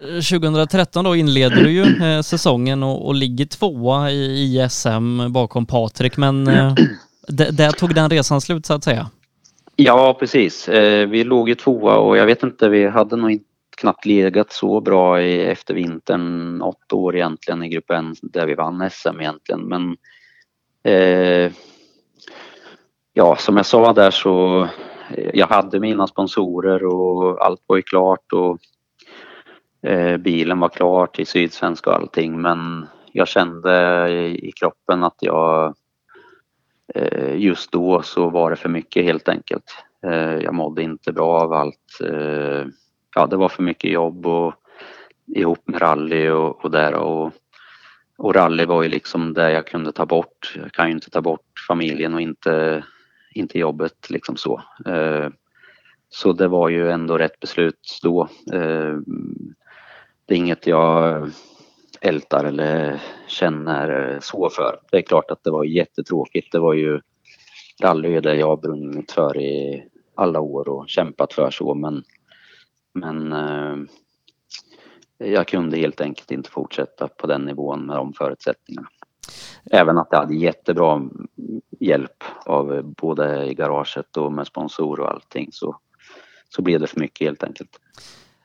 2013 0.00 1.04
då 1.04 1.16
inleder 1.16 1.56
du 1.56 1.70
ju 1.70 2.06
eh, 2.06 2.20
säsongen 2.20 2.82
och, 2.82 3.06
och 3.06 3.14
ligger 3.14 3.46
tvåa 3.46 4.10
i, 4.10 4.24
i 4.24 4.68
SM 4.70 5.32
bakom 5.32 5.66
Patrik 5.66 6.16
men 6.16 6.48
eh, 6.48 6.74
där 7.28 7.72
tog 7.72 7.94
den 7.94 8.10
resan 8.10 8.40
slut 8.40 8.66
så 8.66 8.74
att 8.74 8.84
säga. 8.84 9.10
Ja 9.76 10.16
precis. 10.20 10.68
Eh, 10.68 11.08
vi 11.08 11.24
låg 11.24 11.48
ju 11.48 11.54
tvåa 11.54 11.96
och 11.96 12.16
jag 12.16 12.26
vet 12.26 12.42
inte, 12.42 12.68
vi 12.68 12.88
hade 12.88 13.16
nog 13.16 13.30
inte 13.30 13.47
knappt 13.80 14.06
legat 14.06 14.52
så 14.52 14.80
bra 14.80 15.22
i, 15.22 15.46
efter 15.46 15.74
vintern, 15.74 16.62
åtta 16.62 16.96
år 16.96 17.16
egentligen 17.16 17.62
i 17.62 17.68
gruppen 17.68 18.14
där 18.22 18.46
vi 18.46 18.54
vann 18.54 18.90
SM 18.90 19.20
egentligen. 19.20 19.60
Men 19.60 19.96
eh, 20.82 21.52
ja, 23.12 23.36
som 23.36 23.56
jag 23.56 23.66
sa 23.66 23.92
där 23.92 24.10
så 24.10 24.62
eh, 25.16 25.30
jag 25.34 25.46
hade 25.46 25.80
mina 25.80 26.06
sponsorer 26.06 26.84
och 26.84 27.46
allt 27.46 27.62
var 27.66 27.76
ju 27.76 27.82
klart 27.82 28.32
och 28.32 28.58
eh, 29.90 30.16
bilen 30.16 30.60
var 30.60 30.68
klar 30.68 31.06
till 31.06 31.26
Sydsvenska 31.26 31.90
och 31.90 31.96
allting 31.96 32.40
men 32.40 32.86
jag 33.12 33.28
kände 33.28 34.08
i 34.28 34.52
kroppen 34.52 35.04
att 35.04 35.16
jag 35.20 35.74
eh, 36.94 37.36
just 37.36 37.72
då 37.72 38.02
så 38.02 38.30
var 38.30 38.50
det 38.50 38.56
för 38.56 38.68
mycket 38.68 39.04
helt 39.04 39.28
enkelt. 39.28 39.64
Eh, 40.06 40.34
jag 40.34 40.54
mådde 40.54 40.82
inte 40.82 41.12
bra 41.12 41.40
av 41.40 41.52
allt. 41.52 42.00
Eh, 42.04 42.66
Ja, 43.18 43.26
det 43.26 43.36
var 43.36 43.48
för 43.48 43.62
mycket 43.62 43.90
jobb 43.90 44.26
och 44.26 44.54
ihop 45.26 45.68
med 45.68 45.82
rally 45.82 46.28
och, 46.28 46.64
och 46.64 46.70
där 46.70 46.94
och, 46.94 47.32
och 48.18 48.34
rally 48.34 48.64
var 48.64 48.82
ju 48.82 48.88
liksom 48.88 49.34
det 49.34 49.50
jag 49.50 49.66
kunde 49.66 49.92
ta 49.92 50.06
bort. 50.06 50.54
Jag 50.56 50.72
kan 50.72 50.86
ju 50.86 50.92
inte 50.92 51.10
ta 51.10 51.20
bort 51.20 51.64
familjen 51.68 52.14
och 52.14 52.20
inte, 52.20 52.84
inte 53.34 53.58
jobbet 53.58 54.10
liksom 54.10 54.36
så. 54.36 54.62
Eh, 54.86 55.28
så 56.08 56.32
det 56.32 56.48
var 56.48 56.68
ju 56.68 56.90
ändå 56.90 57.18
rätt 57.18 57.40
beslut 57.40 57.98
då. 58.02 58.28
Eh, 58.52 58.96
det 60.26 60.34
är 60.34 60.38
inget 60.38 60.66
jag 60.66 61.30
ältar 62.00 62.44
eller 62.44 63.02
känner 63.26 64.18
så 64.20 64.50
för. 64.50 64.80
Det 64.90 64.96
är 64.96 65.02
klart 65.02 65.30
att 65.30 65.44
det 65.44 65.50
var 65.50 65.64
jättetråkigt. 65.64 66.52
Det 66.52 66.58
var 66.58 66.74
ju 66.74 67.00
rally 67.82 68.20
det 68.20 68.36
jag 68.36 68.60
brunnit 68.60 69.12
för 69.12 69.40
i 69.40 69.84
alla 70.14 70.40
år 70.40 70.68
och 70.68 70.88
kämpat 70.88 71.32
för 71.32 71.50
så 71.50 71.74
men, 71.74 72.04
men 72.98 73.32
eh, 73.32 73.76
jag 75.18 75.48
kunde 75.48 75.76
helt 75.76 76.00
enkelt 76.00 76.30
inte 76.30 76.50
fortsätta 76.50 77.08
på 77.08 77.26
den 77.26 77.40
nivån 77.40 77.86
med 77.86 77.96
de 77.96 78.12
förutsättningarna. 78.12 78.88
Även 79.70 79.98
att 79.98 80.08
jag 80.10 80.18
hade 80.18 80.34
jättebra 80.34 81.02
hjälp 81.80 82.24
av 82.46 82.82
både 82.82 83.46
i 83.46 83.54
garaget 83.54 84.16
och 84.16 84.32
med 84.32 84.46
sponsor 84.46 85.00
och 85.00 85.10
allting 85.10 85.48
så, 85.52 85.76
så 86.48 86.62
blev 86.62 86.80
det 86.80 86.86
för 86.86 87.00
mycket 87.00 87.26
helt 87.26 87.42
enkelt. 87.42 87.70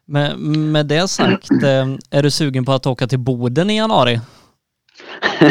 Med, 0.06 0.40
med 0.40 0.86
det 0.86 1.08
sagt, 1.08 1.52
eh, 1.52 1.96
är 2.12 2.24
du 2.24 2.32
sugen 2.32 2.66
på 2.66 2.72
att 2.72 2.86
åka 2.86 3.08
till 3.08 3.20
Boden 3.20 3.70
i 3.70 3.78
januari? 3.78 4.20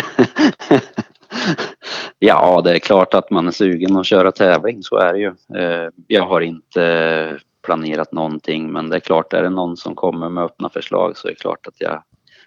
ja, 2.19 2.61
det 2.65 2.75
är 2.75 2.79
klart 2.79 3.15
att 3.15 3.31
man 3.31 3.49
är 3.49 3.53
sugen 3.53 3.97
att 3.97 4.07
köra 4.07 4.33
tävling, 4.33 4.83
så 4.83 4.97
är 4.97 5.13
det 5.13 5.19
ju. 5.19 5.35
Eh, 5.59 5.91
jag 6.07 6.27
har 6.27 6.41
inte 6.41 7.39
planerat 7.63 8.13
någonting, 8.13 8.73
men 8.73 8.91
det 8.91 8.97
är 8.97 9.01
klart, 9.01 9.33
är 9.33 9.43
det 9.43 9.51
någon 9.51 9.77
som 9.77 9.95
kommer 9.95 10.29
med 10.29 10.45
öppna 10.45 10.69
förslag 10.69 11.17
så 11.17 11.29
är 11.29 11.33
det 11.33 11.39
klart 11.39 11.67
att 11.67 11.75
jag 11.79 12.03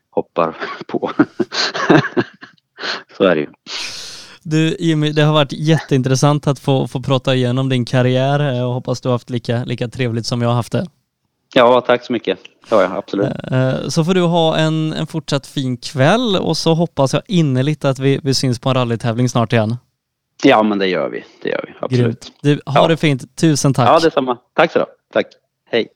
hoppar 0.10 0.56
på. 0.88 1.12
så 3.18 3.24
är 3.24 3.36
det 3.36 3.42
ju. 3.42 3.48
Du 4.44 4.76
Jimmy, 4.80 5.12
det 5.12 5.22
har 5.22 5.34
varit 5.34 5.54
jätteintressant 5.54 6.48
att 6.48 6.60
få, 6.60 6.88
få 6.88 7.02
prata 7.02 7.36
igenom 7.36 7.70
din 7.70 7.86
karriär 7.86 8.66
och 8.66 8.74
hoppas 8.74 9.02
du 9.02 9.10
har 9.10 9.14
haft 9.14 9.30
lika, 9.30 9.64
lika 9.64 9.88
trevligt 9.88 10.26
som 10.26 10.42
jag 10.42 10.50
har 10.50 10.56
haft 10.56 10.72
det. 10.72 10.86
Ja, 11.54 11.82
tack 11.82 12.06
så 12.06 12.14
mycket. 12.14 12.40
Ja, 12.70 12.82
ja, 12.82 12.98
absolut. 12.98 13.32
Eh, 13.52 13.88
så 13.88 14.06
får 14.06 14.14
du 14.14 14.22
ha 14.22 14.58
en, 14.58 14.94
en 14.94 15.08
fortsatt 15.08 15.48
fin 15.48 15.78
kväll 15.78 16.36
och 16.36 16.58
så 16.58 16.74
hoppas 16.74 17.14
jag 17.14 17.22
innerligt 17.28 17.86
att 17.86 18.00
vi, 18.00 18.20
vi 18.24 18.34
syns 18.34 18.60
på 18.60 18.70
en 18.70 18.76
rallytävling 18.76 19.30
snart 19.30 19.54
igen. 19.54 19.78
Ja, 20.44 20.64
men 20.64 20.78
det 20.78 20.88
gör 20.88 21.10
vi. 21.10 21.26
Det 21.42 21.50
gör 21.50 21.66
vi. 21.68 21.74
Absolut. 21.80 22.32
Du, 22.42 22.62
ha 22.66 22.82
ja. 22.82 22.88
det 22.88 22.98
fint. 22.98 23.36
Tusen 23.36 23.74
tack. 23.74 23.88
Ja, 23.88 24.00
detsamma. 24.00 24.38
Tack 24.54 24.72
så 24.72 24.80
du 24.80 24.86
Tack. 25.16 25.28
Hej. 25.72 25.88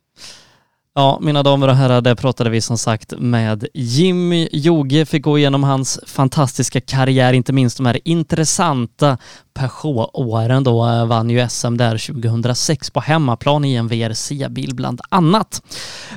Ja, 0.96 1.20
mina 1.22 1.44
damer 1.44 1.68
och 1.68 1.76
herrar, 1.76 2.02
där 2.02 2.16
pratade 2.16 2.50
vi 2.50 2.62
som 2.62 2.78
sagt 2.78 3.14
med 3.18 3.68
Jimmy 3.74 4.50
Joge, 4.52 5.06
fick 5.06 5.24
gå 5.24 5.38
igenom 5.38 5.64
hans 5.64 6.00
fantastiska 6.06 6.82
karriär, 6.82 7.34
inte 7.34 7.54
minst 7.54 7.78
de 7.78 7.86
här 7.86 8.00
intressanta 8.06 9.18
Peugeot-åren 9.54 10.64
då, 10.64 10.88
eh, 10.88 11.06
vann 11.06 11.30
ju 11.30 11.50
SM 11.50 11.78
där 11.78 11.98
2006 11.98 12.92
på 12.92 13.00
hemmaplan 13.00 13.66
i 13.66 13.76
en 13.76 13.88
VRC-bil 13.88 14.76
bland 14.76 15.02
annat. 15.10 15.62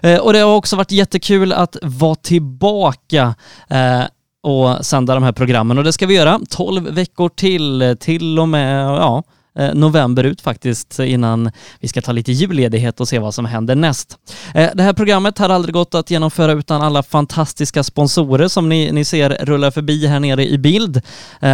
Eh, 0.03 0.19
och 0.19 0.33
det 0.33 0.39
har 0.39 0.57
också 0.57 0.77
varit 0.77 0.93
jättekul 0.93 1.53
att 1.53 1.77
vara 1.83 2.15
tillbaka 2.15 3.35
eh, 3.69 4.03
och 4.43 4.87
sända 4.87 5.15
de 5.15 5.23
här 5.23 5.33
programmen 5.33 5.79
och 5.79 5.85
det 5.85 5.93
ska 5.93 6.07
vi 6.07 6.15
göra 6.15 6.41
12 6.51 6.95
veckor 6.95 7.29
till, 7.29 7.97
till 8.01 8.39
och 8.39 8.49
med, 8.49 8.85
ja, 8.87 9.23
Eh, 9.59 9.75
november 9.75 10.25
ut 10.25 10.41
faktiskt 10.41 10.99
eh, 10.99 11.13
innan 11.13 11.51
vi 11.81 11.89
ska 11.89 12.01
ta 12.01 12.13
lite 12.13 12.33
julledighet 12.33 13.01
och 13.01 13.09
se 13.09 13.19
vad 13.19 13.35
som 13.35 13.45
händer 13.45 13.75
näst. 13.75 14.19
Eh, 14.55 14.71
det 14.75 14.83
här 14.83 14.93
programmet 14.93 15.39
har 15.39 15.49
aldrig 15.49 15.75
gått 15.75 15.95
att 15.95 16.11
genomföra 16.11 16.53
utan 16.53 16.83
alla 16.83 17.03
fantastiska 17.03 17.83
sponsorer 17.83 18.49
som 18.49 18.69
ni, 18.69 18.93
ni 18.93 19.05
ser 19.05 19.31
rullar 19.31 19.71
förbi 19.71 20.07
här 20.07 20.21
nere 20.21 20.49
i 20.49 20.59
bild. 20.59 21.01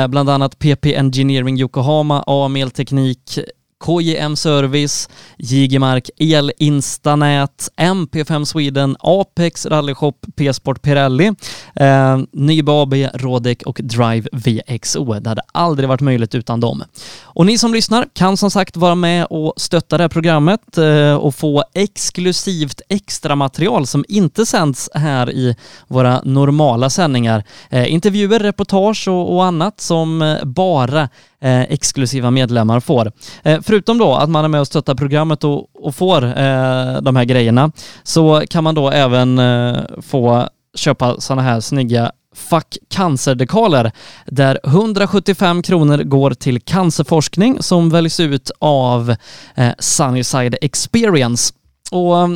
Bland 0.09 0.31
annat 0.31 0.59
PP 0.59 0.87
Engineering 0.97 1.61
Yokohama, 1.61 2.25
AML 2.27 2.71
Teknik, 2.71 3.39
KJM 3.85 4.37
Service, 4.37 5.09
Jigemark, 5.39 6.11
Elinstanät, 6.19 7.69
MP5 7.77 8.45
Sweden, 8.45 8.97
Apex 9.01 9.67
Rallyshop, 9.67 10.27
P-sport 10.37 10.83
Pirelli, 10.83 11.33
eh, 11.75 12.19
Nybe 12.33 12.73
AB, 12.73 12.95
Rodec 13.15 13.63
och 13.63 13.81
Drive 13.83 14.29
VXO. 14.33 15.21
Det 15.21 15.29
hade 15.29 15.43
aldrig 15.53 15.89
varit 15.89 16.01
möjligt 16.01 16.35
utan 16.35 16.61
dem. 16.61 16.85
Och 17.23 17.47
ni 17.47 17.59
som 17.59 17.75
lyssnar 17.75 18.07
kan 18.13 18.37
som 18.37 18.51
sagt 18.51 18.77
vara 18.77 18.95
med 18.95 19.27
och 19.31 19.53
stötta 19.57 19.97
det 19.97 20.05
här 20.05 20.09
programmet 20.09 20.79
eh, 20.79 21.15
och 21.15 21.35
få 21.35 21.65
exklusivt 21.75 22.81
extra 22.89 23.37
material 23.37 23.87
som 23.87 24.05
inte 24.09 24.47
sänds 24.47 24.91
här 24.95 25.31
i 25.31 25.57
våra 25.89 26.23
normala 26.25 26.91
sändningar. 26.91 27.45
Eh, 27.71 27.93
intervjuer, 27.93 28.39
reportage 28.39 29.09
och, 29.09 29.35
och 29.35 29.45
annat 29.45 29.81
som 29.81 30.23
eh, 30.23 30.45
bara 30.45 31.09
eh, 31.43 31.63
exklusiva 31.63 32.31
medlemmar 32.31 32.81
får. 32.81 33.13
Eh, 33.43 33.61
förutom 33.63 33.99
då 33.99 34.15
att 34.15 34.31
man 34.31 34.45
är 34.45 34.49
med 34.49 34.61
och 34.61 34.67
stöttar 34.67 34.95
programmet 34.95 35.45
och, 35.45 35.87
och 35.87 35.95
får 35.95 36.25
eh, 36.25 37.01
de 37.03 37.17
här 37.17 37.25
grejerna 37.25 37.73
så 38.03 38.43
kan 38.51 38.65
man 38.65 38.75
då 38.75 38.91
även 38.91 39.39
eh, 39.39 39.79
få 40.03 40.49
köpa 40.75 41.21
sådana 41.21 41.43
här 41.43 41.61
snygga 41.61 42.13
Fuck 42.35 42.79
cancerdekaler 42.89 43.93
där 44.27 44.59
175 44.65 45.63
kronor 45.63 45.99
går 45.99 46.31
till 46.31 46.61
cancerforskning 46.61 47.63
som 47.63 47.91
väljs 47.91 48.21
ut 48.21 48.51
av 48.59 49.15
eh, 49.55 49.73
Sunnyside 49.79 50.57
Experience. 50.61 51.55
Och 51.91 52.21
eh, 52.21 52.29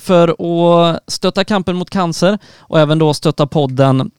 för 0.00 0.28
att 0.28 1.00
stötta 1.06 1.44
kampen 1.44 1.76
mot 1.76 1.90
cancer 1.90 2.38
och 2.58 2.80
även 2.80 2.98
då 2.98 3.14
stötta 3.14 3.46
podden 3.46 4.10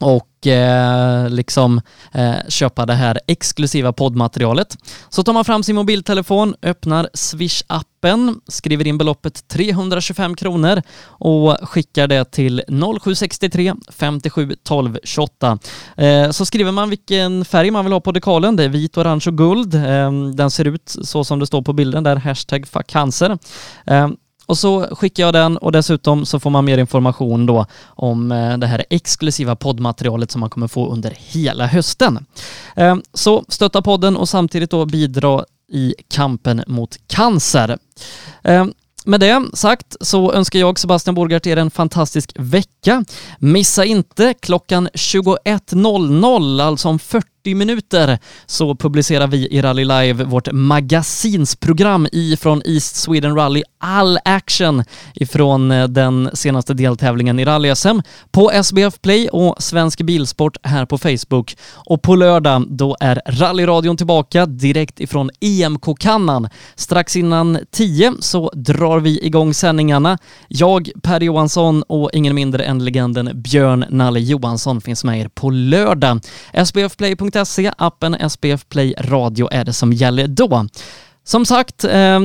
och 0.00 0.46
eh, 0.46 1.28
liksom 1.28 1.80
eh, 2.12 2.34
köpa 2.48 2.86
det 2.86 2.94
här 2.94 3.20
exklusiva 3.26 3.92
poddmaterialet. 3.92 4.76
Så 5.08 5.22
tar 5.22 5.32
man 5.32 5.44
fram 5.44 5.62
sin 5.62 5.76
mobiltelefon, 5.76 6.54
öppnar 6.62 7.08
Swish-appen, 7.14 8.40
skriver 8.48 8.86
in 8.86 8.98
beloppet 8.98 9.48
325 9.48 10.34
kronor 10.34 10.82
och 11.04 11.56
skickar 11.62 12.06
det 12.06 12.24
till 12.24 12.62
0763 13.02 13.74
57 13.88 14.56
12 14.62 14.98
28. 15.04 15.58
Eh, 15.96 16.30
så 16.30 16.46
skriver 16.46 16.72
man 16.72 16.90
vilken 16.90 17.44
färg 17.44 17.70
man 17.70 17.84
vill 17.84 17.92
ha 17.92 18.00
på 18.00 18.12
dekalen. 18.12 18.56
Det 18.56 18.64
är 18.64 18.68
vit, 18.68 18.96
orange 18.96 19.24
och 19.26 19.38
guld. 19.38 19.74
Eh, 19.74 20.12
den 20.34 20.50
ser 20.50 20.64
ut 20.64 20.96
så 21.02 21.24
som 21.24 21.38
det 21.38 21.46
står 21.46 21.62
på 21.62 21.72
bilden 21.72 22.04
där, 22.04 22.16
hashtag 22.16 22.66
fuck 22.66 22.86
cancer. 22.86 23.38
Eh, 23.86 24.08
och 24.52 24.58
så 24.58 24.96
skickar 24.96 25.22
jag 25.22 25.34
den 25.34 25.56
och 25.56 25.72
dessutom 25.72 26.26
så 26.26 26.40
får 26.40 26.50
man 26.50 26.64
mer 26.64 26.78
information 26.78 27.46
då 27.46 27.66
om 27.84 28.32
eh, 28.32 28.58
det 28.58 28.66
här 28.66 28.84
exklusiva 28.90 29.56
poddmaterialet 29.56 30.30
som 30.30 30.40
man 30.40 30.50
kommer 30.50 30.68
få 30.68 30.92
under 30.92 31.16
hela 31.18 31.66
hösten. 31.66 32.26
Ehm, 32.76 33.02
så 33.14 33.44
stötta 33.48 33.82
podden 33.82 34.16
och 34.16 34.28
samtidigt 34.28 34.70
då 34.70 34.86
bidra 34.86 35.44
i 35.72 35.94
kampen 36.08 36.64
mot 36.66 36.96
cancer. 37.06 37.78
Ehm, 38.42 38.72
med 39.04 39.20
det 39.20 39.42
sagt 39.54 39.96
så 40.00 40.32
önskar 40.32 40.58
jag 40.58 40.78
Sebastian 40.78 41.14
Borgart 41.14 41.46
er 41.46 41.56
en 41.56 41.70
fantastisk 41.70 42.32
vecka. 42.36 43.04
Missa 43.38 43.84
inte 43.84 44.34
klockan 44.34 44.88
21.00, 44.88 46.62
alltså 46.62 46.88
om 46.88 46.98
40 46.98 47.54
minuter 47.54 48.18
så 48.46 48.74
publicerar 48.76 49.26
vi 49.26 49.48
i 49.48 49.62
Rally 49.62 49.84
Live 49.84 50.24
vårt 50.24 50.52
magasinsprogram 50.52 52.08
ifrån 52.12 52.62
East 52.64 52.96
Sweden 52.96 53.36
Rally 53.36 53.62
All 53.84 54.18
Action 54.24 54.84
ifrån 55.14 55.70
eh, 55.70 55.84
den 55.84 56.30
senaste 56.32 56.74
deltävlingen 56.74 57.38
i 57.38 57.44
rally-SM 57.44 58.02
på 58.30 58.50
SBF 58.50 59.00
Play 59.02 59.28
och 59.28 59.62
Svensk 59.62 60.02
Bilsport 60.02 60.56
här 60.62 60.86
på 60.86 60.98
Facebook. 60.98 61.56
Och 61.72 62.02
på 62.02 62.16
lördag 62.16 62.64
då 62.68 62.96
är 63.00 63.22
rallyradion 63.26 63.96
tillbaka 63.96 64.46
direkt 64.46 65.00
ifrån 65.00 65.30
EMK-kannan. 65.40 66.48
Strax 66.74 67.16
innan 67.16 67.58
10 67.70 68.12
så 68.20 68.50
drar 68.54 69.00
vi 69.00 69.26
igång 69.26 69.54
sändningarna. 69.54 70.18
Jag, 70.48 70.90
Per 71.02 71.20
Johansson 71.20 71.82
och 71.82 72.10
ingen 72.12 72.34
mindre 72.34 72.64
än 72.64 72.84
legenden 72.84 73.42
Björn 73.42 73.84
Nalle 73.90 74.20
Johansson 74.20 74.80
finns 74.80 75.04
med 75.04 75.20
er 75.20 75.28
på 75.28 75.50
lördag. 75.50 76.20
SBFplay.se 76.52 77.72
appen 77.78 78.14
SBF 78.14 78.68
Play 78.68 78.94
Radio 78.98 79.48
är 79.52 79.64
det 79.64 79.72
som 79.72 79.92
gäller 79.92 80.26
då. 80.26 80.66
Som 81.24 81.46
sagt, 81.46 81.84
eh, 81.84 82.20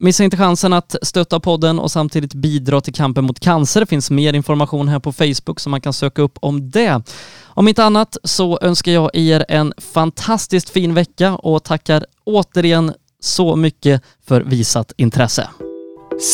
Missa 0.00 0.24
inte 0.24 0.36
chansen 0.36 0.72
att 0.72 0.96
stötta 1.02 1.40
podden 1.40 1.78
och 1.78 1.90
samtidigt 1.90 2.34
bidra 2.34 2.80
till 2.80 2.94
kampen 2.94 3.24
mot 3.24 3.40
cancer. 3.40 3.80
Det 3.80 3.86
finns 3.86 4.10
mer 4.10 4.32
information 4.32 4.88
här 4.88 4.98
på 4.98 5.12
Facebook 5.12 5.60
som 5.60 5.70
man 5.70 5.80
kan 5.80 5.92
söka 5.92 6.22
upp 6.22 6.38
om 6.40 6.70
det. 6.70 7.02
Om 7.44 7.68
inte 7.68 7.84
annat 7.84 8.16
så 8.24 8.58
önskar 8.62 8.92
jag 8.92 9.10
er 9.14 9.44
en 9.48 9.72
fantastiskt 9.78 10.70
fin 10.70 10.94
vecka 10.94 11.34
och 11.34 11.64
tackar 11.64 12.06
återigen 12.24 12.92
Så 13.20 13.56
mycket 13.56 14.02
för 14.26 14.40
visat 14.40 14.92
intresse. 14.96 15.48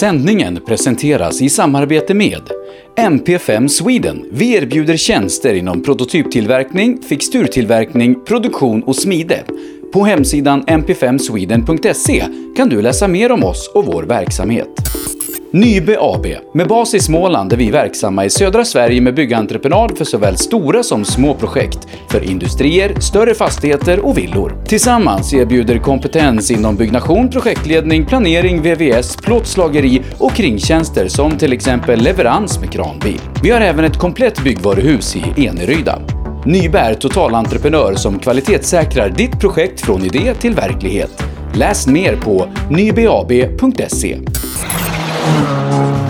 Sändningen 0.01 0.61
presenteras 0.66 1.43
i 1.43 1.49
samarbete 1.49 2.15
med 2.15 2.43
MP5 2.97 3.69
Sweden. 3.69 4.27
Vi 4.32 4.55
erbjuder 4.55 4.97
tjänster 4.97 5.55
inom 5.55 5.82
prototyptillverkning, 5.82 7.03
fixturtillverkning, 7.03 8.24
produktion 8.24 8.82
och 8.82 8.97
smide. 8.97 9.45
På 9.95 10.05
hemsidan 10.05 10.65
mp5sweden.se 10.65 12.25
kan 12.57 12.69
du 12.69 12.83
läsa 12.83 13.09
mer 13.09 13.33
om 13.33 13.45
oss 13.45 13.71
och 13.75 13.87
vår 13.87 14.03
verksamhet. 14.03 14.69
Nybe 15.51 15.97
AB, 16.01 16.27
med 16.55 16.69
bas 16.69 16.95
i 16.95 17.01
Småland 17.01 17.53
är 17.53 17.57
vi 17.57 17.71
verksamma 17.71 18.25
i 18.25 18.31
södra 18.31 18.65
Sverige 18.65 19.01
med 19.01 19.15
byggentreprenad 19.15 19.99
för 19.99 20.05
såväl 20.05 20.37
stora 20.37 20.83
som 20.83 21.05
små 21.05 21.35
projekt, 21.35 21.89
för 22.09 22.31
industrier, 22.31 23.01
större 23.01 23.35
fastigheter 23.35 24.07
och 24.07 24.19
villor. 24.19 24.65
Tillsammans 24.66 25.35
erbjuder 25.35 25.79
kompetens 25.79 26.51
inom 26.51 26.77
byggnation, 26.77 27.31
projektledning, 27.31 28.07
planering, 28.07 28.62
VVS, 28.62 29.16
plåtslageri 29.16 30.03
och 30.19 30.33
kringtjänster 30.33 31.09
som 31.09 31.39
till 31.39 31.53
exempel 31.53 32.01
leverans 32.01 32.61
med 32.61 32.73
kranbil. 32.73 33.21
Vi 33.43 33.51
har 33.51 33.61
även 33.61 33.85
ett 33.85 33.99
komplett 33.99 34.45
byggvaruhus 34.45 35.16
i 35.16 35.47
Eneryda. 35.47 35.99
Nybe 36.47 36.79
är 36.79 36.95
totalentreprenör 36.95 37.95
som 37.95 38.19
kvalitetssäkrar 38.19 39.09
ditt 39.09 39.41
projekt 39.41 39.81
från 39.81 40.05
idé 40.05 40.35
till 40.35 40.55
verklighet. 40.55 41.25
Läs 41.55 41.87
mer 41.87 42.16
på 42.16 42.49
nybab.se. 42.71 44.19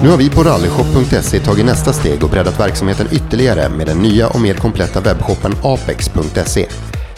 Nu 0.03 0.09
har 0.11 0.17
vi 0.17 0.31
på 0.31 0.43
rallyshop.se 0.43 1.39
tagit 1.39 1.67
nästa 1.67 1.93
steg 1.93 2.25
och 2.25 2.31
breddat 2.31 2.61
verksamheten 2.61 3.07
ytterligare 3.13 3.69
med 3.69 3.87
den 3.87 3.99
nya 3.99 4.29
och 4.29 4.41
mer 4.41 4.55
kompletta 4.55 5.01
webbshoppen 5.01 5.53
apex.se. 5.63 6.67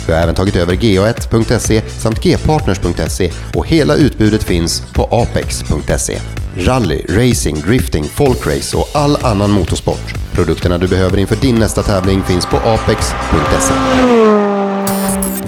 Vi 0.06 0.12
har 0.12 0.20
även 0.20 0.34
tagit 0.34 0.56
över 0.56 0.74
ga1.se 0.74 1.82
samt 1.88 2.22
gpartners.se 2.22 3.30
och 3.54 3.68
hela 3.68 3.94
utbudet 3.94 4.44
finns 4.44 4.82
på 4.94 5.02
apex.se. 5.02 6.18
Rally, 6.56 7.02
racing, 7.08 7.60
drifting, 7.60 8.04
folkrace 8.04 8.76
och 8.76 8.88
all 8.92 9.16
annan 9.16 9.50
motorsport. 9.50 10.14
Produkterna 10.32 10.78
du 10.78 10.88
behöver 10.88 11.18
inför 11.18 11.36
din 11.36 11.54
nästa 11.54 11.82
tävling 11.82 12.22
finns 12.22 12.46
på 12.46 12.56
apex.se. 12.56 13.74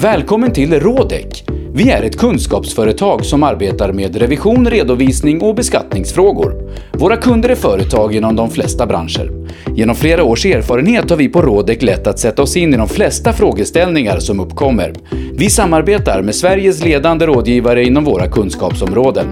Välkommen 0.01 0.53
till 0.53 0.81
Rådek! 0.81 1.58
Vi 1.79 1.91
är 1.91 2.03
ett 2.03 2.19
kunskapsföretag 2.19 3.25
som 3.25 3.43
arbetar 3.43 3.93
med 3.93 4.17
revision, 4.17 4.71
redovisning 4.71 5.43
och 5.43 5.55
beskattningsfrågor. 5.55 6.55
Våra 6.93 7.17
kunder 7.17 7.49
är 7.49 7.55
företag 7.55 8.15
inom 8.15 8.37
de 8.37 8.51
flesta 8.51 8.87
branscher. 8.87 9.31
Genom 9.77 9.97
flera 9.97 10.25
års 10.25 10.47
erfarenhet 10.47 11.11
har 11.11 11.17
vi 11.17 11.29
på 11.29 11.43
Rådek 11.43 11.83
lätt 11.83 12.07
att 12.07 12.19
sätta 12.19 12.43
oss 12.43 12.57
in 12.57 12.75
i 12.75 12.77
de 12.77 12.89
flesta 12.89 13.33
frågeställningar 13.33 14.19
som 14.19 14.41
uppkommer. 14.41 14.95
Vi 15.33 15.51
samarbetar 15.51 16.23
med 16.23 16.35
Sveriges 16.35 16.85
ledande 16.85 17.27
rådgivare 17.27 17.85
inom 17.85 18.05
våra 18.05 18.31
kunskapsområden. 18.31 19.27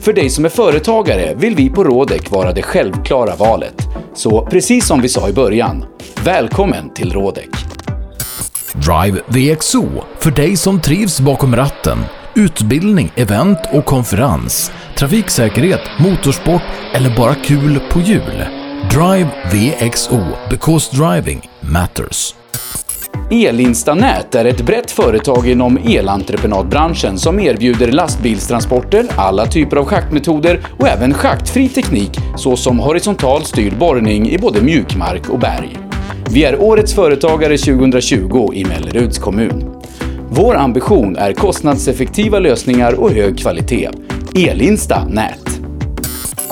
För 0.00 0.12
dig 0.12 0.30
som 0.30 0.44
är 0.44 0.48
företagare 0.48 1.34
vill 1.36 1.54
vi 1.54 1.70
på 1.70 1.84
Rådek 1.84 2.30
vara 2.30 2.52
det 2.52 2.62
självklara 2.62 3.36
valet. 3.36 3.82
Så 4.14 4.46
precis 4.46 4.86
som 4.86 5.00
vi 5.00 5.08
sa 5.08 5.28
i 5.28 5.32
början, 5.32 5.84
välkommen 6.24 6.94
till 6.94 7.12
Rådek! 7.12 7.81
Drive 8.74 9.20
VXO 9.26 9.88
för 10.18 10.30
dig 10.30 10.56
som 10.56 10.80
trivs 10.80 11.20
bakom 11.20 11.56
ratten. 11.56 11.98
Utbildning, 12.34 13.12
event 13.16 13.58
och 13.72 13.84
konferens. 13.84 14.72
Trafiksäkerhet, 14.96 15.80
motorsport 15.98 16.62
eller 16.94 17.16
bara 17.16 17.34
kul 17.34 17.80
på 17.90 18.00
hjul. 18.00 18.44
Drive 18.90 19.28
VXO 19.52 20.20
because 20.50 20.96
driving 20.96 21.50
matters. 21.60 22.34
Elinstanät 23.30 24.34
är 24.34 24.44
ett 24.44 24.66
brett 24.66 24.90
företag 24.90 25.48
inom 25.48 25.78
elentreprenadbranschen 25.78 27.18
som 27.18 27.40
erbjuder 27.40 27.92
lastbilstransporter, 27.92 29.06
alla 29.16 29.46
typer 29.46 29.76
av 29.76 29.84
schaktmetoder 29.84 30.60
och 30.78 30.88
även 30.88 31.14
schaktfri 31.14 31.68
teknik 31.68 32.18
såsom 32.36 32.78
horisontal 32.78 33.44
styrd 33.44 33.78
borrning 33.78 34.30
i 34.30 34.38
både 34.38 34.60
mjukmark 34.62 35.28
och 35.28 35.38
berg. 35.38 35.91
Vi 36.30 36.44
är 36.44 36.62
Årets 36.62 36.94
Företagare 36.94 37.58
2020 37.58 38.50
i 38.54 38.64
Melleruds 38.64 39.18
kommun. 39.18 39.82
Vår 40.30 40.56
ambition 40.56 41.16
är 41.16 41.32
kostnadseffektiva 41.32 42.38
lösningar 42.38 43.00
och 43.00 43.10
hög 43.10 43.38
kvalitet. 43.38 43.90
Elinsta 44.34 45.04
Nät. 45.04 45.60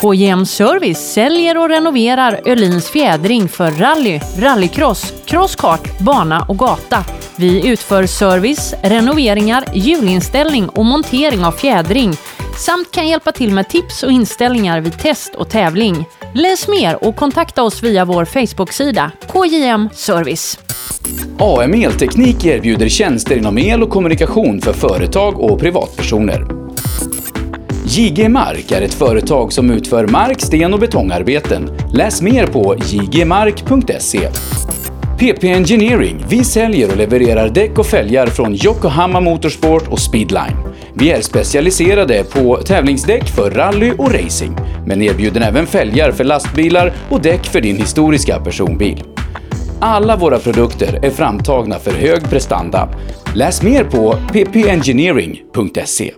KJM 0.01 0.47
Service 0.47 1.12
säljer 1.12 1.59
och 1.59 1.68
renoverar 1.68 2.40
Öhlins 2.44 2.90
fjädring 2.90 3.48
för 3.48 3.70
rally, 3.70 4.20
rallycross, 4.39 5.14
crosskart, 5.24 5.98
bana 5.98 6.47
och 6.48 6.59
gata. 6.59 7.05
Vi 7.36 7.68
utför 7.68 8.06
service, 8.06 8.74
renoveringar, 8.82 9.64
hjulinställning 9.74 10.68
och 10.68 10.85
montering 10.85 11.44
av 11.44 11.52
fjädring 11.52 12.12
samt 12.59 12.90
kan 12.90 13.09
hjälpa 13.09 13.32
till 13.32 13.52
med 13.52 13.68
tips 13.68 14.02
och 14.02 14.10
inställningar 14.10 14.81
vid 14.81 14.98
test 14.98 15.35
och 15.35 15.48
tävling. 15.48 16.05
Läs 16.35 16.68
mer 16.68 17.05
och 17.05 17.16
kontakta 17.16 17.62
oss 17.62 17.82
via 17.82 18.05
vår 18.05 18.24
Facebook-sida 18.24 19.12
KJM 19.32 19.89
Service. 19.93 20.59
AM 21.39 21.74
Elteknik 21.74 22.44
erbjuder 22.44 22.89
tjänster 22.89 23.36
inom 23.36 23.59
el 23.59 23.82
och 23.82 23.90
kommunikation 23.90 24.60
för 24.60 24.72
företag 24.72 25.40
och 25.40 25.60
privatpersoner. 25.60 26.47
JG 27.85 28.28
Mark 28.28 28.72
är 28.72 28.82
ett 28.82 28.94
företag 28.94 29.52
som 29.52 29.70
utför 29.70 30.06
mark-, 30.06 30.40
sten 30.40 30.74
och 30.74 30.81
betongarbeten. 30.81 31.70
Läs 31.93 32.22
mer 32.22 32.47
på 32.47 32.77
jgmark.se. 32.86 34.28
PP 35.18 35.44
Engineering. 35.44 36.24
Vi 36.28 36.44
säljer 36.44 36.90
och 36.90 36.97
levererar 36.97 37.48
däck 37.48 37.78
och 37.78 37.86
fälgar 37.86 38.27
från 38.27 38.55
Yokohama 38.55 39.20
Motorsport 39.20 39.89
och 39.89 39.98
Speedline. 39.98 40.56
Vi 40.94 41.10
är 41.10 41.20
specialiserade 41.20 42.24
på 42.24 42.56
tävlingsdäck 42.56 43.28
för 43.28 43.50
rally 43.50 43.92
och 43.98 44.12
racing, 44.12 44.56
men 44.86 45.02
erbjuder 45.02 45.40
även 45.40 45.66
fälgar 45.66 46.12
för 46.12 46.24
lastbilar 46.24 46.92
och 47.10 47.22
däck 47.22 47.46
för 47.46 47.60
din 47.60 47.76
historiska 47.76 48.40
personbil. 48.40 49.02
Alla 49.80 50.16
våra 50.16 50.38
produkter 50.38 51.04
är 51.04 51.10
framtagna 51.10 51.78
för 51.78 51.92
hög 51.92 52.30
prestanda. 52.30 52.88
Läs 53.34 53.62
mer 53.62 53.84
på 53.84 54.14
ppengineering.se. 54.32 56.12